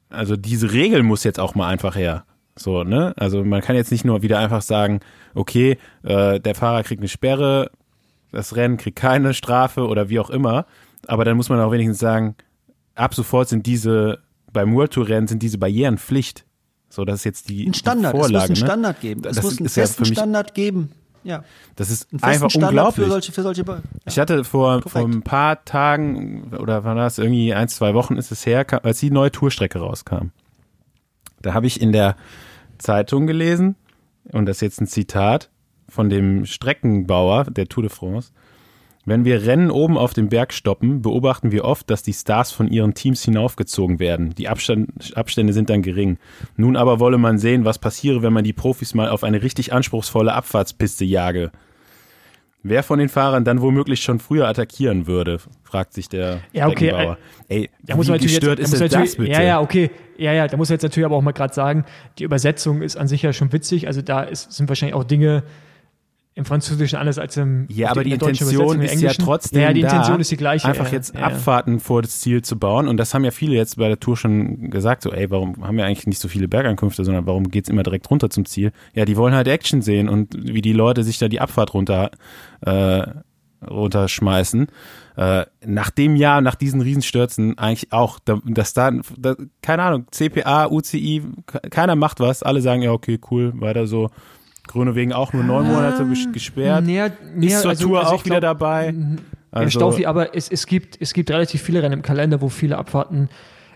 also 0.08 0.36
diese 0.36 0.72
Regel 0.72 1.02
muss 1.02 1.24
jetzt 1.24 1.40
auch 1.40 1.54
mal 1.56 1.68
einfach 1.68 1.96
her. 1.96 2.24
So, 2.56 2.84
ne? 2.84 3.12
Also 3.16 3.44
man 3.44 3.60
kann 3.60 3.74
jetzt 3.74 3.90
nicht 3.90 4.04
nur 4.04 4.22
wieder 4.22 4.38
einfach 4.38 4.62
sagen, 4.62 5.00
okay, 5.34 5.78
äh, 6.04 6.38
der 6.38 6.54
Fahrer 6.54 6.84
kriegt 6.84 7.00
eine 7.00 7.08
Sperre, 7.08 7.70
das 8.30 8.54
Rennen 8.54 8.76
kriegt 8.76 8.96
keine 8.96 9.34
Strafe 9.34 9.86
oder 9.88 10.08
wie 10.08 10.20
auch 10.20 10.30
immer. 10.30 10.66
Aber 11.08 11.24
dann 11.24 11.36
muss 11.36 11.48
man 11.48 11.58
auch 11.60 11.72
wenigstens 11.72 11.98
sagen, 11.98 12.36
ab 12.94 13.12
sofort 13.14 13.48
sind 13.48 13.66
diese, 13.66 14.20
beim 14.54 14.74
World 14.74 14.92
Tour 14.92 15.06
Rennen 15.08 15.26
sind 15.26 15.42
diese 15.42 15.58
Barrieren 15.58 15.98
Pflicht. 15.98 16.46
So, 16.88 17.04
das 17.04 17.16
ist 17.16 17.24
jetzt 17.24 17.48
die, 17.50 17.66
Ein 17.66 17.74
Standard, 17.74 18.14
die 18.14 18.16
es 18.18 18.22
muss 18.22 18.26
Vorlage. 18.30 18.44
einen 18.44 18.60
ne? 18.60 18.66
Standard 18.66 19.00
geben. 19.02 19.22
Es 19.26 19.36
Das 19.36 19.44
muss 19.44 19.58
einen 19.58 19.66
ja 19.66 19.70
festen 19.72 20.04
für 20.04 20.08
mich- 20.10 20.18
Standard 20.18 20.54
geben. 20.54 20.92
Ja, 21.24 21.42
Das 21.76 21.88
ist 21.90 22.06
einfach 22.22 22.50
Standard 22.50 22.70
unglaublich. 22.70 23.04
für 23.06 23.10
solche, 23.10 23.32
für 23.32 23.42
solche 23.42 23.64
Ba- 23.64 23.80
Ich 24.06 24.18
hatte 24.18 24.44
vor, 24.44 24.82
vor 24.82 25.02
ein 25.06 25.22
paar 25.22 25.64
Tagen 25.64 26.52
oder 26.58 26.84
war 26.84 26.94
das 26.94 27.16
irgendwie 27.18 27.54
ein, 27.54 27.68
zwei 27.68 27.94
Wochen 27.94 28.16
ist 28.16 28.30
es 28.30 28.44
her, 28.44 28.66
als 28.84 29.00
die 29.00 29.10
neue 29.10 29.32
Tourstrecke 29.32 29.78
rauskam. 29.78 30.28
Da 31.40 31.54
habe 31.54 31.66
ich 31.66 31.80
in 31.80 31.92
der 31.92 32.16
Zeitung 32.78 33.26
gelesen, 33.26 33.74
und 34.32 34.46
das 34.46 34.58
ist 34.58 34.60
jetzt 34.62 34.80
ein 34.82 34.86
Zitat 34.86 35.48
von 35.88 36.10
dem 36.10 36.44
Streckenbauer 36.44 37.44
der 37.44 37.68
Tour 37.68 37.82
de 37.84 37.90
France. 37.90 38.30
Wenn 39.06 39.26
wir 39.26 39.46
Rennen 39.46 39.70
oben 39.70 39.98
auf 39.98 40.14
dem 40.14 40.30
Berg 40.30 40.54
stoppen, 40.54 41.02
beobachten 41.02 41.52
wir 41.52 41.64
oft, 41.64 41.90
dass 41.90 42.02
die 42.02 42.14
Stars 42.14 42.52
von 42.52 42.68
ihren 42.68 42.94
Teams 42.94 43.22
hinaufgezogen 43.22 43.98
werden. 43.98 44.34
Die 44.34 44.48
Abstand, 44.48 45.12
Abstände 45.14 45.52
sind 45.52 45.68
dann 45.68 45.82
gering. 45.82 46.18
Nun 46.56 46.76
aber 46.76 47.00
wolle 47.00 47.18
man 47.18 47.38
sehen, 47.38 47.66
was 47.66 47.78
passiere, 47.78 48.22
wenn 48.22 48.32
man 48.32 48.44
die 48.44 48.54
Profis 48.54 48.94
mal 48.94 49.10
auf 49.10 49.22
eine 49.22 49.42
richtig 49.42 49.74
anspruchsvolle 49.74 50.32
Abfahrtspiste 50.32 51.04
jage. 51.04 51.50
Wer 52.66 52.82
von 52.82 52.98
den 52.98 53.10
Fahrern 53.10 53.44
dann 53.44 53.60
womöglich 53.60 54.00
schon 54.02 54.20
früher 54.20 54.48
attackieren 54.48 55.06
würde, 55.06 55.38
fragt 55.64 55.92
sich 55.92 56.08
der 56.08 56.40
Ja, 56.54 56.66
okay, 56.66 56.86
Streckenbauer. 56.86 57.18
Ey, 57.48 57.68
Da 57.82 57.94
muss 57.94 58.06
wie 58.06 58.10
man 58.12 58.16
natürlich 58.16 58.40
gestört 58.40 58.58
jetzt, 58.58 58.72
da 58.72 58.76
ist 58.76 58.80
muss 58.80 58.90
das 58.90 59.16
bitte? 59.16 59.32
Ja, 59.32 59.42
ja, 59.42 59.60
okay. 59.60 59.90
Ja, 60.16 60.32
ja, 60.32 60.48
da 60.48 60.56
muss 60.56 60.70
man 60.70 60.76
jetzt 60.76 60.82
natürlich 60.82 61.04
aber 61.04 61.16
auch 61.16 61.22
mal 61.22 61.32
gerade 61.32 61.52
sagen, 61.52 61.84
die 62.18 62.24
Übersetzung 62.24 62.80
ist 62.80 62.96
an 62.96 63.06
sich 63.06 63.20
ja 63.20 63.34
schon 63.34 63.52
witzig. 63.52 63.86
Also 63.86 64.00
da 64.00 64.22
ist, 64.22 64.50
sind 64.52 64.70
wahrscheinlich 64.70 64.94
auch 64.94 65.04
Dinge 65.04 65.42
im 66.36 66.44
Französischen 66.44 66.96
anders 66.98 67.18
als 67.18 67.36
im 67.36 67.66
Ja, 67.70 67.90
aber 67.92 68.02
in 68.02 68.10
die 68.10 68.18
deutschen 68.18 68.48
Intention 68.48 68.80
ist 68.82 69.00
ja 69.00 69.12
trotzdem 69.12 69.62
Ja, 69.62 69.72
die 69.72 69.82
da, 69.82 69.88
Intention 69.88 70.18
ist 70.20 70.30
die 70.32 70.36
gleiche. 70.36 70.66
einfach 70.66 70.90
jetzt 70.90 71.14
ja, 71.14 71.20
ja. 71.20 71.26
Abfahrten 71.26 71.78
vor 71.78 72.02
das 72.02 72.18
Ziel 72.20 72.42
zu 72.42 72.58
bauen. 72.58 72.88
Und 72.88 72.96
das 72.96 73.14
haben 73.14 73.24
ja 73.24 73.30
viele 73.30 73.54
jetzt 73.54 73.76
bei 73.76 73.86
der 73.86 74.00
Tour 74.00 74.16
schon 74.16 74.68
gesagt, 74.70 75.02
so, 75.02 75.12
ey, 75.12 75.30
warum 75.30 75.64
haben 75.64 75.76
wir 75.76 75.86
eigentlich 75.86 76.08
nicht 76.08 76.18
so 76.20 76.26
viele 76.26 76.48
Bergankünfte, 76.48 77.04
sondern 77.04 77.26
warum 77.26 77.48
geht's 77.50 77.68
immer 77.68 77.84
direkt 77.84 78.10
runter 78.10 78.30
zum 78.30 78.46
Ziel? 78.46 78.72
Ja, 78.94 79.04
die 79.04 79.16
wollen 79.16 79.32
halt 79.32 79.46
Action 79.46 79.80
sehen 79.80 80.08
und 80.08 80.34
wie 80.36 80.60
die 80.60 80.72
Leute 80.72 81.04
sich 81.04 81.18
da 81.18 81.28
die 81.28 81.40
Abfahrt 81.40 81.72
runter, 81.72 82.10
äh, 82.62 83.02
runterschmeißen. 83.68 84.66
Äh, 85.16 85.44
nach 85.64 85.90
dem 85.90 86.16
Jahr, 86.16 86.40
nach 86.40 86.54
diesen 86.56 86.80
Riesenstürzen 86.80 87.56
eigentlich 87.58 87.92
auch, 87.92 88.18
da- 88.24 88.40
dass 88.44 88.74
da, 88.74 88.90
da, 89.16 89.36
keine 89.62 89.82
Ahnung, 89.84 90.06
CPA, 90.10 90.66
UCI, 90.70 91.22
ke- 91.46 91.60
keiner 91.70 91.94
macht 91.94 92.20
was, 92.20 92.42
alle 92.42 92.60
sagen, 92.60 92.82
ja, 92.82 92.90
okay, 92.92 93.18
cool, 93.30 93.52
weiter 93.60 93.86
so. 93.86 94.10
Grüne 94.66 94.94
wegen 94.94 95.12
auch 95.12 95.32
nur 95.32 95.44
neun 95.44 95.66
Monate 95.66 96.02
ges- 96.04 96.32
gesperrt. 96.32 96.84
Näher, 96.84 97.06
Ist 97.06 97.36
näher, 97.36 97.60
zur 97.60 97.70
also- 97.70 97.86
Tour 97.88 98.00
also 98.00 98.14
auch 98.14 98.24
wieder 98.24 98.40
glaub, 98.40 98.58
dabei. 98.58 98.86
Ja, 98.86 99.60
Also, 99.60 99.70
Staufi, 99.70 100.06
aber 100.06 100.34
es, 100.34 100.48
es, 100.50 100.66
gibt, 100.66 101.00
es 101.00 101.12
gibt 101.12 101.30
relativ 101.30 101.62
viele 101.62 101.82
Rennen 101.82 101.92
im 101.94 102.02
Kalender, 102.02 102.40
wo 102.40 102.48
viele 102.48 102.76
Abfahrten 102.76 103.28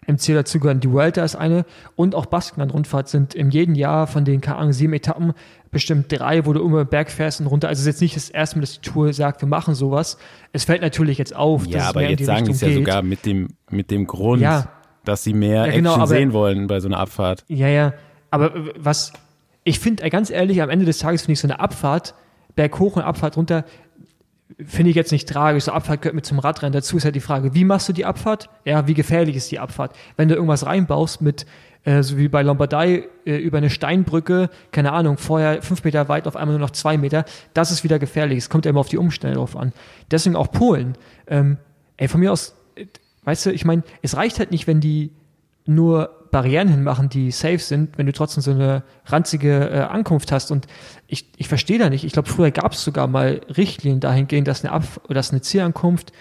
im 0.06 0.16
Ziel 0.18 0.34
dazugehören. 0.34 0.80
Die 0.80 0.90
Vuelta 0.90 1.22
ist 1.22 1.36
eine 1.36 1.66
und 1.94 2.14
auch 2.14 2.26
Baskenland-Rundfahrt 2.26 3.08
sind 3.08 3.34
in 3.34 3.50
jedem 3.50 3.74
Jahr 3.74 4.06
von 4.06 4.24
den, 4.24 4.42
Ahnung, 4.44 4.72
sieben 4.72 4.94
Etappen 4.94 5.34
bestimmt 5.70 6.06
drei, 6.08 6.46
wo 6.46 6.54
du 6.54 6.64
immer 6.64 6.86
Berg 6.86 7.10
fährst 7.10 7.40
und 7.42 7.46
runter. 7.46 7.68
Also 7.68 7.80
es 7.80 7.86
ist 7.86 7.86
jetzt 7.96 8.00
nicht 8.00 8.16
das 8.16 8.30
erste 8.30 8.56
Mal, 8.56 8.62
dass 8.62 8.80
die 8.80 8.90
Tour 8.90 9.12
sagt, 9.12 9.42
wir 9.42 9.48
machen 9.48 9.74
sowas. 9.74 10.16
Es 10.52 10.64
fällt 10.64 10.80
natürlich 10.80 11.18
jetzt 11.18 11.36
auf, 11.36 11.64
dass 11.64 11.72
Ja, 11.74 11.78
es 11.80 11.86
aber 11.88 12.00
mehr 12.00 12.06
in 12.08 12.10
jetzt 12.12 12.20
die 12.20 12.24
sagen 12.24 12.38
Richtung 12.38 12.54
es 12.54 12.60
ja 12.62 12.68
geht. 12.68 12.76
sogar 12.78 13.02
mit 13.02 13.26
dem, 13.26 13.48
mit 13.70 13.90
dem 13.90 14.06
Grund, 14.06 14.40
Ja. 14.40 14.68
dass 15.04 15.22
sie 15.24 15.34
mehr 15.34 15.66
Ja, 15.66 15.72
genau, 15.72 15.90
Action 15.90 16.00
aber- 16.02 16.08
sehen 16.08 16.32
wollen 16.32 16.66
bei 16.68 16.80
so 16.80 16.88
einer 16.88 16.98
Abfahrt. 16.98 17.44
Ja, 17.48 17.68
ja. 17.68 17.92
Aber 18.30 18.50
was, 18.78 19.12
ich 19.68 19.78
finde, 19.78 20.02
äh, 20.02 20.10
ganz 20.10 20.30
ehrlich, 20.30 20.62
am 20.62 20.70
Ende 20.70 20.86
des 20.86 20.98
Tages 20.98 21.22
finde 21.22 21.34
ich 21.34 21.40
so 21.40 21.46
eine 21.46 21.60
Abfahrt, 21.60 22.14
Berg 22.56 22.78
hoch 22.78 22.96
und 22.96 23.02
Abfahrt 23.02 23.36
runter, 23.36 23.64
finde 24.64 24.90
ich 24.90 24.96
jetzt 24.96 25.12
nicht 25.12 25.28
tragisch. 25.28 25.64
So 25.64 25.72
Abfahrt 25.72 26.02
gehört 26.02 26.14
mit 26.14 26.26
zum 26.26 26.38
Radrennen 26.38 26.72
dazu. 26.72 26.96
Ist 26.96 27.04
halt 27.04 27.14
die 27.14 27.20
Frage, 27.20 27.54
wie 27.54 27.64
machst 27.64 27.88
du 27.88 27.92
die 27.92 28.06
Abfahrt? 28.06 28.48
Ja, 28.64 28.86
wie 28.88 28.94
gefährlich 28.94 29.36
ist 29.36 29.50
die 29.50 29.58
Abfahrt? 29.58 29.94
Wenn 30.16 30.28
du 30.28 30.34
irgendwas 30.34 30.64
reinbaust 30.64 31.20
mit, 31.20 31.46
äh, 31.84 32.02
so 32.02 32.16
wie 32.16 32.28
bei 32.28 32.42
Lombardei, 32.42 33.04
äh, 33.26 33.36
über 33.36 33.58
eine 33.58 33.70
Steinbrücke, 33.70 34.48
keine 34.72 34.92
Ahnung, 34.92 35.18
vorher 35.18 35.62
fünf 35.62 35.84
Meter 35.84 36.08
weit, 36.08 36.26
auf 36.26 36.34
einmal 36.34 36.56
nur 36.56 36.66
noch 36.66 36.72
zwei 36.72 36.96
Meter, 36.96 37.24
das 37.52 37.70
ist 37.70 37.84
wieder 37.84 37.98
gefährlich. 37.98 38.38
Es 38.38 38.48
kommt 38.48 38.64
ja 38.64 38.70
immer 38.70 38.80
auf 38.80 38.88
die 38.88 38.98
Umstände 38.98 39.36
drauf 39.36 39.54
an. 39.54 39.72
Deswegen 40.10 40.34
auch 40.34 40.50
Polen. 40.50 40.96
Ähm, 41.26 41.58
ey, 41.98 42.08
von 42.08 42.20
mir 42.20 42.32
aus, 42.32 42.56
äh, 42.74 42.86
weißt 43.24 43.46
du, 43.46 43.52
ich 43.52 43.66
meine, 43.66 43.82
es 44.00 44.16
reicht 44.16 44.38
halt 44.38 44.50
nicht, 44.50 44.66
wenn 44.66 44.80
die 44.80 45.12
nur 45.66 46.17
Barrieren 46.30 46.68
hinmachen, 46.68 47.08
die 47.08 47.30
safe 47.30 47.58
sind, 47.58 47.98
wenn 47.98 48.06
du 48.06 48.12
trotzdem 48.12 48.42
so 48.42 48.50
eine 48.50 48.82
ranzige 49.06 49.70
äh, 49.70 49.78
Ankunft 49.80 50.32
hast. 50.32 50.50
Und 50.50 50.66
ich, 51.06 51.30
ich 51.36 51.48
verstehe 51.48 51.78
da 51.78 51.90
nicht. 51.90 52.04
Ich 52.04 52.12
glaube, 52.12 52.28
früher 52.28 52.50
gab 52.50 52.72
es 52.72 52.84
sogar 52.84 53.06
mal 53.06 53.40
Richtlinien 53.56 54.00
dahingehend, 54.00 54.48
dass 54.48 54.64
eine, 54.64 54.72
Ab 54.72 54.84
oder 55.04 55.14
dass 55.14 55.30
eine 55.30 55.40
Zielankunft 55.40 56.12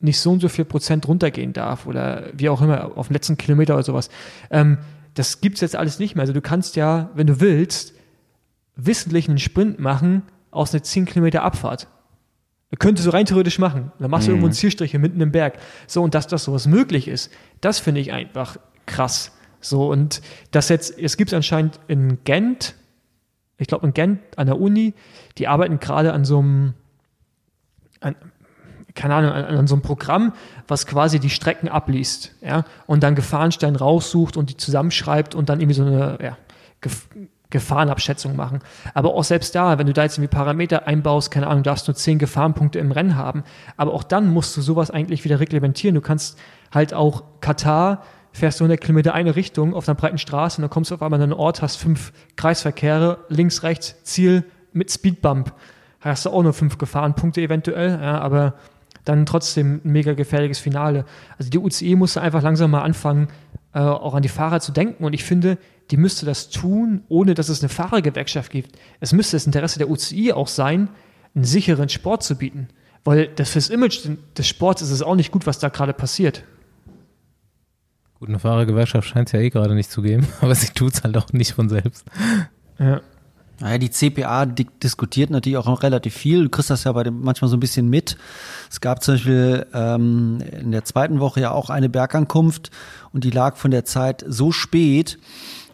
nicht 0.00 0.18
so 0.18 0.32
und 0.32 0.40
so 0.40 0.48
viel 0.48 0.64
Prozent 0.64 1.06
runtergehen 1.06 1.52
darf 1.52 1.86
oder 1.86 2.30
wie 2.32 2.48
auch 2.48 2.62
immer, 2.62 2.96
auf 2.96 3.08
den 3.08 3.14
letzten 3.14 3.36
Kilometer 3.36 3.74
oder 3.74 3.82
sowas. 3.82 4.08
Ähm, 4.50 4.78
das 5.14 5.40
gibt's 5.40 5.60
jetzt 5.60 5.76
alles 5.76 5.98
nicht 5.98 6.14
mehr. 6.14 6.22
Also 6.22 6.32
du 6.32 6.40
kannst 6.40 6.76
ja, 6.76 7.10
wenn 7.14 7.26
du 7.26 7.40
willst, 7.40 7.94
wissentlich 8.76 9.28
einen 9.28 9.38
Sprint 9.38 9.78
machen 9.78 10.22
aus 10.50 10.72
einer 10.72 10.82
10 10.82 11.04
Kilometer 11.04 11.42
Abfahrt. 11.42 11.88
Könnte 12.78 13.02
so 13.02 13.10
rein 13.10 13.26
theoretisch 13.26 13.58
machen. 13.58 13.90
Dann 13.98 14.10
machst 14.10 14.28
du 14.28 14.30
irgendwo 14.30 14.46
einen 14.46 14.54
Zielstrich 14.54 14.92
hier 14.92 15.00
mitten 15.00 15.20
im 15.20 15.32
Berg. 15.32 15.58
So, 15.88 16.02
und 16.02 16.14
dass 16.14 16.28
das 16.28 16.44
sowas 16.44 16.66
möglich 16.66 17.08
ist, 17.08 17.30
das 17.60 17.80
finde 17.80 18.00
ich 18.00 18.12
einfach 18.12 18.58
krass. 18.86 19.32
So, 19.60 19.90
und 19.90 20.22
das 20.50 20.68
jetzt, 20.68 20.98
es 20.98 21.16
gibt 21.16 21.32
anscheinend 21.34 21.78
in 21.86 22.24
Gent, 22.24 22.74
ich 23.58 23.66
glaube 23.66 23.86
in 23.86 23.94
Gent 23.94 24.20
an 24.36 24.46
der 24.46 24.58
Uni, 24.58 24.94
die 25.38 25.48
arbeiten 25.48 25.78
gerade 25.78 26.12
an 26.12 26.24
so 26.24 26.38
einem, 26.38 26.74
an, 28.00 28.16
keine 28.94 29.14
Ahnung, 29.14 29.32
an, 29.32 29.44
an 29.44 29.66
so 29.66 29.74
einem 29.74 29.82
Programm, 29.82 30.32
was 30.66 30.86
quasi 30.86 31.20
die 31.20 31.30
Strecken 31.30 31.68
abliest, 31.68 32.34
ja, 32.40 32.64
und 32.86 33.02
dann 33.02 33.14
Gefahrenstein 33.14 33.76
raussucht 33.76 34.36
und 34.36 34.50
die 34.50 34.56
zusammenschreibt 34.56 35.34
und 35.34 35.48
dann 35.48 35.60
irgendwie 35.60 35.74
so 35.74 35.84
eine, 35.84 36.18
ja, 36.22 36.36
Gef 36.80 37.08
Gefahrenabschätzung 37.50 38.36
machen. 38.36 38.60
Aber 38.94 39.14
auch 39.14 39.24
selbst 39.24 39.56
da, 39.56 39.76
wenn 39.76 39.88
du 39.88 39.92
da 39.92 40.04
jetzt 40.04 40.16
irgendwie 40.16 40.34
Parameter 40.34 40.86
einbaust, 40.86 41.32
keine 41.32 41.48
Ahnung, 41.48 41.64
darfst 41.64 41.88
nur 41.88 41.96
zehn 41.96 42.20
Gefahrenpunkte 42.20 42.78
im 42.78 42.92
Rennen 42.92 43.16
haben. 43.16 43.42
Aber 43.76 43.92
auch 43.92 44.04
dann 44.04 44.32
musst 44.32 44.56
du 44.56 44.62
sowas 44.62 44.92
eigentlich 44.92 45.24
wieder 45.24 45.40
reglementieren. 45.40 45.96
Du 45.96 46.00
kannst 46.00 46.38
halt 46.72 46.94
auch 46.94 47.24
Katar, 47.40 48.04
fährst 48.32 48.60
du 48.60 48.64
100 48.64 48.80
Kilometer 48.80 49.14
eine 49.14 49.36
Richtung 49.36 49.74
auf 49.74 49.88
einer 49.88 49.94
breiten 49.94 50.18
Straße 50.18 50.58
und 50.58 50.62
dann 50.62 50.70
kommst 50.70 50.90
du 50.90 50.94
auf 50.94 51.02
einmal 51.02 51.20
an 51.20 51.24
einen 51.24 51.32
Ort, 51.32 51.62
hast 51.62 51.76
fünf 51.76 52.12
Kreisverkehre, 52.36 53.18
links, 53.28 53.62
rechts, 53.62 53.96
Ziel 54.04 54.44
mit 54.72 54.90
Speedbump. 54.90 55.52
Hast 56.00 56.24
du 56.24 56.30
auch 56.30 56.42
nur 56.42 56.52
fünf 56.52 56.78
Gefahrenpunkte 56.78 57.40
eventuell, 57.40 57.90
ja, 57.90 58.20
aber 58.20 58.54
dann 59.04 59.26
trotzdem 59.26 59.80
ein 59.84 59.92
mega 59.92 60.14
gefährliches 60.14 60.58
Finale. 60.58 61.04
Also 61.38 61.50
die 61.50 61.58
UCI 61.58 61.96
musste 61.96 62.20
einfach 62.20 62.42
langsam 62.42 62.70
mal 62.70 62.82
anfangen, 62.82 63.28
äh, 63.74 63.80
auch 63.80 64.14
an 64.14 64.22
die 64.22 64.28
Fahrer 64.28 64.60
zu 64.60 64.72
denken 64.72 65.04
und 65.04 65.12
ich 65.12 65.24
finde, 65.24 65.58
die 65.90 65.96
müsste 65.96 66.24
das 66.24 66.50
tun, 66.50 67.02
ohne 67.08 67.34
dass 67.34 67.48
es 67.48 67.60
eine 67.60 67.68
Fahrergewerkschaft 67.68 68.52
gibt. 68.52 68.78
Es 69.00 69.12
müsste 69.12 69.36
das 69.36 69.46
Interesse 69.46 69.78
der 69.78 69.90
UCI 69.90 70.32
auch 70.32 70.48
sein, 70.48 70.88
einen 71.34 71.44
sicheren 71.44 71.88
Sport 71.88 72.22
zu 72.22 72.36
bieten. 72.36 72.68
Weil 73.04 73.28
das 73.28 73.50
fürs 73.50 73.70
Image 73.70 74.08
des 74.36 74.46
Sports 74.46 74.82
ist 74.82 74.90
es 74.90 75.02
auch 75.02 75.14
nicht 75.14 75.32
gut, 75.32 75.46
was 75.46 75.58
da 75.58 75.68
gerade 75.68 75.92
passiert. 75.92 76.44
Gut, 78.20 78.28
eine 78.28 78.38
Fahrergewerkschaft 78.38 79.08
scheint 79.08 79.28
es 79.28 79.32
ja 79.32 79.40
eh 79.40 79.48
gerade 79.48 79.74
nicht 79.74 79.90
zu 79.90 80.02
geben, 80.02 80.28
aber 80.42 80.54
sie 80.54 80.68
tut 80.68 80.92
es 80.92 81.02
halt 81.02 81.16
auch 81.16 81.32
nicht 81.32 81.52
von 81.52 81.70
selbst. 81.70 82.04
Ja. 82.78 83.00
Naja, 83.60 83.78
die 83.78 83.90
CPA 83.90 84.46
di 84.46 84.66
diskutiert 84.82 85.30
natürlich 85.30 85.56
auch 85.56 85.82
relativ 85.82 86.14
viel. 86.14 86.44
Du 86.44 86.48
kriegst 86.50 86.70
das 86.70 86.84
ja 86.84 86.92
bei 86.92 87.02
dem 87.02 87.22
manchmal 87.22 87.48
so 87.48 87.56
ein 87.56 87.60
bisschen 87.60 87.88
mit. 87.88 88.16
Es 88.70 88.80
gab 88.80 89.02
zum 89.02 89.14
Beispiel 89.14 89.66
ähm, 89.72 90.38
in 90.60 90.70
der 90.70 90.84
zweiten 90.84 91.20
Woche 91.20 91.40
ja 91.40 91.50
auch 91.50 91.68
eine 91.70 91.88
Bergankunft 91.88 92.70
und 93.12 93.24
die 93.24 93.30
lag 93.30 93.56
von 93.56 93.70
der 93.70 93.84
Zeit 93.84 94.24
so 94.26 94.52
spät 94.52 95.18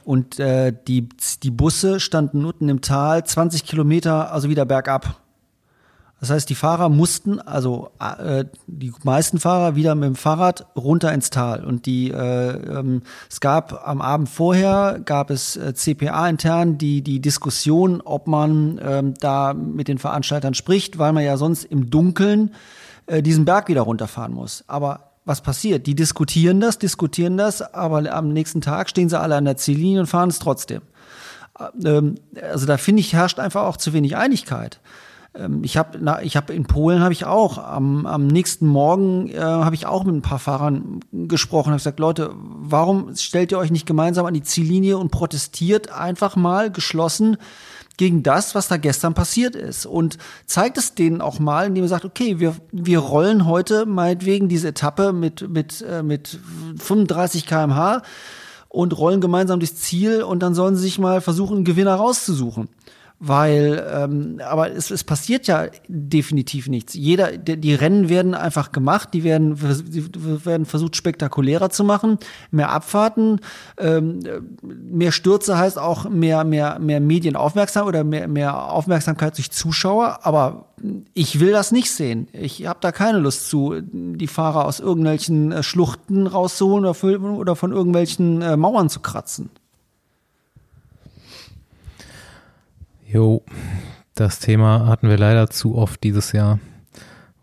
und 0.04 0.38
äh, 0.38 0.72
die, 0.86 1.08
die 1.42 1.50
Busse 1.50 1.98
standen 2.00 2.44
unten 2.44 2.68
im 2.68 2.80
Tal 2.80 3.24
20 3.24 3.64
Kilometer, 3.64 4.32
also 4.32 4.48
wieder 4.48 4.64
bergab. 4.64 5.20
Das 6.26 6.34
heißt, 6.34 6.50
die 6.50 6.56
Fahrer 6.56 6.88
mussten, 6.88 7.38
also 7.38 7.90
äh, 8.00 8.46
die 8.66 8.92
meisten 9.04 9.38
Fahrer 9.38 9.76
wieder 9.76 9.94
mit 9.94 10.08
dem 10.08 10.16
Fahrrad 10.16 10.66
runter 10.74 11.12
ins 11.12 11.30
Tal. 11.30 11.64
Und 11.64 11.86
die, 11.86 12.10
äh, 12.10 12.16
ähm, 12.16 13.02
es 13.30 13.38
gab 13.38 13.86
am 13.86 14.02
Abend 14.02 14.28
vorher, 14.28 15.00
gab 15.04 15.30
es 15.30 15.56
äh, 15.56 15.72
CPA 15.72 16.28
intern 16.28 16.78
die, 16.78 17.02
die 17.02 17.20
Diskussion, 17.20 18.00
ob 18.00 18.26
man 18.26 18.80
ähm, 18.82 19.14
da 19.20 19.54
mit 19.54 19.86
den 19.86 19.98
Veranstaltern 19.98 20.54
spricht, 20.54 20.98
weil 20.98 21.12
man 21.12 21.22
ja 21.22 21.36
sonst 21.36 21.62
im 21.62 21.90
Dunkeln 21.90 22.52
äh, 23.06 23.22
diesen 23.22 23.44
Berg 23.44 23.68
wieder 23.68 23.82
runterfahren 23.82 24.34
muss. 24.34 24.64
Aber 24.66 25.12
was 25.24 25.42
passiert? 25.42 25.86
Die 25.86 25.94
diskutieren 25.94 26.58
das, 26.58 26.80
diskutieren 26.80 27.36
das, 27.36 27.62
aber 27.62 28.12
am 28.12 28.30
nächsten 28.30 28.62
Tag 28.62 28.90
stehen 28.90 29.08
sie 29.08 29.20
alle 29.20 29.36
an 29.36 29.44
der 29.44 29.58
Ziellinie 29.58 30.00
und 30.00 30.06
fahren 30.08 30.30
es 30.30 30.40
trotzdem. 30.40 30.82
Äh, 31.56 31.88
ähm, 31.88 32.16
also 32.42 32.66
da 32.66 32.78
finde 32.78 32.98
ich, 32.98 33.12
herrscht 33.12 33.38
einfach 33.38 33.62
auch 33.62 33.76
zu 33.76 33.92
wenig 33.92 34.16
Einigkeit. 34.16 34.80
Ähm, 35.36 35.62
ich 35.64 35.76
habe 35.76 36.20
ich 36.22 36.36
hab 36.36 36.50
in 36.50 36.64
Polen 36.64 37.00
habe 37.00 37.12
ich 37.12 37.24
auch. 37.24 37.58
Am, 37.58 38.06
am 38.06 38.26
nächsten 38.26 38.66
Morgen 38.66 39.28
äh, 39.28 39.38
habe 39.38 39.74
ich 39.74 39.86
auch 39.86 40.04
mit 40.04 40.14
ein 40.14 40.22
paar 40.22 40.38
Fahrern 40.38 41.00
gesprochen, 41.12 41.70
habe 41.70 41.78
gesagt, 41.78 42.00
Leute, 42.00 42.32
warum 42.34 43.14
stellt 43.16 43.52
ihr 43.52 43.58
euch 43.58 43.70
nicht 43.70 43.86
gemeinsam 43.86 44.26
an 44.26 44.34
die 44.34 44.42
Ziellinie 44.42 44.98
und 44.98 45.10
protestiert 45.10 45.92
einfach 45.92 46.36
mal 46.36 46.70
geschlossen 46.70 47.36
gegen 47.96 48.22
das, 48.22 48.54
was 48.54 48.68
da 48.68 48.76
gestern 48.76 49.14
passiert 49.14 49.54
ist? 49.54 49.86
Und 49.86 50.18
zeigt 50.46 50.78
es 50.78 50.94
denen 50.94 51.20
auch 51.20 51.38
mal, 51.38 51.66
indem 51.66 51.84
ihr 51.84 51.88
sagt, 51.88 52.04
okay, 52.04 52.38
wir 52.40 52.56
wir 52.72 52.98
rollen 52.98 53.46
heute 53.46 53.86
meinetwegen 53.86 54.48
diese 54.48 54.68
Etappe 54.68 55.12
mit 55.12 55.48
mit 55.48 55.82
äh, 55.82 56.02
mit 56.02 56.38
35 56.78 57.46
km/h 57.46 58.02
und 58.68 58.98
rollen 58.98 59.20
gemeinsam 59.20 59.60
durchs 59.60 59.76
Ziel 59.76 60.22
und 60.22 60.40
dann 60.42 60.54
sollen 60.54 60.76
sie 60.76 60.82
sich 60.82 60.98
mal 60.98 61.20
versuchen, 61.20 61.56
einen 61.56 61.64
Gewinner 61.64 61.94
rauszusuchen 61.94 62.68
weil 63.18 63.84
ähm, 63.90 64.40
aber 64.44 64.70
es, 64.70 64.90
es 64.90 65.02
passiert 65.02 65.46
ja 65.46 65.68
definitiv 65.88 66.68
nichts. 66.68 66.94
Jeder, 66.94 67.38
die, 67.38 67.56
die 67.58 67.74
Rennen 67.74 68.08
werden 68.08 68.34
einfach 68.34 68.72
gemacht, 68.72 69.10
die 69.14 69.24
werden, 69.24 69.56
die 69.56 70.44
werden 70.44 70.66
versucht 70.66 70.96
spektakulärer 70.96 71.70
zu 71.70 71.84
machen, 71.84 72.18
mehr 72.50 72.70
Abfahrten, 72.70 73.40
ähm, 73.78 74.20
mehr 74.62 75.12
Stürze 75.12 75.56
heißt 75.56 75.78
auch 75.78 76.08
mehr 76.08 76.44
mehr 76.44 76.78
mehr 76.78 77.00
Medienaufmerksamkeit 77.00 77.88
oder 77.88 78.04
mehr 78.04 78.28
mehr 78.28 78.70
Aufmerksamkeit 78.70 79.36
durch 79.38 79.50
Zuschauer. 79.50 80.20
Aber 80.22 80.66
ich 81.14 81.40
will 81.40 81.52
das 81.52 81.72
nicht 81.72 81.90
sehen. 81.90 82.28
Ich 82.32 82.66
habe 82.66 82.80
da 82.82 82.92
keine 82.92 83.18
Lust 83.18 83.48
zu, 83.48 83.80
die 83.82 84.26
Fahrer 84.26 84.66
aus 84.66 84.80
irgendwelchen 84.80 85.52
äh, 85.52 85.62
Schluchten 85.62 86.26
rauszuholen 86.26 86.84
oder, 86.84 87.56
von 87.56 87.72
irgendwelchen 87.72 88.42
äh, 88.42 88.56
Mauern 88.56 88.90
zu 88.90 89.00
kratzen. 89.00 89.50
Jo, 93.08 93.44
das 94.16 94.40
Thema 94.40 94.86
hatten 94.86 95.08
wir 95.08 95.16
leider 95.16 95.48
zu 95.48 95.76
oft 95.76 96.02
dieses 96.02 96.32
Jahr. 96.32 96.58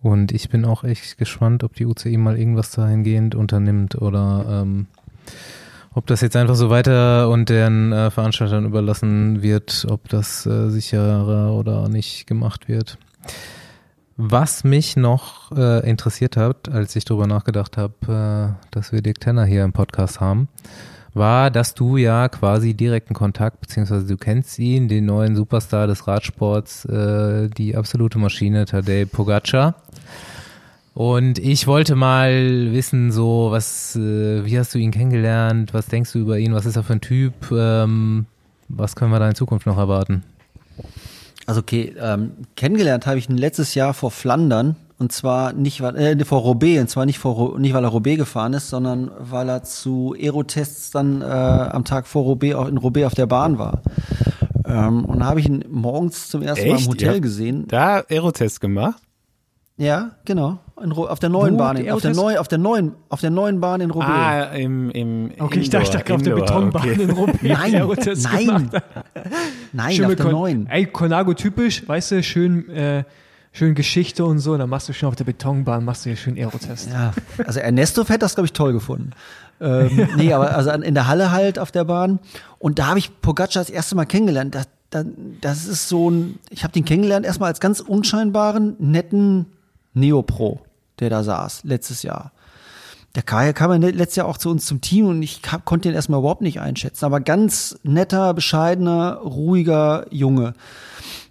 Und 0.02 0.34
ich 0.34 0.50
bin 0.50 0.66
auch 0.66 0.84
echt 0.84 1.18
gespannt, 1.18 1.64
ob 1.64 1.74
die 1.76 1.86
UCI 1.86 2.18
mal 2.18 2.38
irgendwas 2.38 2.72
dahingehend 2.72 3.34
unternimmt 3.34 3.96
oder 3.96 4.46
ähm, 4.50 4.88
ob 5.94 6.06
das 6.08 6.20
jetzt 6.20 6.36
einfach 6.36 6.56
so 6.56 6.70
weiter 6.70 7.30
und 7.30 7.48
den 7.48 7.94
äh, 7.94 8.12
Veranstaltern 8.12 8.66
überlassen 8.66 9.42
wird, 9.42 9.86
ob 9.90 10.10
das 10.10 10.46
äh, 10.46 10.70
sicherer 10.70 11.54
oder 11.54 11.88
nicht 11.88 12.28
gemacht 12.28 12.68
wird. 12.68 12.98
Was 14.18 14.66
mich 14.66 14.98
noch 14.98 15.54
äh, 15.54 15.90
interessiert 15.90 16.36
hat, 16.36 16.68
als 16.68 16.94
ich 16.98 17.06
darüber 17.06 17.26
nachgedacht 17.26 17.78
habe, 17.78 18.58
äh, 18.60 18.66
dass 18.72 18.92
wir 18.92 19.02
Dick 19.02 19.22
Tanner 19.22 19.46
hier 19.46 19.64
im 19.64 19.72
Podcast 19.72 20.20
haben, 20.20 20.50
war, 21.14 21.52
dass 21.52 21.74
du 21.74 21.98
ja 21.98 22.28
quasi 22.30 22.74
direkten 22.74 23.14
Kontakt, 23.14 23.62
beziehungsweise 23.62 24.08
du 24.08 24.18
kennst 24.18 24.58
ihn, 24.60 24.88
den 24.88 25.06
neuen 25.06 25.36
Superstar 25.36 25.88
des 25.88 26.08
Radsports, 26.08 26.86
äh, 26.86 27.50
die 27.50 27.76
absolute 27.76 28.18
Maschine, 28.18 28.66
Tadej 28.66 29.06
Pogacar. 29.06 29.76
Und 30.94 31.40
ich 31.40 31.66
wollte 31.66 31.96
mal 31.96 32.72
wissen, 32.72 33.12
so, 33.12 33.48
was, 33.50 33.96
äh, 33.96 34.46
wie 34.46 34.60
hast 34.60 34.76
du 34.76 34.80
ihn 34.80 34.92
kennengelernt? 34.92 35.74
Was 35.74 35.88
denkst 35.88 36.12
du 36.14 36.20
über 36.20 36.38
ihn? 36.38 36.54
Was 36.54 36.66
ist 36.66 36.76
er 36.76 36.84
für 36.84 36.94
ein 36.94 37.02
Typ? 37.02 37.34
Ähm, 37.52 38.26
was 38.70 38.96
können 38.96 39.12
wir 39.12 39.20
da 39.20 39.28
in 39.28 39.36
Zukunft 39.36 39.66
noch 39.66 39.78
erwarten? 39.78 40.24
Also 41.46 41.62
okay, 41.62 41.94
ähm, 42.00 42.32
kennengelernt 42.56 43.06
habe 43.06 43.18
ich 43.18 43.30
ihn 43.30 43.38
letztes 43.38 43.76
Jahr 43.76 43.94
vor 43.94 44.12
Flandern 44.12 44.76
und 45.00 45.12
zwar 45.12 45.54
nicht 45.54 45.82
äh, 45.82 46.24
vor 46.26 46.42
Roubaix, 46.42 46.82
und 46.82 46.90
zwar 46.90 47.06
nicht, 47.06 47.20
vor, 47.20 47.60
nicht 47.60 47.74
weil 47.74 47.84
er 47.84 47.90
Roubaix 47.90 48.18
gefahren 48.18 48.54
ist, 48.54 48.70
sondern 48.70 49.12
weil 49.20 49.50
er 49.50 49.64
zu 49.64 50.16
Aerotests 50.18 50.92
dann 50.92 51.22
äh, 51.22 51.26
am 51.26 51.84
Tag 51.86 52.08
vor 52.08 52.24
Roubaix 52.24 52.56
auch 52.56 52.68
in 52.68 52.78
Roubaix 52.78 53.08
auf 53.08 53.16
der 53.16 53.26
Bahn 53.26 53.58
war. 53.58 53.82
Ähm, 54.66 55.06
und 55.06 55.20
da 55.20 55.26
habe 55.26 55.40
ich 55.40 55.48
ihn 55.48 55.66
morgens 55.70 56.30
zum 56.30 56.42
ersten 56.42 56.66
Echt? 56.66 56.74
Mal 56.74 56.82
im 56.82 56.88
Hotel 56.88 57.22
gesehen. 57.22 57.66
Da 57.68 58.04
Aerotest 58.10 58.62
gemacht? 58.62 59.02
Ja, 59.76 60.12
genau. 60.24 60.60
In, 60.82 60.92
auf 60.92 61.20
der 61.20 61.30
neuen 61.30 61.56
Wo, 61.56 61.58
Bahn, 61.58 61.78
in, 61.78 61.92
auf 61.92 62.02
der 62.02 62.14
neuen, 62.14 62.38
auf 62.38 62.48
der 62.48 62.60
neuen, 62.60 62.94
auf 63.10 63.22
der 63.22 63.32
neuen 63.32 63.60
Bahn 63.60 63.82
in 63.82 63.90
Roubaix. 63.90 64.12
Ah, 64.12 64.44
im, 64.54 64.92
im 64.92 65.32
Okay, 65.40 65.60
ich 65.60 65.70
dachte, 65.70 66.14
auf 66.14 66.22
der 66.22 66.36
Betonbahn 66.36 66.90
okay. 66.92 67.02
in 67.02 67.10
Roubaix. 67.10 67.42
Nein, 67.42 68.70
nein, 68.72 68.82
nein, 69.74 69.96
schön 69.96 70.06
auf 70.06 70.16
der 70.16 70.32
neuen. 70.32 70.68
Ey, 70.68 70.86
Conago 70.86 71.34
typisch, 71.34 71.88
weißt 71.88 72.12
du, 72.12 72.24
schön 72.24 72.70
äh, 72.70 73.04
schön 73.54 73.76
Geschichte 73.76 74.26
und 74.26 74.40
so, 74.40 74.58
dann 74.58 74.70
machst 74.70 74.90
du 74.90 74.94
schon 74.94 75.08
auf 75.08 75.16
der 75.16 75.24
Betonbahn, 75.24 75.86
machst 75.86 76.06
du 76.06 76.10
hier 76.10 76.18
schön 76.18 76.36
Aerotest. 76.36 76.90
Ja, 76.90 77.14
also 77.46 77.60
Ernesto 77.60 78.04
hätte 78.04 78.20
das, 78.20 78.36
glaube 78.36 78.48
ich, 78.48 78.54
toll 78.54 78.74
gefunden. 78.74 79.12
ähm, 79.62 80.10
nee, 80.18 80.34
aber 80.34 80.56
also 80.56 80.72
in 80.72 80.94
der 80.94 81.08
Halle 81.08 81.32
halt 81.32 81.60
auf 81.60 81.72
der 81.72 81.86
Bahn. 81.86 82.20
Und 82.60 82.80
da 82.80 82.88
habe 82.88 83.00
ich 83.00 83.22
Pogacar 83.22 83.62
das 83.62 83.70
erste 83.70 83.96
Mal 83.96 84.06
kennengelernt. 84.06 84.56
Das, 84.56 84.68
das, 84.90 85.06
das 85.40 85.66
ist 85.66 85.88
so 85.88 86.10
ein, 86.10 86.40
ich 86.50 86.64
habe 86.64 86.74
den 86.74 86.84
kennengelernt 86.84 87.26
erstmal 87.26 87.50
als 87.50 87.60
ganz 87.60 87.80
unscheinbaren, 87.80 88.76
netten 88.80 89.46
Neopro, 89.94 90.62
der 91.00 91.12
da 91.12 91.24
saß, 91.24 91.64
letztes 91.64 92.02
Jahr. 92.04 92.32
Der 93.16 93.22
Kai 93.22 93.54
kam 93.54 93.70
ja 93.70 93.78
letztes 93.90 94.16
Jahr 94.16 94.28
auch 94.28 94.40
zu 94.40 94.50
uns 94.50 94.66
zum 94.66 94.82
Team 94.82 95.06
und 95.06 95.22
ich 95.22 95.42
konnte 95.66 95.88
ihn 95.88 95.94
erstmal 95.94 96.20
überhaupt 96.20 96.42
nicht 96.42 96.60
einschätzen. 96.60 97.06
Aber 97.06 97.20
ganz 97.20 97.78
netter, 97.84 98.34
bescheidener, 98.34 99.18
ruhiger 99.18 100.08
Junge. 100.10 100.56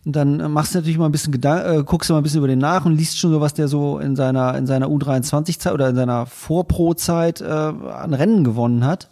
Und 0.05 0.17
dann 0.17 0.51
machst 0.51 0.75
du 0.75 0.79
natürlich 0.79 0.99
mal 0.99 1.07
ein 1.07 1.13
bisschen 1.13 1.33
Gedanken, 1.33 1.81
äh, 1.81 1.85
guckst 1.85 2.11
du 2.11 2.15
mal 2.15 2.21
ein 2.21 2.23
bisschen 2.25 2.39
über 2.39 2.49
den 2.49 2.59
nach 2.59 2.85
und 2.85 2.97
liest 2.97 3.19
schon 3.19 3.31
so, 3.31 3.41
was 3.41 3.55
der 3.55 3.69
so 3.69 3.99
in 3.99 4.17
seiner, 4.17 4.57
in 4.57 4.67
seiner 4.67 4.89
U23-Zeit 4.89 5.73
oder 5.73 5.91
in 5.91 5.97
seiner 5.97 6.27
Vorpro-Zeit 6.27 7.41
äh, 7.41 7.45
an 7.45 8.13
Rennen 8.13 8.43
gewonnen 8.43 8.85
hat. 8.85 9.09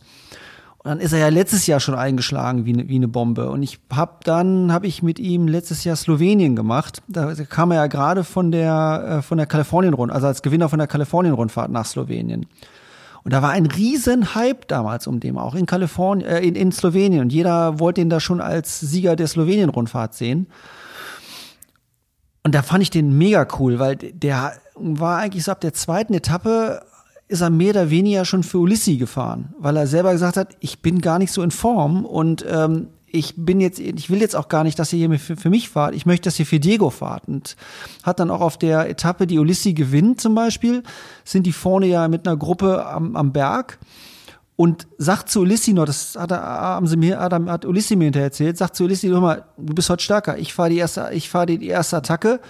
Und 0.82 0.88
dann 0.88 0.98
ist 0.98 1.12
er 1.12 1.18
ja 1.18 1.28
letztes 1.28 1.66
Jahr 1.66 1.78
schon 1.78 1.94
eingeschlagen 1.94 2.64
wie, 2.64 2.72
ne, 2.72 2.88
wie 2.88 2.96
eine 2.96 3.06
Bombe. 3.06 3.50
Und 3.50 3.62
ich 3.62 3.78
hab 3.94 4.24
dann, 4.24 4.72
habe 4.72 4.86
ich 4.86 5.02
mit 5.02 5.18
ihm 5.18 5.46
letztes 5.46 5.84
Jahr 5.84 5.94
Slowenien 5.94 6.56
gemacht. 6.56 7.02
Da 7.06 7.34
kam 7.34 7.70
er 7.70 7.76
ja 7.76 7.86
gerade 7.86 8.24
von 8.24 8.50
der, 8.50 9.22
äh, 9.30 9.36
der 9.36 9.46
Kalifornien-Rundfahrt, 9.46 10.16
also 10.16 10.26
als 10.26 10.42
Gewinner 10.42 10.70
von 10.70 10.78
der 10.78 10.88
Kalifornien-Rundfahrt 10.88 11.70
nach 11.70 11.84
Slowenien. 11.84 12.46
Und 13.22 13.32
da 13.32 13.42
war 13.42 13.50
ein 13.50 13.66
riesen 13.66 14.34
Hype 14.34 14.66
damals 14.68 15.06
um 15.06 15.20
dem, 15.20 15.36
auch 15.38 15.54
in 15.54 15.66
Kalifornien, 15.66 16.26
äh, 16.28 16.40
in, 16.40 16.56
in 16.56 16.72
Slowenien. 16.72 17.20
Und 17.20 17.32
jeder 17.32 17.78
wollte 17.78 18.00
ihn 18.00 18.10
da 18.10 18.18
schon 18.18 18.40
als 18.40 18.80
Sieger 18.80 19.14
der 19.14 19.28
Slowenien-Rundfahrt 19.28 20.14
sehen. 20.14 20.46
Und 22.42 22.54
da 22.54 22.62
fand 22.62 22.82
ich 22.82 22.90
den 22.90 23.16
mega 23.18 23.46
cool, 23.58 23.78
weil 23.78 23.96
der 23.96 24.54
war 24.74 25.18
eigentlich 25.18 25.44
so 25.44 25.52
ab 25.52 25.60
der 25.60 25.74
zweiten 25.74 26.14
Etappe 26.14 26.82
ist 27.28 27.42
er 27.42 27.50
mehr 27.50 27.70
oder 27.70 27.90
weniger 27.90 28.24
schon 28.24 28.42
für 28.42 28.58
Ulissi 28.58 28.96
gefahren, 28.96 29.54
weil 29.58 29.76
er 29.76 29.86
selber 29.86 30.12
gesagt 30.12 30.36
hat, 30.36 30.56
ich 30.58 30.82
bin 30.82 31.00
gar 31.00 31.18
nicht 31.18 31.30
so 31.30 31.42
in 31.42 31.52
Form 31.52 32.04
und 32.04 32.44
ähm, 32.50 32.88
ich 33.12 33.34
bin 33.36 33.60
jetzt, 33.60 33.78
ich 33.78 34.10
will 34.10 34.20
jetzt 34.20 34.36
auch 34.36 34.48
gar 34.48 34.64
nicht, 34.64 34.78
dass 34.78 34.92
ihr 34.92 35.08
hier 35.08 35.18
für, 35.18 35.36
für 35.36 35.50
mich 35.50 35.68
fahrt. 35.68 35.94
Ich 35.94 36.06
möchte, 36.06 36.24
dass 36.24 36.38
ihr 36.38 36.46
für 36.46 36.60
Diego 36.60 36.90
fahrt. 36.90 37.26
Und 37.26 37.56
hat 38.02 38.20
dann 38.20 38.30
auch 38.30 38.40
auf 38.40 38.56
der 38.56 38.88
Etappe, 38.88 39.26
die 39.26 39.38
Ulissi 39.38 39.72
gewinnt 39.72 40.20
zum 40.20 40.34
Beispiel, 40.34 40.82
sind 41.24 41.46
die 41.46 41.52
vorne 41.52 41.86
ja 41.86 42.08
mit 42.08 42.26
einer 42.26 42.36
Gruppe 42.36 42.86
am, 42.86 43.16
am 43.16 43.32
Berg 43.32 43.78
und 44.60 44.88
sagt 44.98 45.30
zu 45.30 45.40
Ulissi 45.40 45.72
noch, 45.72 45.86
das 45.86 46.16
hat, 46.18 46.32
er, 46.32 46.42
haben 46.42 46.86
sie 46.86 46.98
mir, 46.98 47.18
hat, 47.18 47.32
hat 47.32 47.64
Ulissi 47.64 47.96
mir 47.96 48.04
hinterher 48.04 48.26
erzählt, 48.26 48.58
sagt 48.58 48.76
zu 48.76 48.84
Ulissi, 48.84 49.08
hör 49.08 49.22
mal, 49.22 49.44
du 49.56 49.72
bist 49.72 49.88
heute 49.88 50.02
stärker, 50.02 50.36
ich 50.36 50.52
fahre 50.52 50.68
die 50.68 50.76
erste, 50.76 51.08
ich 51.14 51.30
fahre 51.30 51.46
die 51.46 51.66
erste 51.66 51.96
Attacke 51.96 52.40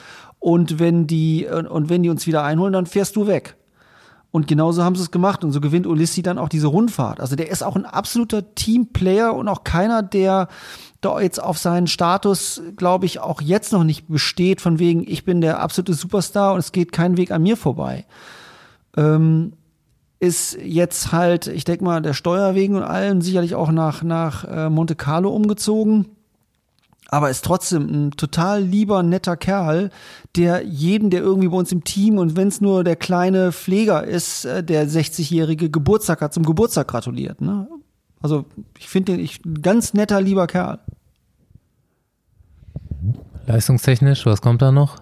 und 0.40 0.80
wenn 0.80 1.06
die, 1.06 1.46
und 1.46 1.88
wenn 1.88 2.02
die 2.02 2.08
uns 2.08 2.26
wieder 2.26 2.42
einholen, 2.42 2.72
dann 2.72 2.86
fährst 2.86 3.14
du 3.14 3.28
weg. 3.28 3.54
Und 4.32 4.48
genauso 4.48 4.82
haben 4.82 4.96
sie 4.96 5.02
es 5.02 5.12
gemacht 5.12 5.44
und 5.44 5.52
so 5.52 5.60
gewinnt 5.60 5.86
Ulissi 5.86 6.20
dann 6.22 6.38
auch 6.38 6.48
diese 6.48 6.66
Rundfahrt. 6.66 7.20
Also 7.20 7.36
der 7.36 7.48
ist 7.48 7.62
auch 7.62 7.76
ein 7.76 7.86
absoluter 7.86 8.56
Teamplayer 8.56 9.32
und 9.32 9.46
auch 9.46 9.62
keiner, 9.62 10.02
der 10.02 10.48
da 11.00 11.20
jetzt 11.20 11.40
auf 11.40 11.58
seinen 11.58 11.86
Status, 11.86 12.60
glaube 12.76 13.06
ich, 13.06 13.20
auch 13.20 13.40
jetzt 13.40 13.72
noch 13.72 13.84
nicht 13.84 14.08
besteht, 14.08 14.60
von 14.60 14.80
wegen, 14.80 15.04
ich 15.06 15.24
bin 15.24 15.40
der 15.40 15.60
absolute 15.60 15.94
Superstar 15.94 16.54
und 16.54 16.58
es 16.58 16.72
geht 16.72 16.90
kein 16.90 17.16
Weg 17.16 17.30
an 17.30 17.44
mir 17.44 17.56
vorbei. 17.56 18.04
Ähm, 18.96 19.52
ist 20.20 20.58
jetzt 20.62 21.12
halt, 21.12 21.46
ich 21.46 21.64
denke 21.64 21.82
mal, 21.82 22.02
der 22.02 22.12
Steuer 22.12 22.54
wegen 22.54 22.76
und 22.76 22.82
allem 22.82 23.22
sicherlich 23.22 23.54
auch 23.54 23.72
nach, 23.72 24.02
nach 24.02 24.44
äh, 24.44 24.68
Monte 24.68 24.94
Carlo 24.94 25.30
umgezogen. 25.30 26.06
Aber 27.08 27.30
ist 27.30 27.44
trotzdem 27.44 27.88
ein 27.88 28.10
total 28.12 28.62
lieber, 28.62 29.02
netter 29.02 29.36
Kerl, 29.36 29.90
der 30.36 30.64
jeden, 30.64 31.10
der 31.10 31.22
irgendwie 31.22 31.48
bei 31.48 31.56
uns 31.56 31.72
im 31.72 31.82
Team 31.82 32.18
und 32.18 32.36
wenn 32.36 32.48
es 32.48 32.60
nur 32.60 32.84
der 32.84 32.94
kleine 32.94 33.50
Pfleger 33.50 34.04
ist, 34.04 34.44
äh, 34.44 34.62
der 34.62 34.86
60-jährige 34.86 35.70
Geburtstag 35.70 36.20
hat, 36.20 36.34
zum 36.34 36.44
Geburtstag 36.44 36.86
gratuliert. 36.86 37.40
Ne? 37.40 37.66
Also 38.20 38.44
ich 38.78 38.88
finde 38.88 39.12
den 39.12 39.24
ich, 39.24 39.44
ein 39.44 39.62
ganz 39.62 39.94
netter, 39.94 40.20
lieber 40.20 40.46
Kerl. 40.46 40.78
Leistungstechnisch, 43.46 44.26
was 44.26 44.42
kommt 44.42 44.60
da 44.60 44.70
noch? 44.70 44.98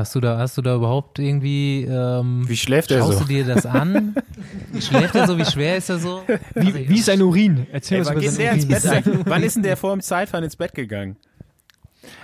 Hast 0.00 0.14
du 0.14 0.20
da, 0.20 0.38
hast 0.38 0.56
du 0.56 0.62
da 0.62 0.74
überhaupt 0.74 1.18
irgendwie, 1.18 1.84
ähm, 1.84 2.48
Wie 2.48 2.56
schläft 2.56 2.90
er 2.90 3.00
schaust 3.00 3.18
so? 3.18 3.24
du 3.24 3.28
dir 3.28 3.44
das 3.44 3.66
an? 3.66 4.14
Schläft 4.80 5.14
er 5.14 5.26
so? 5.26 5.36
Wie 5.36 5.44
schwer 5.44 5.76
ist 5.76 5.90
er 5.90 5.98
so? 5.98 6.22
Wie, 6.54 6.88
wie 6.88 6.98
ist 6.98 7.04
sein 7.04 7.20
Urin? 7.20 7.66
Erzähl 7.70 7.96
Ey, 7.96 8.00
uns 8.00 8.08
wann, 8.08 8.20
der 8.20 8.30
seinen 8.32 8.70
ins. 8.70 8.82
Bett? 8.82 9.04
wann 9.26 9.42
ist 9.42 9.56
denn 9.56 9.62
der 9.62 9.76
vor 9.76 9.92
dem 9.92 10.00
Zeitfahren 10.00 10.42
ins 10.42 10.56
Bett 10.56 10.72
gegangen? 10.72 11.16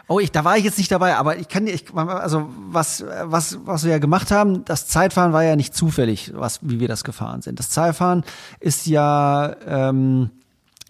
Oh, 0.08 0.20
ich, 0.20 0.32
da 0.32 0.42
war 0.42 0.56
ich 0.56 0.64
jetzt 0.64 0.78
nicht 0.78 0.90
dabei, 0.90 1.16
aber 1.16 1.36
ich 1.36 1.48
kann 1.48 1.66
dir, 1.66 1.74
ich, 1.74 1.92
also 1.94 2.48
was, 2.70 3.04
was, 3.24 3.58
was 3.66 3.84
wir 3.84 3.90
ja 3.90 3.98
gemacht 3.98 4.30
haben, 4.30 4.64
das 4.64 4.86
Zeitfahren 4.86 5.34
war 5.34 5.44
ja 5.44 5.54
nicht 5.54 5.74
zufällig, 5.74 6.32
was, 6.34 6.60
wie 6.62 6.80
wir 6.80 6.88
das 6.88 7.04
gefahren 7.04 7.42
sind. 7.42 7.58
Das 7.58 7.68
Zeitfahren 7.68 8.24
ist 8.58 8.86
ja, 8.86 9.54
ähm, 9.66 10.30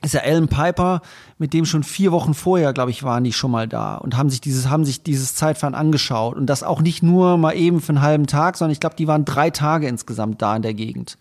ist 0.03 0.15
ja 0.15 0.21
Alan 0.23 0.49
Piper, 0.49 1.01
mit 1.39 1.53
dem 1.53 1.65
schon 1.65 1.83
vier 1.83 2.13
Wochen 2.13 2.35
vorher, 2.35 2.73
glaube 2.73 2.91
ich, 2.91 3.03
waren 3.03 3.25
die 3.25 3.33
schon 3.33 3.51
mal 3.51 3.67
da 3.67 3.97
und 3.97 4.17
haben 4.17 4.31
sich 4.31 4.41
dieses, 4.41 4.69
haben 4.69 4.85
sich 4.85 5.03
dieses 5.03 5.35
Zeitfahren 5.35 5.75
angeschaut 5.75 6.37
und 6.37 6.47
das 6.47 6.63
auch 6.63 6.81
nicht 6.81 7.03
nur 7.03 7.39
mal 7.39 7.57
eben 7.57 7.81
für 7.81 7.91
einen 7.91 8.03
halben 8.03 8.27
Tag, 8.27 8.57
sondern 8.57 8.73
ich 8.73 8.81
glaube, 8.81 8.97
die 8.97 9.09
waren 9.09 9.25
drei 9.25 9.51
Tage 9.51 9.89
insgesamt 9.89 10.43
da 10.43 10.55
in 10.55 10.63
der 10.63 10.75
Gegend 10.75 11.17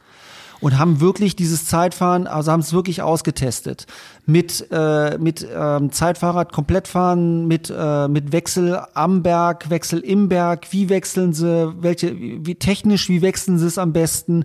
und 0.61 0.77
haben 0.77 0.99
wirklich 0.99 1.35
dieses 1.35 1.65
Zeitfahren, 1.65 2.27
also 2.27 2.51
haben 2.51 2.61
es 2.61 2.73
wirklich 2.73 3.01
ausgetestet. 3.01 3.85
Mit, 4.25 4.67
äh, 4.71 5.17
mit 5.17 5.47
ähm, 5.55 5.91
Zeitfahrrad 5.91 6.51
komplett 6.51 6.87
fahren, 6.87 7.47
mit, 7.47 7.71
äh, 7.75 8.07
mit 8.07 8.31
Wechsel 8.31 8.81
am 8.93 9.21
Berg, 9.21 9.69
Wechsel 9.69 9.99
im 9.99 10.29
Berg, 10.29 10.67
wie 10.71 10.89
wechseln 10.89 11.33
sie, 11.33 11.73
welche, 11.81 12.15
wie 12.17 12.55
technisch, 12.55 13.09
wie 13.09 13.21
wechseln 13.21 13.59
sie 13.59 13.67
es 13.67 13.77
am 13.77 13.93
besten. 13.93 14.43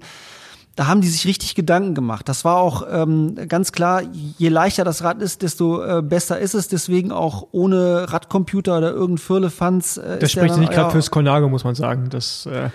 Da 0.77 0.87
haben 0.87 1.01
die 1.03 1.09
sich 1.09 1.27
richtig 1.27 1.55
Gedanken 1.55 1.95
gemacht. 1.95 2.29
Das 2.29 2.45
war 2.45 2.57
auch 2.57 2.87
ähm, 2.91 3.35
ganz 3.49 3.73
klar, 3.73 4.03
je 4.39 4.49
leichter 4.49 4.83
das 4.85 5.03
Rad 5.03 5.21
ist, 5.21 5.43
desto 5.43 5.83
äh, 5.83 6.01
besser 6.01 6.39
ist 6.39 6.55
es. 6.55 6.69
Deswegen 6.69 7.13
auch 7.13 7.49
ohne 7.53 8.11
Radcomputer 8.11 8.79
oder 8.79 8.91
irgendein 8.93 9.19
Firlefanz. 9.19 9.97
Äh, 9.99 10.19
Das 10.21 10.33
spricht 10.33 10.55
dann- 10.55 10.61
nicht 10.61 10.73
gerade 10.73 10.87
ja, 10.87 10.91
fürs 10.91 11.11
Colnago, 11.11 11.49
muss 11.49 11.65
man 11.65 11.75
sagen. 11.75 12.09
Das, 12.09 12.47
äh, 12.47 12.71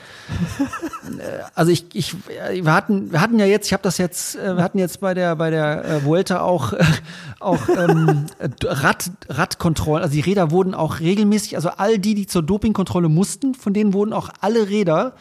also 1.55 1.71
ich, 1.71 1.85
ich, 1.93 2.15
wir 2.61 2.73
hatten, 2.73 3.11
wir 3.11 3.21
hatten 3.21 3.39
ja 3.39 3.45
jetzt, 3.45 3.67
ich 3.67 3.73
habe 3.73 3.83
das 3.83 3.97
jetzt, 3.97 4.35
äh, 4.35 4.55
wir 4.55 4.63
hatten 4.63 4.77
jetzt 4.77 4.99
bei 4.99 5.13
der, 5.13 5.35
bei 5.35 5.49
der 5.49 5.85
äh, 5.85 6.03
Vuelta 6.05 6.41
auch, 6.41 6.73
äh, 6.73 6.83
auch 7.39 7.67
ähm, 7.69 8.25
äh, 8.39 8.49
Rad, 8.65 9.09
Radkontrollen. 9.29 10.03
Also 10.03 10.13
die 10.13 10.21
Räder 10.21 10.51
wurden 10.51 10.75
auch 10.75 10.99
regelmäßig, 10.99 11.55
also 11.55 11.69
all 11.77 11.97
die, 11.97 12.13
die 12.13 12.27
zur 12.27 12.43
Dopingkontrolle 12.43 13.09
mussten, 13.09 13.55
von 13.55 13.73
denen 13.73 13.93
wurden 13.93 14.13
auch 14.13 14.29
alle 14.41 14.69
Räder 14.69 15.13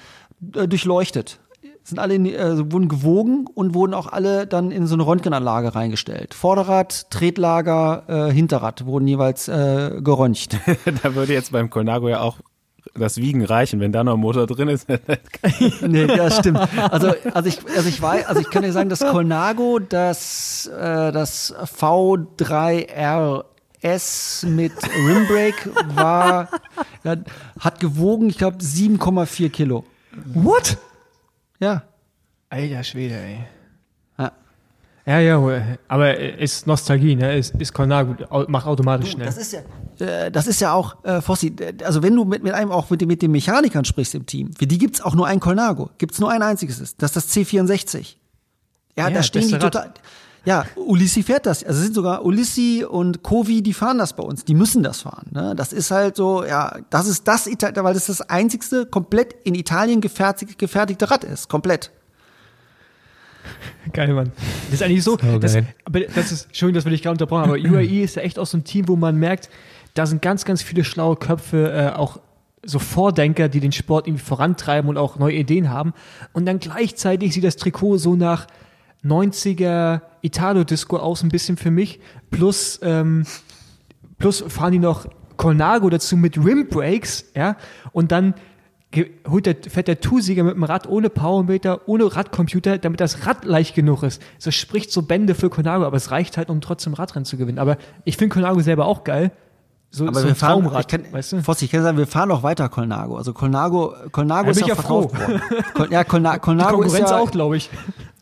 äh, 0.55 0.67
durchleuchtet. 0.69 1.39
Sind 1.87 1.99
alle 1.99 2.15
in, 2.15 2.25
die- 2.25 2.35
äh, 2.35 2.73
wurden 2.73 2.89
gewogen 2.89 3.47
und 3.55 3.75
wurden 3.75 3.93
auch 3.93 4.07
alle 4.11 4.47
dann 4.47 4.71
in 4.71 4.87
so 4.87 4.95
eine 4.95 5.07
Röntgenanlage 5.07 5.75
reingestellt. 5.75 6.33
Vorderrad, 6.33 7.11
Tretlager, 7.11 8.05
äh, 8.09 8.33
Hinterrad 8.33 8.87
wurden 8.87 9.07
jeweils 9.07 9.49
äh, 9.49 10.01
geröntgt. 10.03 10.57
da 11.03 11.15
würde 11.15 11.35
jetzt 11.35 11.53
beim 11.53 11.69
Colnago 11.69 12.09
ja 12.09 12.21
auch 12.21 12.39
das 12.97 13.17
Wiegen 13.19 13.45
reichen, 13.45 13.81
wenn 13.81 13.93
da 13.93 14.03
noch 14.05 14.15
ein 14.15 14.21
Motor 14.21 14.47
drin 14.47 14.69
ist. 14.69 14.89
nee, 15.83 16.05
ja, 16.07 16.31
stimmt. 16.31 16.59
Also, 16.91 17.13
also 17.35 17.49
ich, 17.49 17.59
also 17.77 17.89
ich 17.89 18.01
weiß, 18.01 18.27
also 18.27 18.41
ich 18.41 18.49
kann 18.51 18.63
dir 18.63 18.73
sagen, 18.73 18.89
das 18.89 19.01
Colnago, 19.01 19.79
das, 19.79 20.67
äh, 20.69 21.13
das 21.13 21.55
V3RS 21.79 24.47
mit 24.47 24.73
Rimbrake 25.07 25.71
war, 25.95 26.49
hat 27.61 27.81
gewogen, 27.81 28.31
ich 28.31 28.39
glaube, 28.39 28.57
7,4 28.59 29.51
Kilo. 29.51 29.85
what? 30.33 30.79
Ja. 31.65 31.83
Alter 32.51 32.85
Schwede, 32.85 33.15
ey. 33.17 33.39
ja. 34.19 34.33
Ja, 35.07 35.19
ja, 35.19 35.63
aber 35.89 36.17
ist 36.19 36.67
Nostalgie, 36.67 37.15
ne? 37.17 37.37
Ist, 37.37 37.55
ist 37.57 37.73
Colnago, 37.75 38.15
au- 38.31 38.47
macht 38.49 38.67
automatisch 38.67 39.11
schnell. 39.13 39.27
Das 39.27 39.37
ist 39.37 39.53
ja, 39.53 39.61
äh, 40.07 40.31
das 40.31 40.47
ist 40.47 40.61
ja 40.61 40.73
auch, 40.73 41.05
äh, 41.05 41.21
Fossi, 41.21 41.55
also 41.85 42.03
wenn 42.03 42.15
du 42.17 42.25
mit, 42.25 42.43
mit 42.43 42.53
einem 42.55 42.71
auch 42.73 42.89
mit, 42.91 43.01
den- 43.01 43.09
mit 43.09 43.21
den 43.23 43.31
Mechanikern 43.33 43.85
sprichst 43.85 44.15
im 44.15 44.25
Team, 44.27 44.53
für 44.55 44.67
die 44.67 44.79
gibt's 44.79 45.01
auch 45.03 45.15
nur 45.15 45.27
ein 45.27 45.41
Colnago, 45.41 45.91
gibt's 45.99 46.19
nur 46.21 46.31
ein 46.31 46.43
einziges, 46.43 46.79
das 46.97 47.17
ist 47.17 47.17
das 47.17 47.29
C64. 47.37 48.17
Ja, 48.97 49.09
Ja, 49.09 49.11
da 49.11 49.23
stehen 49.23 49.49
die 49.49 49.55
Rad. 49.55 49.63
total. 49.63 49.93
Ja, 50.45 50.67
Ulissi 50.77 51.23
fährt 51.23 51.47
das. 51.47 51.65
Also 51.65 51.79
es 51.79 51.85
sind 51.85 51.95
sogar 51.95 52.25
Ulissi 52.25 52.85
und 52.89 53.23
Kovi, 53.23 53.63
die 53.63 53.73
fahren 53.73 53.97
das 53.99 54.15
bei 54.15 54.23
uns. 54.23 54.45
Die 54.45 54.55
müssen 54.55 54.83
das 54.83 55.01
fahren. 55.03 55.29
Ne? 55.33 55.55
Das 55.57 55.73
ist 55.73 55.91
halt 55.91 56.17
so, 56.17 56.45
ja, 56.45 56.77
das 56.91 57.07
ist 57.09 57.27
das, 57.27 57.47
Ita- 57.47 57.73
weil 57.83 57.95
das 57.95 58.07
das 58.07 58.21
einzigste 58.21 58.85
komplett 58.85 59.35
in 59.45 59.55
Italien 59.55 60.01
gefertigt, 60.03 60.59
gefertigte 60.59 61.11
Rad 61.11 61.25
ist. 61.25 61.49
Komplett. 61.49 61.91
Geil, 63.93 64.13
Mann. 64.15 64.33
Das 64.71 64.81
ist 64.81 64.83
eigentlich 64.83 65.05
so. 65.05 65.17
So 65.23 65.39
das, 65.39 65.57
aber 65.85 66.01
das 66.01 66.33
ist, 66.33 66.55
schön, 66.57 66.75
dass 66.75 66.85
wir 66.85 66.91
dich 66.91 67.03
gerade 67.03 67.13
unterbrochen 67.13 67.43
haben, 67.43 67.51
aber 67.51 67.59
UAE 67.77 68.03
ist 68.05 68.17
ja 68.17 68.23
echt 68.23 68.39
auch 68.39 68.47
so 68.47 68.57
ein 68.59 68.65
Team, 68.65 68.89
wo 68.89 68.97
man 68.97 69.17
merkt, 69.17 69.49
da 69.95 70.07
sind 70.07 70.23
ganz, 70.23 70.45
ganz 70.45 70.63
viele 70.63 70.85
schlaue 70.85 71.17
Köpfe, 71.17 71.71
äh, 71.73 71.97
auch 71.97 72.21
so 72.67 72.79
Vordenker, 72.79 73.49
die 73.49 73.61
den 73.61 73.73
Sport 73.73 74.07
irgendwie 74.07 74.25
vorantreiben 74.25 74.89
und 74.89 74.97
auch 74.97 75.19
neue 75.19 75.35
Ideen 75.37 75.71
haben. 75.71 75.93
Und 76.33 76.47
dann 76.47 76.59
gleichzeitig 76.59 77.33
sieht 77.35 77.45
das 77.45 77.57
Trikot 77.57 77.99
so 77.99 78.17
nach 78.17 78.47
90er 79.05 80.01
Italo-Disco 80.23 80.97
aus, 80.97 81.23
ein 81.23 81.29
bisschen 81.29 81.57
für 81.57 81.71
mich. 81.71 82.01
Plus, 82.31 82.81
ähm, 82.83 83.25
plus 84.19 84.45
fahren 84.49 84.73
die 84.73 84.79
noch 84.79 85.07
Colnago 85.37 85.91
dazu 85.91 86.17
mit 86.17 86.39
Rimbrakes, 86.39 87.33
ja, 87.35 87.57
und 87.93 88.13
dann 88.13 88.35
holt 89.29 89.47
der, 89.47 89.57
fährt 89.69 89.89
der 89.89 90.01
Two-Sieger 90.01 90.45
mit 90.45 90.55
dem 90.55 90.65
Rad 90.65 90.89
ohne 90.89 91.11
Powermeter, 91.11 91.89
ohne 91.89 92.15
Radcomputer, 92.15 92.79
damit 92.79 93.01
das 93.01 93.27
Rad 93.27 93.45
leicht 93.45 93.75
genug 93.75 94.03
ist. 94.03 94.23
So 94.39 94.51
spricht 94.51 94.93
so 94.93 95.03
Bände 95.03 95.35
für 95.35 95.51
Colnago, 95.51 95.85
aber 95.85 95.97
es 95.97 96.11
reicht 96.11 96.37
halt, 96.37 96.51
um 96.51 96.61
trotzdem 96.61 96.95
Radrennen 96.95 97.25
zu 97.25 97.37
gewinnen. 97.37 97.59
Aber 97.59 97.77
ich 98.05 98.17
finde 98.17 98.33
Colnago 98.35 98.61
selber 98.61 98.87
auch 98.87 99.05
geil. 99.05 99.33
So, 99.91 100.09
Aber 100.09 100.19
so 100.21 100.25
wir 100.25 100.33
ein 100.33 100.35
fahren, 100.35 100.63
Traumrad, 100.63 100.81
ich 100.81 100.89
kann, 100.89 101.13
weißt 101.13 101.33
du? 101.33 101.43
Fossi, 101.43 101.67
ich 101.67 101.71
kann 101.71 101.83
sagen, 101.83 101.97
wir 101.99 102.09
fahren 102.09 102.29
noch 102.29 102.43
weiter 102.43 102.69
Colnago. 102.69 103.17
Also 103.17 103.33
Colnago, 103.33 103.95
Colnago 104.11 104.47
Da 104.47 104.51
ist 104.51 104.61
ja 104.61 104.67
ja 104.69 104.75
verkauft 104.75 105.17
worden. 105.17 105.41
Col, 105.75 105.93
ja, 105.93 106.03
Colna, 106.03 106.35
Die 106.35 106.41
Colnago 106.41 106.83
ist 106.83 106.93
Konkurrenz 106.93 107.11
ja, 107.11 107.19
auch, 107.19 107.31
glaube 107.31 107.57
ich. 107.57 107.71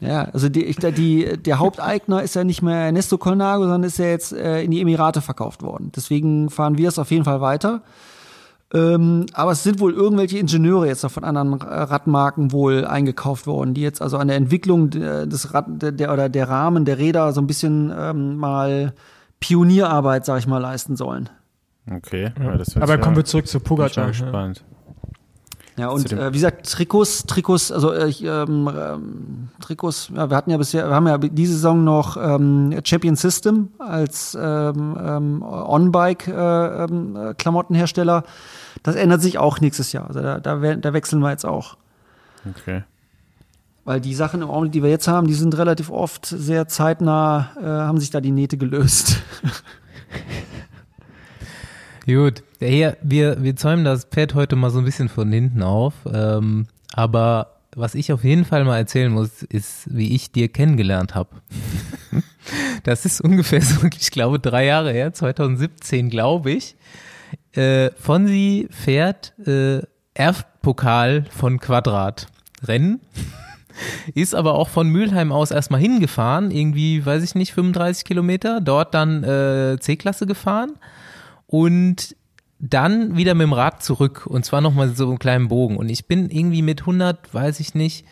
Ja, 0.05 0.25
also 0.33 0.49
die, 0.49 0.65
ich, 0.65 0.77
die, 0.77 1.39
der 1.41 1.59
Haupteigner 1.61 2.23
ist 2.23 2.35
ja 2.35 2.43
nicht 2.43 2.61
mehr 2.61 2.75
Ernesto 2.77 3.19
Colnago, 3.19 3.63
sondern 3.63 3.85
ist 3.85 3.99
ja 3.99 4.07
jetzt 4.07 4.33
äh, 4.33 4.63
in 4.63 4.73
die 4.73 4.81
Emirate 4.81 5.21
verkauft 5.21 5.63
worden. 5.63 5.93
Deswegen 5.95 6.51
fahren 6.51 6.77
wir 6.77 6.89
es 6.89 6.99
auf 6.99 7.11
jeden 7.13 7.25
Fall 7.25 7.41
weiter. 7.41 7.83
Ähm, 8.75 9.27
aber 9.35 9.53
es 9.53 9.63
sind 9.63 9.81
wohl 9.81 9.93
irgendwelche 9.93 10.39
Ingenieure 10.39 10.87
jetzt 10.87 11.03
noch 11.05 11.11
von 11.13 11.25
anderen 11.25 11.53
Radmarken 11.55 12.53
wohl 12.53 12.85
eingekauft 12.87 13.47
worden, 13.47 13.75
die 13.75 13.83
jetzt 13.83 14.01
also 14.03 14.17
an 14.17 14.29
der 14.29 14.39
Entwicklung 14.39 14.91
de- 14.91 15.27
des 15.29 15.53
Rad, 15.55 15.67
der, 15.69 15.93
der 15.93 16.13
oder 16.13 16.29
der 16.29 16.49
Rahmen 16.49 16.85
der 16.85 16.99
Räder 16.99 17.33
so 17.33 17.41
ein 17.43 17.47
bisschen 17.47 17.93
ähm, 17.97 18.37
mal 18.39 18.95
Pionierarbeit, 19.41 20.25
sag 20.25 20.39
ich 20.39 20.47
mal, 20.47 20.59
leisten 20.59 20.97
sollen. 20.97 21.29
Okay, 21.91 22.33
ja. 22.43 22.57
das 22.57 22.75
wird 22.75 22.83
Aber 22.83 22.95
ja, 22.95 22.99
kommen 23.01 23.17
wir 23.17 23.25
zurück 23.25 23.47
zu 23.47 23.59
bin 23.59 23.65
ich 23.65 23.69
Pogacar. 23.69 24.05
ne? 24.07 24.11
gespannt. 24.13 24.65
Ja, 24.65 24.72
Zu 25.77 25.89
und 25.89 26.13
äh, 26.13 26.29
wie 26.29 26.35
gesagt, 26.35 26.71
Trikots, 26.71 27.25
Trikots, 27.25 27.73
also 27.73 27.93
äh, 27.93 28.09
ich, 28.09 28.23
ähm, 28.23 28.71
ähm, 28.75 29.49
Trikots, 29.61 30.11
ja, 30.15 30.29
wir 30.29 30.37
hatten 30.37 30.51
ja 30.51 30.59
bisher, 30.59 30.89
wir 30.89 30.95
haben 30.95 31.07
ja 31.07 31.17
diese 31.17 31.55
Saison 31.55 31.83
noch 31.83 32.17
ähm, 32.19 32.79
Champion 32.85 33.17
System 33.17 33.69
als 33.79 34.37
ähm, 34.39 34.97
ähm, 35.03 35.43
On-Bike 35.43 36.29
äh, 36.29 36.85
ähm, 36.85 37.17
äh, 37.17 37.35
Klamottenhersteller. 37.35 38.25
Das 38.83 38.97
ändert 38.97 39.23
sich 39.23 39.39
auch 39.39 39.61
nächstes 39.61 39.93
Jahr. 39.93 40.09
Also 40.09 40.21
da, 40.21 40.41
da, 40.41 40.57
da 40.57 40.93
wechseln 40.93 41.21
wir 41.21 41.31
jetzt 41.31 41.47
auch. 41.47 41.77
Okay. 42.49 42.83
Weil 43.85 44.01
die 44.01 44.15
Sachen 44.15 44.43
im 44.43 44.51
Augenblick, 44.51 44.73
die 44.73 44.83
wir 44.83 44.91
jetzt 44.91 45.09
haben, 45.09 45.27
die 45.27 45.35
sind 45.35 45.57
relativ 45.57 45.91
oft 45.91 46.27
sehr 46.27 46.69
zeitnah, 46.69 47.51
äh, 47.61 47.65
haben 47.65 47.99
sich 47.99 48.11
da 48.11 48.21
die 48.21 48.31
Nähte 48.31 48.59
gelöst. 48.59 49.23
Gut, 52.05 52.43
hier, 52.59 52.97
wir, 53.01 53.45
wir 53.45 53.55
zäumen 53.55 53.85
das 53.85 54.07
Pad 54.07 54.35
heute 54.35 54.57
mal 54.57 54.71
so 54.71 54.81
ein 54.81 54.85
bisschen 54.85 55.09
von 55.09 55.31
hinten 55.31 55.63
auf. 55.63 55.95
Ähm, 56.13 56.67
aber 56.93 57.61
was 57.77 57.95
ich 57.95 58.13
auf 58.13 58.25
jeden 58.25 58.45
Fall 58.45 58.65
mal 58.65 58.77
erzählen 58.77 59.13
muss, 59.13 59.45
ist, 59.45 59.85
wie 59.87 60.13
ich 60.13 60.33
dir 60.33 60.49
kennengelernt 60.49 61.15
habe. 61.15 61.31
Das 62.83 63.05
ist 63.07 63.21
ungefähr 63.21 63.63
so, 63.63 63.87
ich 63.87 64.11
glaube, 64.11 64.41
drei 64.41 64.67
Jahre 64.67 64.93
her, 64.93 65.13
2017, 65.13 66.11
glaube 66.11 66.51
ich. 66.51 66.75
Äh, 67.53 67.91
Fonsi 67.93 68.67
fährt 68.73 69.33
äh, 69.47 69.83
Erftpokal 70.15 71.25
von 71.31 71.61
Quadrat 71.61 72.27
Rennen. 72.65 73.01
Ist 74.15 74.35
aber 74.35 74.55
auch 74.55 74.69
von 74.69 74.89
Mülheim 74.89 75.31
aus 75.31 75.53
erstmal 75.53 75.81
hingefahren, 75.81 76.51
irgendwie, 76.51 77.07
weiß 77.07 77.23
ich 77.23 77.37
nicht, 77.37 77.55
35 77.55 78.05
Kilometer, 78.05 78.61
dort 78.61 78.93
dann 78.95 79.23
äh, 79.23 79.79
C-Klasse 79.79 80.27
gefahren 80.27 80.73
und 81.53 82.17
dann 82.59 83.15
wieder 83.15 83.35
mit 83.35 83.45
dem 83.45 83.53
Rad 83.53 83.83
zurück 83.83 84.27
und 84.27 84.43
zwar 84.47 84.63
nochmal 84.63 84.97
so 84.97 85.07
einen 85.07 85.19
kleinen 85.19 85.49
Bogen 85.49 85.77
und 85.77 85.91
ich 85.91 86.07
bin 86.07 86.31
irgendwie 86.31 86.63
mit 86.63 86.81
100, 86.81 87.35
weiß 87.35 87.61
ich 87.61 87.75
nicht, 87.75 88.07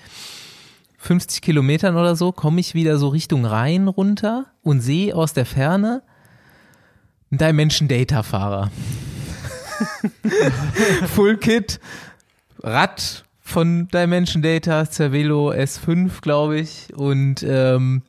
50 0.99 1.41
Kilometern 1.41 1.97
oder 1.97 2.17
so, 2.17 2.33
komme 2.33 2.61
ich 2.61 2.75
wieder 2.75 2.99
so 2.99 3.09
Richtung 3.09 3.47
Rhein 3.47 3.89
runter 3.89 4.45
und 4.63 4.83
sehe 4.83 5.17
aus 5.17 5.33
der 5.33 5.47
Ferne 5.47 6.03
einen 7.31 7.39
Dimension 7.39 7.89
Data 7.89 8.23
Fahrer. 8.23 8.71
Full 11.15 11.39
Kit, 11.39 11.81
Rad 12.63 13.25
von 13.41 13.89
Dimension 13.89 14.43
Data, 14.43 14.85
Cervelo 14.85 15.51
S5, 15.51 16.21
glaube 16.21 16.61
ich. 16.61 16.93
Und 16.95 17.43
ähm, 17.43 18.03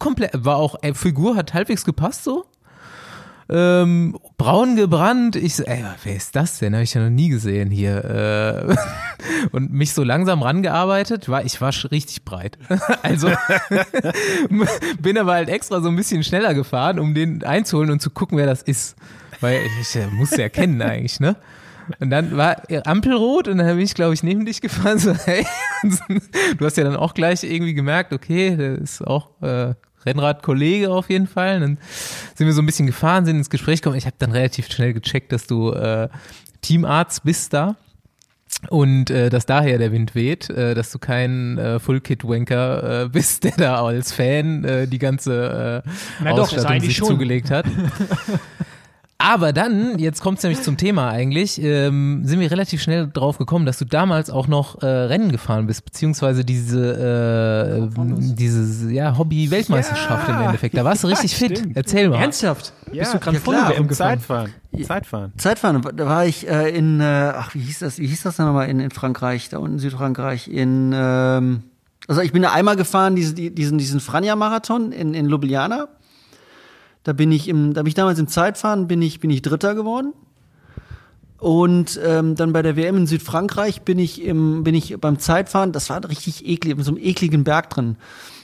komplett, 0.00 0.44
war 0.44 0.56
auch, 0.56 0.82
äh, 0.82 0.92
Figur 0.94 1.36
hat 1.36 1.54
halbwegs 1.54 1.84
gepasst 1.84 2.24
so. 2.24 2.46
Ähm, 3.48 4.18
braun 4.36 4.76
gebrannt. 4.76 5.36
Ich 5.36 5.56
so, 5.56 5.64
ey, 5.64 5.84
wer 6.04 6.16
ist 6.16 6.36
das 6.36 6.58
denn? 6.58 6.74
Habe 6.74 6.84
ich 6.84 6.94
ja 6.94 7.02
noch 7.02 7.10
nie 7.10 7.28
gesehen 7.28 7.70
hier. 7.70 8.04
Äh, 8.04 8.76
und 9.52 9.72
mich 9.72 9.92
so 9.92 10.02
langsam 10.02 10.42
rangearbeitet. 10.42 11.28
War, 11.28 11.44
ich 11.44 11.60
war 11.60 11.72
richtig 11.90 12.24
breit. 12.24 12.58
also 13.02 13.30
bin 15.00 15.18
aber 15.18 15.32
halt 15.32 15.48
extra 15.48 15.80
so 15.80 15.88
ein 15.88 15.96
bisschen 15.96 16.24
schneller 16.24 16.54
gefahren, 16.54 16.98
um 16.98 17.14
den 17.14 17.44
einzuholen 17.44 17.90
und 17.90 18.00
zu 18.00 18.10
gucken, 18.10 18.38
wer 18.38 18.46
das 18.46 18.62
ist. 18.62 18.96
Weil 19.40 19.60
ich, 19.80 19.96
ich 19.96 20.12
musste 20.12 20.40
ja 20.42 20.48
kennen 20.48 20.80
eigentlich, 20.80 21.18
ne? 21.18 21.36
Und 21.98 22.10
dann 22.10 22.36
war 22.36 22.62
Ampelrot 22.84 23.48
und 23.48 23.58
dann 23.58 23.66
bin 23.66 23.80
ich, 23.80 23.94
glaube 23.94 24.14
ich, 24.14 24.22
neben 24.22 24.46
dich 24.46 24.60
gefahren. 24.60 24.98
So, 24.98 25.14
hey. 25.14 25.44
Du 26.56 26.64
hast 26.64 26.76
ja 26.76 26.84
dann 26.84 26.96
auch 26.96 27.12
gleich 27.12 27.42
irgendwie 27.42 27.74
gemerkt, 27.74 28.12
okay, 28.12 28.56
der 28.56 28.78
ist 28.78 29.04
auch 29.04 29.30
äh, 29.42 29.74
Rennradkollege 30.06 30.90
auf 30.90 31.10
jeden 31.10 31.26
Fall. 31.26 31.60
Dann 31.60 31.78
sind 32.34 32.46
wir 32.46 32.52
so 32.52 32.62
ein 32.62 32.66
bisschen 32.66 32.86
gefahren, 32.86 33.24
sind 33.24 33.36
ins 33.36 33.50
Gespräch 33.50 33.80
gekommen. 33.82 33.96
Ich 33.96 34.06
habe 34.06 34.16
dann 34.18 34.32
relativ 34.32 34.70
schnell 34.70 34.92
gecheckt, 34.92 35.32
dass 35.32 35.46
du 35.46 35.72
äh, 35.72 36.08
Teamarzt 36.60 37.24
bist 37.24 37.52
da. 37.52 37.76
Und 38.68 39.10
äh, 39.10 39.28
dass 39.28 39.44
daher 39.44 39.78
der 39.78 39.90
Wind 39.90 40.14
weht, 40.14 40.48
äh, 40.50 40.74
dass 40.74 40.92
du 40.92 40.98
kein 41.00 41.58
äh, 41.58 41.80
Full-Kit-Wanker 41.80 43.04
äh, 43.04 43.08
bist, 43.12 43.42
der 43.44 43.54
da 43.56 43.84
als 43.84 44.12
Fan 44.12 44.64
äh, 44.64 44.86
die 44.86 44.98
ganze 44.98 45.82
äh, 45.84 45.90
Na 46.22 46.30
doch, 46.30 46.42
Ausstattung 46.44 46.70
eigentlich 46.70 46.90
sich 46.90 46.96
schon. 46.98 47.08
zugelegt 47.08 47.50
hat. 47.50 47.66
Aber 49.24 49.52
dann, 49.52 49.98
jetzt 49.98 50.20
kommt 50.20 50.38
es 50.38 50.44
nämlich 50.44 50.62
zum 50.62 50.76
Thema 50.76 51.08
eigentlich, 51.10 51.62
ähm, 51.62 52.22
sind 52.24 52.40
wir 52.40 52.50
relativ 52.50 52.82
schnell 52.82 53.06
drauf 53.06 53.38
gekommen, 53.38 53.66
dass 53.66 53.78
du 53.78 53.84
damals 53.84 54.30
auch 54.30 54.48
noch 54.48 54.82
äh, 54.82 54.86
Rennen 54.86 55.30
gefahren 55.30 55.66
bist, 55.68 55.84
beziehungsweise 55.84 56.44
diese, 56.44 57.88
äh, 57.88 57.88
diese 58.34 58.90
ja, 58.92 59.16
Hobby-Weltmeisterschaft 59.16 60.28
Ja, 60.28 60.38
im 60.40 60.46
Endeffekt. 60.46 60.76
Da 60.76 60.84
warst 60.84 61.04
du 61.04 61.08
richtig 61.08 61.36
fit. 61.36 61.58
stimmt. 61.58 61.76
Erzähl 61.76 62.08
mal. 62.08 62.16
Ernsthaft? 62.20 62.72
Bist 62.90 63.14
du 63.14 63.18
gerade 63.20 63.36
ja 63.36 63.42
voll 63.42 63.54
gefahren? 63.54 63.88
Zeitfahren. 63.90 64.50
Zeitfahren. 64.84 65.32
Zeitfahren, 65.36 65.82
da 65.96 66.06
war 66.06 66.26
ich 66.26 66.48
äh, 66.48 66.70
in, 66.76 67.00
äh, 67.00 67.04
ach, 67.04 67.54
wie 67.54 67.60
hieß 67.60 67.78
das, 67.80 67.98
wie 67.98 68.06
hieß 68.06 68.22
das 68.22 68.36
denn 68.36 68.46
nochmal 68.46 68.68
in, 68.68 68.80
in 68.80 68.90
Frankreich, 68.90 69.48
da 69.50 69.58
unten 69.58 69.74
in 69.74 69.78
Südfrankreich, 69.78 70.48
in, 70.48 70.92
ähm, 70.94 71.62
also 72.08 72.20
ich 72.22 72.32
bin 72.32 72.42
da 72.42 72.52
einmal 72.52 72.76
gefahren, 72.76 73.14
diese, 73.14 73.34
die- 73.34 73.54
diesen, 73.54 73.78
diesen 73.78 74.00
Franja-Marathon 74.00 74.90
in, 74.92 75.14
in 75.14 75.28
Ljubljana. 75.28 75.88
Da 77.04 77.12
bin 77.12 77.32
ich 77.32 77.48
im, 77.48 77.74
da 77.74 77.82
bin 77.82 77.88
ich 77.88 77.94
damals 77.94 78.18
im 78.18 78.28
Zeitfahren, 78.28 78.86
bin 78.86 79.02
ich, 79.02 79.20
bin 79.20 79.30
ich 79.30 79.42
Dritter 79.42 79.74
geworden. 79.74 80.12
Und 81.38 81.98
ähm, 82.04 82.36
dann 82.36 82.52
bei 82.52 82.62
der 82.62 82.76
WM 82.76 82.98
in 82.98 83.06
Südfrankreich 83.08 83.82
bin 83.82 83.98
ich 83.98 84.22
im, 84.22 84.62
bin 84.62 84.76
ich 84.76 85.00
beim 85.00 85.18
Zeitfahren, 85.18 85.72
das 85.72 85.90
war 85.90 86.08
richtig 86.08 86.46
eklig, 86.46 86.76
mit 86.76 86.86
so 86.86 86.92
einem 86.92 87.02
ekligen 87.02 87.42
Berg 87.42 87.68
drin. 87.68 87.96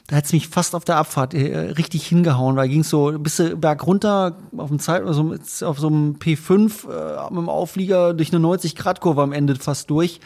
Da 0.09 0.17
hat's 0.17 0.33
mich 0.33 0.49
fast 0.49 0.75
auf 0.75 0.85
der 0.85 0.97
Abfahrt 0.97 1.33
äh, 1.33 1.57
richtig 1.77 2.07
hingehauen, 2.09 2.57
weil 2.57 2.69
ging's 2.69 2.89
so 2.89 3.17
bis 3.17 3.41
Berg 3.57 3.87
runter 3.87 4.37
auf 4.57 4.71
dem 4.71 4.81
Zeit, 4.81 5.05
also 5.05 5.35
auf 5.65 5.79
so 5.79 5.87
einem 5.87 6.17
P5 6.17 6.89
äh, 6.91 7.31
mit 7.31 7.39
dem 7.39 7.49
Auflieger 7.49 8.15
durch 8.15 8.33
eine 8.33 8.41
90 8.41 8.75
Grad 8.75 9.01
Kurve 9.01 9.23
am 9.23 9.33
Ende 9.33 9.55
fast 9.55 9.91
durch. 9.91 10.19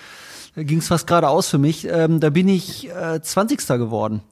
Da 0.54 0.62
ging's 0.62 0.88
fast 0.88 1.06
geradeaus 1.06 1.48
für 1.48 1.58
mich. 1.58 1.86
Ähm, 1.90 2.20
da 2.20 2.30
bin 2.30 2.48
ich 2.48 2.88
äh, 2.88 3.20
20. 3.20 3.66
geworden. 3.66 4.22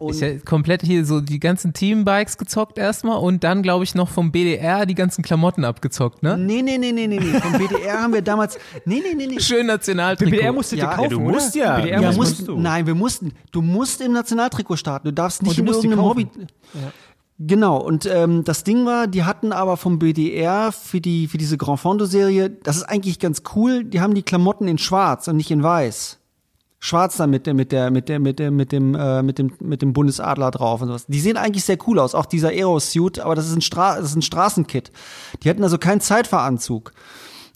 Ist 0.00 0.20
ja 0.20 0.36
komplett 0.38 0.82
hier 0.82 1.04
so 1.06 1.20
die 1.20 1.38
ganzen 1.40 1.72
Teambikes 1.72 2.36
gezockt 2.36 2.78
erstmal 2.78 3.18
und 3.18 3.44
dann, 3.44 3.62
glaube 3.62 3.84
ich, 3.84 3.94
noch 3.94 4.08
vom 4.08 4.32
BDR 4.32 4.86
die 4.86 4.94
ganzen 4.94 5.22
Klamotten 5.22 5.64
abgezockt, 5.64 6.22
ne? 6.22 6.36
Nee, 6.36 6.62
nee, 6.62 6.78
nee, 6.78 6.92
nee, 6.92 7.06
nee, 7.06 7.18
nee. 7.20 7.40
Vom 7.40 7.52
BDR 7.52 8.02
haben 8.02 8.12
wir 8.12 8.22
damals. 8.22 8.58
Nee, 8.84 9.02
nee, 9.06 9.14
nee, 9.14 9.26
nee. 9.26 9.40
Schön 9.40 9.66
Nationaltrikot. 9.66 10.30
BDR 10.32 10.52
musstet 10.52 10.78
ihr 10.78 10.84
Ja, 10.84 10.94
kaufen, 10.94 11.10
du 11.10 11.16
oder? 11.20 11.32
musst 11.34 11.54
ja. 11.54 11.76
BDR 11.76 12.00
Ja, 12.00 12.06
muss- 12.08 12.16
muss 12.16 12.28
mussten, 12.30 12.46
du. 12.46 12.58
nein, 12.58 12.86
wir 12.86 12.94
mussten. 12.94 13.32
Du 13.52 13.62
musst 13.62 14.00
im 14.00 14.12
Nationaltrikot 14.12 14.76
starten. 14.76 15.06
Du 15.08 15.12
darfst 15.12 15.42
nicht 15.42 15.50
Und 15.50 15.56
du 15.58 15.62
in 15.62 15.66
musst 15.66 15.84
irgendeinem 15.84 16.04
kaufen. 16.08 16.30
Hobby. 16.34 16.46
Genau. 17.38 17.78
Und 17.78 18.06
ähm, 18.06 18.44
das 18.44 18.62
Ding 18.64 18.86
war, 18.86 19.06
die 19.08 19.24
hatten 19.24 19.52
aber 19.52 19.76
vom 19.76 19.98
BDR 19.98 20.70
für 20.70 21.00
die 21.00 21.26
für 21.26 21.36
diese 21.38 21.56
Grand 21.58 21.80
Fondo 21.80 22.04
Serie. 22.04 22.48
Das 22.50 22.76
ist 22.76 22.84
eigentlich 22.84 23.18
ganz 23.18 23.42
cool. 23.56 23.84
Die 23.84 24.00
haben 24.00 24.14
die 24.14 24.22
Klamotten 24.22 24.68
in 24.68 24.78
Schwarz 24.78 25.26
und 25.28 25.36
nicht 25.36 25.50
in 25.50 25.62
Weiß. 25.62 26.18
Schwarz 26.84 27.16
dann 27.16 27.30
mit 27.30 27.46
der 27.46 27.54
mit 27.54 27.72
der 27.72 27.90
mit 27.90 28.10
der 28.10 28.20
mit 28.20 28.38
der 28.38 28.50
mit 28.50 28.70
dem 28.70 28.94
äh, 28.94 29.22
mit 29.22 29.38
dem 29.38 29.54
mit 29.58 29.80
dem 29.80 29.94
Bundesadler 29.94 30.50
drauf 30.50 30.82
und 30.82 30.88
sowas. 30.88 31.06
Die 31.06 31.18
sehen 31.18 31.38
eigentlich 31.38 31.64
sehr 31.64 31.78
cool 31.86 31.98
aus, 31.98 32.14
auch 32.14 32.26
dieser 32.26 32.48
Aero-Suit, 32.48 33.20
aber 33.20 33.34
das 33.34 33.48
ist 33.48 33.56
ein 33.56 33.62
Stra 33.62 33.96
das 33.96 34.10
ist 34.10 34.16
ein 34.16 34.20
Straßenkit. 34.20 34.92
Die 35.42 35.48
hatten 35.48 35.62
also 35.62 35.78
keinen 35.78 36.02
Zeitfahranzug. 36.02 36.92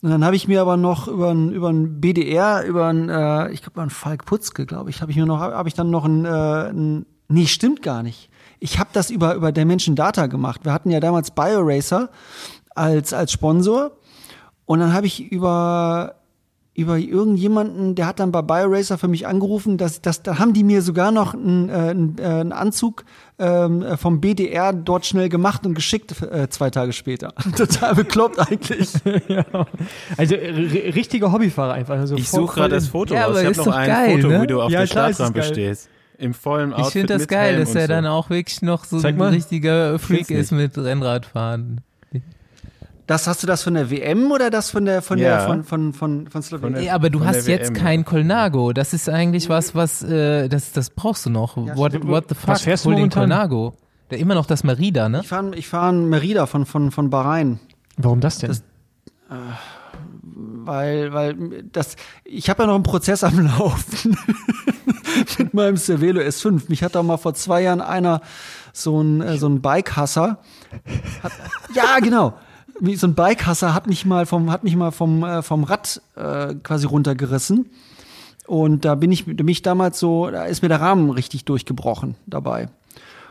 Und 0.01 0.09
dann 0.09 0.25
habe 0.25 0.35
ich 0.35 0.49
mir 0.49 0.63
aber 0.63 0.79
noch 0.79 1.09
über 1.09 1.31
ein 1.31 1.53
über 1.53 1.69
ein 1.69 2.01
BDR, 2.01 2.65
über 2.65 2.87
ein 2.87 3.11
äh, 3.11 3.51
ich 3.51 3.61
glaube 3.61 3.83
ein 3.83 3.91
Falk 3.91 4.25
Putzke, 4.25 4.65
glaube 4.65 4.89
ich, 4.89 5.03
habe 5.03 5.11
ich 5.11 5.19
mir 5.19 5.27
noch 5.27 5.41
habe 5.41 5.69
ich 5.69 5.75
dann 5.75 5.91
noch 5.91 6.07
ein, 6.07 6.25
äh, 6.25 6.71
ein 6.71 7.05
nee, 7.29 7.45
stimmt 7.45 7.83
gar 7.83 8.03
nicht. 8.03 8.31
Ich 8.61 8.79
habe 8.79 8.89
das 8.95 9.11
über 9.11 9.35
über 9.35 9.53
Dimension 9.53 9.95
Data 9.95 10.27
gemacht. 10.27 10.65
Wir 10.65 10.73
hatten 10.73 10.91
ja 10.91 11.01
damals 11.01 11.33
BioRacer 11.33 12.09
als 12.75 13.13
als 13.13 13.31
Sponsor 13.31 13.91
und 14.65 14.79
dann 14.79 14.95
habe 14.95 15.07
ich 15.07 15.31
über 15.31 16.18
über 16.79 16.97
irgendjemanden, 16.97 17.97
der 17.97 18.07
hat 18.07 18.21
dann 18.21 18.31
bei 18.31 18.41
BioRacer 18.41 18.99
für 18.99 19.09
mich 19.09 19.27
angerufen, 19.27 19.79
dass, 19.79 20.01
dass 20.01 20.23
da 20.23 20.39
haben 20.39 20.53
die 20.53 20.63
mir 20.63 20.81
sogar 20.81 21.11
noch 21.11 21.35
einen, 21.35 21.69
äh, 21.69 21.73
einen, 21.73 22.17
äh, 22.19 22.55
Anzug 22.55 23.05
ähm, 23.41 23.83
äh, 23.83 23.97
vom 23.97 24.21
BDR 24.21 24.73
dort 24.73 25.05
schnell 25.05 25.29
gemacht 25.29 25.67
und 25.67 25.75
geschickt 25.75 26.23
äh, 26.23 26.49
zwei 26.49 26.71
Tage 26.71 26.93
später. 26.93 27.35
Total 27.57 27.97
bekloppt 27.97 28.39
eigentlich. 28.39 28.93
ja. 29.29 29.45
Also 30.17 30.37
richtiger 30.37 31.33
Hobbyfahrer 31.33 31.73
einfach. 31.73 31.97
Also 31.99 32.15
Ich 32.15 32.31
suche 32.31 32.55
gerade 32.55 32.77
das 32.77 32.87
Foto 32.87 33.13
Ja, 33.15 33.27
aber 33.27 33.43
Ich 33.43 33.49
ist 33.51 33.59
habe 33.59 33.71
noch 33.71 33.77
ein 33.77 33.89
geil, 33.89 34.11
Foto, 34.13 34.29
ne? 34.29 34.43
wie 34.43 34.47
du 34.47 34.63
auf 34.63 34.71
Ja, 34.71 34.81
der 34.81 34.87
Startrampe 34.87 35.41
geil. 35.41 35.49
stehst. 35.49 35.89
Im 36.17 36.33
vollen 36.33 36.73
Outfit 36.73 36.87
Ich 36.87 36.93
finde 36.93 37.07
das 37.15 37.23
mit 37.23 37.29
geil, 37.31 37.55
Helm 37.55 37.61
dass 37.61 37.75
er 37.75 37.83
so. 37.83 37.89
dann 37.89 38.07
auch 38.07 38.31
wirklich 38.31 38.63
noch 38.63 38.85
so 38.85 38.99
Zeig 39.01 39.15
ein 39.15 39.19
mal. 39.19 39.31
richtiger 39.31 39.99
Freak 39.99 40.31
ist 40.31 40.53
mit 40.53 40.79
Rennradfahren. 40.79 41.81
Das 43.09 43.27
hast 43.27 43.43
du 43.43 43.47
das 43.49 43.63
von 43.65 43.75
der 43.75 43.91
WM 43.91 44.31
oder 44.31 44.51
das 44.51 44.71
von 44.71 44.85
der 44.85 45.03
von 45.03 45.19
Ja. 45.19 45.39
der 45.39 45.47
von 45.47 45.65
von 45.65 45.93
von 45.95 46.27
von 46.29 46.43
Slowenien? 46.43 46.75
der- 46.75 46.83
Ja, 46.85 46.95
aber 46.95 47.11
du 47.11 47.25
hast 47.25 47.49
jetzt 47.49 47.71
WM, 47.71 47.75
kein 47.75 48.05
Colnago. 48.05 48.73
Das 48.73 48.93
ist 48.93 49.09
eigentlich 49.09 49.49
was, 49.49 49.75
was, 49.75 50.03
äh, 50.03 50.49
das, 50.49 50.73
das 50.73 50.91
brauchst 50.91 51.25
du 51.27 51.31
noch. 51.31 51.57
what, 51.57 52.07
what 52.07 52.27
the 52.29 52.35
fuck? 52.35 52.49
Was 52.49 52.63
fährst 52.63 52.85
du 52.85 52.93
den? 52.93 53.09
Colnago. 53.11 53.75
Der 54.11 54.19
immer 54.19 54.35
noch 54.35 54.47
das 54.47 54.63
Merida, 54.63 55.09
ne? 55.09 55.21
Ich 55.23 55.29
fahre 55.29 55.55
ich 55.57 55.69
fahr 55.69 55.89
einen 55.89 56.09
Merida 56.09 56.47
von 56.47 56.67
von 56.67 56.91
von 56.91 57.11
Bahrain. 57.11 57.59
Warum 57.97 58.21
das 58.21 58.39
denn? 58.39 58.57
weil, 60.65 61.13
weil 61.13 61.65
das, 61.73 61.97
ich 62.25 62.49
habe 62.51 62.63
ja 62.63 62.67
noch 62.67 62.75
einen 62.75 62.83
Prozess 62.85 63.25
am 63.25 63.39
Laufen 63.59 64.17
mit 65.39 65.55
meinem 65.55 65.77
Cervelo 65.77 66.21
S5. 66.21 66.65
Mich 66.69 66.83
hat 66.83 66.95
da 66.95 67.03
mal 67.03 67.17
vor 67.17 67.35
zwei 67.35 67.63
Jahren 67.63 67.81
einer 67.81 68.21
so 68.73 69.01
ein 69.03 69.21
äh, 69.23 69.37
so 69.39 69.49
ein 69.49 69.61
Bikehasser, 69.61 70.39
hat, 71.23 71.33
ja 71.75 71.99
genau, 72.01 72.35
so 72.95 73.07
ein 73.07 73.15
Bikehasser 73.15 73.75
hat 73.75 73.87
mich 73.87 74.05
mal 74.07 74.27
vom 74.27 74.51
hat 74.51 74.65
mich 74.65 74.77
mal 74.77 74.91
vom 74.91 75.25
äh, 75.25 75.43
vom 75.43 75.65
Rad 75.65 76.01
äh, 76.17 76.55
quasi 76.63 76.87
runtergerissen 76.87 77.71
und 78.47 78.85
da 78.85 78.95
bin 78.95 79.13
ich 79.13 79.25
da 79.25 79.33
bin 79.33 79.49
ich 79.49 79.63
damals 79.63 79.99
so, 79.99 80.31
da 80.31 80.45
ist 80.45 80.63
mir 80.63 80.69
der 80.69 80.81
Rahmen 80.81 81.11
richtig 81.11 81.45
durchgebrochen 81.45 82.15
dabei. 82.27 82.69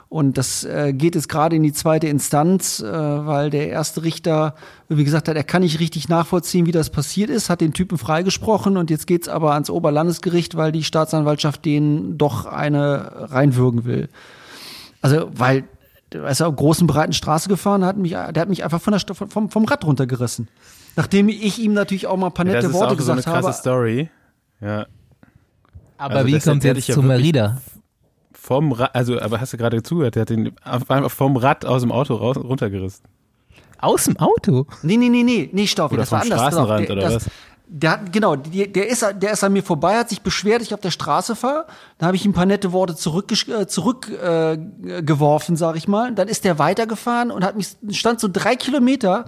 Und 0.10 0.38
das 0.38 0.64
äh, 0.64 0.94
geht 0.94 1.16
jetzt 1.16 1.28
gerade 1.28 1.58
in 1.58 1.64
die 1.64 1.74
zweite 1.74 2.08
Instanz, 2.08 2.80
äh, 2.80 2.86
weil 2.86 3.50
der 3.50 3.68
erste 3.68 4.04
Richter, 4.04 4.56
wie 4.88 5.04
gesagt 5.04 5.28
hat, 5.28 5.36
er 5.36 5.44
kann 5.44 5.64
nicht 5.64 5.82
richtig 5.82 6.08
nachvollziehen, 6.08 6.66
wie 6.66 6.72
das 6.72 6.90
passiert 6.90 7.30
ist, 7.30 7.50
hat 7.50 7.60
den 7.60 7.74
Typen 7.74 7.98
freigesprochen 7.98 8.78
und 8.78 8.90
jetzt 8.90 9.06
geht's 9.06 9.28
aber 9.28 9.52
ans 9.52 9.70
Oberlandesgericht, 9.70 10.56
weil 10.56 10.72
die 10.72 10.86
Staatsanwaltschaft 10.86 11.66
den 11.66 12.18
doch 12.18 12.46
eine 12.46 13.32
reinwürgen 13.32 13.84
will. 13.84 14.08
Also, 15.02 15.30
weil 15.34 15.66
er 16.12 16.30
ist 16.30 16.42
auf 16.42 16.56
großen 16.56 16.88
breiten 16.88 17.14
Straße 17.14 17.50
gefahren, 17.50 17.84
hat 17.84 17.98
mich, 17.98 18.12
der 18.12 18.34
hat 18.36 18.50
mich 18.50 18.64
einfach 18.64 18.82
von 18.82 18.94
der, 18.94 19.16
vom, 19.16 19.50
vom 19.50 19.66
Rad 19.66 19.86
runtergerissen. 19.86 20.48
Nachdem 20.96 21.30
ich 21.30 21.60
ihm 21.60 21.74
natürlich 21.74 22.08
auch 22.08 22.18
mal 22.18 22.28
ein 22.28 22.34
paar 22.34 22.46
Ja, 22.46 22.54
nette 22.54 22.68
das 22.68 22.72
ist 22.72 22.80
Worte 22.80 22.94
auch 22.94 23.00
so 23.00 23.12
eine 23.12 23.22
gesagt 23.22 23.42
krasse 23.42 23.48
habe. 23.48 23.58
Story. 23.58 24.10
Ja. 24.62 24.88
Aber 25.98 26.16
Also 26.16 26.28
wie 26.28 26.40
kommt 26.40 26.64
jetzt 26.64 26.88
ja 26.88 26.96
zu 26.96 27.02
Merida? 27.02 27.62
Vom 28.34 28.72
Rad, 28.72 28.96
also, 28.96 29.20
aber 29.20 29.42
hast 29.42 29.54
du 29.54 29.58
gerade 29.58 29.84
zugehört, 29.84 30.16
der 30.16 30.22
hat 30.22 30.30
den 30.30 30.54
einfach 30.64 31.12
vom 31.12 31.36
Rad 31.38 31.66
aus 31.66 31.82
dem 31.82 31.92
Auto 31.92 32.16
raus, 32.16 32.38
runtergerissen. 32.38 33.04
Aus 33.80 34.06
dem 34.06 34.18
Auto? 34.18 34.66
Nee, 34.82 34.98
nee, 34.98 35.10
nee, 35.10 35.24
nee, 35.24 35.50
nee, 35.52 35.70
Oder 35.78 35.98
das 35.98 36.12
war 36.12 36.22
vom 36.22 36.32
anders. 36.32 36.40
Straßenrand 36.40 36.90
der, 36.90 36.96
oder 36.96 37.02
das, 37.10 37.16
was? 37.16 37.32
Der 37.70 37.92
hat, 37.92 38.14
genau, 38.14 38.38
der, 38.38 38.88
ist, 38.88 39.06
der 39.22 39.32
ist 39.32 39.44
an 39.44 39.52
mir 39.52 39.62
vorbei, 39.62 39.98
hat 39.98 40.08
sich 40.08 40.22
beschwert, 40.22 40.62
ich 40.62 40.74
auf 40.74 40.80
der 40.80 40.92
Straße 40.92 41.36
fahre. 41.36 41.66
Da 41.98 42.06
habe 42.06 42.16
ich 42.16 42.24
ihm 42.24 42.32
ein 42.32 42.34
paar 42.34 42.46
nette 42.46 42.72
Worte 42.72 42.96
zurückgeworfen, 42.96 43.62
äh, 43.62 43.68
zurück, 43.68 44.10
äh, 44.10 44.58
geworfen, 45.02 45.58
sag 45.58 45.76
ich 45.76 45.86
mal. 45.86 46.14
Dann 46.14 46.30
ist 46.30 46.46
der 46.46 46.60
weitergefahren 46.60 47.30
und 47.30 47.44
hat 47.44 47.58
mich, 47.58 47.76
stand 47.92 48.22
so 48.22 48.30
drei 48.32 48.56
Kilometer, 48.56 49.26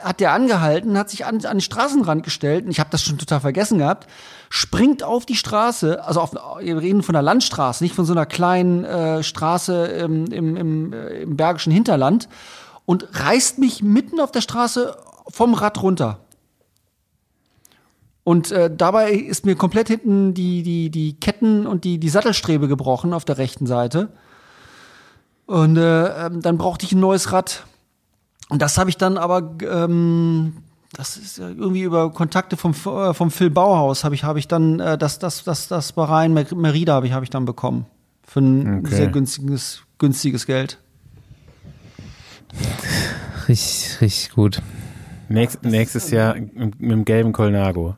hat 0.00 0.20
der 0.20 0.32
angehalten, 0.32 0.98
hat 0.98 1.08
sich 1.08 1.24
an, 1.24 1.36
an 1.36 1.56
den 1.56 1.60
Straßenrand 1.62 2.22
gestellt. 2.22 2.66
Und 2.66 2.72
ich 2.72 2.78
habe 2.78 2.90
das 2.90 3.02
schon 3.02 3.16
total 3.16 3.40
vergessen 3.40 3.78
gehabt. 3.78 4.06
Springt 4.50 5.02
auf 5.02 5.24
die 5.24 5.36
Straße, 5.36 6.04
also 6.04 6.20
auf, 6.20 6.32
wir 6.60 6.82
reden 6.82 7.02
von 7.02 7.16
einer 7.16 7.22
Landstraße, 7.22 7.82
nicht 7.82 7.94
von 7.94 8.04
so 8.04 8.12
einer 8.12 8.26
kleinen 8.26 8.84
äh, 8.84 9.22
Straße 9.22 9.86
im, 9.86 10.26
im, 10.26 10.56
im, 10.56 10.92
äh, 10.92 11.22
im 11.22 11.36
bergischen 11.36 11.72
Hinterland 11.72 12.28
und 12.84 13.08
reißt 13.12 13.58
mich 13.58 13.82
mitten 13.82 14.20
auf 14.20 14.30
der 14.30 14.42
Straße 14.42 14.94
vom 15.30 15.54
Rad 15.54 15.82
runter. 15.82 16.20
Und 18.28 18.52
äh, 18.52 18.70
dabei 18.70 19.12
ist 19.12 19.46
mir 19.46 19.56
komplett 19.56 19.88
hinten 19.88 20.34
die, 20.34 20.62
die, 20.62 20.90
die 20.90 21.18
Ketten 21.18 21.66
und 21.66 21.84
die, 21.84 21.96
die 21.96 22.10
Sattelstrebe 22.10 22.68
gebrochen 22.68 23.14
auf 23.14 23.24
der 23.24 23.38
rechten 23.38 23.66
Seite. 23.66 24.10
Und 25.46 25.78
äh, 25.78 26.26
ähm, 26.26 26.42
dann 26.42 26.58
brauchte 26.58 26.84
ich 26.84 26.92
ein 26.92 27.00
neues 27.00 27.32
Rad. 27.32 27.64
Und 28.50 28.60
das 28.60 28.76
habe 28.76 28.90
ich 28.90 28.98
dann 28.98 29.16
aber, 29.16 29.56
ähm, 29.62 30.58
das 30.92 31.16
ist 31.16 31.38
irgendwie 31.38 31.80
über 31.80 32.12
Kontakte 32.12 32.58
vom, 32.58 32.72
äh, 32.72 33.14
vom 33.14 33.30
Phil 33.30 33.48
Bauhaus 33.48 34.04
habe 34.04 34.14
ich, 34.14 34.24
habe 34.24 34.38
ich 34.38 34.46
dann 34.46 34.78
äh, 34.78 34.98
das, 34.98 35.18
das, 35.18 35.44
das, 35.44 35.68
das 35.68 35.92
bei 35.92 36.04
Rhein 36.04 36.34
Merida 36.34 36.92
habe 36.92 37.06
ich, 37.06 37.14
habe 37.14 37.24
ich 37.24 37.30
dann 37.30 37.46
bekommen. 37.46 37.86
Für 38.24 38.40
ein 38.40 38.80
Okay. 38.80 38.94
sehr 38.94 39.06
günstiges, 39.06 39.84
günstiges 39.96 40.44
Geld. 40.44 40.76
Richtig, 43.48 44.02
richtig 44.02 44.32
gut. 44.32 44.60
Nächst, 45.30 45.62
nächstes 45.62 46.10
Jahr 46.10 46.34
mit 46.34 46.78
dem 46.78 47.06
gelben 47.06 47.32
Colnago. 47.32 47.96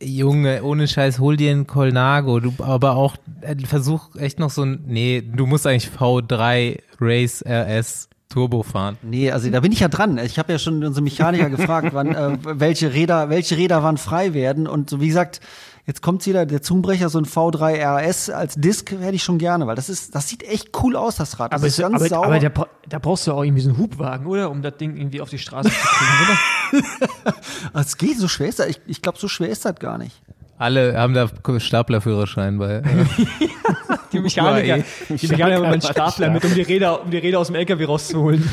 Junge, 0.00 0.62
ohne 0.62 0.86
Scheiß, 0.86 1.18
hol 1.18 1.36
dir 1.36 1.50
einen 1.50 1.66
Colnago. 1.66 2.40
Du, 2.40 2.52
aber 2.58 2.96
auch, 2.96 3.16
äh, 3.40 3.56
versuch 3.66 4.14
echt 4.16 4.38
noch 4.38 4.50
so 4.50 4.62
ein, 4.62 4.84
nee, 4.86 5.22
du 5.22 5.46
musst 5.46 5.66
eigentlich 5.66 5.90
V3 5.90 6.78
Race 7.00 7.44
RS 7.46 8.08
Turbo 8.28 8.62
fahren. 8.62 8.98
Nee, 9.02 9.30
also 9.30 9.48
da 9.50 9.60
bin 9.60 9.72
ich 9.72 9.80
ja 9.80 9.88
dran. 9.88 10.18
Ich 10.18 10.38
habe 10.38 10.52
ja 10.52 10.58
schon 10.58 10.84
unsere 10.84 11.02
Mechaniker 11.02 11.48
gefragt, 11.48 11.90
wann, 11.92 12.14
äh, 12.14 12.38
welche 12.42 12.92
Räder, 12.92 13.30
welche 13.30 13.56
Räder 13.56 13.82
wann 13.82 13.96
frei 13.96 14.34
werden. 14.34 14.66
Und 14.66 14.90
so 14.90 15.00
wie 15.00 15.08
gesagt, 15.08 15.40
jetzt 15.88 16.02
kommt 16.02 16.24
wieder 16.26 16.44
der 16.44 16.60
Zungenbrecher, 16.60 17.08
so 17.08 17.18
ein 17.18 17.24
V3 17.24 17.82
RS 17.82 18.28
als 18.28 18.54
Disc 18.56 18.92
hätte 18.92 19.16
ich 19.16 19.24
schon 19.24 19.38
gerne, 19.38 19.66
weil 19.66 19.74
das 19.74 19.88
ist, 19.88 20.14
das 20.14 20.28
sieht 20.28 20.42
echt 20.42 20.68
cool 20.82 20.94
aus, 20.94 21.16
das 21.16 21.40
Rad. 21.40 21.52
Das 21.52 21.62
Aber, 21.62 21.66
ist 21.66 21.78
ganz 21.78 21.94
aber, 21.96 22.08
sauber. 22.08 22.26
aber 22.26 22.38
da, 22.38 22.66
da 22.86 22.98
brauchst 22.98 23.26
du 23.26 23.32
auch 23.32 23.42
irgendwie 23.42 23.62
so 23.62 23.70
einen 23.70 23.78
Hubwagen, 23.78 24.26
oder? 24.26 24.50
Um 24.50 24.60
das 24.60 24.76
Ding 24.76 24.96
irgendwie 24.96 25.22
auf 25.22 25.30
die 25.30 25.38
Straße 25.38 25.70
zu 25.70 25.74
kriegen, 25.74 26.82
oder? 27.24 27.34
es 27.80 27.96
geht, 27.96 28.18
so 28.18 28.28
schwer 28.28 28.50
ist 28.50 28.58
das. 28.58 28.66
Ich, 28.66 28.80
ich 28.86 29.00
glaube, 29.00 29.18
so 29.18 29.28
schwer 29.28 29.48
ist 29.48 29.64
das 29.64 29.76
gar 29.76 29.96
nicht. 29.96 30.20
Alle 30.58 30.94
haben 30.98 31.14
da 31.14 31.28
Staplerführerschein 31.58 32.58
bei. 32.58 32.82
Die 34.12 34.20
Mechaniker, 34.20 34.84
die 35.08 35.28
Mechaniker 35.28 35.56
haben 35.56 35.64
einen 35.64 35.82
Stapler 35.82 36.30
mit, 36.30 36.44
um 36.44 36.54
die 36.54 36.62
Räder, 36.62 37.02
um 37.02 37.10
die 37.10 37.18
Räder 37.18 37.38
aus 37.40 37.48
dem 37.48 37.56
LKW 37.56 37.84
rauszuholen. 37.84 38.48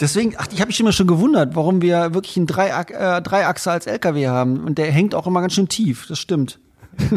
Deswegen, 0.00 0.34
ach, 0.36 0.46
ich 0.52 0.60
habe 0.60 0.68
mich 0.68 0.80
immer 0.80 0.92
schon 0.92 1.06
gewundert, 1.06 1.54
warum 1.54 1.80
wir 1.80 2.14
wirklich 2.14 2.36
einen 2.36 2.46
Dreiach 2.46 2.90
äh, 2.90 3.22
Dreiachser 3.22 3.72
als 3.72 3.86
LKW 3.86 4.28
haben. 4.28 4.64
Und 4.64 4.78
der 4.78 4.90
hängt 4.90 5.14
auch 5.14 5.26
immer 5.26 5.40
ganz 5.40 5.54
schön 5.54 5.68
tief. 5.68 6.06
Das 6.08 6.18
stimmt. 6.18 6.58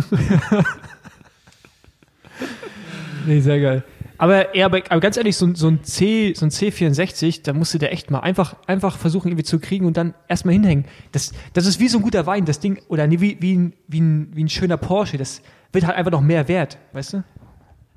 Nee, 3.25 3.41
sehr 3.41 3.59
geil. 3.59 3.83
Aber, 4.19 4.55
ja, 4.55 4.65
aber, 4.65 4.81
aber 4.89 4.99
ganz 4.99 5.17
ehrlich, 5.17 5.35
so, 5.37 5.45
ein- 5.47 5.55
so 5.55 5.67
ein 5.67 5.83
C, 5.83 6.33
so 6.35 6.45
ein 6.45 6.51
C64, 6.51 7.41
da 7.43 7.53
musst 7.53 7.73
du 7.73 7.77
der 7.79 7.91
echt 7.93 8.11
mal 8.11 8.19
einfach, 8.19 8.55
einfach 8.67 8.97
versuchen, 8.97 9.29
irgendwie 9.29 9.45
zu 9.45 9.59
kriegen 9.59 9.85
und 9.85 9.97
dann 9.97 10.13
erstmal 10.27 10.53
hinhängen. 10.53 10.85
Das, 11.13 11.31
das 11.53 11.65
ist 11.65 11.79
wie 11.79 11.87
so 11.87 11.97
ein 11.99 12.03
guter 12.03 12.25
Wein, 12.27 12.45
das 12.45 12.59
Ding, 12.59 12.79
oder 12.89 13.07
nee, 13.07 13.19
wie, 13.21 13.37
wie, 13.41 13.55
ein, 13.55 13.73
wie, 13.87 14.01
ein, 14.01 14.29
wie 14.35 14.43
ein 14.43 14.49
schöner 14.49 14.77
Porsche. 14.77 15.17
Das 15.17 15.41
wird 15.71 15.87
halt 15.87 15.95
einfach 15.97 16.11
noch 16.11 16.21
mehr 16.21 16.47
wert, 16.47 16.77
weißt 16.93 17.13
du? 17.13 17.23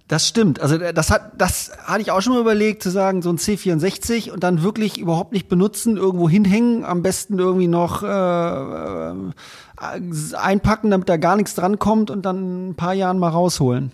Das 0.08 0.28
stimmt. 0.28 0.60
Also 0.60 0.76
äh, 0.76 0.92
das 0.94 1.10
hat, 1.10 1.32
das 1.38 1.72
hatte 1.84 2.02
ich 2.02 2.10
auch 2.12 2.20
schon 2.20 2.34
mal 2.34 2.40
überlegt, 2.40 2.82
zu 2.82 2.90
sagen, 2.90 3.22
so 3.22 3.30
ein 3.30 3.38
C64 3.38 4.30
und 4.30 4.44
dann 4.44 4.62
wirklich 4.62 4.98
überhaupt 4.98 5.32
nicht 5.32 5.48
benutzen, 5.48 5.96
irgendwo 5.96 6.28
hinhängen, 6.28 6.84
am 6.84 7.02
besten 7.02 7.38
irgendwie 7.38 7.66
noch 7.68 8.02
äh, 8.04 9.10
äh, 9.10 10.36
einpacken, 10.36 10.90
damit 10.90 11.08
da 11.08 11.16
gar 11.16 11.34
nichts 11.36 11.54
drankommt 11.54 12.10
und 12.10 12.22
dann 12.26 12.36
in 12.38 12.68
ein 12.70 12.74
paar 12.74 12.94
Jahren 12.94 13.18
mal 13.18 13.30
rausholen. 13.30 13.90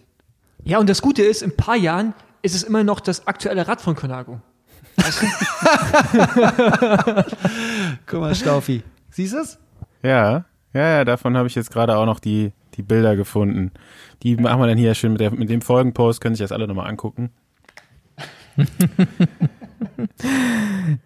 Ja, 0.65 0.79
und 0.79 0.89
das 0.89 1.03
Gute 1.03 1.23
ist, 1.23 1.43
in 1.43 1.51
ein 1.51 1.57
paar 1.57 1.77
Jahren 1.77 2.15
ist 2.43 2.55
es 2.55 2.63
immer 2.63 2.85
noch 2.85 3.01
das 3.01 3.27
aktuelle 3.27 3.67
Rad 3.67 3.81
von 3.81 3.97
Conago. 3.97 4.41
Guck 8.07 8.21
mal, 8.21 8.35
Staufi. 8.35 8.83
Siehst 9.11 9.35
du 9.35 9.39
es? 9.39 9.59
Ja, 10.03 10.45
ja, 10.75 10.89
ja, 10.89 11.05
davon 11.05 11.37
habe 11.37 11.49
ich 11.49 11.55
jetzt 11.55 11.71
gerade 11.71 11.97
auch 11.97 12.07
noch 12.07 12.21
die, 12.21 12.53
die 12.75 12.83
Bilder 12.83 13.17
gefunden. 13.17 13.73
Die 14.23 14.37
machen 14.37 14.61
wir 14.61 14.67
dann 14.67 14.79
hier 14.79 14.95
schön 14.95 15.13
mit, 15.13 15.21
der, 15.21 15.31
mit 15.31 15.49
dem 15.51 15.63
Folgenpost, 15.63 16.21
können 16.21 16.35
sich 16.35 16.45
das 16.45 16.53
alle 16.53 16.67
nochmal 16.67 16.89
angucken. 16.89 17.31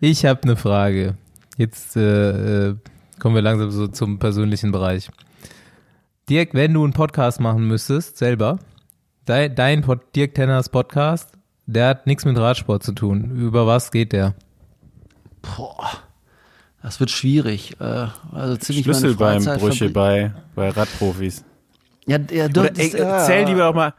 Ich 0.00 0.24
habe 0.24 0.42
eine 0.42 0.56
Frage. 0.56 1.16
Jetzt 1.56 1.96
äh, 1.96 2.68
äh, 2.68 2.76
kommen 3.18 3.34
wir 3.34 3.42
langsam 3.42 3.70
so 3.70 3.88
zum 3.88 4.18
persönlichen 4.18 4.72
Bereich. 4.72 5.10
Dirk, 6.28 6.54
wenn 6.54 6.74
du 6.74 6.84
einen 6.84 6.92
Podcast 6.92 7.40
machen 7.40 7.66
müsstest, 7.66 8.16
selber, 8.16 8.58
dein, 9.24 9.54
dein 9.54 9.82
Pod, 9.82 10.00
Dirk 10.14 10.34
Tenners 10.34 10.68
Podcast, 10.68 11.30
der 11.66 11.88
hat 11.88 12.06
nichts 12.06 12.24
mit 12.24 12.36
Radsport 12.36 12.82
zu 12.82 12.92
tun. 12.92 13.36
Über 13.36 13.66
was 13.66 13.90
geht 13.90 14.12
der? 14.12 14.34
Boah, 15.42 15.90
das 16.82 17.00
wird 17.00 17.10
schwierig. 17.10 17.76
Äh, 17.80 18.06
also 18.32 18.56
ziemlich 18.56 18.84
Schlüsselbeinbrüche 18.84 19.90
bei, 19.90 20.32
bei 20.54 20.70
Radprofis. 20.70 21.44
Ja, 22.06 22.18
ja, 22.30 22.48
doch, 22.48 22.64
Oder, 22.64 22.78
ey, 22.78 22.96
ja, 22.96 23.18
Zähl 23.24 23.46
lieber 23.46 23.68
auch 23.68 23.74
mal, 23.74 23.94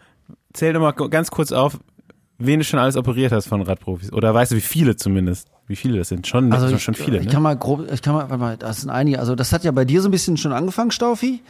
zähl 0.53 0.74
doch 0.74 0.82
mal 0.82 0.91
ganz 0.91 1.32
kurz 1.32 1.51
auf, 1.51 1.80
wen 2.38 2.59
du 2.59 2.65
schon 2.65 2.80
alles 2.80 2.97
operiert 2.97 3.32
hast 3.32 3.47
von 3.47 3.61
Radprofis. 3.61 4.11
Oder 4.11 4.34
weißt 4.34 4.51
du, 4.51 4.55
wie 4.57 4.61
viele 4.61 4.95
zumindest? 4.95 5.47
Wie 5.67 5.78
viele 5.78 5.97
das 5.97 6.09
sind? 6.09 6.28
Schon, 6.28 6.51
Also 6.51 6.67
schon, 6.67 6.76
ich, 6.76 6.84
schon 6.84 6.93
viele, 6.95 7.19
ich 7.19 7.26
ne? 7.26 7.32
kann 7.32 7.41
mal 7.41 7.55
grob, 7.55 7.89
ich 7.89 8.01
kann 8.01 8.13
mal, 8.13 8.30
warte 8.30 8.38
mal, 8.38 8.57
das 8.57 8.82
sind 8.82 8.89
einige. 8.89 9.19
Also 9.19 9.36
das 9.36 9.53
hat 9.53 9.63
ja 9.63 9.71
bei 9.71 9.86
dir 9.86 10.01
so 10.01 10.09
ein 10.09 10.11
bisschen 10.11 10.36
schon 10.36 10.51
angefangen, 10.51 10.91
Staufi. 10.91 11.41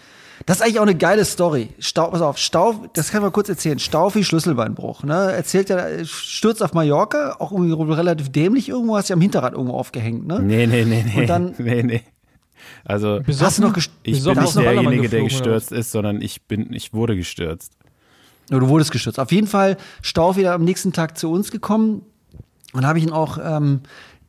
Das 0.46 0.58
ist 0.58 0.64
eigentlich 0.64 0.80
auch 0.80 0.84
eine 0.84 0.96
geile 0.96 1.24
Story. 1.26 1.70
Stau, 1.80 2.10
pass 2.10 2.22
auf, 2.22 2.38
Stau, 2.38 2.86
das 2.94 3.10
kann 3.12 3.20
ich 3.22 3.24
mal 3.24 3.32
kurz 3.32 3.50
erzählen. 3.50 3.80
Staufi 3.80 4.24
Schlüsselbeinbruch, 4.24 5.04
ne? 5.04 5.32
Erzählt 5.32 5.70
ja, 5.70 6.04
stürzt 6.04 6.62
auf 6.62 6.74
Mallorca, 6.74 7.38
auch 7.40 7.52
irgendwie 7.52 7.94
relativ 7.94 8.32
dämlich 8.32 8.70
irgendwo, 8.70 8.98
hast 8.98 9.10
ja 9.10 9.16
am 9.16 9.22
Hinterrad 9.22 9.54
irgendwo 9.54 9.76
aufgehängt, 9.76 10.28
ne? 10.28 10.40
Nee, 10.42 10.68
nee, 10.68 10.84
nee, 10.86 11.06
nee. 11.08 11.22
Und 11.22 11.28
dann- 11.28 11.56
nee, 11.60 11.84
nee. 11.84 12.02
Also, 12.86 13.22
Hast 13.40 13.58
du 13.60 13.62
noch 13.62 13.78
ich 13.78 13.90
bin 14.04 14.14
nicht 14.14 14.56
derjenige, 14.56 15.10
der 15.10 15.24
gestürzt 15.24 15.72
ist, 15.72 15.92
sondern 15.92 16.22
ich 16.22 16.44
bin, 16.48 16.74
ich 16.74 16.94
wurde 16.94 17.16
gestürzt. 17.16 17.74
Ja, 18.50 18.60
du 18.60 18.68
wurdest 18.68 18.92
gestürzt. 18.92 19.20
Auf 19.20 19.32
jeden 19.32 19.48
Fall 19.48 19.78
Stau 20.02 20.36
wieder 20.36 20.54
am 20.54 20.64
nächsten 20.66 20.92
Tag 20.92 21.18
zu 21.18 21.32
uns 21.32 21.50
gekommen 21.52 22.02
und 22.74 22.86
habe 22.86 22.98
ich 23.00 23.06
ihn 23.06 23.12
auch 23.12 23.38
ähm, 23.42 23.82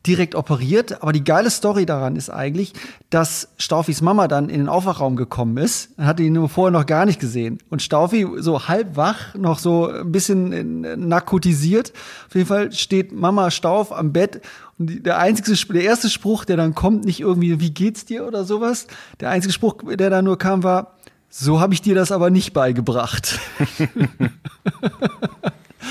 direkt 0.05 0.35
operiert. 0.35 1.01
Aber 1.01 1.11
die 1.13 1.23
geile 1.23 1.49
Story 1.49 1.85
daran 1.85 2.15
ist 2.15 2.29
eigentlich, 2.29 2.73
dass 3.09 3.49
Staufis 3.57 4.01
Mama 4.01 4.27
dann 4.27 4.49
in 4.49 4.59
den 4.59 4.69
Aufwachraum 4.69 5.15
gekommen 5.15 5.57
ist. 5.57 5.89
Dann 5.97 6.05
hatte 6.05 6.23
ihn 6.23 6.33
nur 6.33 6.49
vorher 6.49 6.71
noch 6.71 6.85
gar 6.85 7.05
nicht 7.05 7.19
gesehen. 7.19 7.59
Und 7.69 7.81
Staufi 7.81 8.27
so 8.37 8.67
halb 8.67 8.95
wach, 8.95 9.35
noch 9.35 9.59
so 9.59 9.87
ein 9.87 10.11
bisschen 10.11 10.83
äh, 10.83 10.95
narkotisiert. 10.95 11.93
Auf 12.27 12.35
jeden 12.35 12.47
Fall 12.47 12.71
steht 12.71 13.11
Mama 13.11 13.51
Stauf 13.51 13.91
am 13.91 14.13
Bett. 14.13 14.41
Und 14.77 15.05
der 15.05 15.19
einzige, 15.19 15.55
der 15.73 15.83
erste 15.83 16.09
Spruch, 16.09 16.45
der 16.45 16.57
dann 16.57 16.75
kommt, 16.75 17.05
nicht 17.05 17.19
irgendwie, 17.19 17.59
wie 17.59 17.71
geht's 17.71 18.05
dir 18.05 18.27
oder 18.27 18.43
sowas. 18.43 18.87
Der 19.19 19.29
einzige 19.29 19.53
Spruch, 19.53 19.77
der 19.95 20.09
da 20.09 20.21
nur 20.21 20.37
kam, 20.37 20.63
war, 20.63 20.95
so 21.29 21.59
habe 21.59 21.73
ich 21.73 21.81
dir 21.81 21.95
das 21.95 22.11
aber 22.11 22.29
nicht 22.29 22.53
beigebracht. 22.53 23.39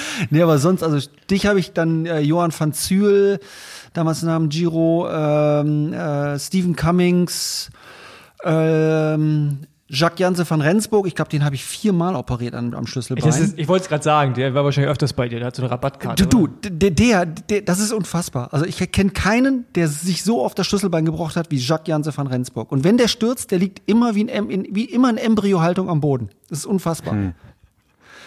nee, 0.30 0.42
aber 0.42 0.58
sonst, 0.58 0.82
also 0.82 1.06
dich 1.30 1.46
habe 1.46 1.58
ich 1.58 1.72
dann 1.72 2.06
äh, 2.06 2.20
Johann 2.20 2.52
van 2.56 2.72
Zyl, 2.72 3.40
damals 3.94 4.22
Namen 4.22 4.50
Giro, 4.50 5.08
ähm, 5.10 5.92
äh, 5.94 6.38
Stephen 6.38 6.76
Cummings, 6.76 7.70
ähm, 8.44 9.60
Jacques 9.86 10.18
Janse 10.18 10.48
van 10.48 10.60
Rensburg, 10.60 11.06
ich 11.06 11.14
glaube, 11.14 11.30
den 11.30 11.44
habe 11.44 11.54
ich 11.54 11.64
viermal 11.64 12.16
operiert 12.16 12.54
am, 12.54 12.74
am 12.74 12.86
Schlüsselbein. 12.86 13.28
Ist, 13.28 13.58
ich 13.58 13.68
wollte 13.68 13.84
es 13.84 13.88
gerade 13.88 14.02
sagen, 14.02 14.34
der 14.34 14.54
war 14.54 14.64
wahrscheinlich 14.64 14.90
öfters 14.90 15.12
bei 15.12 15.28
dir, 15.28 15.38
der 15.38 15.48
hat 15.48 15.56
so 15.56 15.62
eine 15.62 15.70
Rabattkarte. 15.70 16.26
Du, 16.26 16.48
du, 16.48 16.68
der, 16.68 16.90
der, 16.90 17.26
der, 17.26 17.62
das 17.62 17.80
ist 17.80 17.92
unfassbar. 17.92 18.48
Also 18.52 18.66
ich 18.66 18.78
kenne 18.92 19.10
keinen, 19.10 19.66
der 19.74 19.88
sich 19.88 20.24
so 20.24 20.44
auf 20.44 20.54
das 20.54 20.66
Schlüsselbein 20.66 21.04
gebrochen 21.04 21.36
hat 21.36 21.50
wie 21.50 21.58
Jacques 21.58 21.86
Janse 21.86 22.16
van 22.16 22.26
Rensburg. 22.26 22.72
Und 22.72 22.82
wenn 22.82 22.96
der 22.96 23.08
stürzt, 23.08 23.50
der 23.50 23.58
liegt 23.58 23.82
immer 23.88 24.14
wie, 24.14 24.28
ein, 24.30 24.50
in, 24.50 24.74
wie 24.74 24.84
immer 24.84 25.10
in 25.10 25.18
Embryohaltung 25.18 25.88
am 25.88 26.00
Boden. 26.00 26.30
Das 26.48 26.60
ist 26.60 26.66
unfassbar. 26.66 27.34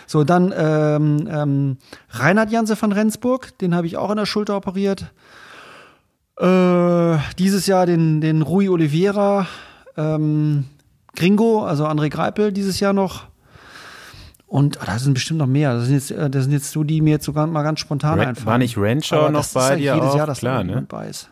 So, 0.06 0.23
dann 0.23 0.53
ähm, 0.56 1.27
ähm, 1.30 1.77
Reinhard 2.11 2.52
Janse 2.52 2.81
van 2.81 2.94
Rensburg, 2.94 3.57
den 3.57 3.76
habe 3.76 3.88
ich 3.88 3.98
auch 3.98 4.10
in 4.10 4.18
der 4.18 4.26
Schulter 4.26 4.56
operiert. 4.56 5.11
Äh, 6.39 7.18
dieses 7.39 7.65
Jahr 7.68 7.85
den, 7.85 8.22
den 8.22 8.41
Rui 8.43 8.69
Oliveira, 8.69 9.47
ähm, 9.95 10.65
Gringo, 11.15 11.64
also 11.65 11.85
André 11.88 12.09
Greipel 12.09 12.51
dieses 12.51 12.80
Jahr 12.80 12.93
noch. 12.93 13.26
Und 14.45 14.80
ah, 14.81 14.85
da 14.85 14.99
sind 14.99 15.14
bestimmt 15.14 15.39
noch 15.39 15.47
mehr. 15.47 15.73
Das 15.73 15.85
sind 15.85 15.95
jetzt, 15.95 16.11
äh, 16.11 16.30
das 16.30 16.43
sind 16.43 16.53
jetzt 16.53 16.72
so, 16.72 16.84
die 16.84 17.01
mir 17.01 17.09
jetzt 17.11 17.26
sogar 17.26 17.47
mal 17.47 17.64
ganz 17.64 17.80
spontan 17.80 18.19
Ra- 18.19 18.27
einfallen. 18.27 18.45
war 18.47 18.57
nicht 18.59 18.77
Renshaw 18.77 19.18
Aber 19.18 19.31
noch 19.31 19.47
bei 19.47 19.76
dir 19.77 19.95
jedes 19.95 20.09
auch? 20.11 20.15
Jahr, 20.15 20.27
dass 20.27 20.39
Klar, 20.39 20.64
ne? 20.64 20.85
bei 20.88 21.07
ist. 21.09 21.30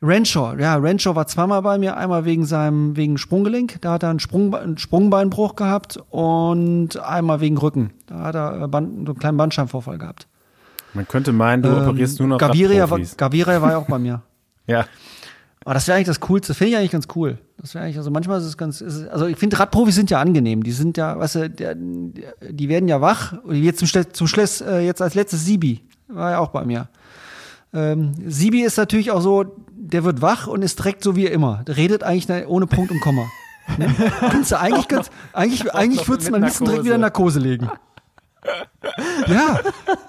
Renshaw, 0.00 0.54
ja, 0.58 0.76
Renshaw 0.76 1.14
war 1.16 1.26
zweimal 1.26 1.62
bei 1.62 1.78
mir, 1.78 1.96
einmal 1.96 2.26
wegen 2.26 2.44
seinem, 2.44 2.94
wegen 2.94 3.16
Sprunggelenk, 3.16 3.78
da 3.80 3.92
hat 3.92 4.02
er 4.02 4.10
einen, 4.10 4.20
Sprung, 4.20 4.54
einen 4.54 4.76
Sprungbeinbruch 4.76 5.56
gehabt 5.56 5.98
und 6.10 6.98
einmal 7.00 7.40
wegen 7.40 7.56
Rücken. 7.56 7.90
Da 8.06 8.18
hat 8.20 8.34
er 8.34 8.62
äh, 8.64 8.68
Band, 8.68 9.06
so 9.06 9.12
einen 9.12 9.18
kleinen 9.18 9.38
Bandscheibenvorfall 9.38 9.96
gehabt. 9.96 10.26
Man 10.94 11.06
könnte 11.08 11.32
meinen, 11.32 11.62
du 11.62 11.68
operierst 11.76 12.18
nur 12.20 12.28
noch 12.28 12.38
Gaviria 12.38 12.88
war. 12.88 12.98
Gaviria 13.16 13.60
war 13.60 13.70
ja 13.72 13.78
auch 13.78 13.86
bei 13.86 13.98
mir. 13.98 14.22
Ja, 14.66 14.86
Aber 15.66 15.74
das 15.74 15.86
wäre 15.86 15.96
eigentlich 15.96 16.06
das 16.06 16.20
Coolste. 16.20 16.54
Finde 16.54 16.70
ich 16.72 16.76
eigentlich 16.78 16.90
ganz 16.92 17.06
cool. 17.14 17.36
Das 17.58 17.74
wäre 17.74 17.84
eigentlich, 17.84 17.98
also 17.98 18.10
manchmal 18.10 18.38
ist 18.40 18.46
es 18.46 18.56
ganz, 18.56 18.80
ist 18.80 18.94
es, 18.94 19.08
also 19.08 19.26
ich 19.26 19.36
finde 19.36 19.58
Radprofis 19.58 19.94
sind 19.94 20.08
ja 20.10 20.18
angenehm. 20.20 20.62
Die 20.62 20.72
sind 20.72 20.96
ja, 20.96 21.18
weißt 21.18 21.34
du, 21.34 21.50
der, 21.50 21.74
die 21.76 22.68
werden 22.70 22.88
ja 22.88 23.02
wach. 23.02 23.34
Und 23.42 23.56
jetzt 23.62 23.86
zum, 23.86 24.12
zum 24.14 24.26
Schluss, 24.26 24.62
äh, 24.62 24.78
jetzt 24.80 25.02
als 25.02 25.14
letztes 25.14 25.44
Sibi. 25.44 25.84
War 26.08 26.30
ja 26.30 26.38
auch 26.38 26.48
bei 26.48 26.64
mir. 26.64 26.88
Ähm, 27.74 28.12
Sibi 28.26 28.62
ist 28.62 28.78
natürlich 28.78 29.10
auch 29.10 29.20
so, 29.20 29.44
der 29.72 30.04
wird 30.04 30.22
wach 30.22 30.46
und 30.46 30.62
ist 30.62 30.78
direkt 30.78 31.02
so 31.04 31.14
wie 31.14 31.26
er 31.26 31.32
immer. 31.32 31.62
Der 31.66 31.76
redet 31.76 32.02
eigentlich 32.04 32.28
ne- 32.28 32.46
ohne 32.48 32.66
Punkt 32.66 32.90
und 32.90 33.00
Komma. 33.00 33.26
Ne? 33.78 33.94
Kannst 34.20 34.52
du 34.52 34.58
eigentlich, 34.60 34.88
ganz, 34.88 35.10
eigentlich, 35.32 35.74
eigentlich 35.74 36.06
würdest 36.08 36.28
du 36.30 36.34
am 36.34 36.42
liebsten 36.42 36.64
direkt 36.66 36.84
wieder. 36.84 36.98
Narkose 36.98 37.38
legen. 37.40 37.68
Ja, 39.26 39.60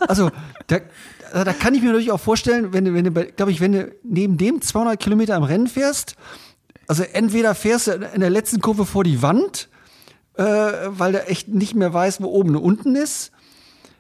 also 0.08 0.30
Da, 0.68 0.80
da 1.44 1.54
kann 1.54 1.74
ich 1.74 1.82
mir 1.82 1.88
natürlich 1.88 2.12
auch 2.12 2.20
vorstellen, 2.20 2.74
wenn 2.74 2.86
du, 2.86 2.94
wenn 2.94 3.06
du, 3.06 3.12
glaube 3.12 3.52
ich, 3.52 3.62
wenn 3.62 3.72
du 3.72 3.92
neben 4.04 4.38
dem 4.38 4.62
200 4.62 5.00
Kilometer 5.00 5.36
am 5.36 5.44
Rennen 5.44 5.68
fährst, 5.68 6.16
also 6.88 7.04
entweder 7.04 7.56
fährst 7.56 7.88
du 7.88 7.92
in 7.92 8.22
der 8.22 8.30
letzten 8.30 8.62
Kurve 8.62 8.86
vor 8.86 9.04
die 9.04 9.22
Wand, 9.22 9.70
äh, 10.38 10.44
weil 10.44 11.14
du 11.14 11.28
echt 11.28 11.48
nicht 11.48 11.76
mehr 11.76 11.94
weißt, 11.94 12.22
wo 12.22 12.28
oben 12.28 12.56
und 12.56 12.64
unten 12.64 12.96
ist, 12.96 13.32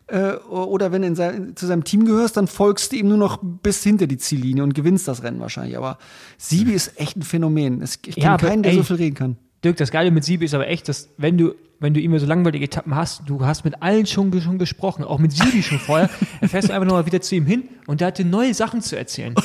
äh, 0.07 0.33
oder 0.33 0.91
wenn 0.91 1.01
du 1.01 1.07
in 1.07 1.15
sein, 1.15 1.55
zu 1.55 1.65
seinem 1.65 1.83
Team 1.83 2.05
gehörst, 2.05 2.37
dann 2.37 2.47
folgst 2.47 2.91
du 2.91 2.95
ihm 2.97 3.09
nur 3.09 3.17
noch 3.17 3.39
bis 3.41 3.81
hinter 3.81 4.07
die 4.07 4.17
Ziellinie 4.17 4.63
und 4.63 4.73
gewinnst 4.75 5.07
das 5.07 5.23
Rennen 5.23 5.39
wahrscheinlich. 5.39 5.77
Aber 5.77 5.97
Sibi 6.37 6.73
ist 6.73 6.99
echt 6.99 7.17
ein 7.17 7.23
Phänomen. 7.23 7.81
Ich 7.81 8.01
kenne 8.01 8.15
Ja, 8.17 8.37
keinen, 8.37 8.63
der 8.63 8.73
ey, 8.73 8.77
so 8.77 8.83
viel 8.83 8.97
reden 8.97 9.15
kann. 9.15 9.37
Dirk, 9.65 9.77
das 9.77 9.91
Geile 9.91 10.11
mit 10.11 10.23
Sibi 10.23 10.45
ist 10.45 10.53
aber 10.53 10.67
echt, 10.67 10.87
dass 10.87 11.09
wenn 11.17 11.37
du, 11.37 11.55
wenn 11.79 11.93
du 11.93 11.99
immer 11.99 12.19
so 12.19 12.25
langweilige 12.25 12.65
Etappen 12.65 12.95
hast, 12.95 13.23
du 13.27 13.45
hast 13.45 13.65
mit 13.65 13.81
allen 13.81 14.05
schon, 14.05 14.39
schon 14.41 14.59
gesprochen, 14.59 15.03
auch 15.03 15.19
mit 15.19 15.33
Sibi 15.33 15.61
schon 15.63 15.79
vorher, 15.79 16.09
dann 16.39 16.49
fährst 16.49 16.69
du 16.69 16.73
einfach 16.73 16.87
nochmal 16.87 17.05
wieder 17.05 17.19
zu 17.21 17.35
ihm 17.35 17.45
hin 17.45 17.63
und 17.87 17.99
der 17.99 18.07
hat 18.07 18.17
dir 18.17 18.25
neue 18.25 18.53
Sachen 18.53 18.81
zu 18.81 18.97
erzählen. 18.97 19.35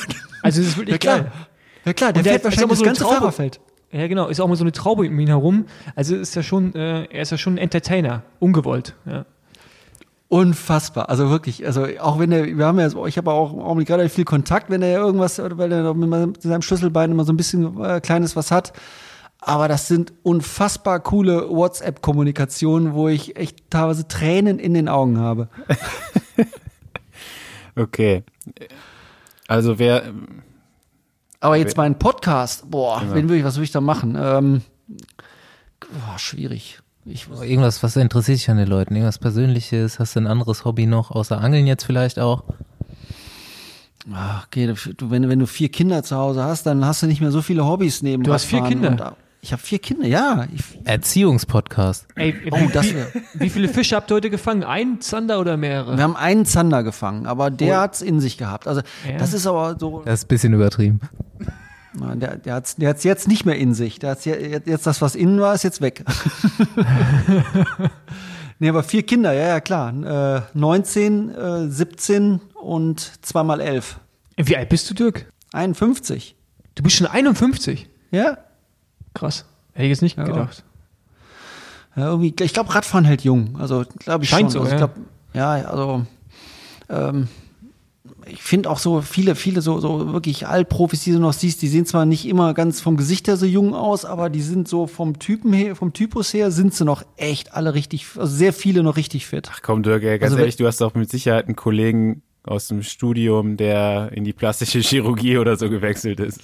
Also 0.43 0.61
das 0.61 0.69
ist 0.71 0.77
wirklich 0.77 0.93
Ja 0.93 0.97
klar. 0.97 1.19
geil. 1.19 1.31
Ja 1.85 1.93
klar, 1.93 2.13
der 2.13 2.23
der 2.23 2.33
fährt 2.33 2.43
wahrscheinlich 2.45 2.77
so 2.77 2.83
das 2.83 2.85
ganze 2.85 3.03
Traube. 3.03 3.15
Fahrerfeld. 3.17 3.59
Ja, 3.91 4.07
genau, 4.07 4.27
ist 4.27 4.39
auch 4.39 4.47
mal 4.47 4.55
so 4.55 4.63
eine 4.63 4.71
Traube 4.71 5.07
um 5.07 5.19
ihn 5.19 5.27
herum. 5.27 5.65
Also 5.95 6.15
ist 6.15 6.35
ja 6.35 6.43
schon, 6.43 6.73
äh, 6.75 7.03
er 7.05 7.21
ist 7.23 7.31
ja 7.31 7.37
schon 7.37 7.55
ein 7.55 7.57
Entertainer, 7.57 8.23
ungewollt. 8.39 8.95
Ja. 9.05 9.25
Unfassbar. 10.29 11.09
Also 11.09 11.29
wirklich, 11.29 11.65
also 11.65 11.85
auch 11.99 12.17
wenn 12.17 12.31
er, 12.31 12.45
wir 12.57 12.65
haben 12.65 12.79
ja, 12.79 12.87
ich 13.05 13.17
habe 13.17 13.31
auch, 13.31 13.53
auch 13.53 13.75
mit 13.75 13.85
gerade 13.85 14.07
viel 14.07 14.23
Kontakt, 14.23 14.69
wenn 14.69 14.81
er 14.81 14.97
irgendwas, 14.97 15.41
oder 15.41 15.57
weil 15.57 15.71
er 15.73 15.93
mit 15.93 16.41
seinem 16.41 16.61
Schlüsselbein 16.61 17.11
immer 17.11 17.25
so 17.25 17.33
ein 17.33 17.37
bisschen 17.37 17.83
äh, 17.83 17.99
kleines 17.99 18.37
was 18.37 18.49
hat. 18.49 18.71
Aber 19.43 19.67
das 19.67 19.87
sind 19.87 20.13
unfassbar 20.21 20.99
coole 20.99 21.49
WhatsApp-Kommunikationen, 21.49 22.93
wo 22.93 23.07
ich 23.09 23.35
echt 23.37 23.69
teilweise 23.71 24.07
Tränen 24.07 24.59
in 24.59 24.73
den 24.75 24.87
Augen 24.87 25.19
habe. 25.19 25.49
Okay. 27.75 28.23
Also 29.47 29.79
wer, 29.79 30.13
Aber 31.39 31.55
jetzt 31.55 31.77
mein 31.77 31.97
Podcast, 31.97 32.69
boah, 32.69 32.99
Genau. 32.99 33.15
wen 33.15 33.29
will 33.29 33.37
ich, 33.37 33.43
was 33.45 33.55
will 33.55 33.63
ich 33.63 33.71
da 33.71 33.79
machen? 33.81 34.17
Ähm, 34.19 34.61
boah, 35.79 36.19
schwierig. 36.19 36.79
Ich, 37.05 37.27
Irgendwas, 37.29 37.81
was 37.81 37.95
interessiert 37.95 38.39
dich 38.39 38.49
an 38.49 38.57
den 38.57 38.67
Leuten? 38.67 38.93
Irgendwas 38.95 39.19
Persönliches? 39.19 39.99
Hast 39.99 40.15
du 40.15 40.19
ein 40.19 40.27
anderes 40.27 40.65
Hobby 40.65 40.85
noch, 40.85 41.11
außer 41.11 41.39
Angeln 41.39 41.65
jetzt 41.65 41.83
vielleicht 41.85 42.19
auch? 42.19 42.43
ach, 44.13 44.47
okay, 44.47 44.73
du, 44.97 45.09
wenn, 45.11 45.29
wenn 45.29 45.39
du 45.39 45.47
vier 45.47 45.69
Kinder 45.69 46.03
zu 46.03 46.15
Hause 46.17 46.43
hast, 46.43 46.63
dann 46.65 46.83
hast 46.85 47.03
du 47.03 47.07
nicht 47.07 47.21
mehr 47.21 47.31
so 47.31 47.41
viele 47.41 47.65
Hobbys 47.65 48.01
neben 48.01 48.23
Du 48.23 48.33
hast 48.33 48.45
vier 48.45 48.63
Kinder? 48.63 49.15
Ich 49.41 49.51
habe 49.53 49.61
vier 49.61 49.79
Kinder, 49.79 50.05
ja. 50.07 50.45
Erziehungspodcast. 50.83 52.05
Ey, 52.15 52.35
Oh, 52.51 52.59
wie, 52.59 52.67
das 52.67 52.85
wie, 52.87 52.95
wär- 52.95 53.07
wie 53.33 53.49
viele 53.49 53.67
Fische 53.67 53.95
habt 53.95 54.11
ihr 54.11 54.15
heute 54.15 54.29
gefangen? 54.29 54.63
Ein 54.63 55.01
Zander 55.01 55.39
oder 55.39 55.57
mehrere? 55.57 55.97
Wir 55.97 56.03
haben 56.03 56.15
einen 56.15 56.45
Zander 56.45 56.83
gefangen, 56.83 57.25
aber 57.25 57.49
der 57.49 57.79
hat's 57.81 58.01
in 58.01 58.19
sich 58.19 58.37
gehabt. 58.37 58.67
Also 58.67 58.81
Ja. 59.09 59.17
das 59.17 59.33
ist 59.33 59.47
aber 59.47 59.77
so, 59.79 60.03
Das 60.05 60.19
ist 60.19 60.25
ein 60.25 60.27
bisschen 60.27 60.53
übertrieben. 60.53 60.99
Nein, 61.93 62.19
der, 62.21 62.37
der 62.37 62.53
hat's, 62.53 62.75
der 62.77 62.89
hat's 62.89 63.03
jetzt 63.03 63.27
nicht 63.27 63.45
mehr 63.45 63.57
in 63.57 63.73
sich. 63.73 63.99
Der 63.99 64.11
hat's 64.11 64.23
je- 64.25 64.61
jetzt 64.65 64.85
das, 64.87 65.01
was 65.01 65.15
innen 65.15 65.39
war, 65.41 65.53
ist 65.55 65.63
jetzt 65.63 65.81
weg. 65.81 66.05
nee, 68.59 68.69
aber 68.69 68.83
vier 68.83 69.03
Kinder, 69.03 69.33
ja, 69.33 69.47
ja, 69.47 69.59
klar. 69.59 70.37
Äh, 70.37 70.41
19, 70.57 71.29
äh, 71.35 71.67
17 71.67 72.39
und 72.61 73.11
zweimal 73.25 73.59
11. 73.59 73.99
Wie 74.37 74.55
alt 74.55 74.69
bist 74.69 74.89
du, 74.89 74.93
Dirk? 74.93 75.25
51. 75.53 76.35
Du 76.75 76.83
bist 76.83 76.95
schon 76.95 77.07
51. 77.07 77.89
Ja? 78.11 78.37
Krass. 79.13 79.45
Hätte 79.73 79.85
ich 79.85 79.89
jetzt 79.89 80.01
nicht 80.01 80.17
Ja. 80.17 80.23
gedacht. 80.23 80.63
ja 81.95 82.07
irgendwie, 82.07 82.33
ich 82.43 82.53
glaube, 82.53 82.73
Radfahren 82.73 83.05
hält 83.05 83.23
jung. 83.23 83.55
Also, 83.59 83.83
glaube 83.99 84.23
ich 84.23 84.29
Scheint 84.29 84.51
schon. 84.51 84.51
so, 84.51 84.59
also, 84.61 84.75
ich 84.75 84.79
ja. 84.81 84.87
glaub, 84.87 84.95
ja, 85.33 85.51
also, 85.69 86.05
ähm, 86.89 87.27
ich 88.27 88.41
finde 88.43 88.69
auch 88.69 88.77
so 88.79 89.01
viele, 89.01 89.35
viele 89.35 89.61
so, 89.61 89.79
so 89.79 90.13
wirklich 90.13 90.47
Altprofis, 90.47 91.03
die 91.03 91.11
du 91.11 91.19
noch 91.19 91.33
siehst, 91.33 91.61
die 91.61 91.67
sehen 91.67 91.85
zwar 91.85 92.05
nicht 92.05 92.25
immer 92.27 92.53
ganz 92.53 92.79
vom 92.79 92.95
Gesicht 92.95 93.27
her 93.27 93.35
so 93.35 93.45
jung 93.45 93.73
aus, 93.73 94.05
aber 94.05 94.29
die 94.29 94.41
sind 94.41 94.67
so 94.67 94.87
vom 94.87 95.19
Typen 95.19 95.51
her, 95.53 95.75
vom 95.75 95.91
Typus 95.93 96.33
her, 96.33 96.51
sind 96.51 96.73
sie 96.73 96.85
noch 96.85 97.03
echt 97.17 97.53
alle 97.53 97.73
richtig, 97.73 98.05
also 98.17 98.33
sehr 98.33 98.53
viele 98.53 98.83
noch 98.83 98.95
richtig 98.95 99.25
fit. 99.25 99.49
ach 99.51 99.61
komm 99.61 99.83
Dirk, 99.83 100.03
ey, 100.03 100.19
ganz 100.19 100.31
Also, 100.31 100.39
ehrlich, 100.39 100.55
du 100.55 100.67
hast 100.67 100.79
doch 100.81 100.93
mit 100.93 101.09
Sicherheit 101.09 101.45
einen 101.47 101.55
Kollegen 101.55 102.21
aus 102.43 102.67
dem 102.67 102.81
Studium, 102.81 103.55
der 103.55 104.11
in 104.13 104.23
die 104.23 104.33
plastische 104.33 104.79
Chirurgie 104.81 105.37
oder 105.37 105.57
so 105.57 105.69
gewechselt 105.69 106.19
ist. 106.19 106.41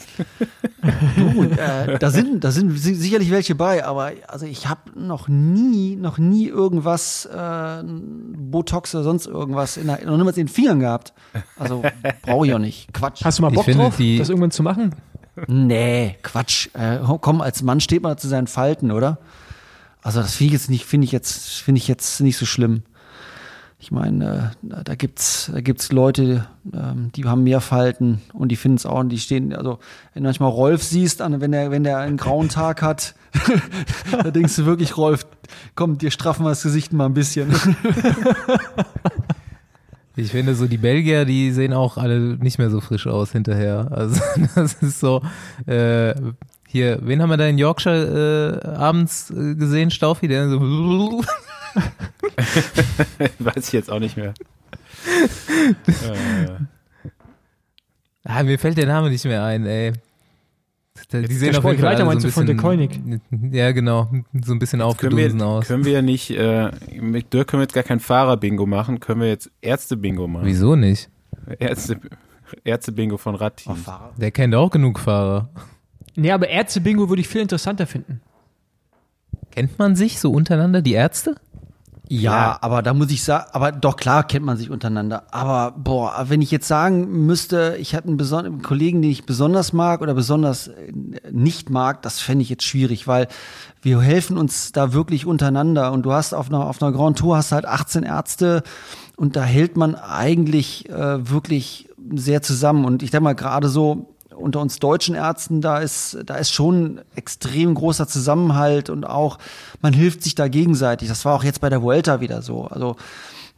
Du, 1.17 1.43
äh, 1.43 1.97
da 1.99 2.09
sind, 2.11 2.43
da 2.43 2.51
sind 2.51 2.77
si- 2.77 2.93
sicherlich 2.93 3.31
welche 3.31 3.55
bei, 3.55 3.83
aber 3.83 4.11
also 4.27 4.45
ich 4.45 4.67
habe 4.69 4.91
noch 4.99 5.27
nie, 5.27 5.95
noch 5.95 6.17
nie 6.19 6.47
irgendwas, 6.47 7.25
äh, 7.25 7.83
Botox 7.83 8.93
oder 8.93 9.03
sonst 9.03 9.25
irgendwas 9.25 9.77
in 9.77 9.87
der, 9.87 10.05
noch 10.05 10.17
niemals 10.17 10.37
in 10.37 10.45
den 10.45 10.53
Fingern 10.53 10.79
gehabt. 10.79 11.13
Also 11.57 11.83
brauche 12.21 12.45
ich 12.47 12.53
auch 12.53 12.59
nicht. 12.59 12.93
Quatsch. 12.93 13.23
Hast 13.23 13.39
du 13.39 13.43
mal 13.43 13.49
Bock 13.51 13.65
finde, 13.65 13.83
drauf, 13.85 13.97
die- 13.97 14.19
das 14.19 14.29
irgendwann 14.29 14.51
zu 14.51 14.61
machen? 14.63 14.93
Nee, 15.47 16.17
Quatsch. 16.23 16.69
Äh, 16.73 16.99
komm, 17.21 17.41
als 17.41 17.61
Mann 17.63 17.79
steht 17.79 18.01
man 18.03 18.17
zu 18.17 18.27
seinen 18.27 18.47
Falten, 18.47 18.91
oder? 18.91 19.19
Also 20.01 20.21
das 20.21 20.35
finde 20.35 20.47
ich 20.55 20.61
jetzt 20.61 20.69
nicht, 20.69 20.85
finde 20.85 21.05
ich 21.05 21.11
jetzt, 21.11 21.59
finde 21.61 21.79
ich 21.79 21.87
jetzt 21.87 22.21
nicht 22.21 22.37
so 22.37 22.45
schlimm. 22.45 22.83
Ich 23.79 23.91
meine, 23.91 24.53
äh, 24.69 24.83
da 24.83 24.95
gibt's, 24.95 25.51
da 25.53 25.61
gibt's 25.61 25.91
Leute, 25.91 26.47
ähm, 26.73 27.11
die 27.15 27.25
haben 27.25 27.43
mehr 27.43 27.61
Falten 27.61 28.21
und 28.33 28.49
die 28.49 28.55
finden 28.55 28.77
es 28.77 28.87
auch, 28.87 28.99
und 28.99 29.09
die 29.09 29.19
stehen, 29.19 29.53
also 29.53 29.77
wenn 30.13 30.23
du 30.23 30.27
manchmal 30.29 30.49
Rolf 30.49 30.81
siehst, 30.81 31.21
an- 31.21 31.39
wenn 31.41 31.51
der, 31.51 31.69
wenn 31.69 31.83
der 31.83 31.99
einen 31.99 32.17
grauen 32.17 32.49
Tag 32.49 32.81
hat, 32.81 33.13
da 34.11 34.31
denkst 34.31 34.55
du 34.55 34.65
wirklich, 34.65 34.97
Rolf, 34.97 35.27
komm, 35.75 35.99
dir 35.99 36.09
straffen 36.09 36.43
wir 36.43 36.49
das 36.49 36.63
Gesicht 36.63 36.91
mal 36.91 37.05
ein 37.05 37.13
bisschen. 37.13 37.53
Ich 40.19 40.31
finde 40.31 40.55
so, 40.55 40.65
die 40.65 40.79
Belgier, 40.79 41.25
die 41.25 41.51
sehen 41.51 41.73
auch 41.73 41.97
alle 41.97 42.19
nicht 42.19 42.57
mehr 42.57 42.71
so 42.71 42.81
frisch 42.81 43.05
aus 43.05 43.31
hinterher. 43.33 43.89
Also 43.91 44.19
das 44.55 44.73
ist 44.81 44.99
so, 44.99 45.21
äh, 45.67 46.15
hier, 46.67 46.97
wen 47.03 47.21
haben 47.21 47.29
wir 47.29 47.37
da 47.37 47.45
in 47.45 47.59
Yorkshire 47.59 48.61
äh, 48.65 48.67
abends 48.69 49.29
äh, 49.29 49.53
gesehen, 49.53 49.91
Staufi, 49.91 50.27
der 50.27 50.49
so 50.49 50.59
Weiß 53.39 53.67
ich 53.67 53.73
jetzt 53.73 53.91
auch 53.91 53.99
nicht 53.99 54.17
mehr. 54.17 54.33
äh, 55.87 56.47
Ah, 58.23 58.43
mir 58.43 58.59
fällt 58.59 58.77
der 58.77 58.87
Name 58.87 59.09
nicht 59.09 59.23
mehr 59.25 59.43
ein, 59.43 59.65
ey. 59.65 59.93
Die 61.13 61.21
der 61.21 61.27
sehen 61.27 61.31
auf 61.31 61.39
jeden 61.39 61.53
Fall 61.61 61.61
Sportleiter 61.61 61.87
alle 61.87 61.97
so 61.97 62.03
ein 62.03 62.07
meinst 62.07 62.25
du 62.25 62.31
von 62.31 62.45
bisschen, 62.45 63.21
der? 63.51 63.59
Ja, 63.65 63.71
genau, 63.71 64.09
so 64.43 64.51
ein 64.53 64.59
bisschen 64.59 64.81
aufgedunsen 64.81 65.41
aus. 65.41 65.67
können 65.67 65.85
wir 65.85 66.01
nicht, 66.01 66.31
äh, 66.31 66.71
mit 66.99 67.31
Dirk 67.33 67.47
können 67.49 67.61
wir 67.61 67.65
jetzt 67.65 67.73
gar 67.73 67.83
kein 67.83 67.99
Fahrer-Bingo 67.99 68.65
machen, 68.65 68.99
können 68.99 69.21
wir 69.21 69.27
jetzt 69.29 69.49
Ärzte-Bingo 69.61 70.27
machen. 70.27 70.45
Wieso 70.45 70.75
nicht? 70.75 71.09
Ärzte, 71.59 71.99
Ärzte-Bingo 72.63 73.17
von 73.17 73.35
Radteam. 73.35 73.77
Der 74.17 74.31
kennt 74.31 74.55
auch 74.55 74.71
genug 74.71 74.99
Fahrer. 74.99 75.49
Nee, 76.15 76.31
aber 76.31 76.49
Ärzte-Bingo 76.49 77.07
würde 77.09 77.21
ich 77.21 77.27
viel 77.27 77.41
interessanter 77.41 77.85
finden. 77.87 78.21
Kennt 79.51 79.77
man 79.79 79.95
sich 79.95 80.19
so 80.19 80.31
untereinander, 80.31 80.81
die 80.81 80.93
Ärzte? 80.93 81.35
Ja, 82.09 82.57
aber 82.61 82.81
da 82.81 82.93
muss 82.93 83.11
ich 83.11 83.23
sagen, 83.23 83.45
aber 83.51 83.71
doch 83.71 83.97
klar 83.97 84.23
kennt 84.23 84.45
man 84.45 84.57
sich 84.57 84.69
untereinander. 84.69 85.23
Aber 85.31 85.75
boah, 85.77 86.25
wenn 86.27 86.41
ich 86.41 86.51
jetzt 86.51 86.67
sagen 86.67 87.25
müsste, 87.25 87.75
ich 87.79 87.95
hatte 87.95 88.07
einen, 88.07 88.33
einen 88.33 88.61
Kollegen, 88.61 89.01
den 89.01 89.11
ich 89.11 89.25
besonders 89.25 89.73
mag 89.73 90.01
oder 90.01 90.13
besonders 90.13 90.69
äh, 90.69 90.91
nicht 91.31 91.69
mag, 91.69 92.01
das 92.01 92.19
fände 92.19 92.43
ich 92.43 92.49
jetzt 92.49 92.63
schwierig, 92.63 93.07
weil 93.07 93.27
wir 93.81 93.99
helfen 94.01 94.37
uns 94.37 94.71
da 94.71 94.93
wirklich 94.93 95.25
untereinander. 95.25 95.91
Und 95.91 96.03
du 96.03 96.13
hast 96.13 96.33
auf 96.33 96.47
einer, 96.47 96.65
auf 96.65 96.81
einer 96.81 96.91
Grand 96.91 97.17
Tour 97.17 97.37
hast 97.37 97.51
halt 97.51 97.65
18 97.65 98.03
Ärzte 98.03 98.63
und 99.17 99.35
da 99.35 99.43
hält 99.43 99.75
man 99.75 99.95
eigentlich 99.95 100.89
äh, 100.89 101.29
wirklich 101.29 101.89
sehr 102.15 102.41
zusammen. 102.41 102.85
Und 102.85 103.03
ich 103.03 103.11
denke 103.11 103.25
mal, 103.25 103.35
gerade 103.35 103.67
so 103.67 104.13
unter 104.37 104.61
uns 104.61 104.79
deutschen 104.79 105.15
Ärzten, 105.15 105.61
da 105.61 105.79
ist, 105.79 106.17
da 106.25 106.35
ist 106.35 106.51
schon 106.51 107.01
extrem 107.15 107.73
großer 107.73 108.07
Zusammenhalt 108.07 108.89
und 108.89 109.05
auch, 109.05 109.37
man 109.81 109.93
hilft 109.93 110.23
sich 110.23 110.35
da 110.35 110.47
gegenseitig. 110.47 111.09
Das 111.09 111.25
war 111.25 111.35
auch 111.35 111.43
jetzt 111.43 111.61
bei 111.61 111.69
der 111.69 111.81
Vuelta 111.81 112.21
wieder 112.21 112.41
so. 112.41 112.65
Also, 112.65 112.95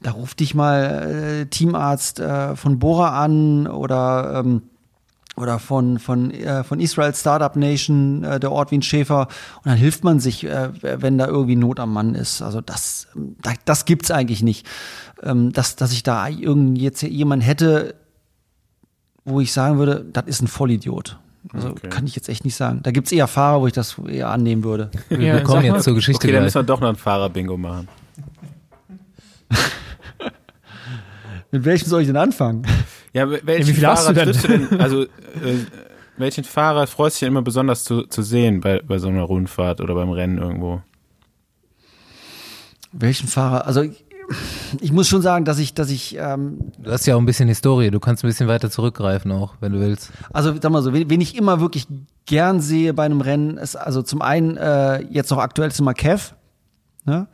da 0.01 0.11
ruft 0.11 0.39
dich 0.39 0.55
mal 0.55 1.41
äh, 1.41 1.45
Teamarzt 1.47 2.19
äh, 2.19 2.55
von 2.55 2.79
Bora 2.79 3.21
an 3.21 3.67
oder, 3.67 4.39
ähm, 4.39 4.61
oder 5.35 5.59
von, 5.59 5.99
von, 5.99 6.31
äh, 6.31 6.63
von 6.63 6.79
Israel 6.79 7.13
Startup 7.13 7.55
Nation, 7.55 8.23
äh, 8.23 8.39
der 8.39 8.51
Ort 8.51 8.71
Wien 8.71 8.81
Schäfer. 8.81 9.27
Und 9.57 9.65
dann 9.65 9.77
hilft 9.77 10.03
man 10.03 10.19
sich, 10.19 10.45
äh, 10.45 10.69
wenn 10.81 11.17
da 11.17 11.27
irgendwie 11.27 11.57
Not 11.57 11.79
am 11.79 11.91
Mann 11.91 12.15
ist. 12.15 12.41
Also 12.41 12.61
das, 12.61 13.07
das, 13.41 13.55
das 13.65 13.85
gibt's 13.85 14.09
eigentlich 14.09 14.41
nicht. 14.41 14.65
Ähm, 15.21 15.51
dass, 15.51 15.75
dass 15.75 15.91
ich 15.91 16.03
da 16.03 16.29
irgend 16.29 16.77
jetzt 16.77 17.01
jemand 17.01 17.45
hätte, 17.45 17.95
wo 19.29 19.39
ich 19.39 19.53
sagen 19.53 19.77
würde, 19.77 20.05
das 20.11 20.25
ist 20.25 20.41
ein 20.41 20.47
Vollidiot. 20.47 21.17
Also 21.53 21.69
Okay. 21.69 21.87
kann 21.89 22.05
ich 22.05 22.15
jetzt 22.15 22.27
echt 22.29 22.43
nicht 22.43 22.55
sagen. 22.55 22.81
Da 22.83 22.91
gibt's 22.91 23.11
eher 23.11 23.27
Fahrer, 23.27 23.61
wo 23.61 23.67
ich 23.67 23.73
das 23.73 23.97
eher 24.07 24.29
annehmen 24.29 24.63
würde. 24.63 24.91
Wir 25.09 25.19
Ja, 25.19 25.39
kommen 25.41 25.63
jetzt 25.63 25.71
mal. 25.73 25.81
zur 25.81 25.95
Geschichte 25.95 26.21
Okay, 26.25 26.33
dann 26.33 26.43
müssen 26.43 26.55
wir 26.55 26.63
doch 26.63 26.81
noch 26.81 26.89
ein 26.89 26.95
Fahrer-Bingo 26.97 27.55
machen. 27.57 27.87
Mit 31.51 31.65
welchem 31.65 31.87
soll 31.87 32.01
ich 32.01 32.07
denn 32.07 32.17
anfangen? 32.17 32.65
Ja, 33.13 33.29
welchen 33.29 33.67
wie 33.67 33.73
viel 33.73 33.87
hast 33.87 34.05
Fahrer 34.07 34.25
du 34.25 34.31
du 34.33 34.47
denn? 34.47 34.79
Also, 34.81 35.03
äh, 35.03 35.07
welchen 36.17 36.43
Fahrer 36.43 36.85
freust 36.85 37.15
du 37.15 37.17
dich 37.17 37.19
denn 37.21 37.33
immer 37.33 37.41
besonders 37.41 37.83
zu, 37.83 38.03
zu 38.03 38.21
sehen 38.21 38.59
bei, 38.61 38.81
bei 38.81 38.99
so 38.99 39.07
einer 39.07 39.23
Rundfahrt 39.23 39.81
oder 39.81 39.95
beim 39.95 40.09
Rennen 40.11 40.37
irgendwo? 40.37 40.81
Welchen 42.91 43.27
Fahrer? 43.27 43.65
Also 43.65 43.81
ich 43.83 44.03
muss 44.91 45.07
schon 45.07 45.21
sagen, 45.21 45.45
dass 45.45 45.59
ich, 45.59 45.73
dass 45.73 45.89
ich, 45.89 46.17
ähm, 46.19 46.59
Du 46.77 46.91
hast 46.91 47.05
ja 47.05 47.15
auch 47.15 47.19
ein 47.19 47.25
bisschen 47.25 47.47
Historie, 47.47 47.91
du 47.91 47.99
kannst 47.99 48.23
ein 48.23 48.27
bisschen 48.27 48.47
weiter 48.47 48.69
zurückgreifen 48.69 49.31
auch, 49.31 49.55
wenn 49.59 49.73
du 49.73 49.79
willst. 49.79 50.11
also 50.31 50.53
sag 50.59 50.71
mal 50.71 50.81
so, 50.81 50.93
wen, 50.93 51.09
wen 51.09 51.21
ich 51.21 51.35
immer 51.35 51.59
wirklich 51.59 51.87
gern 52.25 52.61
sehe 52.61 52.93
bei 52.93 53.05
einem 53.05 53.21
Rennen, 53.21 53.57
ist 53.57 53.75
also 53.75 54.01
zum 54.01 54.21
einen 54.21 54.57
äh, 54.57 55.01
jetzt 55.09 55.31
noch 55.31 55.39
aktuell 55.39 55.69
ist 55.69 55.79
immer 55.79 55.93
Kev. 55.93 56.33
Ne? 57.05 57.27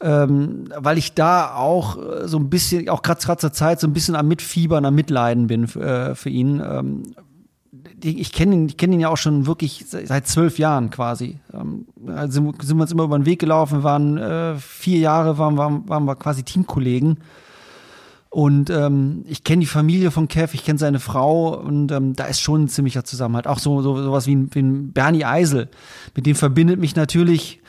Ähm, 0.00 0.68
weil 0.76 0.98
ich 0.98 1.14
da 1.14 1.54
auch 1.54 1.96
äh, 1.96 2.28
so 2.28 2.38
ein 2.38 2.48
bisschen, 2.48 2.88
auch 2.88 3.02
gerade 3.02 3.38
zur 3.38 3.52
Zeit, 3.52 3.80
so 3.80 3.86
ein 3.86 3.92
bisschen 3.92 4.14
am 4.14 4.28
Mitfiebern, 4.28 4.84
am 4.84 4.94
Mitleiden 4.94 5.48
bin 5.48 5.64
äh, 5.64 6.14
für 6.14 6.28
ihn. 6.28 6.60
Ähm, 6.60 7.02
ich 8.02 8.32
kenne 8.32 8.54
ihn, 8.54 8.66
ich 8.68 8.76
kenn 8.76 8.92
ihn 8.92 9.00
ja 9.00 9.08
auch 9.08 9.16
schon 9.16 9.46
wirklich 9.46 9.84
se- 9.86 10.06
seit 10.06 10.26
zwölf 10.26 10.58
Jahren 10.58 10.90
quasi. 10.90 11.38
Ähm, 11.52 11.86
also 12.06 12.32
sind, 12.32 12.76
wir 12.76 12.82
uns 12.82 12.92
immer 12.92 13.04
über 13.04 13.18
den 13.18 13.26
Weg 13.26 13.38
gelaufen, 13.40 13.78
wir 13.78 13.84
waren 13.84 14.16
äh, 14.18 14.54
vier 14.56 14.98
Jahre, 14.98 15.38
waren, 15.38 15.56
waren, 15.56 15.88
waren 15.88 16.04
wir 16.04 16.16
quasi 16.16 16.42
Teamkollegen. 16.42 17.18
Und 18.28 18.68
ähm, 18.68 19.24
ich 19.26 19.44
kenne 19.44 19.60
die 19.60 19.66
Familie 19.66 20.10
von 20.10 20.28
Kev, 20.28 20.52
ich 20.52 20.64
kenne 20.64 20.78
seine 20.78 21.00
Frau 21.00 21.58
und 21.58 21.90
ähm, 21.90 22.14
da 22.14 22.24
ist 22.26 22.40
schon 22.40 22.64
ein 22.64 22.68
ziemlicher 22.68 23.02
Zusammenhalt. 23.04 23.46
Auch 23.46 23.58
so, 23.58 23.80
so 23.80 24.02
sowas 24.02 24.26
wie 24.26 24.34
ein, 24.34 24.50
wie 24.52 24.60
ein 24.60 24.92
Bernie 24.92 25.24
Eisel. 25.24 25.68
Mit 26.14 26.26
dem 26.26 26.34
verbindet 26.34 26.78
mich 26.78 26.96
natürlich, 26.96 27.62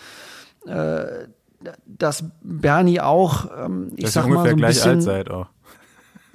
äh, 0.65 1.05
dass 1.85 2.25
Bernie 2.43 2.99
auch, 2.99 3.47
ähm, 3.57 3.91
ich 3.95 4.05
Dass 4.05 4.13
sag 4.13 4.27
mal, 4.27 4.37
ungefähr 4.37 4.51
so 4.51 4.55
ein 4.55 4.57
gleich 4.57 4.75
bisschen, 4.75 4.91
alt 4.91 5.03
seid 5.03 5.31
auch. 5.31 5.47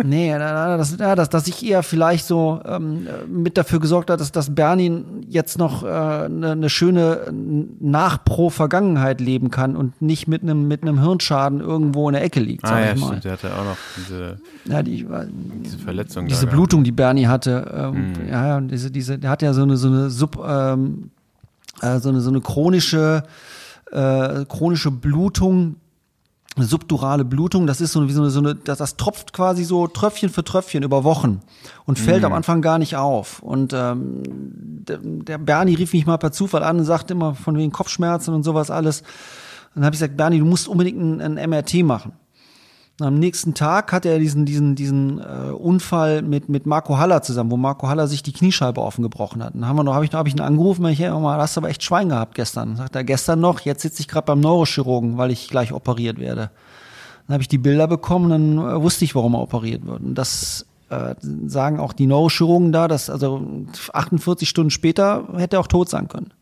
Nee, 0.02 0.36
das, 0.36 0.96
ja, 0.98 1.14
das, 1.14 1.28
dass 1.28 1.46
ich 1.46 1.64
eher 1.64 1.82
vielleicht 1.82 2.24
so 2.26 2.60
ähm, 2.64 3.06
mit 3.28 3.56
dafür 3.56 3.78
gesorgt 3.78 4.10
hat, 4.10 4.20
dass, 4.20 4.32
dass 4.32 4.52
Bernie 4.54 5.04
jetzt 5.28 5.58
noch 5.58 5.84
eine 5.84 6.24
äh, 6.24 6.28
ne- 6.28 6.56
ne 6.56 6.68
schöne 6.70 7.32
Nach-Pro-Vergangenheit 7.80 9.20
leben 9.20 9.50
kann 9.50 9.76
und 9.76 10.00
nicht 10.02 10.28
mit 10.28 10.42
einem 10.42 10.66
mit 10.68 10.82
einem 10.82 11.00
Hirnschaden 11.00 11.60
irgendwo 11.60 12.08
in 12.08 12.14
der 12.14 12.24
Ecke 12.24 12.40
liegt, 12.40 12.66
sag 12.66 12.72
Ah 12.76 12.84
ja, 12.86 12.92
ich 12.94 13.00
mal. 13.00 13.06
stimmt, 13.08 13.24
der 13.24 13.32
hatte 13.32 13.54
auch 13.54 13.64
noch 13.64 13.76
diese, 13.96 14.38
Ja, 14.64 14.82
die, 14.82 15.06
diese 15.64 15.78
Verletzung. 15.78 16.26
diese 16.26 16.46
Blutung, 16.46 16.84
die 16.84 16.92
Bernie 16.92 17.26
hatte, 17.26 17.70
ähm, 17.74 18.12
Mhm. 18.12 18.28
ja, 18.28 18.60
diese, 18.60 18.90
diese, 18.90 19.18
der 19.18 19.30
hat 19.30 19.42
ja 19.42 19.52
so 19.52 19.62
eine, 19.62 19.76
so 19.76 19.88
eine 19.88 20.10
Sub, 20.10 20.42
ähm, 20.44 21.10
äh, 21.80 21.98
so 21.98 22.08
eine, 22.08 22.20
so 22.20 22.30
eine 22.30 22.40
chronische, 22.40 23.22
äh, 23.90 24.44
chronische 24.48 24.90
Blutung, 24.90 25.76
subdurale 26.56 27.24
Blutung, 27.24 27.66
das 27.66 27.80
ist 27.80 27.92
so, 27.92 28.06
wie 28.06 28.12
so 28.12 28.22
eine, 28.22 28.30
so 28.30 28.40
eine 28.40 28.54
das, 28.54 28.78
das 28.78 28.96
tropft 28.96 29.32
quasi 29.32 29.64
so 29.64 29.86
Tröpfchen 29.86 30.28
für 30.28 30.44
Tröpfchen 30.44 30.82
über 30.82 31.04
Wochen 31.04 31.40
und 31.86 31.98
fällt 31.98 32.24
am 32.24 32.32
Anfang 32.32 32.60
gar 32.60 32.78
nicht 32.78 32.96
auf. 32.96 33.40
Und 33.40 33.72
ähm, 33.72 34.22
der, 34.26 34.98
der 35.02 35.38
Bernie 35.38 35.74
rief 35.74 35.92
mich 35.92 36.06
mal 36.06 36.18
per 36.18 36.32
Zufall 36.32 36.62
an 36.62 36.78
und 36.78 36.84
sagte 36.84 37.14
immer 37.14 37.34
von 37.34 37.56
wegen 37.56 37.72
Kopfschmerzen 37.72 38.34
und 38.34 38.42
sowas 38.42 38.70
alles. 38.70 39.02
Dann 39.74 39.84
habe 39.84 39.94
ich 39.94 40.00
gesagt, 40.00 40.16
Bernie, 40.16 40.38
du 40.38 40.44
musst 40.44 40.68
unbedingt 40.68 41.00
ein, 41.00 41.38
ein 41.38 41.50
MRT 41.50 41.82
machen. 41.84 42.12
Am 43.02 43.14
nächsten 43.14 43.54
Tag 43.54 43.92
hatte 43.92 44.08
er 44.08 44.18
diesen, 44.18 44.44
diesen, 44.44 44.74
diesen 44.74 45.18
äh, 45.18 45.50
Unfall 45.52 46.22
mit, 46.22 46.48
mit 46.48 46.66
Marco 46.66 46.98
Haller 46.98 47.22
zusammen, 47.22 47.50
wo 47.50 47.56
Marco 47.56 47.88
Haller 47.88 48.06
sich 48.06 48.22
die 48.22 48.32
Kniescheibe 48.32 48.80
offen 48.80 49.02
gebrochen 49.02 49.42
hat. 49.42 49.54
Dann 49.54 49.66
haben 49.66 49.76
wir 49.76 49.84
noch, 49.84 49.94
habe 49.94 50.04
ich, 50.04 50.12
hab 50.12 50.26
ich 50.26 50.34
ihn 50.34 50.40
angerufen, 50.40 50.84
ich, 50.86 50.98
ja, 50.98 51.18
mal, 51.18 51.38
hast 51.38 51.56
du 51.56 51.60
aber 51.60 51.70
echt 51.70 51.82
Schwein 51.82 52.08
gehabt 52.08 52.34
gestern. 52.34 52.76
Sagt 52.76 52.94
er, 52.96 53.04
gestern 53.04 53.40
noch, 53.40 53.60
jetzt 53.60 53.82
sitze 53.82 54.00
ich 54.00 54.08
gerade 54.08 54.26
beim 54.26 54.40
Neurochirurgen, 54.40 55.18
weil 55.18 55.30
ich 55.30 55.48
gleich 55.48 55.72
operiert 55.72 56.18
werde. 56.18 56.50
Dann 57.26 57.34
habe 57.34 57.42
ich 57.42 57.48
die 57.48 57.58
Bilder 57.58 57.86
bekommen, 57.86 58.30
dann 58.30 58.58
äh, 58.58 58.82
wusste 58.82 59.04
ich, 59.04 59.14
warum 59.14 59.34
er 59.34 59.42
operiert 59.42 59.86
wird. 59.86 60.00
Und 60.00 60.14
das 60.14 60.66
äh, 60.90 61.14
sagen 61.46 61.80
auch 61.80 61.92
die 61.92 62.06
Neurochirurgen 62.06 62.72
da, 62.72 62.88
dass 62.88 63.10
also 63.10 63.42
48 63.92 64.48
Stunden 64.48 64.70
später 64.70 65.24
hätte 65.36 65.56
er 65.56 65.60
auch 65.60 65.66
tot 65.66 65.88
sein 65.88 66.08
können. 66.08 66.32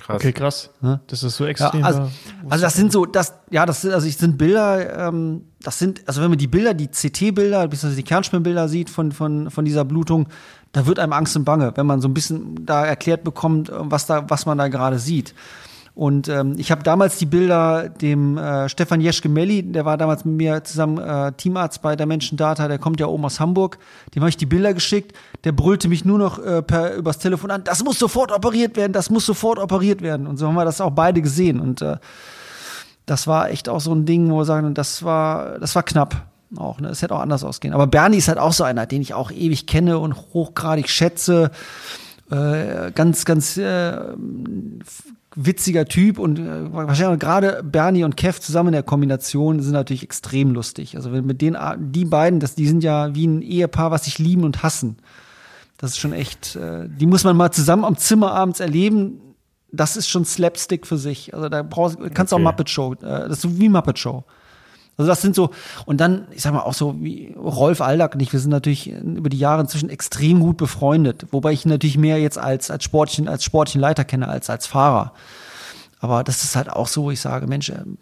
Krass. 0.00 0.16
Okay, 0.16 0.32
krass. 0.32 0.70
Ne? 0.80 1.00
Das 1.06 1.22
ist 1.22 1.36
so 1.36 1.44
Ja, 1.44 1.50
extrem. 1.50 1.84
also, 1.84 2.00
war. 2.00 2.10
also 2.48 2.62
das 2.64 2.74
sind 2.74 2.90
so, 2.92 3.06
das, 3.06 3.34
ja, 3.50 3.66
das 3.66 3.82
sind, 3.82 3.92
also 3.92 4.06
ich 4.06 4.16
sind 4.16 4.38
Bilder, 4.38 5.08
ähm, 5.08 5.42
das 5.62 5.78
sind, 5.78 6.02
also 6.06 6.22
wenn 6.22 6.30
man 6.30 6.38
die 6.38 6.46
Bilder, 6.46 6.74
die 6.74 6.88
CT-Bilder, 6.88 7.68
bzw. 7.68 7.94
die 7.94 8.02
Kernspinbilder 8.02 8.68
sieht 8.68 8.90
von, 8.90 9.12
von, 9.12 9.50
von 9.50 9.64
dieser 9.64 9.84
Blutung, 9.84 10.28
da 10.72 10.86
wird 10.86 10.98
einem 10.98 11.12
Angst 11.12 11.36
und 11.36 11.44
Bange, 11.44 11.72
wenn 11.76 11.86
man 11.86 12.00
so 12.00 12.08
ein 12.08 12.14
bisschen 12.14 12.64
da 12.64 12.84
erklärt 12.84 13.24
bekommt, 13.24 13.68
äh, 13.68 13.72
was 13.76 14.06
da, 14.06 14.28
was 14.28 14.46
man 14.46 14.58
da 14.58 14.68
gerade 14.68 14.98
sieht. 14.98 15.34
Und 15.94 16.28
ähm, 16.28 16.54
ich 16.56 16.70
habe 16.70 16.82
damals 16.82 17.18
die 17.18 17.26
Bilder 17.26 17.88
dem 17.88 18.38
äh, 18.38 18.68
Stefan 18.68 19.00
Jeschke-Melli, 19.00 19.72
der 19.72 19.84
war 19.84 19.96
damals 19.96 20.24
mit 20.24 20.36
mir 20.36 20.64
zusammen 20.64 20.98
äh, 20.98 21.32
Teamarzt 21.32 21.82
bei 21.82 21.96
der 21.96 22.06
Menschen 22.06 22.38
Data, 22.38 22.68
der 22.68 22.78
kommt 22.78 23.00
ja 23.00 23.06
oben 23.06 23.24
aus 23.24 23.40
Hamburg, 23.40 23.78
dem 24.14 24.22
habe 24.22 24.30
ich 24.30 24.36
die 24.36 24.46
Bilder 24.46 24.72
geschickt, 24.72 25.16
der 25.44 25.52
brüllte 25.52 25.88
mich 25.88 26.04
nur 26.04 26.18
noch 26.18 26.38
äh, 26.38 26.62
per, 26.62 26.94
übers 26.94 27.18
Telefon 27.18 27.50
an, 27.50 27.64
das 27.64 27.82
muss 27.84 27.98
sofort 27.98 28.32
operiert 28.32 28.76
werden, 28.76 28.92
das 28.92 29.10
muss 29.10 29.26
sofort 29.26 29.58
operiert 29.58 30.00
werden. 30.00 30.26
Und 30.26 30.36
so 30.36 30.46
haben 30.46 30.54
wir 30.54 30.64
das 30.64 30.80
auch 30.80 30.90
beide 30.90 31.22
gesehen. 31.22 31.60
Und 31.60 31.82
äh, 31.82 31.96
das 33.06 33.26
war 33.26 33.50
echt 33.50 33.68
auch 33.68 33.80
so 33.80 33.92
ein 33.92 34.06
Ding, 34.06 34.30
wo 34.30 34.38
wir 34.38 34.44
sagen, 34.44 34.72
das 34.74 35.02
war, 35.02 35.58
das 35.58 35.74
war 35.74 35.82
knapp 35.82 36.26
auch. 36.56 36.80
Ne? 36.80 36.88
Es 36.88 37.02
hätte 37.02 37.14
auch 37.14 37.20
anders 37.20 37.44
ausgehen. 37.44 37.74
Aber 37.74 37.86
Bernie 37.86 38.18
ist 38.18 38.28
halt 38.28 38.38
auch 38.38 38.52
so 38.52 38.64
einer, 38.64 38.86
den 38.86 39.02
ich 39.02 39.14
auch 39.14 39.30
ewig 39.30 39.66
kenne 39.66 39.98
und 39.98 40.14
hochgradig 40.32 40.88
schätze. 40.88 41.50
Äh, 42.30 42.92
ganz, 42.92 43.24
ganz 43.24 43.56
äh, 43.56 43.98
witziger 45.36 45.84
Typ 45.84 46.18
und 46.18 46.38
äh, 46.38 46.72
wahrscheinlich 46.72 47.20
gerade 47.20 47.62
Bernie 47.62 48.04
und 48.04 48.16
Kev 48.16 48.40
zusammen 48.40 48.68
in 48.68 48.72
der 48.72 48.82
Kombination 48.82 49.62
sind 49.62 49.72
natürlich 49.72 50.02
extrem 50.02 50.52
lustig. 50.52 50.96
Also 50.96 51.10
mit 51.10 51.40
denen 51.40 51.56
die 51.92 52.04
beiden, 52.04 52.40
das, 52.40 52.54
die 52.54 52.66
sind 52.66 52.82
ja 52.82 53.14
wie 53.14 53.26
ein 53.26 53.42
Ehepaar, 53.42 53.90
was 53.90 54.04
sich 54.04 54.18
lieben 54.18 54.44
und 54.44 54.62
hassen. 54.62 54.96
Das 55.78 55.92
ist 55.92 55.98
schon 55.98 56.12
echt, 56.12 56.56
äh, 56.56 56.88
die 56.88 57.06
muss 57.06 57.24
man 57.24 57.36
mal 57.36 57.52
zusammen 57.52 57.84
am 57.84 57.96
Zimmer 57.96 58.32
abends 58.32 58.60
erleben. 58.60 59.20
Das 59.72 59.96
ist 59.96 60.08
schon 60.08 60.24
Slapstick 60.24 60.86
für 60.86 60.98
sich. 60.98 61.32
Also 61.32 61.48
da 61.48 61.62
brauchst 61.62 61.98
kannst 62.12 62.32
du 62.32 62.36
Okay. 62.36 62.44
auch 62.44 62.50
Muppet 62.50 62.68
Show. 62.70 62.94
Äh, 62.94 63.28
das 63.28 63.44
ist 63.44 63.58
wie 63.58 63.68
Muppet 63.68 63.98
Show. 63.98 64.24
Also 65.00 65.08
das 65.08 65.22
sind 65.22 65.34
so, 65.34 65.48
und 65.86 65.98
dann, 65.98 66.26
ich 66.30 66.42
sag 66.42 66.52
mal, 66.52 66.60
auch 66.60 66.74
so 66.74 66.94
wie 67.00 67.32
Rolf 67.34 67.80
Aldag 67.80 68.12
und 68.14 68.20
ich, 68.20 68.34
wir 68.34 68.38
sind 68.38 68.50
natürlich 68.50 68.92
über 68.92 69.30
die 69.30 69.38
Jahre 69.38 69.62
inzwischen 69.62 69.88
extrem 69.88 70.40
gut 70.40 70.58
befreundet, 70.58 71.28
wobei 71.30 71.52
ich 71.52 71.64
ihn 71.64 71.70
natürlich 71.70 71.96
mehr 71.96 72.20
jetzt 72.20 72.36
als, 72.36 72.70
als 72.70 72.84
Sportchen, 72.84 73.26
als 73.26 73.42
sportlichen 73.42 73.80
Leiter 73.80 74.04
kenne 74.04 74.28
als 74.28 74.50
als 74.50 74.66
Fahrer. 74.66 75.14
Aber 76.00 76.22
das 76.22 76.44
ist 76.44 76.54
halt 76.54 76.70
auch 76.70 76.86
so, 76.86 77.04
wo 77.04 77.10
ich 77.10 77.18
sage, 77.18 77.46
Mensch, 77.46 77.70
ähm, 77.70 77.96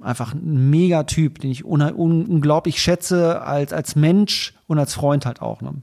einfach 0.00 0.32
ein 0.32 0.70
Megatyp, 0.70 1.38
den 1.38 1.50
ich 1.50 1.66
un 1.66 1.82
unglaublich 1.82 2.80
schätze 2.80 3.42
als, 3.42 3.74
als 3.74 3.94
Mensch 3.94 4.54
und 4.68 4.78
als 4.78 4.94
Freund 4.94 5.26
halt 5.26 5.42
auch. 5.42 5.60
Ne? 5.60 5.74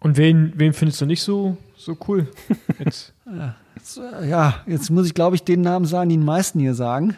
Und 0.00 0.18
wen, 0.18 0.52
wen 0.56 0.74
findest 0.74 1.00
du 1.00 1.06
nicht 1.06 1.22
so, 1.22 1.56
so 1.74 1.96
cool? 2.06 2.28
Jetzt. 2.78 3.14
Ja, 4.28 4.56
jetzt 4.66 4.90
muss 4.90 5.06
ich, 5.06 5.14
glaube 5.14 5.36
ich, 5.36 5.44
den 5.44 5.60
Namen 5.62 5.86
sagen, 5.86 6.10
die 6.10 6.18
meisten 6.18 6.58
hier 6.60 6.74
sagen. 6.74 7.16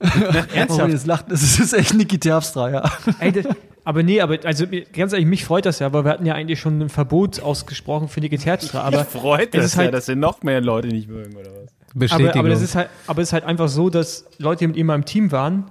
Ernsthaft? 0.54 0.82
Oh, 0.82 0.86
jetzt 0.86 1.06
lacht, 1.06 1.26
das 1.30 1.42
ist 1.42 1.72
echt 1.72 1.94
Niki 1.94 2.18
Terpstra, 2.18 2.70
ja. 2.70 2.90
Ey, 3.18 3.32
das, 3.32 3.46
aber 3.84 4.02
nee, 4.02 4.20
aber 4.20 4.38
also 4.44 4.66
ganz 4.92 5.12
ehrlich, 5.12 5.26
mich 5.26 5.44
freut 5.44 5.66
das 5.66 5.78
ja, 5.78 5.92
weil 5.92 6.04
wir 6.04 6.10
hatten 6.12 6.26
ja 6.26 6.34
eigentlich 6.34 6.60
schon 6.60 6.80
ein 6.80 6.88
Verbot 6.88 7.40
ausgesprochen 7.40 8.08
für 8.08 8.20
die 8.20 8.28
Terpstra, 8.30 8.82
aber 8.82 9.04
freut 9.04 9.54
es 9.54 9.62
das 9.62 9.64
ist 9.66 9.74
ja, 9.74 9.78
halt- 9.84 9.94
dass 9.94 10.08
ihr 10.08 10.16
noch 10.16 10.42
mehr 10.42 10.60
Leute 10.60 10.88
nicht 10.88 11.08
mögen, 11.08 11.36
oder 11.36 11.50
was? 11.50 11.70
Bestätigung. 11.92 12.30
aber, 12.30 12.38
aber 12.40 12.48
das 12.50 12.62
ist 12.62 12.74
halt, 12.76 12.88
aber 13.06 13.20
es 13.22 13.28
ist 13.28 13.32
halt 13.32 13.44
einfach 13.44 13.68
so, 13.68 13.90
dass 13.90 14.24
Leute, 14.38 14.60
die 14.60 14.68
mit 14.68 14.76
ihm 14.76 14.90
im 14.90 15.04
Team 15.04 15.32
waren, 15.32 15.64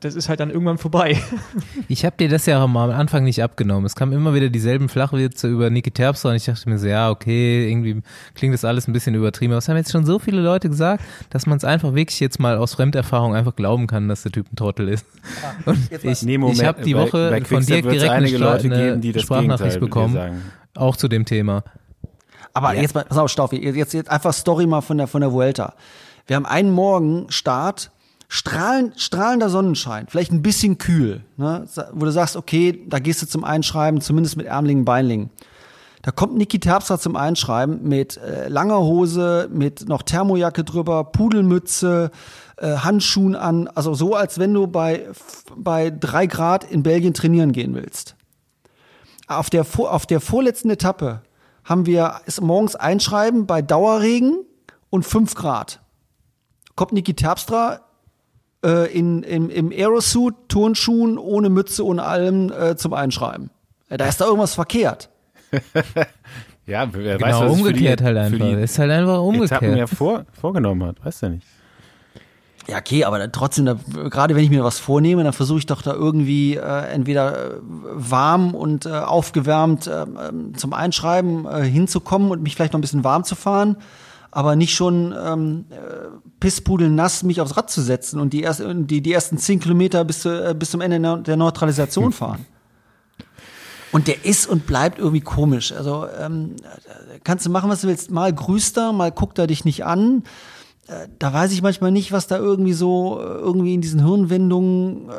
das 0.00 0.14
ist 0.14 0.28
halt 0.28 0.40
dann 0.40 0.50
irgendwann 0.50 0.78
vorbei. 0.78 1.18
Ich 1.90 2.04
habe 2.04 2.16
dir 2.18 2.28
das 2.28 2.44
ja 2.46 2.62
auch 2.62 2.68
mal 2.68 2.90
am 2.90 2.98
Anfang 2.98 3.24
nicht 3.24 3.42
abgenommen. 3.42 3.86
Es 3.86 3.94
kamen 3.96 4.12
immer 4.12 4.34
wieder 4.34 4.50
dieselben 4.50 4.88
Flachwitze 4.88 5.48
über 5.48 5.70
Niki 5.70 5.90
Terpstra 5.90 6.30
und 6.30 6.36
ich 6.36 6.44
dachte 6.44 6.68
mir 6.68 6.78
so, 6.78 6.86
ja, 6.86 7.10
okay, 7.10 7.68
irgendwie 7.70 8.02
klingt 8.34 8.52
das 8.52 8.64
alles 8.64 8.86
ein 8.88 8.92
bisschen 8.92 9.14
übertrieben. 9.14 9.52
Aber 9.52 9.58
es 9.58 9.68
haben 9.68 9.76
jetzt 9.76 9.90
schon 9.90 10.04
so 10.04 10.18
viele 10.18 10.40
Leute 10.42 10.68
gesagt, 10.68 11.02
dass 11.30 11.46
man 11.46 11.56
es 11.56 11.64
einfach 11.64 11.94
wirklich 11.94 12.20
jetzt 12.20 12.38
mal 12.40 12.58
aus 12.58 12.74
Fremderfahrung 12.74 13.34
einfach 13.34 13.56
glauben 13.56 13.86
kann, 13.86 14.08
dass 14.08 14.22
der 14.22 14.32
Typ 14.32 14.52
ein 14.52 14.56
Trottel 14.56 14.88
ist. 14.88 15.06
Und 15.64 15.78
ich, 15.90 16.22
Nee, 16.22 16.38
ich 16.52 16.64
habe 16.64 16.82
die 16.82 16.94
bei- 16.94 17.00
Woche 17.00 17.30
bei 17.30 17.44
von 17.44 17.64
dir 17.64 17.80
direkt 17.82 18.10
eine, 18.12 18.28
Leute 18.36 18.68
geben, 18.68 19.00
die 19.00 19.12
das 19.12 19.22
Sprachnachricht 19.22 19.80
Gegenteil 19.80 19.80
bekommen, 19.80 20.42
auch 20.74 20.96
zu 20.96 21.08
dem 21.08 21.24
Thema. 21.24 21.64
Aber 22.52 22.74
jetzt 22.74 22.94
mal, 22.94 23.04
pass 23.04 23.18
auf, 23.18 23.30
Staufi, 23.30 23.56
jetzt, 23.56 23.94
jetzt 23.94 24.10
einfach 24.10 24.32
Story 24.32 24.66
mal 24.66 24.80
von 24.80 24.98
der, 24.98 25.06
von 25.06 25.20
der 25.20 25.32
Vuelta. 25.32 25.74
Wir 26.26 26.36
haben 26.36 26.46
einen 26.46 26.70
Morgen 26.70 27.26
Start, 27.30 27.90
strahlen, 28.28 28.92
strahlender 28.96 29.48
Sonnenschein, 29.48 30.06
vielleicht 30.08 30.32
ein 30.32 30.42
bisschen 30.42 30.78
kühl, 30.78 31.24
ne, 31.36 31.66
wo 31.92 32.04
du 32.04 32.12
sagst, 32.12 32.36
okay, 32.36 32.84
da 32.86 32.98
gehst 32.98 33.22
du 33.22 33.26
zum 33.26 33.42
Einschreiben, 33.42 34.00
zumindest 34.00 34.36
mit 34.36 34.46
Ärmlingen, 34.46 34.84
Beinlingen. 34.84 35.30
Da 36.02 36.12
kommt 36.12 36.36
Niki 36.36 36.60
Terpstra 36.60 36.98
zum 36.98 37.16
Einschreiben 37.16 37.82
mit 37.82 38.18
äh, 38.18 38.48
langer 38.48 38.80
Hose, 38.80 39.48
mit 39.52 39.88
noch 39.88 40.02
Thermojacke 40.02 40.62
drüber, 40.62 41.04
Pudelmütze, 41.04 42.10
äh, 42.58 42.76
Handschuhen 42.76 43.34
an, 43.34 43.66
also 43.68 43.94
so, 43.94 44.14
als 44.14 44.38
wenn 44.38 44.54
du 44.54 44.66
bei, 44.68 45.08
bei 45.56 45.90
drei 45.90 46.26
Grad 46.26 46.64
in 46.64 46.82
Belgien 46.82 47.14
trainieren 47.14 47.52
gehen 47.52 47.74
willst. 47.74 48.14
Auf 49.26 49.50
der, 49.50 49.66
auf 49.76 50.06
der 50.06 50.20
vorletzten 50.20 50.70
Etappe 50.70 51.22
haben 51.64 51.84
wir 51.84 52.20
ist 52.26 52.40
morgens 52.40 52.76
Einschreiben 52.76 53.46
bei 53.46 53.60
Dauerregen 53.60 54.44
und 54.90 55.04
5 55.04 55.34
Grad. 55.34 55.80
Kommt 56.76 56.92
Niki 56.92 57.14
Terpstra 57.14 57.80
äh, 58.64 58.92
in, 58.92 59.22
im, 59.22 59.50
im 59.50 59.70
Aerosuit, 59.70 60.34
Turnschuhen, 60.48 61.18
ohne 61.18 61.48
Mütze, 61.48 61.84
ohne 61.84 62.02
allem 62.04 62.52
äh, 62.52 62.76
zum 62.76 62.92
Einschreiben. 62.94 63.50
Äh, 63.88 63.98
da 63.98 64.06
ist 64.06 64.20
da 64.20 64.26
irgendwas 64.26 64.54
verkehrt. 64.54 65.10
Ja, 66.68 66.86
wer 66.92 67.16
Genau, 67.16 67.26
weiß, 67.26 67.40
was 67.40 67.52
umgekehrt 67.52 68.00
die, 68.00 68.04
halt 68.04 68.16
für 68.16 68.22
einfach. 68.22 68.46
die 68.46 68.62
ist 68.62 68.78
halt 68.78 68.90
einfach 68.90 69.14
Etappen 69.14 69.26
umgekehrt. 69.26 69.76
ja 69.78 69.86
vor, 69.86 70.26
vorgenommen 70.38 70.86
hat, 70.86 71.02
weißt 71.02 71.22
du 71.22 71.30
nicht. 71.30 71.46
Ja, 72.68 72.76
okay, 72.76 73.04
aber 73.04 73.18
dann 73.18 73.32
trotzdem, 73.32 73.64
da, 73.64 73.78
gerade 74.10 74.36
wenn 74.36 74.44
ich 74.44 74.50
mir 74.50 74.62
was 74.62 74.78
vornehme, 74.78 75.24
dann 75.24 75.32
versuche 75.32 75.60
ich 75.60 75.64
doch 75.66 75.80
da 75.80 75.94
irgendwie 75.94 76.56
äh, 76.56 76.86
entweder 76.92 77.54
äh, 77.54 77.60
warm 77.62 78.54
und 78.54 78.84
äh, 78.84 78.90
aufgewärmt 78.90 79.86
äh, 79.86 80.04
zum 80.54 80.74
Einschreiben 80.74 81.46
äh, 81.46 81.62
hinzukommen 81.62 82.30
und 82.30 82.42
mich 82.42 82.54
vielleicht 82.54 82.74
noch 82.74 82.78
ein 82.78 82.82
bisschen 82.82 83.04
warm 83.04 83.24
zu 83.24 83.34
fahren, 83.34 83.78
aber 84.30 84.56
nicht 84.56 84.74
schon 84.74 85.14
ähm, 85.18 85.64
äh, 85.70 86.08
pisspudelnass 86.40 87.22
mich 87.22 87.40
aufs 87.40 87.56
Rad 87.56 87.70
zu 87.70 87.80
setzen 87.80 88.20
und 88.20 88.32
die, 88.32 88.42
erst, 88.42 88.62
die, 88.64 89.00
die 89.00 89.12
ersten 89.12 89.38
zehn 89.38 89.60
Kilometer 89.60 90.04
bis, 90.04 90.20
zu, 90.20 90.28
äh, 90.28 90.54
bis 90.54 90.70
zum 90.70 90.80
Ende 90.80 91.22
der 91.22 91.36
Neutralisation 91.36 92.12
fahren. 92.12 92.44
Und 93.90 94.06
der 94.06 94.26
ist 94.26 94.46
und 94.46 94.66
bleibt 94.66 94.98
irgendwie 94.98 95.22
komisch. 95.22 95.72
Also 95.72 96.06
ähm, 96.20 96.56
kannst 97.24 97.46
du 97.46 97.50
machen, 97.50 97.70
was 97.70 97.80
du 97.80 97.88
willst. 97.88 98.10
Mal 98.10 98.32
grüßt 98.32 98.76
er, 98.76 98.92
mal 98.92 99.10
guckt 99.10 99.38
er 99.38 99.46
dich 99.46 99.64
nicht 99.64 99.86
an. 99.86 100.24
Äh, 100.88 101.08
da 101.18 101.32
weiß 101.32 101.52
ich 101.52 101.62
manchmal 101.62 101.90
nicht, 101.90 102.12
was 102.12 102.26
da 102.26 102.36
irgendwie 102.36 102.74
so 102.74 103.18
äh, 103.18 103.24
irgendwie 103.24 103.74
in 103.74 103.80
diesen 103.80 104.04
Hirnwendungen 104.04 105.08
äh, 105.08 105.12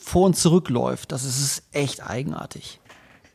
vor 0.00 0.26
und 0.26 0.36
zurück 0.36 0.70
läuft. 0.70 1.12
Das 1.12 1.24
ist, 1.24 1.40
ist 1.40 1.62
echt 1.72 2.04
eigenartig. 2.04 2.79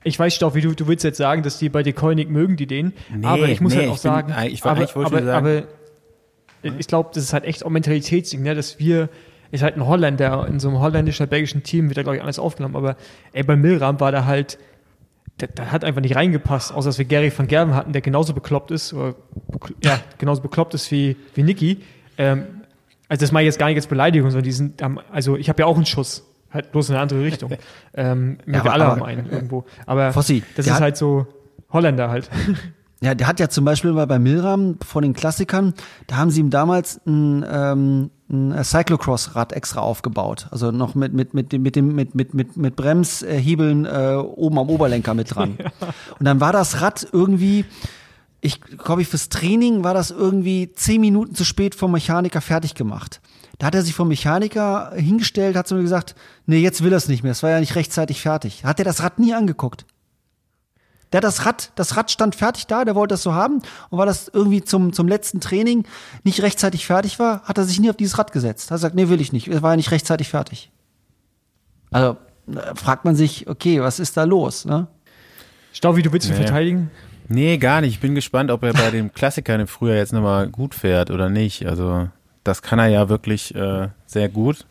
Ich 0.05 0.17
weiß, 0.19 0.33
Stoff, 0.35 0.55
wie 0.55 0.61
du, 0.61 0.73
du 0.73 0.87
willst 0.87 1.03
jetzt 1.03 1.17
sagen, 1.17 1.41
dass 1.43 1.57
die 1.59 1.67
bei 1.67 1.83
Decoynic 1.83 2.29
mögen 2.29 2.55
die 2.55 2.67
den. 2.67 2.93
Nee, 3.13 3.25
aber 3.25 3.49
ich 3.49 3.59
muss 3.59 3.73
nee, 3.73 3.79
halt 3.81 3.89
auch 3.89 3.95
ich 3.95 4.01
bin- 4.03 4.11
sagen, 4.11 4.31
äh, 4.37 4.47
ich 4.47 4.63
aber, 4.63 4.79
wollte 4.79 4.95
aber, 4.95 5.19
ich 5.19 5.25
sagen- 5.25 5.47
aber 5.47 5.63
ich 6.79 6.87
glaube, 6.87 7.09
das 7.13 7.23
ist 7.23 7.33
halt 7.33 7.43
echt 7.43 7.65
auch 7.65 7.69
Mentalitätsding, 7.69 8.41
ne? 8.43 8.55
dass 8.55 8.79
wir, 8.79 9.09
ist 9.51 9.63
halt 9.63 9.75
ein 9.77 9.85
Holländer, 9.85 10.47
in 10.47 10.59
so 10.59 10.69
einem 10.69 10.79
holländischen, 10.79 11.27
belgischen 11.27 11.63
Team 11.63 11.89
wird 11.89 11.97
da, 11.97 12.03
glaube 12.03 12.17
ich, 12.17 12.23
alles 12.23 12.39
aufgenommen, 12.39 12.75
aber 12.75 12.97
ey, 13.33 13.43
bei 13.43 13.55
Milram 13.55 13.99
war 13.99 14.11
da 14.11 14.25
halt, 14.25 14.57
da, 15.37 15.47
da 15.47 15.65
hat 15.71 15.83
einfach 15.83 16.01
nicht 16.01 16.15
reingepasst, 16.15 16.73
außer 16.73 16.89
dass 16.89 16.97
wir 16.97 17.05
Gary 17.05 17.31
van 17.35 17.47
Gerven 17.47 17.73
hatten, 17.75 17.91
der 17.91 18.01
genauso 18.01 18.33
bekloppt 18.33 18.71
ist, 18.71 18.93
oder, 18.93 19.15
ja, 19.83 19.99
genauso 20.17 20.41
bekloppt 20.41 20.73
ist 20.75 20.91
wie, 20.91 21.15
wie 21.33 21.43
Niki. 21.43 21.81
Ähm, 22.17 22.45
also 23.09 23.21
das 23.21 23.31
mache 23.31 23.43
ich 23.43 23.47
jetzt 23.47 23.59
gar 23.59 23.67
nicht 23.67 23.75
als 23.77 23.87
Beleidigung, 23.87 24.29
sondern 24.31 24.45
die 24.45 24.51
sind, 24.51 24.81
also 25.11 25.35
ich 25.37 25.49
habe 25.49 25.61
ja 25.61 25.65
auch 25.67 25.75
einen 25.75 25.85
Schuss, 25.85 26.23
halt 26.55 26.71
bloß 26.71 26.89
in 26.89 26.95
eine 26.95 27.03
andere 27.03 27.21
Richtung. 27.21 27.51
ähm, 27.93 28.37
wir 28.45 28.61
aber- 28.61 28.73
alle 28.73 28.85
aber- 28.85 28.93
haben 28.93 29.03
einen 29.03 29.29
irgendwo. 29.29 29.65
Aber 29.85 30.11
Fossi, 30.13 30.41
das 30.55 30.65
ist 30.65 30.73
hat- 30.73 30.81
halt 30.81 30.97
so 30.97 31.27
Holländer 31.71 32.09
halt. 32.09 32.29
Ja, 33.01 33.13
der 33.13 33.27
hat 33.27 33.41
ja 33.41 33.49
zum 33.49 33.65
Beispiel 33.65 33.91
mal 33.91 34.07
bei 34.07 34.17
Milram 34.17 34.77
vor 34.83 35.01
den 35.01 35.13
Klassikern, 35.13 35.73
da 36.07 36.15
haben 36.15 36.31
sie 36.31 36.39
ihm 36.39 36.49
damals 36.49 36.99
ein, 37.05 37.45
ähm, 37.47 38.09
ein 38.31 38.63
Cyclocross-Rad 38.63 39.51
extra 39.51 39.81
aufgebaut. 39.81 40.47
Also 40.49 40.71
noch 40.71 40.95
mit, 40.95 41.13
mit, 41.13 41.33
mit, 41.33 41.51
mit, 41.51 41.75
dem, 41.75 41.93
mit, 41.93 42.15
mit, 42.15 42.33
mit, 42.33 42.55
mit 42.57 42.75
Bremshebeln 42.77 43.85
äh, 43.85 44.15
oben 44.15 44.57
am 44.57 44.69
Oberlenker 44.69 45.13
mit 45.13 45.35
dran. 45.35 45.57
Und 46.19 46.25
dann 46.25 46.39
war 46.39 46.53
das 46.53 46.81
Rad 46.81 47.05
irgendwie, 47.11 47.65
ich 48.41 48.61
glaube, 48.61 49.01
ich 49.01 49.09
fürs 49.09 49.29
Training 49.29 49.83
war 49.83 49.93
das 49.93 50.09
irgendwie 50.09 50.71
zehn 50.73 51.01
Minuten 51.01 51.35
zu 51.35 51.43
spät 51.43 51.75
vom 51.75 51.91
Mechaniker 51.91 52.39
fertig 52.41 52.75
gemacht. 52.75 53.19
Da 53.57 53.67
hat 53.67 53.75
er 53.75 53.83
sich 53.83 53.93
vom 53.93 54.09
Mechaniker 54.09 54.91
hingestellt, 54.95 55.55
hat 55.55 55.67
zu 55.67 55.75
mir 55.75 55.81
gesagt, 55.81 56.15
nee, 56.45 56.57
jetzt 56.59 56.83
will 56.83 56.91
er 56.93 56.97
es 56.97 57.07
nicht 57.07 57.23
mehr, 57.23 57.31
es 57.31 57.41
war 57.43 57.51
ja 57.51 57.59
nicht 57.59 57.75
rechtzeitig 57.75 58.21
fertig. 58.21 58.65
Hat 58.65 58.79
er 58.79 58.85
das 58.85 59.01
Rad 59.01 59.17
nie 59.19 59.33
angeguckt. 59.33 59.85
Der 61.13 61.19
hat 61.19 61.23
das 61.23 61.45
Rad, 61.45 61.71
das 61.75 61.95
Rad 61.95 62.11
stand 62.11 62.35
fertig 62.35 62.67
da, 62.67 62.83
der 62.83 62.95
wollte 62.95 63.13
das 63.13 63.23
so 63.23 63.33
haben 63.33 63.61
und 63.89 63.97
weil 63.97 64.07
das 64.07 64.27
irgendwie 64.33 64.61
zum, 64.63 64.91
zum 64.91 65.07
letzten 65.07 65.39
Training 65.39 65.85
nicht 66.23 66.41
rechtzeitig 66.41 66.85
fertig 66.85 67.19
war, 67.19 67.43
hat 67.43 67.57
er 67.57 67.63
sich 67.63 67.79
nie 67.79 67.89
auf 67.89 67.95
dieses 67.95 68.17
Rad 68.17 68.33
gesetzt. 68.33 68.71
Hat 68.71 68.77
gesagt, 68.77 68.95
nee, 68.95 69.07
will 69.07 69.21
ich 69.21 69.31
nicht, 69.31 69.47
es 69.47 69.61
war 69.61 69.71
ja 69.71 69.77
nicht 69.77 69.91
rechtzeitig 69.91 70.27
fertig. 70.29 70.71
Also 71.91 72.17
äh, 72.51 72.75
fragt 72.75 73.05
man 73.05 73.15
sich, 73.15 73.47
okay, 73.47 73.81
was 73.81 73.99
ist 73.99 74.17
da 74.17 74.23
los, 74.23 74.65
ne? 74.65 74.87
Staufi, 75.71 76.01
du 76.01 76.11
willst 76.11 76.27
ihn 76.27 76.33
Nee. 76.33 76.43
verteidigen? 76.43 76.91
Nee, 77.27 77.57
gar 77.57 77.81
nicht. 77.81 77.93
Ich 77.93 77.99
bin 77.99 78.15
gespannt, 78.15 78.51
ob 78.51 78.63
er 78.63 78.73
bei 78.73 78.91
dem 78.91 79.11
Klassikern 79.13 79.59
im 79.61 79.67
Frühjahr 79.67 79.97
jetzt 79.97 80.13
nochmal 80.13 80.47
gut 80.49 80.75
fährt 80.75 81.09
oder 81.11 81.29
nicht. 81.29 81.65
Also, 81.65 82.07
das 82.45 82.61
kann 82.61 82.79
er 82.79 82.87
ja 82.87 83.09
wirklich 83.09 83.53
äh, 83.53 83.89
sehr 84.05 84.29
gut. 84.29 84.65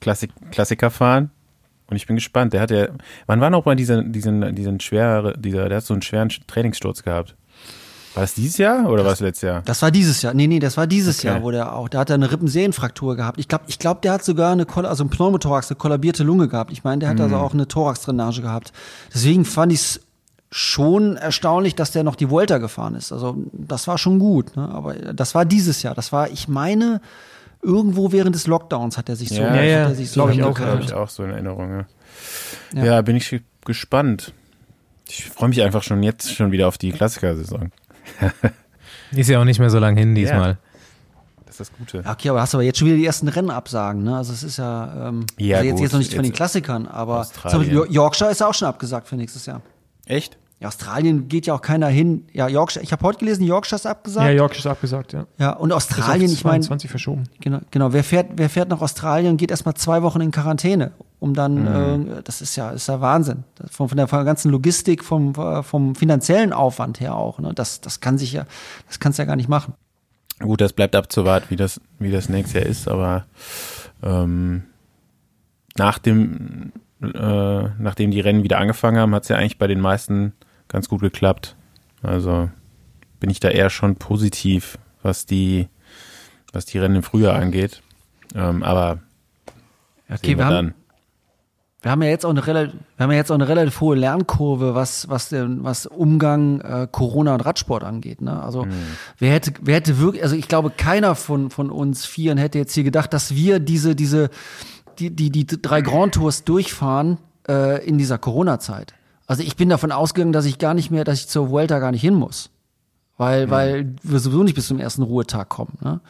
Klassik 0.00 0.30
Klassiker 0.50 0.90
fahren. 0.90 1.30
Und 1.88 1.96
ich 1.96 2.06
bin 2.06 2.16
gespannt. 2.16 2.52
Der 2.52 2.62
hat 2.62 2.70
ja, 2.70 2.88
wann 3.26 3.40
war 3.40 3.50
noch 3.50 3.64
mal 3.66 3.76
diesen, 3.76 4.12
diesen, 4.12 4.54
diesen 4.56 4.80
schwere, 4.80 5.38
dieser, 5.38 5.68
der 5.68 5.76
hat 5.76 5.84
so 5.84 5.94
einen 5.94 6.02
schweren 6.02 6.30
Trainingssturz 6.46 7.02
gehabt. 7.02 7.36
War 8.14 8.22
das 8.22 8.34
dieses 8.34 8.58
Jahr 8.58 8.88
oder 8.88 9.04
war 9.04 9.12
es 9.12 9.20
letztes 9.20 9.42
Jahr? 9.42 9.62
Das 9.64 9.82
war 9.82 9.90
dieses 9.90 10.22
Jahr. 10.22 10.34
Nee, 10.34 10.46
nee, 10.46 10.60
das 10.60 10.76
war 10.76 10.86
dieses 10.86 11.18
Okay. 11.18 11.28
Jahr, 11.28 11.42
wo 11.42 11.50
der 11.50 11.74
auch, 11.74 11.88
da 11.88 11.98
hat 11.98 12.10
er 12.10 12.14
eine 12.14 12.30
Rippensehnenfraktur 12.30 13.16
gehabt. 13.16 13.40
Ich 13.40 13.48
glaube, 13.48 13.64
ich 13.66 13.78
glaub, 13.78 14.02
der 14.02 14.12
hat 14.12 14.24
sogar 14.24 14.52
eine, 14.52 14.66
also 14.68 15.04
ein 15.04 15.10
Pneumothorax, 15.10 15.70
eine 15.70 15.76
kollabierte 15.76 16.22
Lunge 16.22 16.48
gehabt. 16.48 16.72
Ich 16.72 16.84
meine, 16.84 17.00
der 17.00 17.08
hat 17.10 17.20
also 17.20 17.36
auch 17.36 17.52
eine 17.52 17.66
Thoraxdrainage 17.66 18.40
gehabt. 18.40 18.72
Deswegen 19.12 19.44
fand 19.44 19.72
ich 19.72 19.80
es 19.80 20.00
schon 20.56 21.16
erstaunlich, 21.16 21.74
dass 21.74 21.90
der 21.90 22.04
noch 22.04 22.14
die 22.14 22.30
Volta 22.30 22.58
gefahren 22.58 22.94
ist. 22.94 23.10
Also, 23.10 23.36
das 23.52 23.88
war 23.88 23.98
schon 23.98 24.20
gut, 24.20 24.54
ne? 24.56 24.68
Aber 24.68 24.94
das 24.94 25.34
war 25.34 25.44
dieses 25.44 25.82
Jahr. 25.82 25.96
Das 25.96 26.12
war, 26.12 26.30
ich 26.30 26.46
meine, 26.46 27.00
irgendwo 27.60 28.12
während 28.12 28.36
des 28.36 28.46
Lockdowns 28.46 28.96
hat 28.96 29.08
er 29.08 29.16
sich 29.16 29.30
so, 29.30 29.42
Ja, 29.42 29.50
hat 29.50 29.64
ja, 29.64 29.92
sich 29.94 30.12
so 30.12 30.28
ich 30.28 30.40
auch, 30.44 30.56
Habe 30.56 30.64
hingekriegt. 30.68 30.90
ich 30.90 30.94
auch 30.94 31.08
so 31.08 31.24
in 31.24 31.30
Erinnerung. 31.30 31.70
Ja, 31.72 31.86
Ja. 32.72 32.84
ja. 32.84 33.02
bin 33.02 33.16
ich 33.16 33.42
gespannt. 33.64 34.32
Ich 35.08 35.24
freue 35.24 35.48
mich 35.48 35.60
einfach 35.60 35.82
schon 35.82 36.04
jetzt 36.04 36.32
schon 36.32 36.52
wieder 36.52 36.68
auf 36.68 36.78
die 36.78 36.92
Klassiker-Saison. 36.92 37.72
Ist 39.10 39.28
ja 39.28 39.40
auch 39.40 39.44
nicht 39.44 39.58
mehr 39.58 39.70
so 39.70 39.80
lang 39.80 39.96
hin 39.96 40.14
diesmal. 40.14 40.58
Das 41.46 41.60
ist 41.60 41.60
das 41.60 41.72
Gute. 41.78 42.02
Ja, 42.04 42.12
Okay, 42.12 42.28
aber 42.28 42.40
hast 42.42 42.54
aber 42.54 42.62
jetzt 42.62 42.78
schon 42.78 42.86
wieder 42.86 42.96
die 42.96 43.06
ersten 43.06 43.26
Rennabsagen, 43.26 44.04
ne? 44.04 44.16
Also 44.16 44.32
es 44.32 44.42
ist 44.44 44.56
ja, 44.58 45.08
ähm, 45.08 45.26
Ja, 45.36 45.56
also 45.58 45.66
jetzt, 45.66 45.74
gut, 45.74 45.82
jetzt 45.82 45.92
noch 45.92 45.98
nicht 45.98 46.14
von 46.14 46.22
den 46.22 46.32
Klassikern, 46.32 46.86
aber 46.86 47.26
Yorkshire 47.88 48.30
ist 48.30 48.40
ja 48.40 48.46
auch 48.48 48.54
schon 48.54 48.68
abgesagt 48.68 49.08
für 49.08 49.16
nächstes 49.16 49.46
Jahr. 49.46 49.60
Echt? 50.06 50.36
Ja, 50.60 50.68
Australien 50.68 51.28
geht 51.28 51.46
ja 51.46 51.54
auch 51.54 51.60
keiner 51.60 51.88
hin. 51.88 52.26
Ja, 52.32 52.48
Yorkshire, 52.48 52.82
ich 52.82 52.92
habe 52.92 53.02
heute 53.02 53.18
gelesen, 53.18 53.44
Yorkshire 53.44 53.76
ist 53.76 53.86
abgesagt. 53.86 54.24
Ja, 54.24 54.30
Ja, 54.30 54.36
York 54.36 54.56
ist 54.56 54.66
abgesagt, 54.66 55.12
ja. 55.12 55.50
und 55.52 55.70
Ist 55.70 55.74
auf 55.74 55.82
Australien, 55.82 56.30
ich 56.30 56.44
meine, 56.44 56.60
22 56.60 56.90
verschoben. 56.90 57.24
genau, 57.40 57.58
genau, 57.70 57.92
wer 57.92 58.04
fährt, 58.04 58.28
wer 58.36 58.48
fährt 58.48 58.68
nach 58.68 58.80
Australien 58.80 59.32
und 59.32 59.36
geht 59.36 59.50
erstmal 59.50 59.74
zwei 59.74 60.02
Wochen 60.02 60.20
in 60.20 60.30
Quarantäne, 60.30 60.92
um 61.18 61.34
dann, 61.34 61.66
äh, 62.16 62.22
das 62.22 62.40
ist 62.40 62.56
ja, 62.56 62.70
ist 62.70 62.88
ja 62.88 63.00
Wahnsinn. 63.00 63.44
Das 63.56 63.70
Von, 63.72 63.88
von 63.88 63.96
der 63.96 64.06
von 64.08 64.18
der 64.20 64.24
ganzen 64.24 64.50
Logistik, 64.50 65.04
vom, 65.04 65.34
vom 65.34 65.94
finanziellen 65.94 66.52
Aufwand 66.52 67.00
her 67.00 67.16
auch. 67.16 67.40
Ne? 67.40 67.52
Das, 67.54 67.80
das 67.80 68.00
kann 68.00 68.16
sich 68.16 68.32
ja, 68.32 68.46
das 68.86 69.00
kannst 69.00 69.18
du 69.18 69.22
ja 69.22 69.26
gar 69.26 69.36
nicht 69.36 69.48
machen. 69.48 69.74
Gut, 70.40 70.60
das 70.60 70.72
bleibt 70.72 70.96
abzuwarten, 70.96 71.46
wie 71.50 71.56
das, 71.56 71.80
wie 71.98 72.10
das 72.10 72.28
nächstes 72.28 72.54
Jahr 72.60 72.66
ist, 72.66 72.88
aber 72.88 73.26
ähm, 74.02 74.64
nach 75.76 75.98
dem, 75.98 76.72
äh, 77.12 77.70
nachdem 77.78 78.10
die 78.10 78.20
Rennen 78.20 78.42
wieder 78.42 78.58
angefangen 78.58 78.98
haben, 78.98 79.14
hat 79.14 79.24
es 79.24 79.28
ja 79.28 79.36
eigentlich 79.36 79.58
bei 79.58 79.66
den 79.66 79.80
meisten 79.80 80.32
ganz 80.68 80.88
gut 80.88 81.00
geklappt. 81.00 81.56
Also 82.02 82.50
bin 83.20 83.30
ich 83.30 83.40
da 83.40 83.48
eher 83.48 83.70
schon 83.70 83.96
positiv, 83.96 84.78
was 85.02 85.26
die, 85.26 85.68
was 86.52 86.66
die 86.66 86.78
Rennen 86.78 86.96
im 86.96 87.02
Frühjahr 87.02 87.36
angeht. 87.36 87.82
Ähm, 88.34 88.62
aber 88.62 88.98
Okay, 90.10 90.30
wir 90.30 90.38
wir 90.38 90.46
haben. 90.46 90.74
Wir 91.82 91.90
haben 91.90 92.02
ja 92.02 92.08
jetzt 92.08 92.24
auch 92.24 92.30
eine 92.30 92.46
relativ, 92.46 92.80
wir 92.96 93.04
haben 93.04 93.10
ja 93.10 93.18
jetzt 93.18 93.30
auch 93.30 93.34
eine 93.34 93.46
relativ 93.46 93.78
hohe 93.82 93.94
Lernkurve, 93.94 94.74
was 94.74 95.06
was 95.10 95.28
den, 95.28 95.64
was 95.64 95.84
Umgang 95.84 96.62
äh, 96.62 96.88
Corona 96.90 97.34
und 97.34 97.42
Radsport 97.42 97.84
angeht. 97.84 98.22
Ne? 98.22 98.42
Also 98.42 98.66
wer 99.18 99.30
hätte 99.30 99.52
wer 99.60 99.74
hätte 99.74 99.98
wirklich, 99.98 100.22
also 100.22 100.34
ich 100.34 100.48
glaube 100.48 100.70
keiner 100.70 101.14
von 101.14 101.50
von 101.50 101.70
uns 101.70 102.06
Vieren 102.06 102.38
hätte 102.38 102.56
jetzt 102.56 102.72
hier 102.72 102.84
gedacht, 102.84 103.12
dass 103.12 103.34
wir 103.34 103.58
diese 103.58 103.94
diese 103.94 104.30
die 104.98 105.10
die 105.10 105.30
die 105.30 105.46
drei 105.46 105.80
Grand 105.80 106.14
Tours 106.14 106.44
durchfahren 106.44 107.18
äh, 107.48 107.84
in 107.86 107.98
dieser 107.98 108.18
Corona-Zeit. 108.18 108.94
Also 109.26 109.42
ich 109.42 109.56
bin 109.56 109.68
davon 109.68 109.92
ausgegangen, 109.92 110.32
dass 110.32 110.44
ich 110.44 110.58
gar 110.58 110.74
nicht 110.74 110.90
mehr, 110.90 111.04
dass 111.04 111.20
ich 111.20 111.28
zur 111.28 111.50
Vuelta 111.50 111.78
gar 111.78 111.92
nicht 111.92 112.02
hin 112.02 112.14
muss, 112.14 112.50
weil 113.16 113.50
weil 113.50 113.94
wir 114.02 114.18
sowieso 114.18 114.42
nicht 114.42 114.54
bis 114.54 114.66
zum 114.66 114.80
ersten 114.80 115.02
Ruhetag 115.02 115.48
kommen. 115.48 115.78
Ne? 115.82 116.00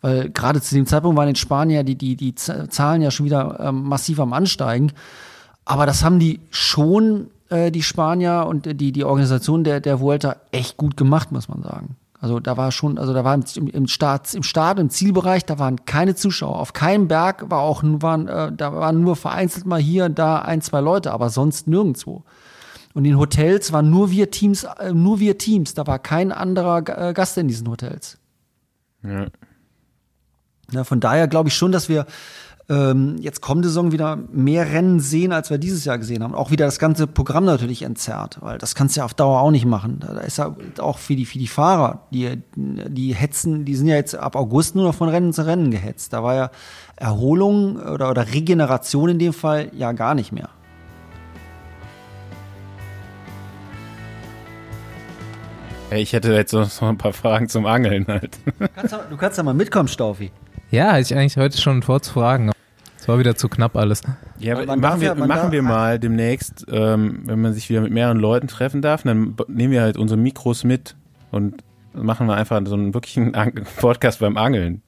Weil 0.00 0.30
gerade 0.30 0.60
zu 0.60 0.74
dem 0.74 0.86
Zeitpunkt 0.86 1.16
waren 1.16 1.28
in 1.28 1.36
Spanien 1.36 1.76
ja 1.76 1.82
die, 1.82 1.96
die, 1.96 2.16
die 2.16 2.34
Zahlen 2.34 3.02
ja 3.02 3.10
schon 3.10 3.26
wieder 3.26 3.60
ähm, 3.60 3.82
massiv 3.82 4.18
am 4.20 4.32
Ansteigen. 4.32 4.92
Aber 5.64 5.86
das 5.86 6.02
haben 6.02 6.18
die 6.18 6.40
schon, 6.50 7.28
äh, 7.50 7.70
die 7.70 7.82
Spanier 7.82 8.46
und 8.48 8.80
die, 8.80 8.92
die 8.92 9.04
Organisation 9.04 9.62
der, 9.62 9.80
der 9.80 10.00
Vuelta 10.00 10.36
echt 10.52 10.76
gut 10.76 10.96
gemacht, 10.96 11.32
muss 11.32 11.48
man 11.48 11.62
sagen. 11.62 11.96
Also 12.20 12.38
da 12.38 12.58
war 12.58 12.70
schon, 12.70 12.98
also 12.98 13.14
da 13.14 13.24
waren 13.24 13.44
im, 13.56 13.66
im 13.68 13.86
Start, 13.86 14.34
im 14.34 14.42
Start, 14.42 14.78
im 14.78 14.90
Zielbereich, 14.90 15.46
da 15.46 15.58
waren 15.58 15.86
keine 15.86 16.14
Zuschauer. 16.14 16.58
Auf 16.58 16.74
keinem 16.74 17.08
Berg 17.08 17.48
war 17.48 17.60
auch, 17.60 17.82
waren, 17.82 18.28
äh, 18.28 18.52
da 18.52 18.74
waren 18.74 19.00
nur 19.00 19.16
vereinzelt 19.16 19.64
mal 19.64 19.80
hier 19.80 20.04
und 20.04 20.18
da 20.18 20.40
ein, 20.40 20.60
zwei 20.60 20.80
Leute, 20.80 21.12
aber 21.12 21.30
sonst 21.30 21.66
nirgendwo. 21.66 22.24
Und 22.92 23.06
in 23.06 23.16
Hotels 23.16 23.72
waren 23.72 23.88
nur 23.88 24.10
wir 24.10 24.30
Teams, 24.30 24.64
äh, 24.64 24.92
nur 24.92 25.18
wir 25.18 25.38
Teams. 25.38 25.72
Da 25.72 25.86
war 25.86 25.98
kein 25.98 26.30
anderer 26.30 27.08
äh, 27.08 27.14
Gast 27.14 27.38
in 27.38 27.48
diesen 27.48 27.68
Hotels. 27.68 28.18
Ja. 29.02 29.26
Ja, 30.72 30.84
von 30.84 31.00
daher 31.00 31.26
glaube 31.26 31.48
ich 31.48 31.56
schon, 31.56 31.72
dass 31.72 31.88
wir 31.88 32.06
ähm, 32.70 33.16
jetzt 33.20 33.40
kommende 33.42 33.68
Saison 33.68 33.90
wieder 33.92 34.16
mehr 34.32 34.70
Rennen 34.72 35.00
sehen, 35.00 35.32
als 35.32 35.50
wir 35.50 35.58
dieses 35.58 35.84
Jahr 35.84 35.98
gesehen 35.98 36.22
haben. 36.22 36.34
Auch 36.34 36.50
wieder 36.52 36.64
das 36.66 36.78
ganze 36.78 37.06
Programm 37.08 37.44
natürlich 37.44 37.82
entzerrt, 37.82 38.38
weil 38.40 38.58
das 38.58 38.74
kannst 38.76 38.94
du 38.96 39.00
ja 39.00 39.04
auf 39.04 39.12
Dauer 39.12 39.40
auch 39.40 39.50
nicht 39.50 39.66
machen. 39.66 39.98
Da 40.00 40.20
ist 40.20 40.38
ja 40.38 40.54
auch 40.78 40.98
für 40.98 41.16
die, 41.16 41.26
für 41.26 41.38
die 41.38 41.48
Fahrer, 41.48 42.06
die, 42.12 42.38
die 42.56 43.12
hetzen, 43.14 43.64
die 43.64 43.74
sind 43.74 43.88
ja 43.88 43.96
jetzt 43.96 44.14
ab 44.14 44.36
August 44.36 44.76
nur 44.76 44.84
noch 44.84 44.94
von 44.94 45.08
Rennen 45.08 45.32
zu 45.32 45.44
Rennen 45.44 45.70
gehetzt. 45.72 46.12
Da 46.12 46.22
war 46.22 46.34
ja 46.36 46.50
Erholung 46.96 47.76
oder, 47.76 48.08
oder 48.10 48.32
Regeneration 48.32 49.10
in 49.10 49.18
dem 49.18 49.32
Fall 49.32 49.70
ja 49.76 49.90
gar 49.92 50.14
nicht 50.14 50.30
mehr. 50.30 50.48
Ich 55.92 56.12
hätte 56.12 56.32
jetzt 56.32 56.52
noch 56.52 56.70
so 56.70 56.86
ein 56.86 56.98
paar 56.98 57.12
Fragen 57.12 57.48
zum 57.48 57.66
Angeln 57.66 58.06
halt. 58.06 58.38
Du 58.58 58.68
kannst, 58.74 58.92
ja- 58.92 59.04
du 59.10 59.16
kannst 59.16 59.38
ja 59.38 59.42
mal 59.44 59.54
mitkommen, 59.54 59.88
Staufi. 59.88 60.30
Ja, 60.70 60.92
hatte 60.92 61.00
ich 61.00 61.14
eigentlich 61.16 61.36
heute 61.36 61.58
schon 61.60 61.82
vorzufragen. 61.82 62.52
Es 63.00 63.08
war 63.08 63.18
wieder 63.18 63.34
zu 63.34 63.48
knapp 63.48 63.76
alles. 63.76 64.02
Ja, 64.38 64.58
aber 64.58 64.76
machen 64.76 65.00
wir, 65.00 65.14
machen 65.14 65.52
wir 65.52 65.62
mal 65.62 65.98
demnächst, 65.98 66.66
ähm, 66.70 67.22
wenn 67.24 67.40
man 67.40 67.54
sich 67.54 67.70
wieder 67.70 67.80
mit 67.80 67.92
mehreren 67.92 68.18
Leuten 68.18 68.46
treffen 68.46 68.82
darf, 68.82 69.04
dann 69.04 69.36
nehmen 69.48 69.72
wir 69.72 69.80
halt 69.80 69.96
unsere 69.96 70.20
Mikros 70.20 70.64
mit 70.64 70.96
und 71.30 71.64
machen 71.94 72.26
wir 72.26 72.34
einfach 72.34 72.60
so 72.66 72.74
einen 72.74 72.92
wirklichen 72.92 73.32
Podcast 73.80 74.20
beim 74.20 74.36
Angeln. 74.36 74.82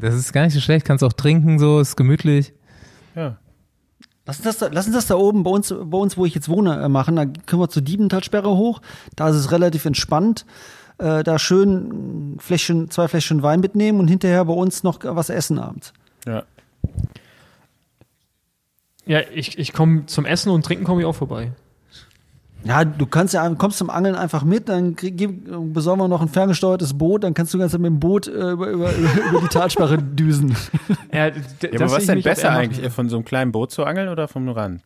Das 0.00 0.14
ist 0.14 0.32
gar 0.32 0.44
nicht 0.44 0.54
so 0.54 0.60
schlecht. 0.60 0.86
Kannst 0.86 1.02
auch 1.02 1.12
trinken, 1.12 1.58
so, 1.58 1.80
ist 1.80 1.96
gemütlich. 1.96 2.54
Ja. 3.16 3.38
Lass 4.24 4.36
uns, 4.36 4.44
das 4.44 4.58
da, 4.58 4.68
lass 4.70 4.86
uns 4.86 4.94
das 4.94 5.06
da 5.08 5.16
oben 5.16 5.42
bei 5.42 5.50
uns, 5.50 5.74
bei 5.82 5.98
uns, 5.98 6.16
wo 6.16 6.24
ich 6.26 6.34
jetzt 6.36 6.48
wohne, 6.48 6.80
äh, 6.80 6.88
machen. 6.88 7.16
Da 7.16 7.26
können 7.26 7.60
wir 7.60 7.68
zur 7.68 7.82
Diebentalsperre 7.82 8.56
hoch. 8.56 8.80
Da 9.16 9.30
ist 9.30 9.36
es 9.36 9.50
relativ 9.50 9.84
entspannt. 9.84 10.46
Äh, 10.98 11.24
da 11.24 11.40
schön 11.40 12.36
Fläschchen, 12.38 12.88
zwei 12.88 13.08
Fläschchen 13.08 13.42
Wein 13.42 13.58
mitnehmen 13.58 13.98
und 13.98 14.06
hinterher 14.06 14.44
bei 14.44 14.52
uns 14.52 14.84
noch 14.84 15.00
was 15.02 15.28
essen 15.28 15.58
abends. 15.58 15.92
Ja. 19.06 19.20
Ich, 19.34 19.58
ich 19.58 19.72
komme 19.72 20.06
zum 20.06 20.24
Essen 20.26 20.50
und 20.50 20.64
Trinken 20.64 20.84
komme 20.84 21.00
ich 21.00 21.06
auch 21.06 21.14
vorbei. 21.14 21.52
Ja, 22.62 22.84
du 22.84 23.06
kannst 23.06 23.32
ja 23.32 23.48
kommst 23.54 23.78
zum 23.78 23.88
Angeln 23.88 24.14
einfach 24.14 24.44
mit, 24.44 24.68
dann 24.68 24.94
krieg, 24.94 25.16
gib- 25.16 25.72
besorgen 25.72 26.02
wir 26.02 26.08
noch 26.08 26.20
ein 26.20 26.28
ferngesteuertes 26.28 26.92
Boot, 26.92 27.24
dann 27.24 27.32
kannst 27.32 27.54
du 27.54 27.58
ganz 27.58 27.72
mit 27.72 27.86
dem 27.86 27.98
Boot 27.98 28.28
äh, 28.28 28.50
über, 28.50 28.68
über, 28.68 28.90
über 29.30 29.40
die 29.40 29.48
Talsperre 29.48 29.96
düsen. 29.96 30.54
Ja, 31.10 31.28
Ja, 31.28 31.32
aber 31.76 31.80
was 31.92 31.98
ist 32.00 32.08
denn 32.10 32.20
besser 32.20 32.50
eigentlich, 32.50 32.92
von 32.92 33.08
so 33.08 33.16
einem 33.16 33.24
kleinen 33.24 33.50
Boot 33.50 33.70
zu 33.70 33.84
angeln 33.84 34.10
oder 34.10 34.28
vom 34.28 34.46
Rand? 34.50 34.82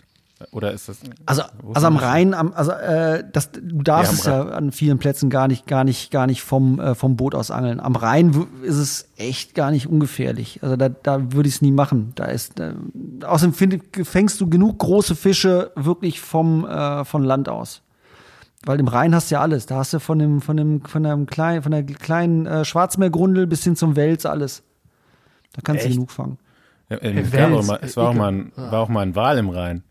Oder 0.52 0.72
ist 0.72 0.88
das. 0.88 0.98
Also, 1.26 1.42
also 1.72 1.86
am? 1.86 1.96
Rhein, 1.96 2.34
am, 2.34 2.52
also 2.54 2.72
äh, 2.72 3.24
das, 3.32 3.50
du 3.52 3.82
darfst 3.82 4.24
Ja, 4.24 4.42
es 4.42 4.48
ja 4.48 4.54
an 4.54 4.72
vielen 4.72 4.98
Plätzen 4.98 5.30
gar 5.30 5.48
nicht, 5.48 5.66
gar 5.66 5.84
nicht, 5.84 6.10
gar 6.10 6.26
nicht 6.26 6.42
vom, 6.42 6.78
äh, 6.80 6.94
vom 6.94 7.16
Boot 7.16 7.34
aus 7.34 7.50
angeln. 7.50 7.80
Am 7.80 7.96
Rhein 7.96 8.46
ist 8.62 8.76
es 8.76 9.08
echt 9.16 9.54
gar 9.54 9.70
nicht 9.70 9.86
ungefährlich. 9.86 10.60
Also 10.62 10.76
da, 10.76 10.88
da 10.88 11.32
würde 11.32 11.48
ich 11.48 11.56
es 11.56 11.62
nie 11.62 11.72
machen. 11.72 12.12
Da 12.14 12.26
ist, 12.26 12.60
äh, 12.60 12.74
außerdem 13.24 13.54
find, 13.54 13.82
fängst 14.06 14.40
du 14.40 14.48
genug 14.48 14.78
große 14.78 15.14
Fische 15.14 15.72
wirklich 15.74 16.20
vom 16.20 16.66
äh, 16.66 17.04
von 17.04 17.22
Land 17.22 17.48
aus. 17.48 17.82
Weil 18.66 18.80
im 18.80 18.88
Rhein 18.88 19.14
hast 19.14 19.30
du 19.30 19.34
ja 19.34 19.40
alles. 19.40 19.66
Da 19.66 19.76
hast 19.76 19.92
du 19.92 20.00
von 20.00 20.18
dem, 20.18 20.40
von 20.40 20.56
dem, 20.56 20.82
von 20.82 21.04
einem 21.04 21.26
kleinen, 21.26 21.62
von 21.62 21.72
der 21.72 21.84
kleinen 21.84 22.46
äh, 22.46 22.64
Schwarzmeergrundel 22.64 23.46
bis 23.46 23.62
hin 23.62 23.76
zum 23.76 23.94
Wels 23.96 24.24
alles. 24.24 24.62
Da 25.52 25.60
kannst 25.62 25.82
du 25.84 25.88
Echt? 25.88 25.96
genug 25.96 26.10
fangen. 26.10 26.38
Ja, 26.88 26.96
äh, 26.98 27.20
es 27.20 27.32
war 27.32 27.52
auch 27.52 27.64
mal, 27.64 27.78
es 27.82 27.96
war 27.96 28.08
auch 28.08 28.14
mal 28.14 28.32
ein, 28.32 28.52
war 28.56 28.80
auch 28.80 28.88
mal 28.88 29.02
ein 29.02 29.14
Wal 29.14 29.38
im 29.38 29.48
Rhein. 29.48 29.82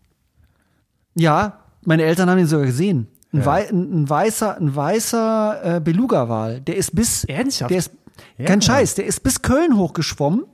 Ja, 1.14 1.60
meine 1.84 2.02
Eltern 2.04 2.28
haben 2.30 2.38
ihn 2.38 2.46
sogar 2.46 2.66
gesehen. 2.66 3.08
Ein, 3.32 3.40
Ja. 3.40 3.46
wei 3.46 3.68
ein, 3.68 4.02
ein 4.02 4.08
weißer, 4.10 4.56
ein 4.56 4.74
weißer 4.74 5.76
äh, 5.76 5.80
Beluga-Wal. 5.80 6.60
Der 6.60 6.76
ist 6.76 6.94
bis, 6.94 7.24
Ernsthaft? 7.24 7.70
der 7.70 7.78
ist 7.78 7.92
Ja. 8.38 8.44
kein 8.46 8.62
Scheiß, 8.62 8.94
der 8.94 9.06
ist 9.06 9.22
bis 9.22 9.42
Köln 9.42 9.76
hochgeschwommen. 9.76 10.44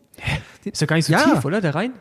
Ist 0.65 0.81
doch 0.83 0.87
gar 0.87 0.97
nicht 0.97 1.07
so 1.07 1.13
Ja. 1.13 1.21
tief, 1.21 1.45
oder? 1.45 1.61
Der 1.61 1.75
Rhein? 1.75 1.93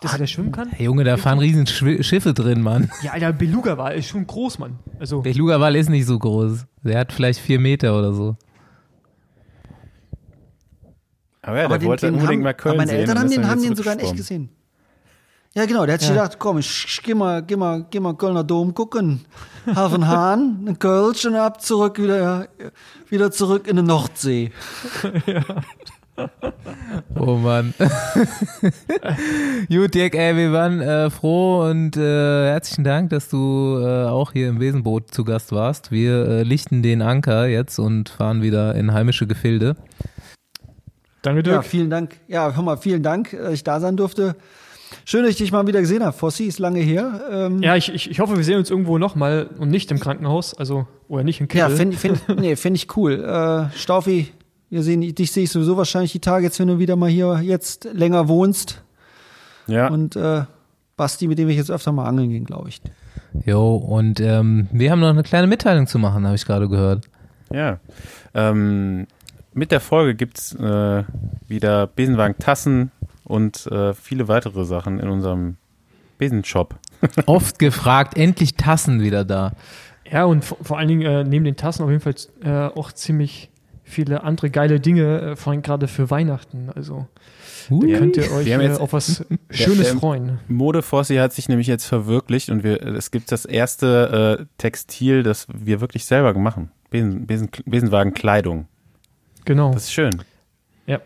Dass 0.00 0.12
er 0.14 0.18
da 0.18 0.26
schwimmen 0.26 0.50
kann? 0.52 0.68
Hey, 0.70 0.86
Junge, 0.86 1.04
da 1.04 1.16
fahren 1.18 1.38
riesen 1.40 1.66
Schiffe 1.66 2.32
drin, 2.32 2.62
Mann. 2.62 2.90
Ja, 3.02 3.12
Alter, 3.12 3.32
Beluga 3.34 3.76
war 3.76 3.92
ist 3.94 4.08
schon 4.08 4.26
groß, 4.26 4.58
Mann. 4.58 4.78
Also, 4.98 5.20
Der 5.22 5.34
Lugerwal 5.34 5.76
ist 5.76 5.90
nicht 5.90 6.06
so 6.06 6.18
groß. 6.18 6.64
Der 6.82 6.98
hat 7.00 7.12
vielleicht 7.12 7.38
vier 7.40 7.60
Meter 7.60 7.98
oder 7.98 8.14
so. 8.14 8.36
Aber 11.42 11.58
ja, 11.58 11.68
der 11.68 11.82
wollte 11.82 12.06
unbedingt 12.12 12.28
haben, 12.30 12.42
mal 12.42 12.54
Köln 12.54 12.70
aber 12.72 12.78
meine 12.78 12.90
sehen. 12.90 13.00
Eltern 13.00 13.18
haben 13.18 13.28
den, 13.30 13.42
dann 13.42 13.50
haben 13.50 13.62
den 13.62 13.76
sogar 13.76 13.94
in 13.94 13.98
echt 14.00 14.08
zurückgeschwommen. 14.08 14.46
gesehen. 14.48 14.59
Ja, 15.54 15.66
genau, 15.66 15.84
der 15.84 15.94
hat 15.94 16.00
sich 16.00 16.10
Ja. 16.10 16.14
gedacht, 16.22 16.38
komm, 16.38 16.58
ich, 16.58 16.84
ich 16.86 17.02
geh 17.02 17.12
mal, 17.14 17.42
geh 17.42 17.56
mal, 17.56 17.84
geh 17.90 17.98
mal 17.98 18.14
Kölner 18.14 18.44
Dom 18.44 18.72
gucken. 18.72 19.24
Half 19.66 19.94
einen 19.94 20.06
Hahn, 20.08 20.58
einen 20.64 20.78
Kölsch 20.78 21.24
und 21.26 21.34
ab 21.34 21.60
zurück 21.60 22.00
wieder, 22.00 22.46
wieder 23.08 23.30
zurück 23.32 23.66
in 23.66 23.76
die 23.76 23.82
Nordsee. 23.82 24.52
Oh 27.18 27.36
Mann. 27.36 27.72
Gut, 29.70 29.94
Dirk, 29.94 30.14
ey, 30.14 30.36
wir 30.36 30.52
waren 30.52 30.80
äh, 30.82 31.08
froh 31.08 31.64
und 31.64 31.96
äh, 31.96 32.46
herzlichen 32.48 32.84
Dank, 32.84 33.08
dass 33.08 33.30
du 33.30 33.78
äh, 33.82 34.04
auch 34.04 34.32
hier 34.32 34.48
im 34.48 34.58
Besenboot 34.58 35.14
zu 35.14 35.24
Gast 35.24 35.50
warst. 35.52 35.90
Wir 35.90 36.26
äh, 36.28 36.42
lichten 36.42 36.82
den 36.82 37.00
Anker 37.00 37.46
jetzt 37.46 37.78
und 37.78 38.10
fahren 38.10 38.42
wieder 38.42 38.74
in 38.74 38.92
heimische 38.92 39.26
Gefilde. 39.26 39.76
danke 41.22 41.38
Ja, 41.40 41.42
Dirk. 41.54 41.64
vielen 41.64 41.88
Dank. 41.88 42.16
Ja, 42.28 42.54
hör 42.54 42.62
mal, 42.62 42.76
vielen 42.76 43.02
Dank, 43.02 43.30
dass 43.30 43.54
ich 43.54 43.64
da 43.64 43.80
sein 43.80 43.96
durfte. 43.96 44.36
Schön, 45.04 45.22
dass 45.22 45.30
ich 45.32 45.36
dich 45.38 45.52
mal 45.52 45.66
wieder 45.66 45.80
gesehen 45.80 46.02
habe. 46.02 46.16
Fossi 46.16 46.44
ist 46.44 46.58
lange 46.58 46.80
her. 46.80 47.20
Ähm, 47.30 47.62
Ja, 47.62 47.76
ich, 47.76 47.92
ich, 47.94 48.10
ich 48.10 48.20
hoffe, 48.20 48.36
wir 48.36 48.44
sehen 48.44 48.58
uns 48.58 48.70
irgendwo 48.70 48.98
nochmal 48.98 49.48
und 49.58 49.68
nicht 49.70 49.90
im 49.90 50.00
Krankenhaus, 50.00 50.54
also, 50.54 50.86
oder 51.08 51.22
nicht 51.24 51.40
im 51.40 51.48
Ja, 51.52 51.64
Kittel. 51.68 51.76
fände 51.76 51.96
fänd, 51.96 52.40
nee, 52.40 52.56
fänd 52.56 52.76
ich 52.76 52.96
cool. 52.96 53.22
Äh, 53.24 53.76
Staufi, 53.76 54.28
wir 54.68 54.82
sehen, 54.82 55.00
dich 55.00 55.32
sehe 55.32 55.44
ich 55.44 55.50
sowieso 55.50 55.76
wahrscheinlich 55.76 56.12
die 56.12 56.20
Tage 56.20 56.44
jetzt, 56.44 56.58
wenn 56.60 56.68
du 56.68 56.78
wieder 56.78 56.96
mal 56.96 57.08
hier 57.10 57.40
jetzt 57.42 57.88
länger 57.92 58.28
wohnst. 58.28 58.82
Ja, 59.66 59.88
Und 59.88 60.16
äh, 60.16 60.42
Basti, 60.96 61.28
mit 61.28 61.38
dem 61.38 61.48
wir 61.48 61.54
jetzt 61.54 61.70
öfter 61.70 61.92
mal 61.92 62.06
angeln 62.06 62.28
gehen, 62.30 62.44
glaube 62.44 62.68
ich. 62.68 62.80
Jo, 63.46 63.76
und 63.76 64.18
ähm, 64.20 64.68
wir 64.72 64.90
haben 64.90 65.00
noch 65.00 65.08
eine 65.10 65.22
kleine 65.22 65.46
Mitteilung 65.46 65.86
zu 65.86 65.98
machen, 65.98 66.26
habe 66.26 66.34
ich 66.36 66.44
gerade 66.44 66.68
gehört. 66.68 67.06
ja. 67.52 67.78
Ähm, 68.34 69.06
mit 69.52 69.72
der 69.72 69.80
Folge 69.80 70.14
gibt's 70.14 70.54
äh, 70.54 71.02
wieder 71.48 71.88
Besenwagen-Tassen 71.88 72.92
und 73.30 73.66
äh, 73.68 73.94
viele 73.94 74.28
weitere 74.28 74.64
Sachen 74.64 74.98
in 75.00 75.08
unserem 75.08 75.56
Besenshop. 76.18 76.76
Oft 77.26 77.58
gefragt, 77.58 78.16
endlich 78.18 78.54
Tassen 78.56 79.00
wieder 79.00 79.24
da. 79.24 79.52
Ja, 80.10 80.24
und 80.24 80.44
vor, 80.44 80.58
vor 80.62 80.78
allen 80.78 80.88
Dingen 80.88 81.02
äh, 81.02 81.24
neben 81.24 81.44
den 81.44 81.56
Tassen 81.56 81.82
auf 81.84 81.90
jeden 81.90 82.02
Fall 82.02 82.14
äh, 82.42 82.76
auch 82.76 82.92
ziemlich 82.92 83.48
viele 83.84 84.22
andere 84.22 84.50
geile 84.50 84.80
Dinge, 84.80 85.20
äh, 85.20 85.36
vor 85.36 85.52
allem 85.52 85.62
gerade 85.62 85.88
für 85.88 86.10
Weihnachten. 86.10 86.68
Also 86.74 87.06
Ui. 87.70 87.92
könnt 87.94 88.16
ihr 88.16 88.30
euch 88.32 88.46
Wir 88.46 88.54
haben 88.54 88.60
äh, 88.60 88.68
jetzt- 88.68 88.80
auf 88.80 88.92
was 88.92 89.24
Schönes 89.50 89.88
der- 89.90 89.96
freuen. 89.98 90.38
Modefossi 90.48 91.16
hat 91.16 91.32
sich 91.32 91.48
nämlich 91.48 91.66
jetzt 91.68 91.86
verwirklicht 91.86 92.50
und 92.50 92.62
wir, 92.64 92.82
es 92.82 93.10
gibt 93.10 93.30
das 93.32 93.44
erste 93.44 94.38
äh, 94.40 94.44
Textil, 94.58 95.22
das 95.22 95.46
wir 95.52 95.80
wirklich 95.80 96.04
selber 96.04 96.32
machen. 96.38 96.70
Besen, 96.90 97.26
Besen, 97.26 97.48
Besenwagen-Kleidung. 97.66 98.66
Genau. 99.44 99.72
Das 99.72 99.84
ist 99.84 99.92
schön. 99.92 100.10
Ja. 100.86 100.98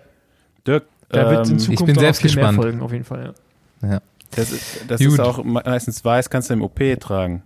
Dirk, 0.67 0.85
Da 1.09 1.31
wird 1.31 1.47
in 1.47 1.52
ähm, 1.55 1.59
Zukunft 1.59 1.86
bin 1.86 1.97
auch 1.97 2.01
selbst 2.01 2.20
viel 2.22 2.31
gespannt. 2.31 2.56
mehr 2.56 2.62
folgen, 2.64 2.81
auf 2.82 2.93
jeden 2.93 3.05
Fall. 3.05 3.35
Ja. 3.82 3.89
Ja. 3.89 4.01
das, 4.32 4.51
ist, 4.52 4.81
das 4.89 5.01
ist 5.01 5.20
auch 5.20 5.43
meistens 5.44 6.05
weiß, 6.05 6.31
kannst 6.31 6.51
du 6.51 6.55
im 6.55 6.62
OP 6.62 6.81
tragen. 7.01 7.43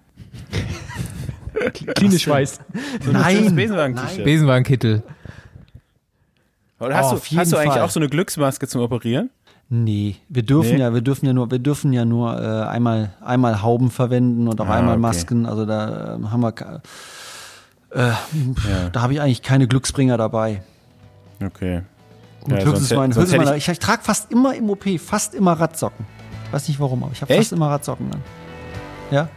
Klinisch 1.97 2.29
weiß. 2.29 2.61
So 3.03 3.11
ein 3.11 3.13
Nein. 3.21 3.55
Besenwagenkittel. 4.25 5.03
Oder 6.81 6.97
hast, 6.97 7.13
Oh, 7.13 7.17
du, 7.17 7.37
hast 7.37 7.53
du 7.53 7.57
eigentlich 7.57 7.73
Fall. 7.73 7.83
auch 7.83 7.91
so 7.91 7.99
eine 7.99 8.09
Glücksmaske 8.09 8.69
zum 8.69 8.83
Operieren? 8.83 9.31
Nee, 9.69 10.17
wir 10.29 10.45
dürfen 10.45 10.77
Nee? 10.77 10.81
ja, 10.81 10.95
wir 10.95 11.01
dürfen 11.03 11.27
ja 11.27 11.33
nur, 11.33 11.51
wir 11.51 11.59
dürfen 11.59 11.93
ja 11.93 12.05
nur 12.05 12.41
äh, 12.41 12.69
einmal, 12.69 13.11
einmal 13.21 13.61
Hauben 13.63 13.91
verwenden 13.91 14.49
und 14.49 14.61
auch 14.61 14.69
Ah, 14.69 14.75
einmal 14.77 14.95
okay. 14.95 15.03
Masken. 15.03 15.45
Also 15.47 15.67
da 15.67 16.17
äh, 16.17 16.25
haben 16.29 16.41
wir, 16.41 16.55
äh, 17.91 18.13
da 18.93 19.03
habe 19.03 19.13
ich 19.13 19.21
eigentlich 19.21 19.43
keine 19.43 19.67
Glücksbringer 19.67 20.17
dabei. 20.17 20.63
Okay. 21.45 21.83
Und 22.43 22.53
Ja, 22.53 22.59
höchstens 22.59 22.89
sonst 22.89 22.91
mein, 22.95 23.03
hätte- 23.11 23.15
sonst 23.15 23.25
höchstens 23.25 23.33
hätte 23.41 23.51
mein, 23.51 23.59
ich, 23.59 23.69
ich 23.69 23.79
trage 23.79 24.03
fast 24.03 24.31
immer 24.33 24.55
im 24.55 24.71
OP, 24.71 24.85
fast 24.99 25.35
immer 25.35 25.53
Radsocken. 25.53 26.07
Weiß 26.51 26.67
nicht 26.69 26.81
warum, 26.81 27.03
aber 27.03 27.13
ich 27.13 27.21
habe 27.23 27.35
fast 27.35 27.53
immer 27.53 27.69
Radsocken 27.69 28.13
an. 28.13 28.23
Ja? 29.11 29.29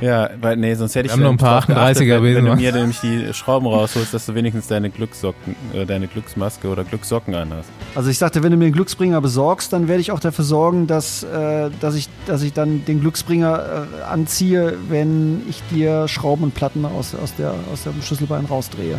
Ja, 0.00 0.30
weil, 0.40 0.56
nee, 0.56 0.72
sonst 0.76 0.94
hätte 0.94 1.06
ich 1.06 1.12
Wir 1.12 1.14
haben 1.16 1.22
noch 1.24 1.30
ein 1.32 1.36
paar 1.38 1.62
drauf 1.62 1.66
geachtet, 1.74 2.04
38er 2.04 2.22
wenn, 2.22 2.34
wenn 2.36 2.44
du 2.44 2.54
mir 2.54 2.72
nämlich 2.72 3.00
die 3.00 3.34
Schrauben 3.34 3.66
rausholst, 3.66 4.14
dass 4.14 4.26
du 4.26 4.34
wenigstens 4.36 4.68
deine 4.68 4.90
Glückssocken, 4.90 5.56
äh, 5.74 5.86
deine 5.86 6.06
Glücksmaske 6.06 6.68
oder 6.68 6.84
Glückssocken 6.84 7.34
anhast. 7.34 7.68
Also 7.96 8.08
ich 8.08 8.16
sagte, 8.16 8.44
wenn 8.44 8.52
du 8.52 8.56
mir 8.56 8.66
einen 8.66 8.74
Glücksbringer 8.74 9.20
besorgst, 9.20 9.72
dann 9.72 9.88
werde 9.88 10.00
ich 10.00 10.12
auch 10.12 10.20
dafür 10.20 10.44
sorgen, 10.44 10.86
dass, 10.86 11.24
äh, 11.24 11.70
dass, 11.80 11.96
ich, 11.96 12.08
dass 12.26 12.42
ich 12.42 12.52
dann 12.52 12.84
den 12.84 13.00
Glücksbringer 13.00 13.88
äh, 13.98 14.02
anziehe, 14.04 14.74
wenn 14.88 15.42
ich 15.48 15.60
dir 15.72 16.06
Schrauben 16.06 16.44
und 16.44 16.54
Platten 16.54 16.84
aus, 16.84 17.16
aus, 17.16 17.34
der, 17.34 17.52
aus 17.72 17.82
dem 17.82 18.00
Schlüsselbein 18.00 18.44
rausdrehe. 18.44 18.98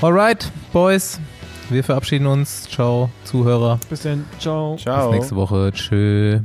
Alright, 0.00 0.50
Boys. 0.72 1.20
Wir 1.70 1.84
verabschieden 1.84 2.26
uns. 2.26 2.62
Ciao, 2.68 3.10
Zuhörer. 3.24 3.78
Bis 3.90 4.02
dann. 4.02 4.24
Ciao. 4.38 4.76
Ciao. 4.76 5.10
Bis 5.10 5.18
nächste 5.18 5.36
Woche. 5.36 5.70
Tschö. 5.72 6.40